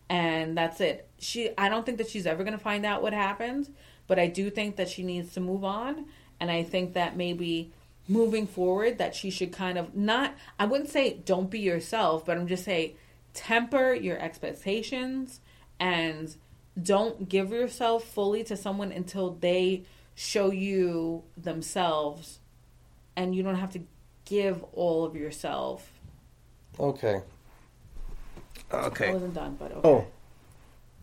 And 0.09 0.59
that's 0.59 0.81
it. 0.81 1.09
She 1.21 1.51
I 1.57 1.69
don't 1.69 1.87
think 1.87 1.99
that 1.99 2.09
she's 2.09 2.27
ever 2.27 2.43
going 2.45 2.57
to 2.57 2.63
find 2.63 2.85
out 2.85 3.03
what 3.03 3.13
happened, 3.13 3.73
but 4.07 4.19
I 4.19 4.27
do 4.27 4.51
think 4.51 4.77
that 4.77 4.89
she 4.89 5.03
needs 5.03 5.33
to 5.35 5.41
move 5.41 5.65
on 5.65 6.07
and 6.41 6.51
I 6.51 6.63
think 6.63 6.95
that 6.95 7.17
maybe 7.17 7.73
moving 8.09 8.47
forward 8.47 8.99
that 8.99 9.15
she 9.15 9.31
should 9.31 9.53
kind 9.53 9.79
of 9.79 9.95
not 9.95 10.35
I 10.59 10.65
wouldn't 10.65 10.91
say 10.91 11.15
don't 11.25 11.51
be 11.51 11.61
yourself, 11.61 12.25
but 12.27 12.37
I'm 12.37 12.47
just 12.49 12.65
say 12.65 12.97
temper 13.35 13.95
your 13.95 14.19
expectations 14.19 15.41
and 15.79 16.35
don't 16.83 17.29
give 17.29 17.51
yourself 17.53 18.05
fully 18.05 18.43
to 18.45 18.57
someone 18.57 18.91
until 18.93 19.31
they 19.35 19.85
show 20.15 20.51
you 20.51 21.23
themselves 21.37 22.41
and 23.17 23.35
you 23.35 23.43
don't 23.43 23.57
have 23.57 23.73
to 23.73 23.81
give 24.25 24.63
all 24.73 25.05
of 25.05 25.15
yourself. 25.15 25.91
Okay. 26.79 27.17
Okay. 27.17 27.25
I 28.73 28.87
Okay. 28.87 29.13
wasn't 29.13 29.35
done, 29.35 29.57
but 29.59 29.73
okay. 29.73 29.89
Oh. 29.89 30.07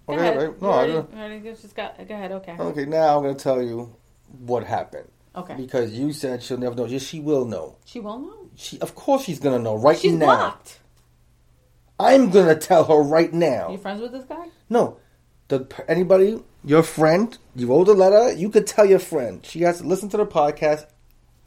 Go 0.08 0.14
Okay, 0.14 0.22
ahead. 0.22 0.38
right? 0.38 0.62
No, 0.62 0.68
You 0.68 0.74
I 0.74 0.78
already, 0.78 0.94
don't- 0.94 1.14
already 1.16 1.40
just 1.42 1.76
got, 1.76 2.08
go 2.08 2.14
ahead. 2.16 2.32
Okay. 2.32 2.56
Okay, 2.58 2.86
now 2.86 3.18
I'm 3.18 3.24
gonna 3.24 3.36
tell 3.36 3.62
you 3.62 3.96
what 4.40 4.64
happened. 4.64 5.10
Okay. 5.36 5.56
Because 5.56 5.92
you 5.94 6.14
said 6.14 6.42
she'll 6.42 6.58
never 6.58 6.76
know. 6.76 6.86
Yes, 6.86 7.04
she 7.04 7.20
will 7.20 7.46
know. 7.46 7.76
She 7.86 8.00
won't 8.00 8.24
know. 8.26 8.50
She, 8.56 8.80
of 8.80 8.96
course, 8.96 9.24
she's 9.24 9.40
gonna 9.40 9.60
know 9.60 9.76
right 9.76 9.98
She's 10.00 10.14
now. 10.14 10.26
blocked. 10.26 10.80
I'm 12.00 12.30
gonna 12.30 12.56
tell 12.56 12.86
her 12.86 13.02
right 13.02 13.32
Are 13.32 13.36
now. 13.36 13.70
you 13.72 13.78
friends 13.78 14.02
with 14.02 14.12
this 14.14 14.24
guy? 14.26 14.48
No, 14.70 14.98
the 15.50 15.68
anybody, 15.88 16.42
your 16.64 16.84
friend, 16.84 17.38
you 17.56 17.68
wrote 17.68 17.88
a 17.88 17.94
letter. 17.94 18.32
You 18.34 18.50
could 18.50 18.66
tell 18.68 18.86
your 18.86 19.00
friend. 19.00 19.46
She 19.46 19.62
has 19.62 19.80
to 19.80 19.88
listen 19.88 20.10
to 20.10 20.18
the 20.18 20.26
podcast. 20.26 20.86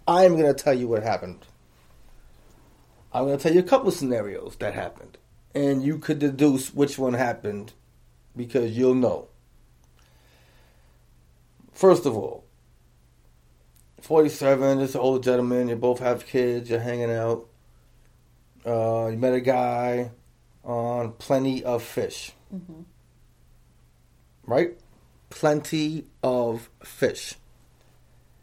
I'm 0.06 0.36
gonna 0.36 0.54
tell 0.54 0.74
you 0.74 0.86
what 0.88 1.02
happened. 1.02 1.46
I'm 3.12 3.24
gonna 3.24 3.38
tell 3.38 3.52
you 3.52 3.60
a 3.60 3.64
couple 3.64 3.90
scenarios 3.90 4.56
that 4.60 4.74
happened, 4.74 5.18
and 5.54 5.82
you 5.82 5.98
could 5.98 6.18
deduce 6.18 6.72
which 6.74 6.98
one 6.98 7.14
happened 7.14 7.72
because 8.40 8.76
you'll 8.76 8.94
know. 8.94 9.28
First 11.72 12.06
of 12.06 12.16
all, 12.16 12.44
47, 14.02 14.78
this 14.78 14.96
old 14.96 15.22
gentleman, 15.22 15.68
you 15.68 15.76
both 15.76 15.98
have 16.00 16.26
kids, 16.26 16.68
you're 16.68 16.80
hanging 16.80 17.10
out. 17.10 17.46
Uh, 18.66 19.08
you 19.08 19.16
met 19.16 19.34
a 19.34 19.40
guy 19.40 20.10
on 20.64 21.12
Plenty 21.12 21.64
of 21.64 21.82
Fish. 21.82 22.32
Right? 24.46 24.76
Plenty 25.30 26.06
of 26.22 26.68
fish. 26.82 27.34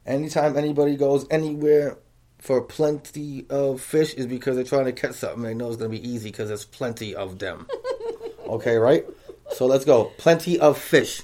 Anytime 0.05 0.57
anybody 0.57 0.95
goes 0.95 1.27
anywhere 1.29 1.97
for 2.39 2.61
plenty 2.61 3.45
of 3.49 3.81
fish 3.81 4.13
is 4.13 4.25
because 4.25 4.55
they're 4.55 4.63
trying 4.63 4.85
to 4.85 4.93
catch 4.93 5.15
something 5.15 5.43
they 5.43 5.53
know 5.53 5.69
is 5.69 5.77
going 5.77 5.91
to 5.91 5.97
be 5.97 6.07
easy 6.09 6.29
because 6.31 6.47
there's 6.47 6.65
plenty 6.65 7.13
of 7.13 7.39
them. 7.39 7.67
okay, 8.47 8.77
right? 8.77 9.05
So 9.51 9.65
let's 9.65 9.85
go. 9.85 10.05
Plenty 10.17 10.59
of 10.59 10.77
fish. 10.77 11.23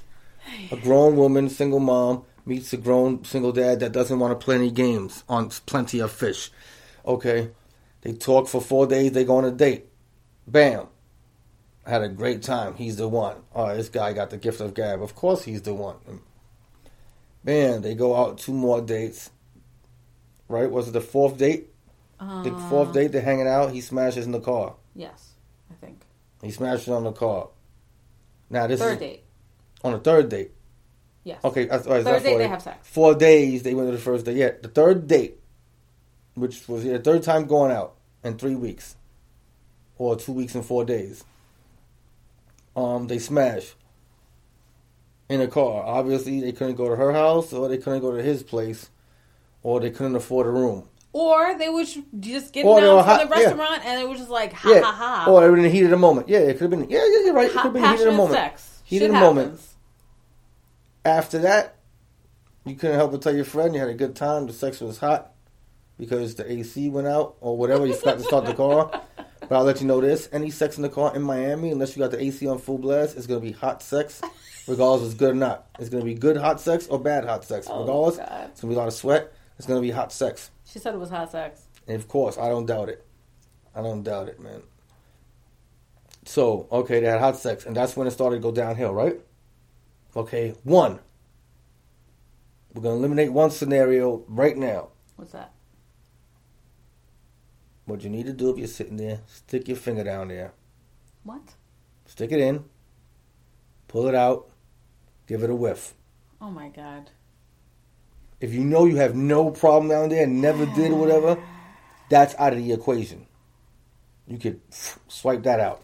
A 0.72 0.78
grown 0.78 1.16
woman, 1.16 1.50
single 1.50 1.80
mom, 1.80 2.24
meets 2.46 2.74
a 2.74 2.78
grown 2.78 3.24
single 3.24 3.52
dad 3.52 3.80
that 3.80 3.92
doesn't 3.92 4.20
want 4.20 4.38
to 4.38 4.44
play 4.44 4.56
any 4.56 4.72
games 4.72 5.24
on 5.30 5.50
plenty 5.66 6.00
of 6.00 6.12
fish. 6.12 6.52
Okay. 7.06 7.50
They 8.02 8.14
talk 8.14 8.48
for 8.48 8.62
four 8.62 8.86
days, 8.88 9.14
they 9.14 9.24
go 9.24 9.38
on 9.38 9.46
a 9.46 9.52
date. 9.52 9.86
Bam. 10.48 10.88
Had 11.86 12.02
a 12.02 12.10
great 12.10 12.42
time. 12.44 12.76
He's 12.76 12.98
the 12.98 13.08
one. 13.08 13.38
Oh, 13.56 13.76
this 13.76 13.90
guy 13.90 14.14
got 14.14 14.30
the 14.30 14.38
gift 14.38 14.60
of 14.62 14.74
gab. 14.74 15.02
Of 15.02 15.16
course 15.16 15.44
he's 15.44 15.62
the 15.62 15.74
one. 15.74 15.96
Bam. 17.44 17.82
They 17.82 17.94
go 17.96 18.16
out 18.16 18.38
two 18.38 18.54
more 18.54 18.82
dates. 18.82 19.30
Right? 20.48 20.70
Was 20.70 20.88
it 20.90 20.92
the 20.92 21.02
fourth 21.02 21.38
date? 21.38 21.70
Uh, 22.20 22.44
The 22.44 22.52
fourth 22.70 22.94
date, 22.94 23.12
they're 23.12 23.22
hanging 23.22 23.48
out. 23.48 23.72
He 23.72 23.82
smashes 23.82 24.26
in 24.26 24.32
the 24.32 24.40
car. 24.40 24.76
Yes, 24.96 25.32
I 25.72 25.74
think. 25.76 26.02
He 26.42 26.52
smashes 26.52 26.90
on 26.90 27.04
the 27.04 27.12
car. 27.12 27.50
Now 28.54 28.68
this 28.68 28.80
Third 28.80 28.94
is 28.94 29.00
date. 29.00 29.24
on 29.84 29.94
the 29.94 30.00
third 30.00 30.30
date. 30.30 30.52
Yes. 31.24 31.44
Okay, 31.44 31.66
that's, 31.66 31.88
right, 31.88 32.04
Third 32.04 32.22
date, 32.22 32.30
four 32.30 32.38
they 32.38 32.48
have 32.48 32.62
sex. 32.62 32.88
Four 32.88 33.16
days 33.16 33.64
they 33.64 33.74
went 33.74 33.88
to 33.88 33.94
the 33.94 33.98
first 34.02 34.26
date. 34.26 34.38
Yeah, 34.38 34.52
the 34.62 34.68
third 34.68 35.08
date, 35.08 35.40
which 36.36 36.68
was 36.68 36.84
the 36.84 37.00
third 37.00 37.24
time 37.24 37.48
going 37.48 37.72
out 37.72 37.96
in 38.24 38.38
three 38.38 38.54
weeks, 38.54 38.96
or 39.98 40.16
two 40.18 40.34
weeks 40.34 40.54
and 40.54 40.64
four 40.64 40.86
days. 40.86 41.24
Um, 42.76 43.08
they 43.08 43.18
smashed 43.18 43.74
in 45.30 45.42
a 45.42 45.48
car. 45.48 45.84
Obviously, 45.84 46.40
they 46.40 46.52
couldn't 46.52 46.76
go 46.76 46.90
to 46.90 46.96
her 46.96 47.12
house, 47.12 47.54
or 47.54 47.68
they 47.68 47.80
couldn't 47.80 48.02
go 48.02 48.16
to 48.16 48.22
his 48.22 48.44
place, 48.44 48.92
or 49.64 49.80
they 49.80 49.90
couldn't 49.90 50.16
afford 50.16 50.46
a 50.46 50.52
room. 50.52 50.88
Or 51.14 51.56
they 51.58 51.70
was 51.70 51.96
just 52.20 52.52
getting 52.54 52.70
Or 52.70 52.82
they 52.82 52.88
out 52.88 52.96
were 52.96 53.04
from 53.04 53.10
hot- 53.20 53.30
the 53.30 53.36
yeah. 53.40 53.46
restaurant 53.48 53.86
and 53.86 54.02
it 54.02 54.10
was 54.10 54.18
just 54.18 54.32
like 54.32 54.52
ha 54.52 54.70
yeah, 54.72 54.82
ha 54.82 54.92
ha. 55.26 55.32
or 55.32 55.42
they 55.42 55.50
were 55.50 55.58
in 55.58 55.64
the 55.64 55.70
heat 55.70 55.84
of 55.84 55.92
the 55.92 55.98
moment. 55.98 56.28
Yeah, 56.28 56.40
it 56.40 56.54
could 56.58 56.62
have 56.62 56.72
been. 56.72 56.90
Yeah, 56.90 57.06
yeah, 57.06 57.26
you're 57.26 57.34
right. 57.34 57.46
It 57.50 57.52
could 57.54 57.62
have 57.62 57.74
been 57.74 57.84
heat 57.84 58.00
of 58.00 58.06
the 58.06 58.12
moment. 58.12 58.34
sex. 58.34 58.82
Heat 58.84 59.00
Shit 59.00 59.10
of 59.12 59.16
the 59.16 59.20
moment. 59.22 59.62
After 61.06 61.40
that, 61.40 61.76
you 62.66 62.76
couldn't 62.76 62.96
help 62.96 63.12
but 63.12 63.22
tell 63.22 63.36
your 63.36 63.46
friend 63.46 63.74
you 63.74 63.80
had 63.80 63.90
a 63.90 63.94
good 63.94 64.16
time. 64.16 64.48
The 64.48 64.54
sex 64.54 64.80
was 64.82 64.98
hot 64.98 65.32
because 66.00 66.36
the 66.36 66.50
AC 66.52 66.90
went 66.90 67.08
out 67.08 67.36
or 67.42 67.58
whatever. 67.58 67.86
You 67.86 67.94
forgot 67.94 68.18
to 68.18 68.24
start 68.24 68.46
the 68.46 68.54
car. 68.54 69.02
But 69.50 69.58
I'll 69.58 69.66
let 69.66 69.82
you 69.82 69.88
know 69.88 70.00
this: 70.00 70.30
any 70.32 70.50
sex 70.50 70.78
in 70.78 70.84
the 70.84 70.90
car 70.90 71.14
in 71.14 71.22
Miami, 71.22 71.70
unless 71.72 71.98
you 71.98 72.02
got 72.02 72.12
the 72.12 72.24
AC 72.24 72.48
on 72.48 72.60
full 72.60 72.78
blast, 72.78 73.18
it's 73.18 73.28
gonna 73.28 73.42
be 73.42 73.52
hot 73.52 73.84
sex, 73.84 74.22
regardless 74.70 75.02
if 75.02 75.08
it's 75.12 75.20
good 75.20 75.32
or 75.32 75.36
not. 75.38 75.68
It's 75.80 75.90
gonna 75.90 76.06
be 76.06 76.14
good 76.16 76.38
hot 76.38 76.62
sex 76.62 76.88
or 76.88 76.98
bad 76.98 77.26
hot 77.26 77.44
sex. 77.44 77.68
Oh, 77.70 77.82
Regardless, 77.82 78.18
God. 78.18 78.50
it's 78.54 78.62
gonna 78.62 78.72
be 78.72 78.76
a 78.76 78.80
lot 78.80 78.88
of 78.88 78.94
sweat. 78.94 79.34
It's 79.58 79.68
gonna 79.68 79.82
be 79.82 79.92
hot 79.92 80.14
sex. 80.14 80.50
She 80.74 80.80
said 80.80 80.96
it 80.96 81.00
was 81.00 81.12
hot 81.12 81.32
sex. 81.32 81.68
And 81.88 81.98
of 81.98 82.08
course, 82.08 82.36
I 82.36 82.50
don't 82.50 82.66
doubt 82.66 82.90
it. 82.90 83.06
I 83.76 83.84
don't 83.84 84.02
doubt 84.02 84.28
it, 84.28 84.40
man. 84.40 84.64
So, 86.26 86.68
okay, 86.72 87.00
they 87.00 87.06
had 87.06 87.20
hot 87.20 87.38
sex, 87.38 87.68
and 87.68 87.76
that's 87.76 87.96
when 87.96 88.08
it 88.08 88.12
started 88.12 88.38
to 88.38 88.42
go 88.42 88.52
downhill, 88.52 88.92
right? 88.92 89.20
Okay, 90.16 90.56
one. 90.64 91.00
We're 92.74 92.82
going 92.82 92.96
to 92.96 93.00
eliminate 93.00 93.32
one 93.32 93.52
scenario 93.52 94.24
right 94.28 94.58
now. 94.58 94.90
What's 95.16 95.34
that? 95.34 95.52
What 97.86 98.04
you 98.04 98.10
need 98.10 98.26
to 98.26 98.34
do 98.34 98.50
if 98.50 98.58
you're 98.58 98.68
sitting 98.68 98.98
there, 98.98 99.20
stick 99.28 99.68
your 99.68 99.78
finger 99.78 100.04
down 100.04 100.30
there, 100.30 100.54
What? 101.24 101.54
stick 102.06 102.32
it 102.32 102.40
in, 102.40 102.64
pull 103.88 104.08
it 104.08 104.16
out, 104.16 104.50
give 105.28 105.44
it 105.44 105.50
a 105.52 105.56
whiff. 105.56 105.94
Oh 106.42 106.50
my 106.50 106.70
god. 106.70 107.12
If 108.44 108.54
you 108.54 108.60
know 108.66 108.84
you 108.84 108.98
have 108.98 109.16
no 109.16 109.52
problem 109.52 109.88
down 109.88 110.10
there, 110.10 110.28
never 110.28 110.66
did 110.66 110.92
or 110.92 110.96
whatever, 110.96 111.42
that's 112.10 112.36
out 112.38 112.52
of 112.52 112.60
the 112.60 112.74
equation. 112.74 113.26
You 114.28 114.38
could 114.38 114.60
swipe 115.08 115.44
that 115.44 115.62
out. 115.62 115.82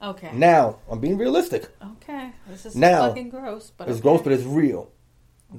Okay. 0.00 0.30
Now, 0.32 0.78
I'm 0.90 0.98
being 0.98 1.18
realistic. 1.18 1.68
Okay. 1.82 2.30
This 2.48 2.64
is 2.64 2.74
Now, 2.74 3.08
fucking 3.08 3.28
gross, 3.28 3.72
but 3.76 3.86
It's 3.86 3.98
okay. 3.98 4.02
gross, 4.02 4.22
but 4.22 4.32
it's 4.32 4.44
real. 4.44 4.90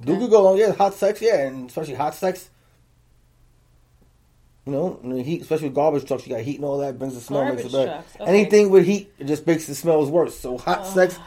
You 0.03 0.17
could 0.17 0.31
go 0.31 0.47
on, 0.47 0.57
yeah, 0.57 0.71
hot 0.71 0.95
sex, 0.95 1.21
yeah, 1.21 1.41
and 1.45 1.69
especially 1.69 1.93
hot 1.93 2.15
sex. 2.15 2.49
You 4.65 4.71
know, 4.71 4.99
and 5.03 5.21
heat, 5.21 5.43
especially 5.43 5.67
with 5.67 5.75
garbage 5.75 6.07
trucks, 6.07 6.25
you 6.25 6.33
got 6.33 6.41
heat 6.41 6.55
and 6.55 6.65
all 6.65 6.79
that, 6.79 6.97
brings 6.97 7.13
the 7.13 7.21
smell, 7.21 7.45
makes 7.45 7.65
it 7.65 7.71
Garbage 7.71 7.93
trucks, 7.93 8.15
okay. 8.15 8.25
Anything 8.25 8.71
with 8.71 8.87
heat, 8.87 9.13
it 9.19 9.25
just 9.25 9.45
makes 9.45 9.67
the 9.67 9.75
smells 9.75 10.09
worse. 10.09 10.35
So 10.39 10.57
hot 10.57 10.87
sex, 10.87 11.19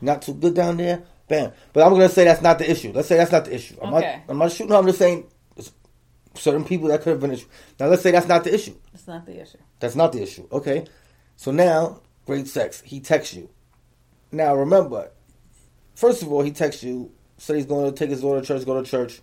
not 0.00 0.22
too 0.22 0.32
good 0.32 0.54
down 0.54 0.78
there, 0.78 1.02
bam. 1.32 1.52
But 1.72 1.84
I'm 1.84 1.92
gonna 1.92 2.08
say 2.08 2.24
that's 2.24 2.42
not 2.42 2.58
the 2.58 2.70
issue. 2.70 2.92
Let's 2.92 3.08
say 3.08 3.16
that's 3.16 3.32
not 3.32 3.46
the 3.46 3.54
issue. 3.54 3.76
I'm 3.82 3.92
Okay. 3.94 4.20
not, 4.26 4.30
I'm 4.30 4.38
not 4.38 4.52
shooting. 4.52 4.72
I'm 4.74 4.86
just 4.86 4.98
saying, 4.98 5.26
certain 6.34 6.64
people 6.64 6.88
that 6.88 7.00
could 7.02 7.10
have 7.10 7.20
been 7.20 7.32
issue. 7.32 7.46
Now 7.80 7.86
let's 7.86 8.02
say 8.02 8.10
that's 8.10 8.28
not 8.28 8.44
the 8.44 8.54
issue. 8.54 8.74
It's 8.94 9.06
not 9.06 9.26
the 9.26 9.40
issue. 9.40 9.58
That's 9.80 9.96
not 9.96 10.12
the 10.12 10.22
issue. 10.22 10.46
Okay. 10.52 10.86
So 11.36 11.50
now, 11.50 12.00
great 12.26 12.46
sex. 12.46 12.80
He 12.82 13.00
texts 13.00 13.34
you. 13.34 13.48
Now 14.30 14.54
remember, 14.54 15.10
first 15.94 16.22
of 16.22 16.30
all, 16.32 16.42
he 16.42 16.52
texts 16.52 16.82
you, 16.82 17.10
said 17.36 17.56
he's 17.56 17.66
going 17.66 17.90
to 17.90 17.96
take 17.96 18.10
his 18.10 18.20
daughter 18.20 18.40
to 18.40 18.46
church, 18.46 18.64
go 18.64 18.80
to 18.80 18.88
church 18.88 19.20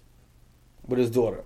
with 0.88 1.00
his 1.00 1.10
daughter. 1.10 1.44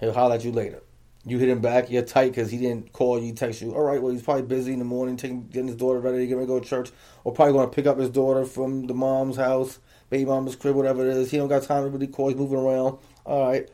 He'll 0.00 0.12
holler 0.12 0.34
at 0.36 0.44
you 0.44 0.52
later. 0.52 0.82
You 1.24 1.38
hit 1.38 1.48
him 1.48 1.60
back, 1.60 1.90
you're 1.90 2.02
tight 2.02 2.30
because 2.30 2.50
he 2.50 2.58
didn't 2.58 2.92
call 2.92 3.20
you, 3.20 3.32
text 3.32 3.60
you. 3.60 3.74
All 3.74 3.82
right, 3.82 4.00
well, 4.00 4.12
he's 4.12 4.22
probably 4.22 4.44
busy 4.44 4.72
in 4.72 4.78
the 4.78 4.84
morning, 4.84 5.16
taking, 5.16 5.48
getting 5.48 5.66
his 5.66 5.76
daughter 5.76 5.98
ready 5.98 6.26
to 6.26 6.34
ready 6.34 6.46
to 6.46 6.52
go 6.52 6.60
to 6.60 6.66
church, 6.66 6.90
or 7.24 7.32
probably 7.32 7.52
going 7.52 7.68
to 7.68 7.74
pick 7.74 7.86
up 7.86 7.98
his 7.98 8.08
daughter 8.08 8.44
from 8.44 8.86
the 8.86 8.94
mom's 8.94 9.36
house, 9.36 9.78
baby 10.10 10.24
mama's 10.24 10.56
crib, 10.56 10.76
whatever 10.76 11.06
it 11.06 11.16
is. 11.16 11.30
He 11.30 11.36
don't 11.36 11.48
got 11.48 11.64
time 11.64 11.84
to 11.84 11.90
really 11.90 12.06
call, 12.06 12.28
he's 12.28 12.36
moving 12.36 12.58
around. 12.58 12.98
All 13.24 13.48
right. 13.48 13.68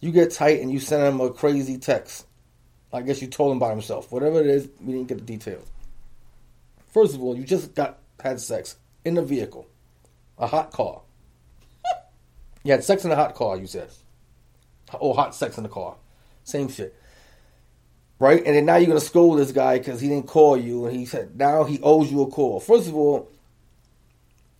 You 0.00 0.12
get 0.12 0.32
tight 0.32 0.60
and 0.60 0.70
you 0.70 0.80
send 0.80 1.02
him 1.02 1.20
a 1.20 1.30
crazy 1.30 1.78
text. 1.78 2.26
I 2.92 3.02
guess 3.02 3.20
you 3.20 3.28
told 3.28 3.52
him 3.52 3.58
by 3.58 3.70
himself. 3.70 4.12
Whatever 4.12 4.40
it 4.40 4.46
is, 4.46 4.68
we 4.80 4.92
didn't 4.92 5.08
get 5.08 5.18
the 5.18 5.24
details. 5.24 5.68
First 6.92 7.14
of 7.14 7.22
all, 7.22 7.36
you 7.36 7.42
just 7.42 7.74
got 7.74 7.98
had 8.20 8.40
sex 8.40 8.76
in 9.04 9.18
a 9.18 9.22
vehicle. 9.22 9.66
a 10.38 10.46
hot 10.46 10.70
car. 10.70 11.02
you 12.62 12.70
had 12.72 12.84
sex 12.84 13.04
in 13.04 13.10
a 13.10 13.16
hot 13.16 13.34
car, 13.34 13.56
you 13.56 13.66
said. 13.66 13.88
oh, 15.00 15.12
hot 15.12 15.34
sex 15.34 15.56
in 15.56 15.64
the 15.64 15.68
car. 15.68 15.96
Same 16.44 16.68
shit. 16.68 16.94
Right? 18.18 18.42
And 18.44 18.54
then 18.54 18.64
now 18.64 18.76
you're 18.76 18.86
going 18.86 18.98
to 18.98 19.04
scold 19.04 19.38
this 19.38 19.52
guy 19.52 19.78
because 19.78 20.00
he 20.00 20.08
didn't 20.08 20.28
call 20.28 20.56
you. 20.56 20.86
And 20.86 20.96
he 20.96 21.04
said 21.04 21.36
now 21.36 21.64
he 21.64 21.80
owes 21.82 22.10
you 22.10 22.22
a 22.22 22.26
call. 22.28 22.60
First 22.60 22.88
of 22.88 22.94
all, 22.94 23.30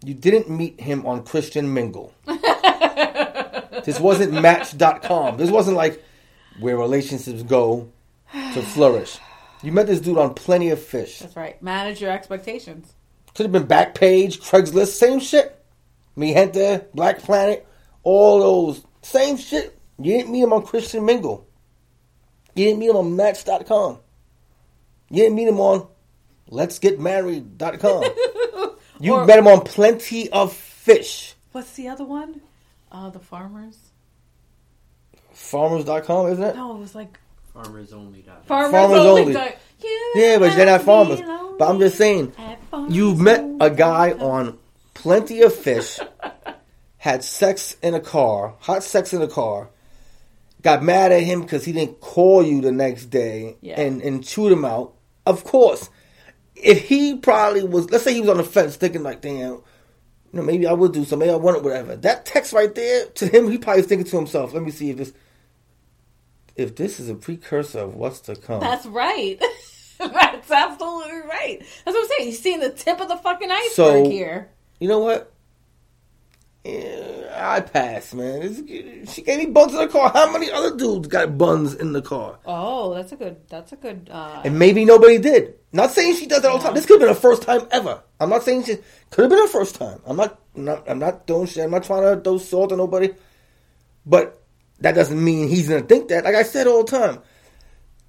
you 0.04 0.14
didn't 0.14 0.50
meet 0.50 0.80
him 0.80 1.06
on 1.06 1.24
Christian 1.24 1.72
Mingle. 1.72 2.12
this 3.84 3.98
wasn't 4.00 4.32
Match.com. 4.32 5.36
This 5.36 5.50
wasn't 5.50 5.76
like 5.76 6.02
where 6.60 6.76
relationships 6.76 7.42
go 7.42 7.90
to 8.32 8.62
flourish. 8.62 9.18
You 9.62 9.72
met 9.72 9.86
this 9.86 10.00
dude 10.00 10.18
on 10.18 10.34
Plenty 10.34 10.70
of 10.70 10.82
Fish. 10.82 11.20
That's 11.20 11.36
right. 11.36 11.60
Manage 11.62 12.02
your 12.02 12.10
expectations. 12.10 12.92
Could 13.34 13.44
have 13.44 13.52
been 13.52 13.66
Backpage, 13.66 14.38
Craigslist, 14.40 14.88
same 14.88 15.20
shit. 15.20 15.58
Mi 16.16 16.32
Gente, 16.34 16.84
Black 16.94 17.18
Planet, 17.20 17.66
all 18.02 18.40
those, 18.40 18.84
same 19.02 19.36
shit. 19.36 19.76
You 19.98 20.18
didn't 20.18 20.30
meet 20.32 20.42
him 20.42 20.52
on 20.52 20.64
Christian 20.64 21.04
Mingle. 21.04 21.46
You 22.54 22.66
didn't 22.66 22.78
meet 22.80 22.90
him 22.90 22.96
on 22.96 23.16
Match.com. 23.16 23.98
You 25.10 25.22
didn't 25.22 25.36
meet 25.36 25.48
him 25.48 25.60
on 25.60 25.86
Let's 26.48 26.78
Get 26.78 26.98
Married.com. 27.00 28.04
you 29.00 29.14
Or- 29.14 29.24
met 29.26 29.38
him 29.38 29.46
on 29.46 29.62
Plenty 29.62 30.30
of 30.30 30.52
Fish. 30.52 31.34
What's 31.52 31.72
the 31.72 31.88
other 31.88 32.04
one? 32.04 32.40
Uh, 32.92 33.10
the 33.10 33.18
farmers. 33.18 33.76
Farmers.com, 35.32 36.28
isn't 36.32 36.44
it? 36.44 36.56
No, 36.56 36.76
it 36.76 36.78
was 36.78 36.94
like 36.94 37.18
FarmersOnly.com. 37.54 38.42
farmers, 38.46 38.70
Farmers 38.72 38.98
only. 39.00 39.36
only. 39.36 39.52
Yeah, 40.14 40.38
but 40.38 40.54
they're 40.56 40.66
not 40.66 40.82
farmers. 40.82 41.20
But 41.58 41.68
I'm 41.68 41.78
just 41.78 41.96
saying, 41.98 42.32
you 42.88 43.14
met 43.14 43.44
a 43.60 43.70
guy 43.70 44.12
on 44.12 44.58
Plenty 44.94 45.42
of 45.42 45.54
Fish, 45.54 45.98
had 46.98 47.22
sex 47.24 47.76
in 47.82 47.94
a 47.94 48.00
car, 48.00 48.54
hot 48.60 48.82
sex 48.82 49.12
in 49.12 49.22
a 49.22 49.28
car, 49.28 49.68
got 50.64 50.82
mad 50.82 51.12
at 51.12 51.22
him 51.22 51.42
because 51.42 51.64
he 51.64 51.70
didn't 51.72 52.00
call 52.00 52.42
you 52.42 52.60
the 52.60 52.72
next 52.72 53.06
day 53.06 53.56
Yeah. 53.60 53.80
and, 53.80 54.02
and 54.02 54.24
chewed 54.24 54.50
him 54.50 54.64
out. 54.64 54.94
Of 55.26 55.44
course, 55.44 55.88
if 56.56 56.88
he 56.88 57.16
probably 57.18 57.62
was, 57.62 57.88
let's 57.90 58.02
say 58.02 58.14
he 58.14 58.20
was 58.22 58.30
on 58.30 58.38
the 58.38 58.44
fence 58.44 58.74
thinking 58.74 59.02
like, 59.02 59.20
damn, 59.20 59.52
you 59.52 59.62
know, 60.32 60.42
maybe 60.42 60.66
I 60.66 60.72
would 60.72 60.92
do 60.92 61.04
something, 61.04 61.20
maybe 61.28 61.32
I 61.32 61.36
want 61.36 61.58
it, 61.58 61.62
whatever. 61.62 61.94
That 61.96 62.24
text 62.26 62.52
right 62.52 62.74
there, 62.74 63.06
to 63.06 63.26
him, 63.28 63.50
he 63.50 63.58
probably 63.58 63.82
was 63.82 63.88
thinking 63.88 64.06
to 64.06 64.16
himself, 64.16 64.52
let 64.54 64.62
me 64.64 64.70
see 64.72 64.90
if 64.90 64.96
this, 64.96 65.12
if 66.56 66.74
this 66.76 66.98
is 66.98 67.08
a 67.08 67.14
precursor 67.14 67.80
of 67.80 67.94
what's 67.94 68.20
to 68.22 68.34
come. 68.34 68.60
That's 68.60 68.86
right. 68.86 69.40
That's 69.98 70.50
absolutely 70.50 71.20
right. 71.28 71.58
That's 71.84 71.94
what 71.94 72.02
I'm 72.04 72.08
saying. 72.18 72.28
You're 72.30 72.38
seeing 72.38 72.60
the 72.60 72.70
tip 72.70 73.00
of 73.00 73.08
the 73.08 73.16
fucking 73.16 73.50
iceberg 73.50 73.72
So- 73.74 74.10
here. 74.10 74.48
You 74.80 74.88
know 74.88 74.98
what? 74.98 75.32
Yeah, 76.64 77.30
I 77.36 77.60
pass, 77.60 78.14
man. 78.14 78.42
It's- 78.42 79.12
she 79.12 79.20
gave 79.22 79.38
me 79.38 79.46
buns 79.46 79.72
in 79.74 79.78
the 79.80 79.88
car. 79.88 80.08
How 80.08 80.32
many 80.32 80.50
other 80.50 80.74
dudes 80.76 81.08
got 81.08 81.36
buns 81.36 81.74
in 81.74 81.92
the 81.92 82.00
car? 82.00 82.38
Oh, 82.46 82.94
that's 82.94 83.12
a 83.12 83.16
good. 83.16 83.36
That's 83.50 83.72
a 83.72 83.76
good. 83.76 84.08
Uh, 84.10 84.40
And 84.44 84.58
maybe 84.58 84.84
nobody 84.86 85.18
did. 85.18 85.54
Not 85.72 85.90
saying 85.92 86.16
she 86.16 86.26
does 86.26 86.40
that 86.42 86.50
all 86.50 86.56
the 86.58 86.64
time. 86.64 86.74
This 86.74 86.86
could 86.86 87.00
have 87.00 87.08
been 87.08 87.14
her 87.14 87.20
first 87.20 87.42
time 87.42 87.66
ever. 87.70 88.00
I'm 88.18 88.30
not 88.30 88.44
saying 88.44 88.64
she 88.64 88.78
could 89.10 89.22
have 89.24 89.30
been 89.30 89.40
her 89.40 89.48
first 89.48 89.74
time. 89.74 90.00
I'm 90.06 90.16
not, 90.16 90.40
I'm 90.56 90.64
not. 90.64 90.88
I'm 90.88 90.98
not 90.98 91.26
doing 91.26 91.46
shit. 91.46 91.64
I'm 91.64 91.70
not 91.70 91.84
trying 91.84 92.02
to 92.16 92.20
throw 92.22 92.38
salt 92.38 92.72
on 92.72 92.78
nobody. 92.78 93.10
But 94.06 94.40
that 94.80 94.94
doesn't 94.94 95.22
mean 95.22 95.48
he's 95.48 95.68
gonna 95.68 95.82
think 95.82 96.08
that. 96.08 96.24
Like 96.24 96.34
I 96.34 96.44
said 96.44 96.66
all 96.66 96.84
the 96.84 96.90
time, 96.90 97.18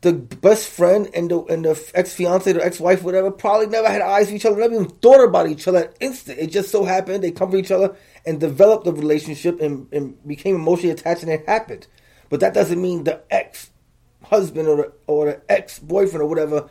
the 0.06 0.14
best 0.14 0.70
friend 0.70 1.10
and 1.16 1.32
the 1.32 1.44
and 1.46 1.66
the 1.66 1.92
ex 1.96 2.14
fiance, 2.14 2.52
the 2.54 2.64
ex 2.64 2.80
wife, 2.80 3.02
whatever, 3.02 3.32
probably 3.32 3.66
never 3.66 3.90
had 3.90 4.04
eyes 4.04 4.30
for 4.30 4.36
each 4.36 4.46
other, 4.46 4.56
never 4.56 4.76
even 4.76 4.88
thought 4.88 5.24
about 5.24 5.50
each 5.50 5.68
other 5.68 5.92
instant. 6.00 6.38
It 6.38 6.52
just 6.52 6.70
so 6.70 6.84
happened 6.84 7.24
they 7.24 7.32
come 7.32 7.50
for 7.50 7.58
each 7.58 7.72
other 7.72 7.96
and 8.24 8.40
developed 8.40 8.86
the 8.86 8.94
relationship 8.94 9.60
and, 9.60 9.92
and 9.92 10.28
became 10.28 10.54
emotionally 10.54 10.92
attached, 10.92 11.24
and 11.24 11.32
it 11.32 11.48
happened. 11.48 11.88
But 12.30 12.40
that 12.42 12.54
doesn't 12.54 12.80
mean 12.80 13.04
the 13.04 13.24
ex 13.32 13.72
husband 14.26 14.68
or 14.68 14.78
the, 14.78 14.94
or 15.08 15.26
the 15.26 15.42
ex 15.50 15.80
boyfriend 15.80 16.22
or 16.22 16.28
whatever, 16.28 16.70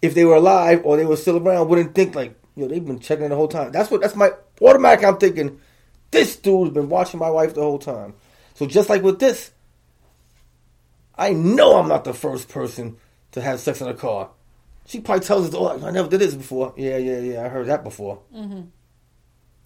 if 0.00 0.14
they 0.14 0.24
were 0.24 0.36
alive 0.36 0.82
or 0.84 0.96
they 0.96 1.04
were 1.04 1.16
still 1.16 1.38
around, 1.38 1.68
wouldn't 1.68 1.96
think 1.96 2.14
like, 2.14 2.38
yo, 2.54 2.68
they've 2.68 2.86
been 2.86 3.00
checking 3.00 3.30
the 3.30 3.34
whole 3.34 3.48
time. 3.48 3.72
That's 3.72 3.90
what 3.90 4.00
that's 4.00 4.14
my 4.14 4.30
automatic. 4.62 5.04
I'm 5.04 5.18
thinking, 5.18 5.60
this 6.12 6.36
dude's 6.36 6.70
been 6.70 6.88
watching 6.88 7.18
my 7.18 7.30
wife 7.30 7.54
the 7.54 7.62
whole 7.62 7.80
time. 7.80 8.14
So 8.54 8.64
just 8.66 8.88
like 8.88 9.02
with 9.02 9.18
this, 9.18 9.50
I 11.20 11.34
know 11.34 11.76
I'm 11.76 11.88
not 11.88 12.04
the 12.04 12.14
first 12.14 12.48
person 12.48 12.96
to 13.32 13.42
have 13.42 13.60
sex 13.60 13.80
in 13.80 13.88
a 13.88 13.94
car. 13.94 14.30
She 14.86 15.00
probably 15.00 15.24
tells 15.24 15.48
us, 15.48 15.54
"Oh, 15.54 15.68
I 15.86 15.90
never 15.90 16.08
did 16.08 16.20
this 16.20 16.34
before." 16.34 16.74
Yeah, 16.76 16.96
yeah, 16.96 17.18
yeah. 17.18 17.44
I 17.44 17.48
heard 17.48 17.66
that 17.66 17.84
before. 17.84 18.22
Mm-hmm. 18.34 18.62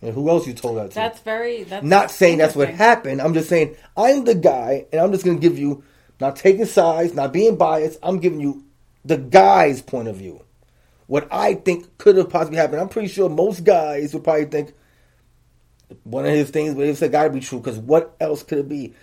And 0.03 0.15
who 0.15 0.29
else 0.29 0.47
you 0.47 0.53
told 0.53 0.79
that 0.79 0.91
to? 0.91 0.95
that's 0.97 1.21
very. 1.21 1.63
That's 1.63 1.87
not 1.87 2.11
saying 2.11 2.39
that's 2.39 2.57
what 2.57 2.69
happened. 2.69 3.23
I'm 3.23 3.33
just 3.33 3.49
saying 3.49 3.77
I'm 3.97 4.25
the 4.25 4.35
guy, 4.35 4.87
and 4.93 5.01
I'm 5.01 5.13
just 5.13 5.25
going 5.25 5.41
to 5.41 5.49
give 5.49 5.59
you 5.59 5.85
not 6.21 6.37
taking 6.37 6.67
sides, 6.67 7.15
not 7.15 7.33
being 7.33 7.57
biased. 7.57 8.01
I'm 8.03 8.19
giving 8.19 8.41
you 8.41 8.65
the 9.05 9.17
guy's 9.17 9.81
point 9.81 10.09
of 10.09 10.17
view, 10.17 10.45
what 11.07 11.29
I 11.31 11.55
think 11.55 11.99
could 11.99 12.17
have 12.17 12.31
possibly 12.31 12.59
happened. 12.59 12.81
I'm 12.81 12.89
pretty 12.89 13.09
sure 13.09 13.29
most 13.29 13.63
guys 13.65 14.13
would 14.13 14.25
probably 14.25 14.47
think 14.47 14.75
one 16.03 16.25
of 16.25 16.33
his 16.33 16.51
things, 16.51 16.75
but 16.75 16.87
it's 16.87 17.01
got 17.01 17.25
to 17.25 17.31
be 17.31 17.41
true 17.41 17.61
because 17.61 17.79
what 17.79 18.17
else 18.21 18.43
could 18.43 18.59
it 18.59 18.69
be? 18.69 18.95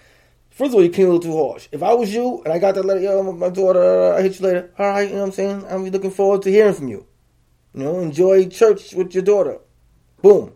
First 0.51 0.69
of 0.69 0.75
all, 0.75 0.83
you 0.83 0.89
came 0.89 1.07
a 1.07 1.13
little 1.13 1.31
too 1.31 1.37
harsh. 1.37 1.69
If 1.71 1.81
I 1.81 1.93
was 1.93 2.13
you 2.13 2.41
and 2.43 2.53
I 2.53 2.59
got 2.59 2.75
that 2.75 2.83
letter, 2.83 2.99
yo, 2.99 3.31
my 3.31 3.49
daughter, 3.49 4.13
I 4.13 4.21
hit 4.21 4.39
you 4.39 4.45
later. 4.45 4.71
All 4.77 4.87
right, 4.87 5.07
you 5.07 5.15
know 5.15 5.21
what 5.21 5.27
I'm 5.27 5.31
saying? 5.31 5.65
I'm 5.69 5.85
looking 5.85 6.11
forward 6.11 6.41
to 6.43 6.51
hearing 6.51 6.73
from 6.73 6.89
you. 6.89 7.07
You 7.73 7.83
know, 7.83 7.99
enjoy 7.99 8.47
church 8.47 8.93
with 8.93 9.13
your 9.13 9.23
daughter. 9.23 9.59
Boom. 10.21 10.53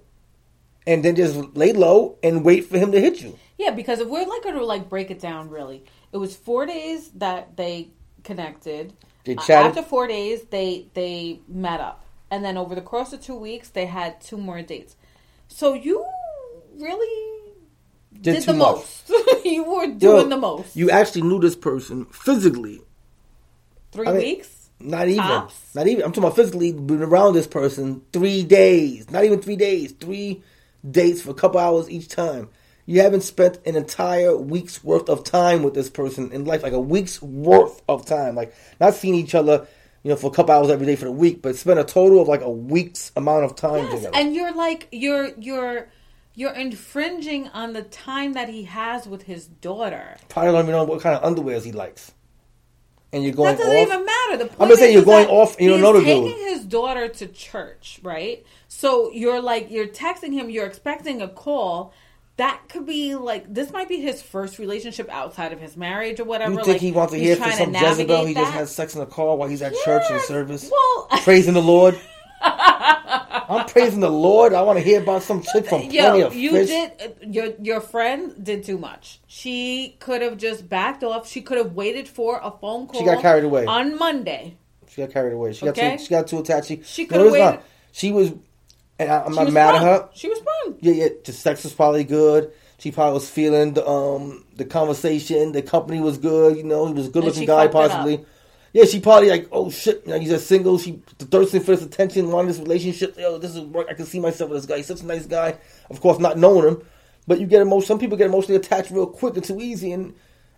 And 0.86 1.04
then 1.04 1.16
just 1.16 1.56
lay 1.56 1.72
low 1.72 2.20
and 2.22 2.44
wait 2.44 2.66
for 2.66 2.78
him 2.78 2.92
to 2.92 3.00
hit 3.00 3.22
you. 3.22 3.40
Yeah, 3.58 3.72
because 3.72 4.00
if 4.00 4.10
we're 4.10 4.28
like 4.28 4.44
going 4.44 4.56
to 4.56 4.66
like 4.66 4.90
break 4.90 5.10
it 5.10 5.20
down, 5.20 5.50
really, 5.50 5.86
it 6.12 6.18
was 6.18 6.36
four 6.36 6.66
days 6.66 7.10
that 7.16 7.56
they 7.56 7.90
connected. 8.24 8.94
They 9.24 9.36
chatted. 9.36 9.78
After 9.78 9.82
four 9.82 10.08
days, 10.08 10.44
they 10.52 10.88
they 10.94 11.40
met 11.48 11.80
up, 11.80 12.06
and 12.30 12.44
then 12.44 12.58
over 12.58 12.76
the 12.76 12.82
course 12.82 13.14
of 13.14 13.22
two 13.22 13.36
weeks, 13.36 13.70
they 13.70 13.86
had 13.86 14.20
two 14.22 14.38
more 14.38 14.62
dates. 14.62 14.98
So 15.48 15.74
you 15.74 16.06
really 16.78 17.35
Did 18.26 18.34
did, 18.34 18.44
the 18.44 18.54
much. 18.54 18.76
most. 18.76 19.12
you 19.46 19.64
were 19.64 19.88
doing 19.88 20.00
Yo, 20.00 20.28
the 20.30 20.38
most. 20.38 20.76
You 20.76 20.90
actually 20.90 21.22
knew 21.22 21.40
this 21.40 21.56
person 21.56 22.06
physically. 22.08 22.82
Three 23.92 24.08
I 24.08 24.12
mean, 24.12 24.22
weeks. 24.22 24.70
Not 24.80 25.08
even. 25.08 25.24
Tops? 25.24 25.74
Not 25.74 25.88
even. 25.88 26.04
I'm 26.04 26.12
talking 26.12 26.24
about 26.26 26.36
physically 26.36 26.74
been 26.74 27.02
around 27.02 27.34
this 27.34 27.48
person 27.48 28.02
three 28.12 28.44
days. 28.44 29.10
Not 29.10 29.24
even 29.24 29.42
three 29.42 29.56
days. 29.56 29.94
Three 29.94 30.44
dates 30.90 31.22
for 31.22 31.32
a 31.32 31.36
couple 31.36 31.60
hours 31.60 31.90
each 31.90 32.10
time. 32.10 32.50
You 32.88 33.02
haven't 33.02 33.22
spent 33.22 33.60
an 33.66 33.76
entire 33.76 34.36
week's 34.38 34.84
worth 34.84 35.10
of 35.10 35.24
time 35.24 35.64
with 35.64 35.74
this 35.74 35.90
person 35.90 36.32
in 36.32 36.46
life, 36.46 36.62
like 36.62 36.74
a 36.74 36.80
week's 36.80 37.22
worth 37.22 37.82
of 37.88 38.06
time. 38.06 38.36
Like 38.36 38.54
not 38.80 38.94
seeing 38.94 39.16
each 39.16 39.34
other, 39.34 39.66
you 40.04 40.10
know, 40.12 40.16
for 40.18 40.28
a 40.28 40.34
couple 40.34 40.54
hours 40.54 40.70
every 40.70 40.86
day 40.86 40.96
for 40.96 41.06
the 41.06 41.12
week, 41.12 41.42
but 41.42 41.56
spend 41.56 41.80
a 41.80 41.84
total 41.84 42.22
of 42.22 42.28
like 42.28 42.42
a 42.42 42.50
week's 42.50 43.12
amount 43.16 43.46
of 43.46 43.56
time 43.56 43.86
Yes, 43.86 43.96
together. 43.96 44.16
and 44.16 44.36
you're 44.36 44.54
like 44.54 44.88
you're 44.92 45.32
you're 45.40 45.88
you're 46.36 46.54
infringing 46.54 47.48
on 47.50 47.74
the 47.74 47.82
time 47.82 48.34
that 48.34 48.50
he 48.50 48.64
has 48.64 49.08
with 49.08 49.24
his 49.24 49.48
daughter. 49.48 50.18
Probably 50.30 50.52
don't 50.52 50.62
even 50.66 50.72
know 50.72 50.84
what 50.84 51.02
kind 51.02 51.16
of 51.18 51.24
underwears 51.36 51.64
he 51.64 51.72
likes. 51.72 52.12
And 53.14 53.24
you're 53.24 53.34
going 53.34 53.56
That 53.56 53.64
doesn't 53.64 53.78
off. 53.78 53.88
even 53.88 54.06
matter. 54.06 54.38
The 54.38 54.46
point 54.48 54.62
I'm 54.62 54.68
just 54.68 54.80
saying 54.82 54.94
you're 54.94 55.06
going 55.06 55.28
off 55.28 55.56
and 55.56 55.64
you 55.66 55.70
don't 55.70 55.82
know 55.82 55.94
the 55.94 56.04
taking 56.04 56.26
dude. 56.26 56.36
his 56.50 56.66
daughter 56.66 57.08
to 57.08 57.28
church, 57.28 58.00
right? 58.04 58.46
So 58.68 59.10
you're 59.12 59.40
like 59.42 59.72
you're 59.72 59.88
texting 59.88 60.34
him, 60.34 60.50
you're 60.50 60.66
expecting 60.66 61.22
a 61.22 61.30
call. 61.30 61.94
That 62.38 62.64
could 62.68 62.86
be 62.86 63.16
like 63.16 63.54
this 63.54 63.72
might 63.72 63.88
be 63.88 64.02
his 64.02 64.22
first 64.22 64.60
relationship 64.60 65.08
outside 65.10 65.54
of 65.54 65.62
his 65.62 65.78
marriage 65.78 66.20
or 66.20 66.26
whatever. 66.26 66.52
You 66.52 66.58
think 66.58 66.68
like, 66.68 66.82
he 66.82 66.92
wants 66.92 67.14
to 67.14 67.20
hear 67.20 67.38
from 67.38 67.52
some 67.54 67.74
Jezebel? 67.74 68.26
He 68.26 68.34
just 68.34 68.46
that. 68.52 68.54
has 68.54 68.76
sex 68.76 68.94
in 68.96 69.00
the 69.00 69.06
car 69.06 69.38
while 69.38 69.48
he's 69.48 69.62
at 69.62 69.74
church 69.86 70.04
in 70.12 70.20
service, 70.20 70.70
Well, 70.70 71.08
praising 71.24 71.54
the 71.54 71.62
Lord. 71.62 71.98
I'm 72.48 73.68
praising 73.68 74.00
the 74.00 74.10
Lord. 74.10 74.54
I 74.54 74.62
want 74.62 74.80
to 74.80 74.84
hear 74.84 75.02
about 75.02 75.24
some 75.24 75.42
chick 75.42 75.68
from 75.68 75.82
Plenty 75.82 75.98
Yo, 75.98 76.28
of 76.28 76.36
you 76.36 76.52
Fish. 76.52 76.70
did 76.70 77.18
your 77.36 77.54
your 77.62 77.80
friend 77.82 78.34
did 78.44 78.64
too 78.64 78.78
much. 78.78 79.20
She 79.28 79.98
could 80.00 80.22
have 80.22 80.38
just 80.38 80.68
backed 80.68 81.04
off. 81.04 81.28
She 81.30 81.42
could 81.42 81.58
have 81.58 81.74
waited 81.74 82.08
for 82.08 82.40
a 82.42 82.52
phone 82.52 82.88
call. 82.88 83.00
She 83.02 83.06
got 83.06 83.22
carried 83.22 83.44
away. 83.44 83.66
on 83.66 83.98
Monday. 83.98 84.58
She 84.88 85.02
got 85.02 85.12
carried 85.12 85.34
away. 85.34 85.54
She 85.54 85.66
got 85.66 85.78
Okay. 85.78 85.98
too. 85.98 86.04
She 86.04 86.10
got 86.10 86.28
too 86.28 86.40
attached. 86.40 86.68
She, 86.70 86.82
She 86.84 87.04
it's 87.04 87.12
not. 87.12 87.32
waited- 87.32 87.60
She 87.92 88.12
was, 88.12 88.32
and 88.98 89.12
I, 89.12 89.24
I'm 89.24 89.34
not 89.36 89.52
mad 89.52 89.76
at 89.76 89.82
her. 89.82 90.10
She 90.14 90.28
was 90.30 90.38
sprung. 90.40 90.78
Yeah, 90.80 90.94
yeah. 90.94 91.08
The 91.24 91.32
sex 91.34 91.64
was 91.64 91.74
probably 91.74 92.04
good. 92.04 92.52
She 92.78 92.92
probably 92.92 93.14
was 93.16 93.30
feeling 93.30 93.74
the 93.74 93.88
um 93.88 94.44
the 94.56 94.66
conversation. 94.66 95.52
The 95.52 95.62
company 95.62 96.00
was 96.02 96.18
good. 96.18 96.58
You 96.58 96.64
know, 96.64 96.88
he 96.88 96.94
was 96.94 97.08
a 97.08 97.10
good 97.10 97.24
looking 97.24 97.46
guy, 97.46 97.68
possibly. 97.68 98.26
Yeah, 98.76 98.84
she 98.84 99.00
probably 99.00 99.30
like, 99.30 99.48
oh 99.54 99.70
shit, 99.70 100.06
know, 100.06 100.20
he's 100.20 100.34
a 100.34 100.38
single. 100.38 100.78
She 100.78 101.02
thirsting 101.18 101.62
for 101.62 101.74
this 101.78 101.82
attention, 101.82 102.30
wanting 102.30 102.50
this 102.50 102.60
relationship. 102.60 103.18
Yo, 103.18 103.38
this 103.38 103.56
is 103.56 103.62
work. 103.62 103.88
I 103.90 103.94
can 103.94 104.06
see 104.06 104.20
myself 104.20 104.50
with 104.50 104.58
this 104.58 104.66
guy. 104.66 104.76
He's 104.76 104.88
such 104.88 105.00
a 105.00 105.06
nice 105.06 105.26
guy. 105.26 105.58
Of 105.90 106.02
course, 106.02 106.20
not 106.20 106.38
knowing 106.38 106.68
him, 106.68 106.86
but 107.26 107.40
you 107.40 107.48
get 107.48 107.62
emotional. 107.62 107.88
Some 107.88 108.00
people 108.00 108.18
get 108.18 108.28
emotionally 108.28 108.58
attached 108.58 108.92
real 108.92 109.08
quick 109.08 109.36
and 109.36 109.46
too 109.46 109.62
easy, 109.62 109.94
and 109.94 110.14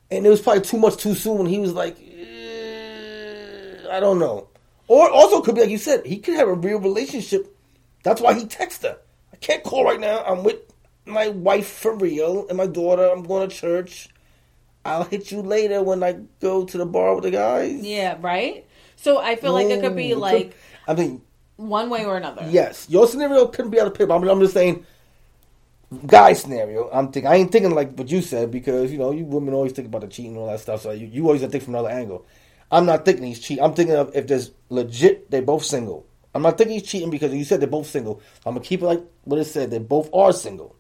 and 0.10 0.26
it 0.26 0.30
was 0.30 0.42
probably 0.42 0.64
too 0.64 0.80
much 0.80 0.98
too 0.98 1.14
soon. 1.14 1.38
When 1.38 1.46
he 1.46 1.60
was 1.60 1.74
like, 1.74 1.96
eh, 2.00 3.88
I 3.92 4.00
don't 4.00 4.18
know. 4.18 4.48
Or 4.88 5.12
also 5.12 5.42
could 5.42 5.54
be 5.54 5.62
like 5.62 5.70
you 5.70 5.78
said, 5.78 6.04
he 6.04 6.18
could 6.18 6.38
have 6.38 6.48
a 6.48 6.56
real 6.56 6.80
relationship. 6.80 7.56
That's 8.02 8.20
why 8.20 8.34
he 8.34 8.46
texted 8.46 8.82
her. 8.82 8.98
I 9.32 9.36
can't 9.36 9.64
call 9.64 9.86
right 9.86 10.00
now. 10.00 10.24
I'm 10.24 10.44
with 10.44 10.62
my 11.06 11.28
wife 11.28 11.68
for 11.68 11.94
real 11.96 12.48
and 12.48 12.58
my 12.58 12.66
daughter. 12.66 13.08
I'm 13.08 13.22
going 13.22 13.48
to 13.48 13.56
church. 13.56 14.10
I'll 14.88 15.04
hit 15.04 15.32
you 15.32 15.42
later 15.42 15.84
when 15.84 16.02
I 16.02 16.20
go 16.40 16.66
to 16.66 16.78
the 16.78 16.86
bar 16.86 17.16
with 17.16 17.26
the 17.26 17.32
guys. 17.32 17.82
Yeah, 17.82 18.18
right. 18.22 18.66
So 18.96 19.20
I 19.20 19.36
feel 19.36 19.54
like 19.54 19.68
it 19.68 19.82
could 19.82 19.96
be 19.96 20.12
mm, 20.12 20.20
like 20.20 20.56
I 20.88 20.94
mean, 20.94 21.22
one 21.58 21.90
way 21.90 22.06
or 22.06 22.18
another. 22.18 22.48
yes, 22.50 22.88
your 22.90 23.08
scenario 23.08 23.48
couldn't 23.48 23.72
be 23.72 23.80
out 23.80 23.88
of 23.88 23.94
pip. 23.94 24.10
I'm, 24.10 24.24
I'm 24.28 24.40
just 24.40 24.54
saying, 24.54 24.86
guy 26.06 26.34
scenario. 26.34 26.90
I'm 26.92 27.12
thinking. 27.12 27.30
I 27.30 27.36
ain't 27.36 27.52
thinking 27.52 27.72
like 27.72 27.94
what 27.98 28.10
you 28.10 28.22
said 28.22 28.50
because 28.50 28.92
you 28.92 28.98
know 28.98 29.12
you 29.12 29.26
women 29.26 29.54
always 29.54 29.74
think 29.74 29.88
about 29.88 30.02
the 30.02 30.08
cheating 30.08 30.32
and 30.32 30.40
all 30.40 30.48
that 30.48 30.62
stuff. 30.62 30.82
So 30.82 30.92
you, 30.92 31.08
you 31.08 31.26
always 31.26 31.42
think 31.42 31.64
from 31.64 31.76
another 31.76 31.90
angle. 31.90 32.26
I'm 32.72 32.86
not 32.86 33.06
thinking 33.06 33.26
he's 33.26 33.40
cheating. 33.40 33.64
I'm 33.64 33.74
thinking 33.74 33.96
of 33.96 34.16
if 34.16 34.28
there's 34.28 34.52
legit, 34.70 35.30
they 35.32 35.42
both 35.42 35.64
single. 35.66 36.06
I'm 36.34 36.44
not 36.44 36.58
thinking 36.58 36.80
he's 36.80 36.88
cheating 36.88 37.10
because 37.10 37.34
you 37.34 37.44
said 37.44 37.60
they're 37.60 37.68
both 37.68 37.88
single. 37.88 38.22
I'm 38.46 38.54
gonna 38.54 38.66
keep 38.66 38.82
it 38.82 38.86
like 38.86 39.04
what 39.26 39.40
it 39.40 39.46
said. 39.46 39.70
They 39.70 39.80
both 39.80 40.10
are 40.14 40.32
single. 40.32 40.77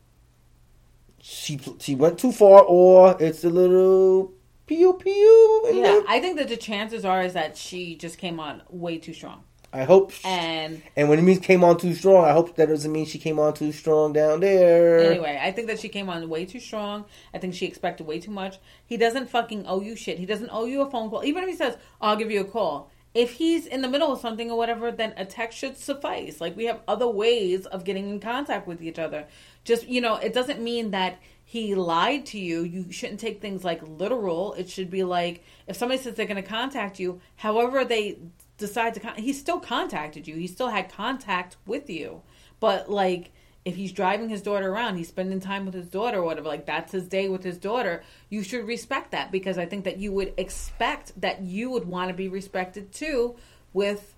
She 1.29 1.59
she 1.79 1.93
went 1.93 2.17
too 2.17 2.31
far, 2.31 2.61
or 2.63 3.17
it's 3.19 3.43
a 3.43 3.49
little 3.49 4.31
pew 4.65 4.93
pew. 4.93 5.69
Yeah. 5.73 6.01
I 6.07 6.21
think 6.21 6.37
that 6.37 6.47
the 6.47 6.55
chances 6.55 7.03
are 7.03 7.21
is 7.21 7.33
that 7.33 7.57
she 7.57 7.95
just 7.95 8.17
came 8.17 8.39
on 8.39 8.61
way 8.69 8.97
too 8.97 9.13
strong, 9.13 9.43
I 9.73 9.83
hope. 9.83 10.13
and 10.23 10.81
And 10.95 11.09
when 11.09 11.19
it 11.19 11.23
means 11.23 11.39
came 11.39 11.65
on 11.65 11.77
too 11.77 11.93
strong, 11.95 12.23
I 12.23 12.31
hope 12.31 12.55
that 12.55 12.69
doesn't 12.69 12.89
mean 12.93 13.05
she 13.05 13.19
came 13.19 13.39
on 13.39 13.53
too 13.53 13.73
strong 13.73 14.13
down 14.13 14.39
there. 14.39 14.99
Anyway, 14.99 15.37
I 15.41 15.51
think 15.51 15.67
that 15.67 15.81
she 15.81 15.89
came 15.89 16.07
on 16.09 16.29
way 16.29 16.45
too 16.45 16.61
strong. 16.61 17.03
I 17.33 17.39
think 17.39 17.53
she 17.55 17.65
expected 17.65 18.07
way 18.07 18.19
too 18.19 18.31
much. 18.31 18.57
He 18.85 18.95
doesn't 18.95 19.29
fucking 19.29 19.65
owe 19.67 19.81
you 19.81 19.97
shit. 19.97 20.19
He 20.19 20.25
doesn't 20.25 20.49
owe 20.49 20.63
you 20.63 20.81
a 20.81 20.89
phone 20.89 21.09
call. 21.09 21.25
Even 21.25 21.43
if 21.43 21.49
he 21.49 21.55
says, 21.55 21.75
I'll 21.99 22.15
give 22.15 22.31
you 22.31 22.39
a 22.39 22.45
call. 22.45 22.89
If 23.13 23.31
he's 23.31 23.65
in 23.65 23.81
the 23.81 23.87
middle 23.87 24.11
of 24.13 24.19
something 24.19 24.51
or 24.51 24.57
whatever, 24.57 24.91
then 24.91 25.13
a 25.17 25.25
text 25.25 25.57
should 25.57 25.75
suffice. 25.75 26.39
Like, 26.39 26.55
we 26.55 26.65
have 26.65 26.81
other 26.87 27.07
ways 27.07 27.65
of 27.65 27.83
getting 27.83 28.09
in 28.11 28.19
contact 28.19 28.67
with 28.67 28.79
each 28.79 28.99
other. 28.99 29.25
Just, 29.67 29.85
you 29.85 29.99
know, 29.99 30.15
it 30.15 30.33
doesn't 30.33 30.61
mean 30.61 30.91
that 30.91 31.19
he 31.43 31.75
lied 31.75 32.25
to 32.27 32.39
you. 32.39 32.63
You 32.63 32.89
shouldn't 32.89 33.19
take 33.19 33.41
things 33.41 33.65
like 33.65 33.85
literal. 33.85 34.53
It 34.53 34.69
should 34.69 34.89
be 34.89 35.03
like, 35.03 35.43
if 35.67 35.75
somebody 35.75 36.01
says 36.01 36.15
they're 36.15 36.25
going 36.25 36.41
to 36.41 36.49
contact 36.49 37.01
you, 37.01 37.19
however 37.35 37.83
they 37.83 38.17
decide 38.57 38.93
to, 38.93 39.01
con- 39.01 39.17
he 39.17 39.33
still 39.33 39.59
contacted 39.59 40.25
you. 40.25 40.35
He 40.35 40.47
still 40.47 40.69
had 40.69 40.89
contact 40.89 41.57
with 41.65 41.89
you. 41.89 42.21
But, 42.61 42.89
like, 42.89 43.33
if 43.65 43.75
he's 43.75 43.91
driving 43.91 44.29
his 44.29 44.41
daughter 44.41 44.71
around, 44.71 44.95
he's 44.95 45.09
spending 45.09 45.41
time 45.41 45.65
with 45.65 45.73
his 45.73 45.87
daughter 45.87 46.19
or 46.19 46.23
whatever, 46.23 46.47
like 46.47 46.65
that's 46.65 46.93
his 46.93 47.09
day 47.09 47.27
with 47.27 47.43
his 47.43 47.57
daughter, 47.57 48.01
you 48.29 48.41
should 48.41 48.65
respect 48.65 49.11
that 49.11 49.29
because 49.33 49.57
I 49.57 49.65
think 49.65 49.83
that 49.83 49.97
you 49.97 50.13
would 50.13 50.33
expect 50.37 51.19
that 51.19 51.41
you 51.41 51.69
would 51.71 51.83
want 51.83 52.07
to 52.07 52.13
be 52.13 52.29
respected 52.29 52.93
too 52.93 53.35
with 53.73 54.15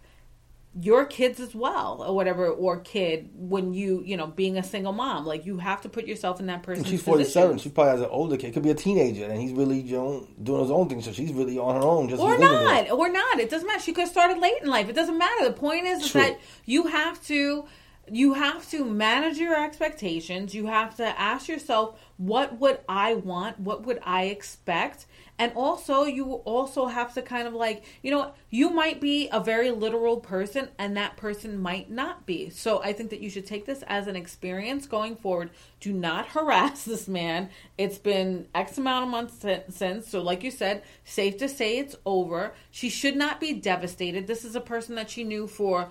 your 0.81 1.05
kids 1.05 1.39
as 1.39 1.53
well 1.53 2.03
or 2.07 2.15
whatever 2.15 2.47
or 2.47 2.79
kid 2.79 3.29
when 3.33 3.73
you 3.73 4.01
you 4.05 4.15
know 4.15 4.27
being 4.27 4.57
a 4.57 4.63
single 4.63 4.93
mom 4.93 5.25
like 5.25 5.45
you 5.45 5.57
have 5.57 5.81
to 5.81 5.89
put 5.89 6.05
yourself 6.05 6.39
in 6.39 6.45
that 6.45 6.63
person's 6.63 6.87
She's 6.87 7.03
47. 7.03 7.53
position. 7.53 7.69
She 7.69 7.73
probably 7.73 7.91
has 7.91 8.01
an 8.01 8.09
older 8.11 8.37
kid. 8.37 8.53
Could 8.53 8.63
be 8.63 8.69
a 8.69 8.75
teenager, 8.75 9.25
and 9.25 9.39
he's 9.39 9.51
really 9.51 9.79
you 9.79 9.97
know, 9.97 10.27
doing 10.41 10.61
his 10.61 10.71
own 10.71 10.87
thing. 10.87 11.01
So 11.01 11.11
she's 11.11 11.33
really 11.33 11.57
on 11.57 11.75
her 11.75 11.87
own. 11.87 12.09
Just 12.09 12.21
or 12.21 12.37
not 12.37 12.91
or 12.91 13.09
not 13.09 13.39
it 13.39 13.49
doesn't 13.49 13.67
matter 13.67 13.79
she 13.79 13.93
could 13.93 14.01
have 14.01 14.09
started 14.09 14.37
late 14.37 14.61
in 14.61 14.69
life 14.69 14.89
it 14.89 14.95
doesn't 14.95 15.17
matter 15.17 15.45
the 15.45 15.53
point 15.53 15.85
is, 15.85 16.03
is 16.03 16.13
that 16.13 16.39
you 16.65 16.87
have 16.87 17.23
to 17.25 17.65
you 18.11 18.33
have 18.33 18.69
to 18.69 18.85
manage 18.85 19.37
your 19.37 19.55
expectations 19.55 20.53
you 20.53 20.65
have 20.65 20.95
to 20.95 21.19
ask 21.19 21.47
yourself 21.47 21.99
what 22.17 22.59
would 22.59 22.79
i 22.87 23.13
want 23.13 23.59
what 23.59 23.85
would 23.85 23.99
i 24.03 24.23
expect 24.25 25.05
and 25.39 25.53
also 25.55 26.03
you 26.03 26.33
also 26.43 26.87
have 26.87 27.13
to 27.13 27.21
kind 27.21 27.47
of 27.47 27.53
like 27.53 27.83
you 28.03 28.11
know 28.11 28.33
you 28.49 28.69
might 28.69 28.99
be 28.99 29.29
a 29.31 29.39
very 29.39 29.71
literal 29.71 30.17
person 30.17 30.67
and 30.77 30.97
that 30.97 31.15
person 31.15 31.57
might 31.57 31.89
not 31.89 32.25
be. 32.25 32.49
So 32.49 32.83
i 32.83 32.93
think 32.93 33.09
that 33.09 33.21
you 33.21 33.29
should 33.29 33.47
take 33.47 33.65
this 33.65 33.81
as 33.87 34.07
an 34.07 34.15
experience 34.15 34.85
going 34.85 35.15
forward. 35.15 35.49
Do 35.79 35.93
not 35.93 36.27
harass 36.35 36.83
this 36.83 37.07
man. 37.07 37.49
It's 37.77 37.97
been 37.97 38.47
x 38.53 38.77
amount 38.77 39.05
of 39.05 39.09
months 39.09 39.45
since. 39.75 40.09
So 40.09 40.21
like 40.21 40.43
you 40.43 40.51
said 40.51 40.83
safe 41.05 41.37
to 41.37 41.47
say 41.47 41.79
it's 41.79 41.95
over. 42.05 42.53
She 42.69 42.89
should 42.89 43.15
not 43.15 43.39
be 43.39 43.53
devastated. 43.53 44.27
This 44.27 44.43
is 44.43 44.55
a 44.55 44.61
person 44.61 44.95
that 44.95 45.09
she 45.09 45.23
knew 45.23 45.47
for 45.47 45.89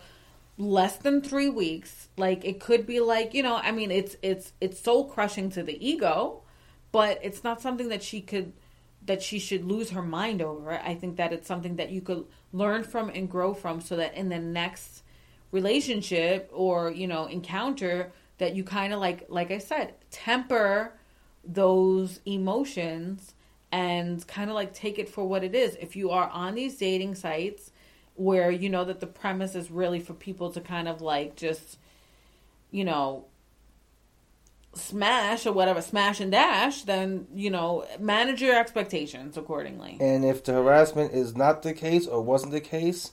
less 0.59 0.97
than 0.97 1.23
three 1.23 1.49
weeks. 1.49 2.09
Like 2.19 2.45
it 2.45 2.61
could 2.61 2.87
be 2.87 3.01
like 3.01 3.33
you 3.33 3.43
know 3.43 3.57
i 3.57 3.73
mean 3.73 3.91
it's 3.91 4.17
it's 4.21 4.53
it's 4.61 4.79
soul 4.79 5.09
crushing 5.09 5.49
to 5.51 5.63
the 5.63 5.79
ego 5.87 6.43
but 6.91 7.19
it's 7.23 7.45
not 7.45 7.61
something 7.61 7.89
that 7.89 8.03
she 8.03 8.21
could 8.21 8.53
that 9.09 9.23
she 9.23 9.39
should 9.39 9.65
lose 9.65 9.91
her 9.91 10.03
mind 10.03 10.41
over 10.41 10.73
i 10.85 10.95
think 10.95 11.17
that 11.17 11.33
it's 11.33 11.49
something 11.49 11.77
that 11.77 11.91
you 11.91 12.01
could 12.01 12.25
learn 12.53 12.83
from 12.85 13.11
and 13.11 13.29
grow 13.29 13.53
from 13.53 13.81
so 13.81 13.97
that 13.97 14.15
in 14.15 14.29
the 14.29 14.39
next 14.39 15.03
relationship 15.51 16.49
or 16.55 16.91
you 16.91 17.07
know 17.07 17.27
encounter 17.27 18.13
that 18.39 18.55
you 18.55 18.63
kind 18.63 18.93
of 18.93 19.01
like 19.01 19.27
like 19.29 19.51
i 19.51 19.59
said 19.59 19.95
temper 20.11 20.93
those 21.45 22.21
emotions 22.27 23.35
and 23.71 24.27
kind 24.27 24.51
of 24.51 24.55
like 24.55 24.73
take 24.73 24.99
it 24.99 25.09
for 25.09 25.27
what 25.27 25.45
it 25.45 25.55
is. 25.55 25.77
If 25.81 25.97
you 25.97 26.11
are 26.11 26.29
on 26.29 26.55
these 26.55 26.77
dating 26.77 27.15
sites 27.15 27.71
where 28.15 28.51
you 28.51 28.69
know 28.69 28.85
that 28.85 29.01
the 29.01 29.07
premise 29.07 29.55
is 29.55 29.71
really 29.71 30.01
for 30.01 30.15
people 30.15 30.51
to 30.51 30.61
kind 30.61 30.89
of 30.89 31.01
like 31.01 31.37
just 31.37 31.79
you 32.71 32.85
know 32.85 33.25
smash 34.79 35.47
or 35.47 35.53
whatever 35.53 35.83
smash 35.83 36.21
and 36.21 36.33
dash 36.33 36.83
then 36.83 37.27
you 37.35 37.51
know 37.51 37.85
manage 37.99 38.41
your 38.41 38.59
expectations 38.59 39.37
accordingly 39.37 39.97
And 40.01 40.25
if 40.25 40.45
the 40.45 40.53
harassment 40.53 41.13
is 41.13 41.37
not 41.37 41.63
the 41.63 41.75
case 41.75 42.07
or 42.07 42.23
wasn't 42.23 42.53
the 42.53 42.61
case, 42.61 43.13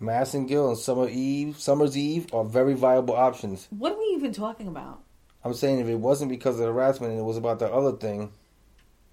Massengill 0.00 0.68
and 0.68 0.78
Summer 0.78 1.08
Eve, 1.08 1.58
Summer's 1.58 1.96
Eve 1.96 2.32
are 2.32 2.44
very 2.44 2.74
viable 2.74 3.14
options. 3.14 3.68
what 3.70 3.92
are 3.92 3.98
we 3.98 4.04
even 4.16 4.32
talking 4.32 4.66
about 4.66 5.00
I'm 5.44 5.54
saying 5.54 5.78
if 5.80 5.88
it 5.88 5.96
wasn't 5.96 6.30
because 6.30 6.60
of 6.60 6.66
harassment 6.66 7.12
and 7.12 7.20
it 7.20 7.24
was 7.24 7.38
about 7.38 7.58
the 7.60 7.72
other 7.72 7.96
thing, 7.96 8.32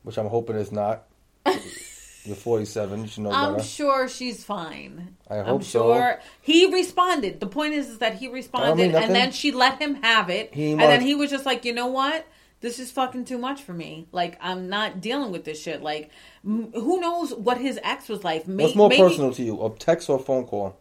which 0.03 0.17
I'm 0.17 0.27
hoping 0.27 0.57
it's 0.57 0.73
not. 0.73 1.03
You're 2.27 2.35
47. 2.35 3.01
You 3.01 3.07
should 3.07 3.23
know 3.23 3.31
i'm 3.31 3.53
better. 3.53 3.63
sure 3.63 4.07
she's 4.09 4.43
fine 4.43 5.15
I 5.29 5.37
I'm 5.39 5.45
hope 5.45 5.63
so. 5.63 6.17
he 6.41 6.71
responded. 6.71 7.39
The 7.39 7.47
point 7.47 7.73
is, 7.73 7.87
is 7.89 7.97
that 7.99 8.15
he 8.15 8.27
responded, 8.27 8.93
and 8.95 9.15
then 9.15 9.31
she 9.31 9.51
let 9.51 9.81
him 9.81 9.95
have 10.03 10.29
it, 10.29 10.53
He 10.53 10.71
and 10.71 10.79
then 10.81 11.01
he 11.01 11.15
was 11.15 11.29
just 11.29 11.45
like, 11.45 11.65
you 11.65 11.73
know 11.73 11.87
what? 11.87 12.25
This 12.59 12.79
is 12.79 12.89
fucking 12.91 13.25
too 13.25 13.37
much 13.37 13.61
for 13.61 13.73
me. 13.73 14.07
Like, 14.11 14.37
I'm 14.41 14.67
not 14.67 14.99
dealing 14.99 15.31
with 15.31 15.43
this 15.45 15.61
shit. 15.61 15.83
Like, 15.83 16.09
m- 16.43 16.71
who 16.73 16.99
knows 16.99 17.31
what 17.33 17.57
his 17.59 17.79
ex 17.83 18.09
was 18.09 18.23
like? 18.23 18.47
May- 18.47 18.63
What's 18.63 18.75
more 18.75 18.89
maybe- 18.89 19.01
personal 19.01 19.31
to 19.33 19.43
you, 19.43 19.63
a 19.63 19.69
text 19.77 20.09
or 20.09 20.15
a 20.17 20.19
phone 20.19 20.45
call? 20.45 20.75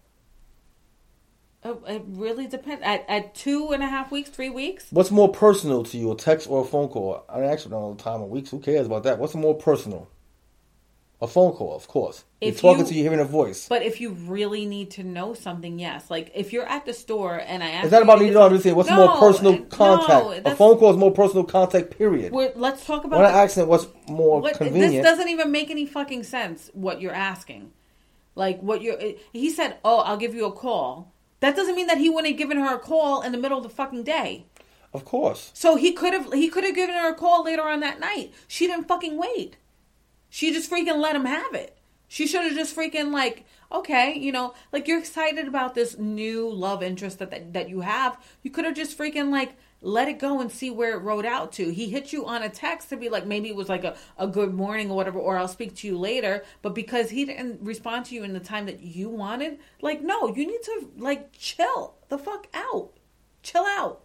Uh, 1.62 1.74
It 1.86 2.02
really 2.06 2.46
depends. 2.46 2.82
At, 2.82 3.04
at 3.08 3.34
two 3.34 3.72
and 3.72 3.82
a 3.82 3.86
half 3.86 4.10
weeks, 4.10 4.30
three 4.30 4.48
weeks, 4.50 4.86
What's 4.90 5.10
more 5.10 5.30
personal 5.30 5.84
to 5.84 5.98
you, 5.98 6.12
a 6.12 6.16
text 6.16 6.48
or 6.48 6.62
a 6.62 6.64
phone 6.64 6.88
call? 6.88 7.24
I 7.28 7.40
mean, 7.40 7.50
actually, 7.50 7.72
don't 7.72 7.82
know 7.82 7.94
the 7.94 8.02
time 8.02 8.22
of 8.22 8.28
weeks. 8.30 8.50
Who 8.50 8.60
cares 8.60 8.86
about 8.86 9.02
that? 9.02 9.18
What's 9.18 9.34
more 9.34 9.54
personal? 9.54 10.08
A 11.22 11.26
phone 11.26 11.52
call, 11.54 11.74
of 11.74 11.88
course. 11.88 12.24
If 12.42 12.62
you're 12.62 12.72
talking 12.72 12.84
you- 12.84 12.90
to 12.90 12.94
you, 12.96 13.02
hearing 13.04 13.20
a 13.20 13.24
voice. 13.24 13.68
but 13.68 13.82
if 13.82 14.02
you 14.02 14.10
really 14.10 14.66
need 14.66 14.90
to 14.92 15.02
know 15.02 15.32
something, 15.32 15.78
yes. 15.78 16.10
Like 16.10 16.30
if 16.34 16.52
you're 16.52 16.66
at 16.66 16.84
the 16.84 16.92
store 16.92 17.36
and 17.46 17.64
I 17.64 17.70
ask, 17.70 17.84
It's 17.84 17.92
not 17.92 17.98
you 17.98 18.04
about 18.04 18.18
get 18.18 18.26
to 18.28 18.32
know. 18.34 18.42
I'm 18.42 18.50
just 18.52 18.64
saying, 18.64 18.76
what's 18.76 18.90
No, 18.90 19.06
more 19.06 19.16
personal 19.16 19.52
no, 19.52 19.64
contact? 19.64 20.46
a 20.46 20.54
phone 20.54 20.76
call 20.78 20.90
is 20.90 20.98
more 20.98 21.12
personal 21.12 21.44
contact, 21.44 21.96
period. 21.96 22.32
Let's 22.56 22.84
talk 22.84 23.04
about 23.04 23.18
When 23.20 23.26
I 23.26 23.44
ask 23.44 23.56
what's 23.56 23.86
more 24.08 24.40
What, 24.42 24.56
convenient, 24.58 24.92
this 24.92 25.02
doesn't 25.02 25.28
even 25.30 25.50
make 25.50 25.70
any 25.70 25.86
fucking 25.86 26.24
sense. 26.24 26.70
What 26.74 27.00
you're 27.00 27.14
asking, 27.14 27.72
like 28.34 28.60
what 28.60 28.82
you're. 28.82 28.98
He 29.32 29.48
said, 29.48 29.76
"Oh, 29.82 30.00
I'll 30.00 30.18
give 30.18 30.34
you 30.34 30.44
a 30.44 30.52
call." 30.52 31.12
That 31.40 31.56
doesn't 31.56 31.76
mean 31.76 31.86
that 31.86 31.96
he 31.98 32.10
wouldn't 32.10 32.28
have 32.32 32.38
given 32.38 32.58
her 32.58 32.74
a 32.74 32.78
call 32.78 33.22
in 33.22 33.32
the 33.32 33.38
middle 33.38 33.56
of 33.56 33.62
the 33.64 33.70
fucking 33.70 34.02
day. 34.04 34.44
of 34.92 35.04
course. 35.04 35.50
So 35.54 35.76
he 35.76 35.92
could 35.92 36.12
have 36.12 36.32
he 36.34 36.48
could 36.48 36.64
have 36.64 36.74
given 36.74 36.94
her 36.94 37.08
a 37.10 37.14
call 37.14 37.42
later 37.44 37.62
on 37.62 37.80
that 37.80 38.00
night. 38.00 38.32
She 38.48 38.66
didn't 38.66 38.86
fucking 38.88 39.16
wait. 39.16 39.56
She 40.36 40.52
just 40.52 40.70
freaking 40.70 40.98
let 40.98 41.16
him 41.16 41.24
have 41.24 41.54
it. 41.54 41.78
She 42.08 42.26
should 42.26 42.42
have 42.42 42.52
just 42.52 42.76
freaking 42.76 43.10
like, 43.10 43.46
okay, 43.72 44.18
you 44.18 44.32
know, 44.32 44.52
like 44.70 44.86
you're 44.86 44.98
excited 44.98 45.48
about 45.48 45.74
this 45.74 45.96
new 45.96 46.50
love 46.50 46.82
interest 46.82 47.20
that 47.20 47.30
that, 47.30 47.54
that 47.54 47.70
you 47.70 47.80
have. 47.80 48.22
You 48.42 48.50
could 48.50 48.66
have 48.66 48.74
just 48.74 48.98
freaking 48.98 49.30
like 49.30 49.56
let 49.80 50.08
it 50.08 50.18
go 50.18 50.42
and 50.42 50.52
see 50.52 50.70
where 50.70 50.92
it 50.92 51.00
rode 51.00 51.24
out 51.24 51.52
to. 51.52 51.72
He 51.72 51.88
hit 51.88 52.12
you 52.12 52.26
on 52.26 52.42
a 52.42 52.50
text 52.50 52.90
to 52.90 52.98
be 52.98 53.08
like 53.08 53.24
maybe 53.24 53.48
it 53.48 53.56
was 53.56 53.70
like 53.70 53.84
a, 53.84 53.96
a 54.18 54.26
good 54.26 54.52
morning 54.52 54.90
or 54.90 54.96
whatever, 54.98 55.18
or 55.18 55.38
I'll 55.38 55.48
speak 55.48 55.74
to 55.76 55.86
you 55.86 55.96
later. 55.96 56.44
But 56.60 56.74
because 56.74 57.08
he 57.08 57.24
didn't 57.24 57.62
respond 57.62 58.04
to 58.04 58.14
you 58.14 58.22
in 58.22 58.34
the 58.34 58.40
time 58.40 58.66
that 58.66 58.82
you 58.82 59.08
wanted, 59.08 59.58
like 59.80 60.02
no, 60.02 60.28
you 60.28 60.46
need 60.46 60.62
to 60.64 60.90
like 60.98 61.32
chill 61.32 61.94
the 62.10 62.18
fuck 62.18 62.46
out. 62.52 62.90
Chill 63.42 63.64
out. 63.64 64.02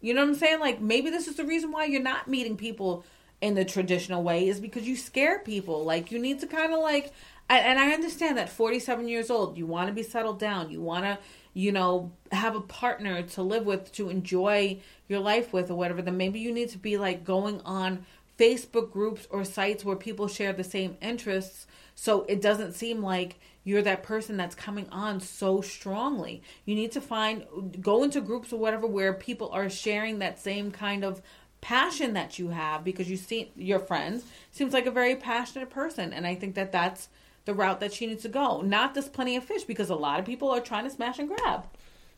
You 0.00 0.14
know 0.14 0.20
what 0.20 0.28
I'm 0.28 0.34
saying? 0.36 0.60
Like 0.60 0.80
maybe 0.80 1.10
this 1.10 1.26
is 1.26 1.34
the 1.34 1.44
reason 1.44 1.72
why 1.72 1.86
you're 1.86 2.00
not 2.00 2.28
meeting 2.28 2.56
people 2.56 3.04
in 3.44 3.54
the 3.54 3.64
traditional 3.64 4.22
way 4.22 4.48
is 4.48 4.58
because 4.58 4.88
you 4.88 4.96
scare 4.96 5.38
people. 5.38 5.84
Like 5.84 6.10
you 6.10 6.18
need 6.18 6.40
to 6.40 6.46
kind 6.46 6.72
of 6.72 6.80
like 6.80 7.12
and, 7.50 7.78
I 7.78 7.92
understand 7.92 8.38
that 8.38 8.48
47 8.48 9.06
years 9.06 9.28
old, 9.28 9.58
you 9.58 9.66
want 9.66 9.88
to 9.88 9.92
be 9.92 10.02
settled 10.02 10.38
down. 10.38 10.70
You 10.70 10.80
want 10.80 11.04
to, 11.04 11.18
you 11.52 11.72
know, 11.72 12.10
have 12.32 12.56
a 12.56 12.60
partner 12.62 13.20
to 13.22 13.42
live 13.42 13.66
with, 13.66 13.92
to 13.92 14.08
enjoy 14.08 14.80
your 15.08 15.20
life 15.20 15.52
with 15.52 15.70
or 15.70 15.74
whatever. 15.74 16.00
Then 16.00 16.16
maybe 16.16 16.40
you 16.40 16.52
need 16.52 16.70
to 16.70 16.78
be 16.78 16.96
like 16.96 17.22
going 17.22 17.60
on 17.66 18.06
Facebook 18.38 18.90
groups 18.90 19.28
or 19.28 19.44
sites 19.44 19.84
where 19.84 19.94
people 19.94 20.26
share 20.26 20.54
the 20.54 20.64
same 20.64 20.96
interests 21.02 21.66
so 21.94 22.22
it 22.28 22.40
doesn't 22.40 22.72
seem 22.72 23.02
like 23.02 23.38
you're 23.62 23.82
that 23.82 24.02
person 24.02 24.36
that's 24.36 24.54
coming 24.54 24.88
on 24.90 25.20
so 25.20 25.60
strongly. 25.60 26.42
You 26.64 26.74
need 26.74 26.92
to 26.92 27.00
find 27.00 27.44
go 27.80 28.02
into 28.02 28.20
groups 28.20 28.52
or 28.52 28.58
whatever 28.58 28.86
where 28.86 29.12
people 29.12 29.50
are 29.50 29.70
sharing 29.70 30.18
that 30.18 30.40
same 30.40 30.70
kind 30.70 31.04
of 31.04 31.22
passion 31.64 32.12
that 32.12 32.38
you 32.38 32.48
have 32.48 32.84
because 32.84 33.08
you 33.08 33.16
see 33.16 33.50
your 33.56 33.78
friends 33.78 34.22
seems 34.52 34.74
like 34.74 34.84
a 34.84 34.90
very 34.90 35.16
passionate 35.16 35.70
person 35.70 36.12
and 36.12 36.26
I 36.26 36.34
think 36.34 36.56
that 36.56 36.72
that's 36.72 37.08
the 37.46 37.54
route 37.54 37.80
that 37.80 37.90
she 37.94 38.06
needs 38.06 38.22
to 38.22 38.28
go. 38.28 38.60
Not 38.60 38.92
this 38.92 39.08
plenty 39.08 39.34
of 39.36 39.44
fish 39.44 39.64
because 39.64 39.88
a 39.88 39.94
lot 39.94 40.20
of 40.20 40.26
people 40.26 40.50
are 40.50 40.60
trying 40.60 40.84
to 40.84 40.90
smash 40.90 41.18
and 41.18 41.26
grab. 41.26 41.64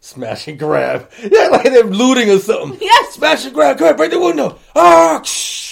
Smash 0.01 0.48
and 0.48 0.59
grab. 0.59 1.09
Yeah, 1.23 1.47
like 1.47 1.62
they're 1.62 1.85
looting 1.85 2.28
or 2.28 2.40
something. 2.40 2.77
Yes. 2.81 3.14
Smash 3.14 3.44
and 3.44 3.55
grab. 3.55 3.78
Come 3.78 3.86
on, 3.86 3.97
break 3.97 4.10
the 4.10 4.18
window. 4.18 4.59
Ah. 4.74 5.23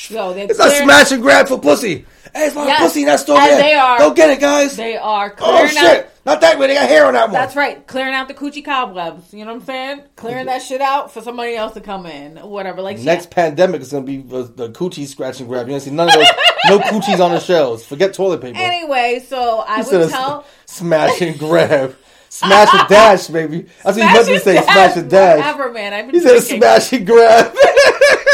They're 0.09 0.47
it's 0.51 0.59
a 0.59 0.71
smash 0.71 1.13
and 1.13 1.23
grab 1.23 1.49
for 1.49 1.59
pussy. 1.59 2.05
Hey, 2.35 2.47
it's 2.47 2.55
my 2.57 2.67
Yes, 2.67 2.81
pussy 2.81 3.01
in 3.03 3.07
that 3.07 3.21
store. 3.21 3.37
man. 3.39 3.59
they 3.61 3.75
are- 3.75 3.99
Go 3.99 4.13
get 4.13 4.29
it, 4.31 4.41
guys. 4.41 4.77
They 4.77 4.97
are 4.97 5.35
oh, 5.39 5.67
shit. 5.69 5.79
out 5.79 6.07
Not 6.27 6.41
that 6.41 6.59
way. 6.59 6.67
They 6.67 6.75
got 6.75 6.89
hair 6.89 7.07
on 7.07 7.13
that 7.15 7.25
one. 7.25 7.33
That's 7.33 7.55
right, 7.55 7.87
clearing 7.87 8.13
out 8.15 8.27
the 8.27 8.35
coochie 8.35 8.65
cobwebs. 8.65 9.33
You 9.33 9.45
know 9.45 9.53
what 9.53 9.61
I'm 9.61 9.67
saying? 9.67 10.03
Clearing 10.17 10.47
that 10.47 10.63
shit 10.63 10.81
out 10.81 11.13
for 11.13 11.21
somebody 11.21 11.55
else 11.55 11.75
to 11.75 11.81
come 11.81 12.07
in, 12.07 12.39
whatever. 12.39 12.83
Like 12.83 12.99
Next 12.99 13.31
pandemic 13.31 13.83
is 13.83 13.93
going 13.93 14.05
to 14.05 14.11
be 14.11 14.19
the, 14.23 14.43
the 14.43 14.69
coochie 14.71 15.07
scratch 15.07 15.39
and 15.41 15.49
grab. 15.49 15.69
You're 15.69 15.79
going 15.79 15.81
to 15.81 15.85
see 15.85 15.95
none 15.95 16.09
of 16.09 16.15
those, 16.15 16.27
no 16.69 16.79
coochies 16.81 17.21
on 17.25 17.31
the 17.31 17.41
shelves. 17.41 17.85
Forget 17.85 18.15
toilet 18.15 18.41
paper. 18.41 18.59
Anyway, 18.59 19.25
so 19.29 19.61
I 19.69 19.81
Instead 19.81 20.01
would 20.01 20.11
tell. 20.11 20.45
smash 20.67 21.21
and 21.21 21.39
grab. 21.39 21.95
Smash 22.35 22.69
and 22.75 22.89
dash, 22.89 23.27
baby. 23.29 23.63
That's 23.85 23.97
what 23.97 23.97
you 23.97 24.03
meant 24.13 24.27
to 24.27 24.39
say. 24.41 24.55
dash, 24.55 24.65
Smash 24.65 24.97
and 24.97 25.11
dash. 25.11 25.39
Whatever, 25.39 25.73
man. 25.73 25.93
I've 25.93 26.07
been 26.07 26.15
He 26.17 26.21
said 26.21 26.31
drinking. 26.39 26.59
smash 26.59 26.93
and 26.93 27.07
grab. 27.07 27.57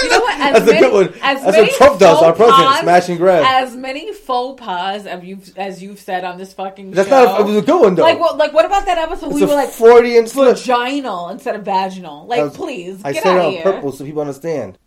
You 0.02 0.08
know 0.08 0.20
what? 0.20 0.40
As 0.40 0.52
That's 0.54 0.64
many, 0.64 0.78
a 0.78 0.80
good 0.80 0.92
one. 0.94 1.20
As 1.20 1.42
That's 1.42 1.56
many 1.58 1.62
what 1.68 1.76
Trump 1.76 1.98
does, 2.00 2.10
faux 2.18 2.22
our 2.24 2.32
president. 2.32 2.68
pas- 2.68 2.80
Smash 2.80 3.08
and 3.10 3.18
grab. 3.18 3.44
As 3.46 3.76
many 3.76 4.14
faux 4.14 4.58
pas 4.58 5.04
as 5.04 5.22
you've 5.22 5.58
as 5.58 5.82
you've 5.82 5.98
said 5.98 6.24
on 6.24 6.38
this 6.38 6.54
fucking 6.54 6.92
That's 6.92 7.06
show. 7.10 7.22
not. 7.26 7.38
A, 7.38 7.42
it 7.42 7.46
was 7.46 7.56
a 7.56 7.60
good 7.60 7.82
one 7.82 7.94
though. 7.96 8.02
like 8.04 8.18
what? 8.18 8.38
Like 8.38 8.54
what 8.54 8.64
about 8.64 8.86
that 8.86 8.96
episode? 8.96 9.26
it's 9.26 9.34
we 9.34 9.42
a 9.42 9.46
were 9.46 9.52
like 9.52 9.68
Freudian 9.68 10.26
slip. 10.26 10.56
vaginal 10.56 11.28
instead 11.28 11.54
of 11.54 11.66
vaginal. 11.66 12.26
Like, 12.26 12.40
was- 12.44 12.56
please 12.56 13.02
I 13.04 13.12
get 13.12 13.22
said 13.24 13.36
out 13.36 13.36
it 13.36 13.40
of 13.40 13.44
on 13.44 13.52
here. 13.52 13.62
purpose 13.62 13.98
so 13.98 14.04
people 14.06 14.22
understand, 14.22 14.78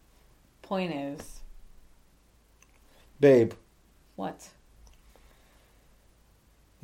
Point 0.63 0.95
is, 0.95 1.41
babe. 3.19 3.53
what? 4.15 4.47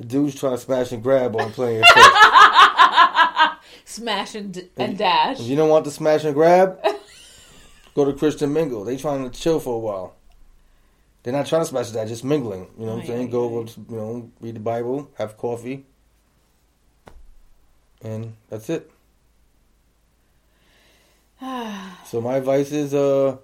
The 0.00 0.06
dude's 0.06 0.34
trying 0.34 0.52
to 0.52 0.58
smash 0.58 0.92
and 0.92 1.02
grab 1.02 1.36
on 1.36 1.52
playing. 1.52 1.84
Smash 3.84 4.34
and, 4.34 4.50
d- 4.54 4.68
and 4.78 4.96
dash. 4.96 5.40
If 5.40 5.46
you 5.46 5.56
don't 5.56 5.68
want 5.68 5.84
the 5.84 5.90
smash 5.90 6.24
and 6.24 6.32
grab, 6.32 6.78
go 7.94 8.04
to 8.06 8.12
Christian 8.14 8.50
Mingle. 8.52 8.84
They 8.84 8.96
trying 8.96 9.28
to 9.28 9.38
chill 9.38 9.60
for 9.60 9.74
a 9.74 9.78
while. 9.78 10.14
They're 11.22 11.32
not 11.34 11.46
trying 11.46 11.62
to 11.62 11.66
smash 11.66 11.90
that, 11.90 12.08
just 12.08 12.24
mingling. 12.24 12.68
You 12.78 12.86
know 12.86 12.92
what 12.92 12.98
I'm 12.98 13.00
Aye, 13.02 13.06
saying? 13.08 13.28
aye, 13.28 13.30
Go, 13.30 13.60
you 13.66 13.96
know, 13.96 14.30
read 14.40 14.56
the 14.56 14.60
Bible, 14.60 15.10
have 15.18 15.36
coffee, 15.36 15.84
and 18.00 18.36
that's 18.48 18.70
it. 18.70 18.90
so 21.40 22.20
my 22.22 22.36
advice 22.36 22.72
is, 22.72 22.94
uh, 22.94 23.36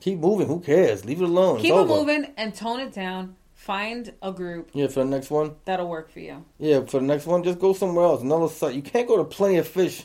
keep 0.00 0.18
moving. 0.18 0.48
Who 0.48 0.58
cares? 0.60 1.04
Leave 1.04 1.20
it 1.20 1.24
alone. 1.24 1.60
Keep 1.60 1.74
it 1.74 1.86
moving 1.86 2.32
and 2.36 2.54
tone 2.54 2.80
it 2.80 2.92
down. 2.92 3.36
Find 3.64 4.12
a 4.20 4.30
group 4.30 4.68
Yeah, 4.74 4.88
for 4.88 5.00
the 5.04 5.06
next 5.10 5.30
one. 5.30 5.54
that'll 5.64 5.88
work 5.88 6.10
for 6.10 6.20
you. 6.20 6.44
Yeah, 6.58 6.84
for 6.84 7.00
the 7.00 7.06
next 7.06 7.24
one, 7.24 7.42
just 7.42 7.58
go 7.58 7.72
somewhere 7.72 8.04
else. 8.04 8.20
Another 8.20 8.48
site. 8.48 8.74
You 8.74 8.82
can't 8.82 9.08
go 9.08 9.16
to 9.16 9.24
Plenty 9.24 9.56
of 9.56 9.66
Fish 9.66 10.04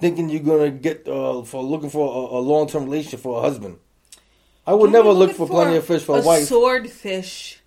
thinking 0.00 0.30
you're 0.30 0.40
gonna 0.42 0.70
get 0.70 1.06
uh, 1.06 1.42
for 1.42 1.62
looking 1.62 1.90
for 1.90 2.06
a, 2.06 2.38
a 2.38 2.40
long 2.40 2.66
term 2.66 2.84
relationship 2.84 3.20
for 3.20 3.38
a 3.38 3.42
husband. 3.42 3.76
I 4.66 4.72
would 4.72 4.90
You're 4.90 5.02
never 5.02 5.10
look 5.10 5.18
looking 5.30 5.36
for 5.36 5.46
Plenty 5.48 5.76
of 5.76 5.84
Fish 5.86 6.02
for 6.02 6.16
a, 6.16 6.20
a 6.22 6.24
wife 6.24 6.44
swordfish 6.48 7.60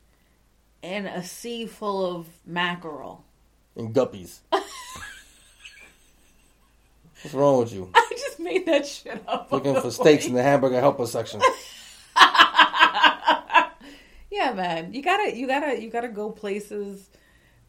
and 0.82 1.06
a 1.06 1.24
sea 1.24 1.68
full 1.68 2.04
of 2.16 2.26
mackerel. 2.44 3.24
and 3.76 3.94
guppies. 3.94 4.40
What's 7.22 7.36
wrong 7.36 7.60
with 7.60 7.72
you? 7.74 7.92
I 7.94 8.08
just 8.18 8.40
made 8.40 8.66
that 8.66 8.88
shit 8.88 9.24
up. 9.28 9.52
Looking 9.52 9.80
for 9.80 9.92
steaks 9.92 10.26
in 10.26 10.34
the 10.34 10.42
hamburger 10.42 10.80
helper 10.80 11.06
section. 11.06 11.42
Yeah, 14.32 14.54
man. 14.54 14.94
You 14.94 15.04
gotta, 15.04 15.36
you 15.36 15.46
gotta, 15.46 15.80
you 15.82 15.90
gotta 15.90 16.08
go 16.08 16.32
places 16.32 17.10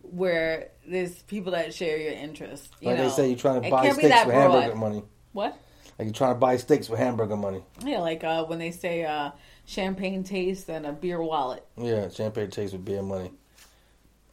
where 0.02 0.68
there's 0.86 1.22
people 1.22 1.52
that 1.52 1.74
share 1.74 1.98
your 1.98 2.12
interests. 2.12 2.70
You 2.80 2.88
Like 2.88 2.98
know? 2.98 3.04
they 3.04 3.10
say, 3.10 3.28
you're 3.28 3.38
trying 3.38 3.60
to 3.62 3.66
It 3.66 3.70
buy 3.70 3.90
steaks 3.90 4.26
with 4.26 4.34
hamburger 4.34 4.74
money. 4.76 5.02
What? 5.32 5.58
Like 5.98 6.06
you're 6.06 6.14
trying 6.14 6.34
to 6.34 6.38
buy 6.38 6.56
steaks 6.56 6.88
with 6.88 6.98
hamburger 6.98 7.36
money. 7.36 7.62
Yeah, 7.84 7.98
like 7.98 8.24
uh, 8.24 8.44
when 8.44 8.58
they 8.58 8.70
say 8.70 9.04
uh, 9.04 9.32
champagne 9.66 10.24
taste 10.24 10.68
and 10.68 10.86
a 10.86 10.92
beer 10.92 11.22
wallet. 11.22 11.64
Yeah, 11.76 12.08
champagne 12.08 12.50
tastes 12.50 12.72
with 12.72 12.84
beer 12.84 13.02
money. 13.02 13.32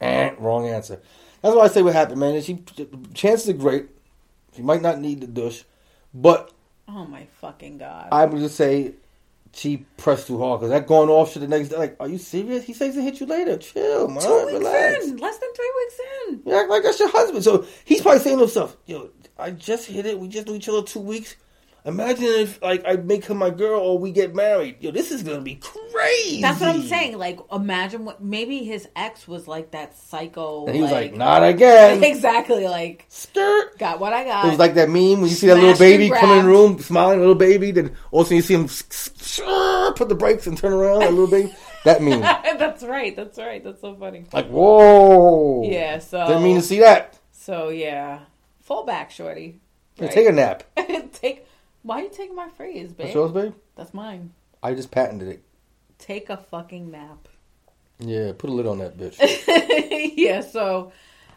Eh, 0.00 0.34
wrong 0.38 0.66
answer. 0.68 1.00
That's 1.42 1.54
why 1.54 1.64
I 1.64 1.68
say 1.68 1.82
what 1.82 1.94
happened, 1.94 2.20
man. 2.20 2.40
She 2.42 2.62
chances 3.14 3.48
are 3.48 3.54
great. 3.54 3.86
She 4.56 4.62
might 4.62 4.82
not 4.82 4.98
need 4.98 5.20
the 5.20 5.26
douche, 5.26 5.62
but 6.12 6.52
Oh 6.88 7.06
my 7.06 7.26
fucking 7.40 7.78
god! 7.78 8.08
I 8.10 8.24
would 8.24 8.40
just 8.40 8.56
say 8.56 8.94
she 9.52 9.78
pressed 9.96 10.26
too 10.28 10.38
hard 10.38 10.60
because 10.60 10.70
that 10.70 10.86
going 10.86 11.08
off 11.08 11.32
shit 11.32 11.42
the 11.42 11.48
next 11.48 11.68
day. 11.70 11.76
Like, 11.76 11.96
are 12.00 12.08
you 12.08 12.18
serious? 12.18 12.64
He 12.64 12.72
says 12.72 12.94
to 12.94 13.02
hit 13.02 13.20
you 13.20 13.26
later. 13.26 13.56
Chill, 13.56 14.08
man. 14.08 14.22
Two 14.22 14.46
weeks 14.46 14.58
Relax. 14.58 15.06
in, 15.06 15.16
less 15.16 15.38
than 15.38 15.48
three 15.54 15.72
weeks 15.76 16.00
in. 16.28 16.42
You 16.46 16.58
act 16.58 16.70
like 16.70 16.82
that's 16.82 17.00
your 17.00 17.10
husband. 17.10 17.42
So 17.44 17.66
he's 17.84 18.00
probably 18.00 18.20
saying 18.20 18.36
to 18.38 18.44
himself, 18.44 18.76
"Yo, 18.86 19.10
I 19.38 19.50
just 19.50 19.86
hit 19.86 20.06
it. 20.06 20.18
We 20.18 20.28
just 20.28 20.46
knew 20.46 20.54
each 20.54 20.68
other 20.68 20.82
two 20.82 21.00
weeks. 21.00 21.36
Imagine 21.84 22.24
if 22.26 22.62
like 22.62 22.82
I 22.86 22.96
make 22.96 23.24
her 23.26 23.34
my 23.34 23.50
girl 23.50 23.80
or 23.80 23.98
we 23.98 24.12
get 24.12 24.34
married. 24.34 24.76
Yo, 24.80 24.90
this 24.90 25.10
is 25.10 25.22
gonna 25.22 25.40
be 25.40 25.56
crazy." 25.56 25.89
That's 26.40 26.60
what 26.60 26.68
I'm 26.68 26.82
saying. 26.82 27.18
Like, 27.18 27.40
imagine 27.52 28.04
what 28.04 28.22
maybe 28.22 28.64
his 28.64 28.88
ex 28.96 29.28
was 29.28 29.46
like 29.46 29.72
that 29.72 29.96
psycho. 29.96 30.66
And 30.66 30.74
he 30.74 30.82
was 30.82 30.90
like, 30.90 31.14
"Not 31.14 31.42
again." 31.42 32.02
exactly. 32.04 32.66
Like, 32.66 33.06
Skirt. 33.08 33.78
got 33.78 34.00
what 34.00 34.12
I 34.12 34.24
got. 34.24 34.46
It 34.46 34.50
was 34.50 34.58
like 34.58 34.74
that 34.74 34.88
meme 34.88 35.20
when 35.20 35.28
you 35.28 35.36
see 35.36 35.46
that 35.48 35.56
little 35.56 35.78
baby 35.78 36.10
come 36.10 36.30
in 36.30 36.44
the 36.44 36.50
room, 36.50 36.78
smiling, 36.78 37.20
little 37.20 37.34
baby. 37.34 37.70
Then 37.70 37.96
all 38.10 38.22
of 38.22 38.26
a 38.26 38.28
sudden 38.28 38.36
you 38.36 38.42
see 38.42 38.54
him 38.54 39.94
put 39.94 40.08
the 40.08 40.14
brakes 40.14 40.46
and 40.46 40.56
turn 40.56 40.72
around, 40.72 41.00
that 41.00 41.10
little 41.10 41.26
baby. 41.26 41.54
That 41.84 42.02
meme. 42.02 42.20
that's 42.20 42.82
right. 42.82 43.14
That's 43.14 43.38
right. 43.38 43.62
That's 43.62 43.80
so 43.80 43.94
funny. 43.94 44.24
Like, 44.32 44.48
whoa. 44.48 45.62
Yeah. 45.64 45.98
So 45.98 46.26
Didn't 46.26 46.42
mean 46.42 46.56
to 46.56 46.62
see 46.62 46.80
that. 46.80 47.18
So 47.32 47.70
yeah, 47.70 48.20
fall 48.60 48.84
back, 48.84 49.10
shorty. 49.10 49.60
Right? 49.98 50.10
Take 50.10 50.28
a 50.28 50.32
nap. 50.32 50.64
take. 51.12 51.46
Why 51.82 52.00
are 52.00 52.02
you 52.04 52.10
taking 52.10 52.36
my 52.36 52.48
phrase, 52.50 52.88
babe? 52.88 53.06
That's 53.06 53.14
yours, 53.14 53.32
babe? 53.32 53.54
That's 53.76 53.94
mine. 53.94 54.32
I 54.62 54.74
just 54.74 54.90
patented 54.90 55.28
it. 55.28 55.42
Take 56.00 56.28
a 56.30 56.36
fucking 56.36 56.90
nap. 56.90 57.28
Yeah, 58.02 58.32
put 58.36 58.48
a 58.48 58.52
lid 58.54 58.66
on 58.66 58.78
that 58.78 58.96
bitch. 58.96 59.18
yeah, 60.16 60.40
so 60.40 60.90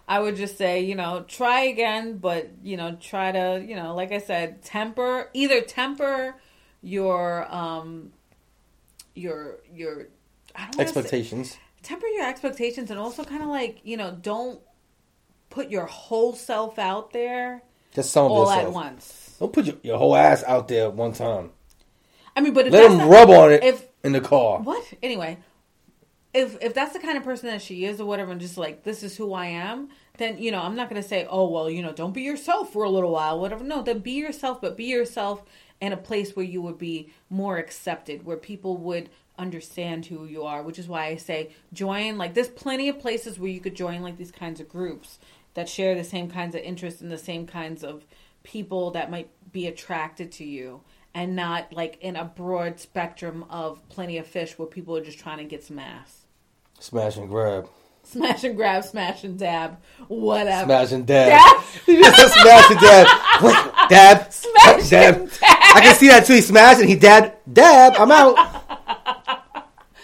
I 0.08 0.22
would 0.22 0.38
just 0.38 0.58
say, 0.58 0.80
you 0.80 0.96
know, 0.96 1.26
try 1.28 1.64
again, 1.64 2.20
but 2.20 2.52
you 2.64 2.78
know, 2.78 2.96
try 3.02 3.34
to, 3.34 3.62
you 3.68 3.76
know, 3.76 3.94
like 3.94 4.14
I 4.14 4.20
said, 4.20 4.64
temper 4.64 5.30
either 5.34 5.60
temper 5.60 6.36
your 6.82 7.54
um 7.54 8.14
your 9.14 9.58
your 9.74 10.08
I 10.56 10.62
don't 10.68 10.78
wanna 10.78 10.78
say- 10.78 10.82
Expectations. 10.84 11.58
temper 11.82 12.08
your 12.08 12.26
expectations 12.26 12.90
and 12.92 12.98
also 12.98 13.26
kind 13.26 13.44
of 13.44 13.50
like, 13.50 13.82
you 13.84 13.98
know, 13.98 14.12
don't 14.22 14.62
put 15.50 15.70
your 15.70 15.86
whole 15.86 16.34
self 16.34 16.80
out 16.80 17.12
there 17.12 17.62
Just 17.94 18.12
some 18.12 18.26
of 18.28 18.32
all 18.32 18.50
at 18.50 18.72
once. 18.72 19.36
Don't 19.38 19.52
put 19.52 19.66
your, 19.66 19.76
your 19.84 19.98
whole 19.98 20.16
ass 20.16 20.46
out 20.48 20.70
there 20.70 20.86
at 20.86 20.94
one 20.94 21.12
time. 21.12 21.52
I 22.38 22.40
mean, 22.42 22.54
but 22.54 22.68
if 22.68 22.72
Let 22.74 22.88
them 22.88 23.00
not- 23.00 23.10
rub 23.10 23.30
on 23.30 23.52
it 23.52 23.64
if 23.66 23.86
in 24.04 24.12
the 24.12 24.22
car. 24.22 24.60
What? 24.60 24.86
Anyway, 25.02 25.38
if 26.34 26.58
if 26.62 26.74
that's 26.74 26.94
the 26.94 27.00
kind 27.00 27.18
of 27.18 27.24
person 27.24 27.50
that 27.50 27.62
she 27.62 27.86
is 27.86 28.00
or 28.00 28.06
whatever, 28.06 28.32
and 28.32 28.42
just 28.42 28.58
like 28.58 28.84
this 28.84 29.04
is 29.04 29.16
who 29.16 29.34
I 29.34 29.48
am, 29.48 29.90
then 30.18 30.38
you 30.38 30.52
know 30.52 30.62
I'm 30.62 30.76
not 30.76 30.90
gonna 30.90 31.04
say, 31.04 31.28
oh 31.30 31.50
well, 31.50 31.70
you 31.70 31.82
know, 31.82 31.94
don't 31.94 32.14
be 32.14 32.22
yourself 32.22 32.74
for 32.74 32.84
a 32.84 32.90
little 32.90 33.12
while, 33.12 33.40
whatever. 33.40 33.64
No, 33.64 33.82
then 33.82 34.00
be 34.00 34.12
yourself, 34.12 34.62
but 34.62 34.78
be 34.78 34.86
yourself 34.86 35.44
in 35.80 35.94
a 35.94 35.98
place 35.98 36.36
where 36.36 36.46
you 36.46 36.62
would 36.62 36.78
be 36.78 37.12
more 37.30 37.58
accepted, 37.58 38.26
where 38.26 38.38
people 38.38 38.78
would 38.78 39.10
understand 39.38 40.06
who 40.06 40.26
you 40.26 40.44
are. 40.44 40.64
Which 40.64 40.80
is 40.80 40.88
why 40.88 41.06
I 41.06 41.16
say 41.18 41.52
join. 41.72 42.18
Like, 42.18 42.34
there's 42.34 42.50
plenty 42.50 42.90
of 42.90 43.00
places 43.00 43.40
where 43.40 43.50
you 43.50 43.60
could 43.60 43.76
join 43.76 44.02
like 44.02 44.18
these 44.18 44.32
kinds 44.32 44.60
of 44.60 44.70
groups 44.70 45.20
that 45.54 45.70
share 45.70 45.96
the 45.96 46.04
same 46.04 46.30
kinds 46.30 46.56
of 46.56 46.62
interests 46.62 47.02
and 47.02 47.12
the 47.12 47.18
same 47.18 47.46
kinds 47.46 47.84
of 47.84 48.06
people 48.44 48.92
that 48.92 49.12
might 49.12 49.30
be 49.52 49.68
attracted 49.68 50.32
to 50.32 50.44
you 50.44 50.82
and 51.16 51.36
not 51.36 51.72
like 51.74 51.98
in 52.02 52.16
a 52.16 52.26
broad 52.26 52.80
spectrum 52.80 53.46
of 53.50 53.80
plenty 53.90 54.18
of 54.18 54.26
fish 54.28 54.58
where 54.58 54.68
people 54.68 54.96
are 54.98 55.04
just 55.04 55.20
trying 55.20 55.38
to 55.38 55.44
get 55.44 55.64
some 55.64 55.80
ass. 55.80 56.26
Smash 56.80 57.18
and 57.18 57.30
grab. 57.30 57.68
Smash 58.06 58.44
and 58.44 58.56
grab, 58.58 58.84
smash 58.84 59.24
and 59.24 59.40
dab, 59.40 59.78
whatever. 60.10 60.66
Smash 60.66 60.92
and 60.92 61.08
dab. 61.08 61.30
Dab. 61.30 61.64
He 61.86 61.96
just 62.02 62.18
said 62.18 62.42
smash 62.42 62.72
and 62.72 62.80
dab. 62.80 63.08
Wait, 63.42 63.90
dab. 63.90 64.34
Smash 64.34 64.90
dab. 64.90 65.16
and 65.16 65.30
dab. 65.30 65.40
I 65.76 65.80
can 65.82 65.96
see 65.96 66.08
that 66.10 66.26
too. 66.26 66.34
He 66.34 66.42
smashed 66.42 66.82
and 66.82 66.90
he 66.90 66.96
dab. 66.98 67.34
Dab. 67.52 67.94
I'm 67.98 68.12
out. 68.12 68.36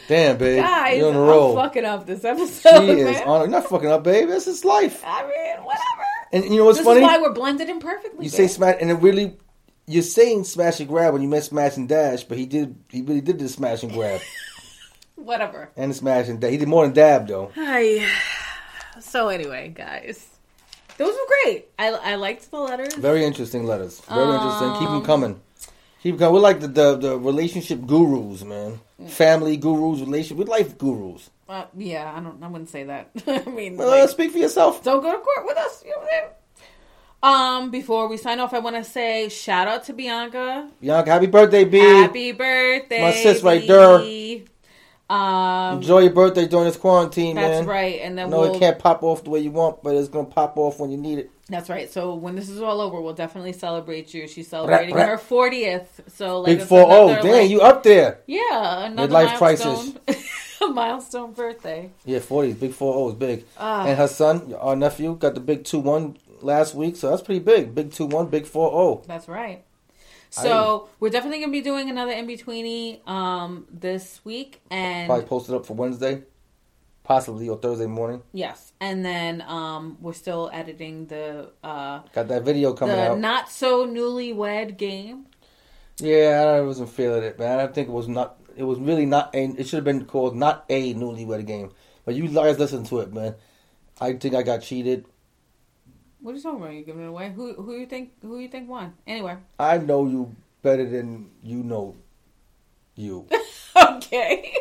Damn, 0.08 0.38
babe. 0.38 0.64
Guys, 0.64 0.98
You're 0.98 1.10
on 1.10 1.14
the 1.14 1.20
I'm 1.20 1.28
roll. 1.28 1.56
fucking 1.56 1.86
up 1.86 2.08
this 2.08 2.24
episode. 2.24 2.80
She 2.80 2.90
is 3.02 3.18
man. 3.18 3.28
on. 3.28 3.40
You're 3.42 3.50
not 3.50 3.66
fucking 3.70 3.90
up, 3.92 4.04
babe. 4.04 4.28
This 4.28 4.48
is 4.48 4.66
life. 4.66 5.04
I 5.06 5.22
mean, 5.22 5.64
whatever. 5.66 6.04
And 6.32 6.46
you 6.46 6.58
know 6.58 6.66
what's 6.66 6.80
this 6.80 6.86
funny? 6.86 7.02
is 7.02 7.04
why 7.06 7.20
we're 7.20 7.34
Blended 7.34 7.70
Imperfectly. 7.70 8.24
You 8.24 8.30
say 8.30 8.48
smash, 8.48 8.78
and 8.82 8.90
it 8.90 8.96
really, 8.96 9.38
you're 9.90 10.04
saying 10.04 10.44
smash 10.44 10.80
and 10.80 10.88
grab 10.88 11.14
when 11.14 11.22
you 11.22 11.28
meant 11.28 11.44
smash 11.46 11.76
and 11.78 11.90
dash, 11.90 12.24
but 12.24 12.38
he 12.38 12.46
did 12.46 12.76
he 12.90 13.02
really 13.02 13.22
did 13.22 13.40
the 13.40 13.50
smash 13.50 13.84
and 13.84 13.92
grab 13.92 14.22
Whatever. 15.16 15.70
and 15.76 15.92
the 15.92 15.96
smash 15.96 16.28
and 16.30 16.40
dab. 16.40 16.52
He 16.52 16.58
did 16.58 16.68
more 16.68 16.86
than 16.86 16.94
dab 16.94 17.28
though. 17.28 17.52
Hi. 17.56 18.06
So 19.02 19.30
anyway, 19.30 19.70
guys, 19.70 20.28
those 20.98 21.14
were 21.14 21.28
great. 21.44 21.70
I 21.80 21.88
I 21.92 22.16
liked 22.16 22.52
the 22.52 22.60
letters. 22.60 22.96
Very 22.96 23.24
interesting 23.24 23.64
letters. 23.66 24.02
Very 24.10 24.34
interesting. 24.36 24.74
Keep 24.74 24.90
Um, 24.90 24.94
them 24.96 25.06
coming. 25.06 25.42
Keep 26.04 26.14
'em 26.16 26.20
coming. 26.20 26.34
We're 26.34 26.40
like 26.42 26.60
the, 26.60 26.68
the 26.68 26.96
the 26.98 27.18
relationship 27.18 27.86
gurus, 27.86 28.44
man. 28.44 28.82
Family 29.08 29.56
gurus, 29.56 30.02
relationship, 30.02 30.38
we're 30.38 30.52
life 30.52 30.78
gurus. 30.78 31.30
Uh, 31.48 31.64
yeah, 31.78 32.12
I 32.14 32.20
don't. 32.20 32.44
I 32.44 32.48
wouldn't 32.48 32.70
say 32.70 32.84
that. 32.86 33.10
I 33.28 33.50
mean, 33.50 33.78
Well, 33.78 33.88
like, 33.88 34.10
speak 34.10 34.32
for 34.34 34.38
yourself. 34.40 34.84
don't 34.84 35.02
go 35.02 35.12
to 35.14 35.20
court 35.20 35.46
with 35.46 35.58
us. 35.58 35.82
You 35.86 35.92
know 35.92 35.98
what 36.00 36.04
I'm 36.04 36.10
saying? 36.10 36.30
Um, 37.22 37.70
before 37.70 38.08
we 38.08 38.18
sign 38.18 38.40
off, 38.40 38.54
I 38.54 38.60
want 38.60 38.78
to 38.78 38.84
say 38.84 39.28
shout 39.30 39.68
out 39.68 39.84
to 39.86 39.94
Bianca. 39.94 40.70
Bianca, 40.80 41.12
happy 41.12 41.28
birthday, 41.28 41.66
B. 41.66 41.80
Happy 41.80 42.32
birthday, 42.32 43.02
My 43.02 43.12
sis 43.12 43.44
right 43.44 43.68
there. 43.68 44.46
Um, 45.10 45.78
Enjoy 45.78 46.00
your 46.00 46.12
birthday 46.12 46.48
during 46.48 46.66
this 46.66 46.78
quarantine, 46.78 47.36
that's 47.36 47.62
man. 47.62 47.66
right, 47.66 48.00
and 48.02 48.16
then 48.16 48.30
No, 48.30 48.42
we'll. 48.42 48.54
it 48.54 48.60
can't 48.60 48.78
pop 48.78 49.02
off 49.02 49.24
the 49.24 49.32
way 49.32 49.40
you 49.40 49.50
want, 49.50 49.82
but 49.82 49.96
it's 49.96 50.08
gonna 50.08 50.28
pop 50.28 50.56
off 50.56 50.80
when 50.80 50.92
you 50.92 50.98
need 50.98 51.18
it. 51.18 51.32
That's 51.48 51.68
right. 51.68 51.92
So 51.92 52.14
when 52.14 52.36
this 52.36 52.48
is 52.48 52.62
all 52.62 52.80
over, 52.80 53.02
we'll 53.02 53.16
definitely 53.16 53.54
celebrate 53.54 54.14
you. 54.14 54.28
She's 54.28 54.48
celebrating 54.48 54.96
her 54.96 55.18
fortieth. 55.18 56.02
So 56.16 56.42
like 56.42 56.60
Big 56.60 56.68
four 56.68 56.86
oh, 56.88 57.08
damn, 57.08 57.32
like- 57.32 57.50
you 57.50 57.62
up 57.62 57.82
there? 57.82 58.20
Yeah, 58.28 58.86
another 58.86 59.12
Midlife 59.12 59.42
milestone. 59.42 60.00
a 60.62 60.68
milestone 60.68 61.34
birthday. 61.34 61.90
Yeah, 62.06 62.20
forty. 62.20 62.54
Big 62.54 62.74
four 62.74 62.94
oh 62.94 63.10
is 63.10 63.16
big. 63.16 63.46
Ah. 63.58 63.88
and 63.88 63.98
her 63.98 64.08
son, 64.08 64.54
our 64.60 64.76
nephew, 64.76 65.16
got 65.16 65.34
the 65.34 65.40
big 65.42 65.64
two 65.64 65.80
one 65.80 66.18
last 66.44 66.76
week, 66.76 66.96
so 66.96 67.10
that's 67.10 67.22
pretty 67.22 67.40
big. 67.40 67.74
Big 67.76 67.92
two 67.92 68.06
one, 68.06 68.28
big 68.28 68.46
four 68.46 68.70
oh. 68.74 69.04
That's 69.08 69.28
right. 69.28 69.64
So 70.32 70.90
we're 71.00 71.10
definitely 71.10 71.40
gonna 71.40 71.52
be 71.52 71.62
doing 71.62 71.90
another 71.90 72.12
in 72.12 72.28
betweeny 72.28 73.06
um 73.08 73.66
this 73.72 74.22
week, 74.24 74.62
and 74.70 75.08
Probably 75.08 75.26
posted 75.26 75.56
up 75.56 75.66
for 75.66 75.74
Wednesday, 75.74 76.22
possibly 77.04 77.50
or 77.50 77.58
Thursday 77.58 77.88
morning. 77.88 78.22
yes, 78.32 78.72
and 78.80 79.04
then 79.04 79.42
um 79.48 79.98
we're 80.02 80.14
still 80.14 80.50
editing 80.54 81.08
the 81.08 81.50
uh 81.64 82.02
Got 82.14 82.28
that 82.28 82.44
video 82.44 82.74
coming 82.74 82.96
out. 83.00 83.20
not 83.20 83.50
so 83.52 83.88
newlywed 83.88 84.78
game. 84.78 85.26
yeah, 85.98 86.44
I 86.58 86.62
wasn't 86.62 86.90
feeling 86.90 87.24
it, 87.24 87.40
man. 87.40 87.60
I 87.60 87.68
think 87.68 87.88
it 87.88 87.92
was 87.92 88.08
not. 88.08 88.36
It 88.56 88.64
was 88.64 88.78
really 88.80 89.06
not. 89.06 89.34
A, 89.34 89.46
it 89.58 89.68
should 89.68 89.78
have 89.78 89.84
been 89.86 90.06
called 90.06 90.36
not 90.36 90.66
a 90.70 90.94
newlywed 90.94 91.48
game. 91.48 91.72
But 92.06 92.16
you 92.16 92.28
guys 92.28 92.60
listen 92.60 92.84
to 92.86 93.00
it, 93.00 93.14
man. 93.14 93.36
I 94.00 94.14
think 94.14 94.36
I 94.36 94.44
got 94.44 94.62
cheated. 94.62 95.06
What 96.22 96.32
are 96.34 96.36
you 96.36 96.42
talking 96.44 96.62
about? 96.62 96.74
You 96.74 96.84
giving 96.84 97.04
it 97.04 97.08
away? 97.08 97.32
Who 97.36 97.54
who 97.54 97.76
you 97.76 97.86
think 97.86 98.12
who 98.22 98.40
you 98.40 98.48
think 98.50 98.70
won? 98.70 98.94
Anyway, 99.08 99.38
I 99.58 99.78
know 99.78 100.08
you 100.08 100.36
better 100.62 100.88
than 100.90 101.30
you 101.44 101.64
know 101.64 101.96
you. 102.96 103.28
okay. 103.76 104.54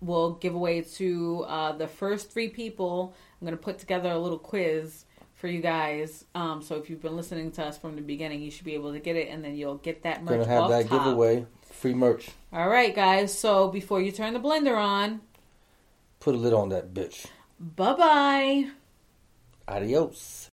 We'll 0.00 0.32
give 0.34 0.54
away 0.54 0.82
to 0.82 1.44
uh, 1.48 1.72
the 1.72 1.88
first 1.88 2.30
three 2.30 2.48
people. 2.48 3.14
I'm 3.40 3.46
going 3.46 3.56
to 3.56 3.62
put 3.62 3.78
together 3.78 4.10
a 4.10 4.18
little 4.18 4.38
quiz 4.38 5.04
for 5.34 5.48
you 5.48 5.60
guys. 5.60 6.24
Um, 6.34 6.62
so 6.62 6.76
if 6.76 6.88
you've 6.90 7.02
been 7.02 7.16
listening 7.16 7.50
to 7.52 7.64
us 7.64 7.78
from 7.78 7.96
the 7.96 8.02
beginning, 8.02 8.42
you 8.42 8.50
should 8.50 8.64
be 8.64 8.74
able 8.74 8.92
to 8.92 9.00
get 9.00 9.16
it, 9.16 9.28
and 9.28 9.44
then 9.44 9.56
you'll 9.56 9.76
get 9.76 10.02
that 10.02 10.22
merch. 10.24 10.40
Gonna 10.40 10.46
have 10.46 10.62
off 10.64 10.70
that 10.70 10.88
top. 10.88 11.04
giveaway. 11.04 11.46
Free 11.62 11.94
merch. 11.94 12.30
All 12.52 12.68
right, 12.68 12.94
guys. 12.94 13.36
So 13.36 13.68
before 13.68 14.00
you 14.00 14.10
turn 14.10 14.32
the 14.34 14.40
blender 14.40 14.76
on, 14.76 15.20
Put 16.20 16.34
a 16.34 16.38
lid 16.38 16.52
on 16.52 16.70
that 16.70 16.92
bitch. 16.92 17.26
Bye 17.58 17.94
bye. 17.94 18.70
Adios. 19.66 20.48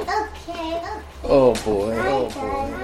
Okay. 0.00 0.82
Oh 1.24 1.54
boy. 1.64 1.96
Oh 1.96 2.28
boy. 2.28 2.83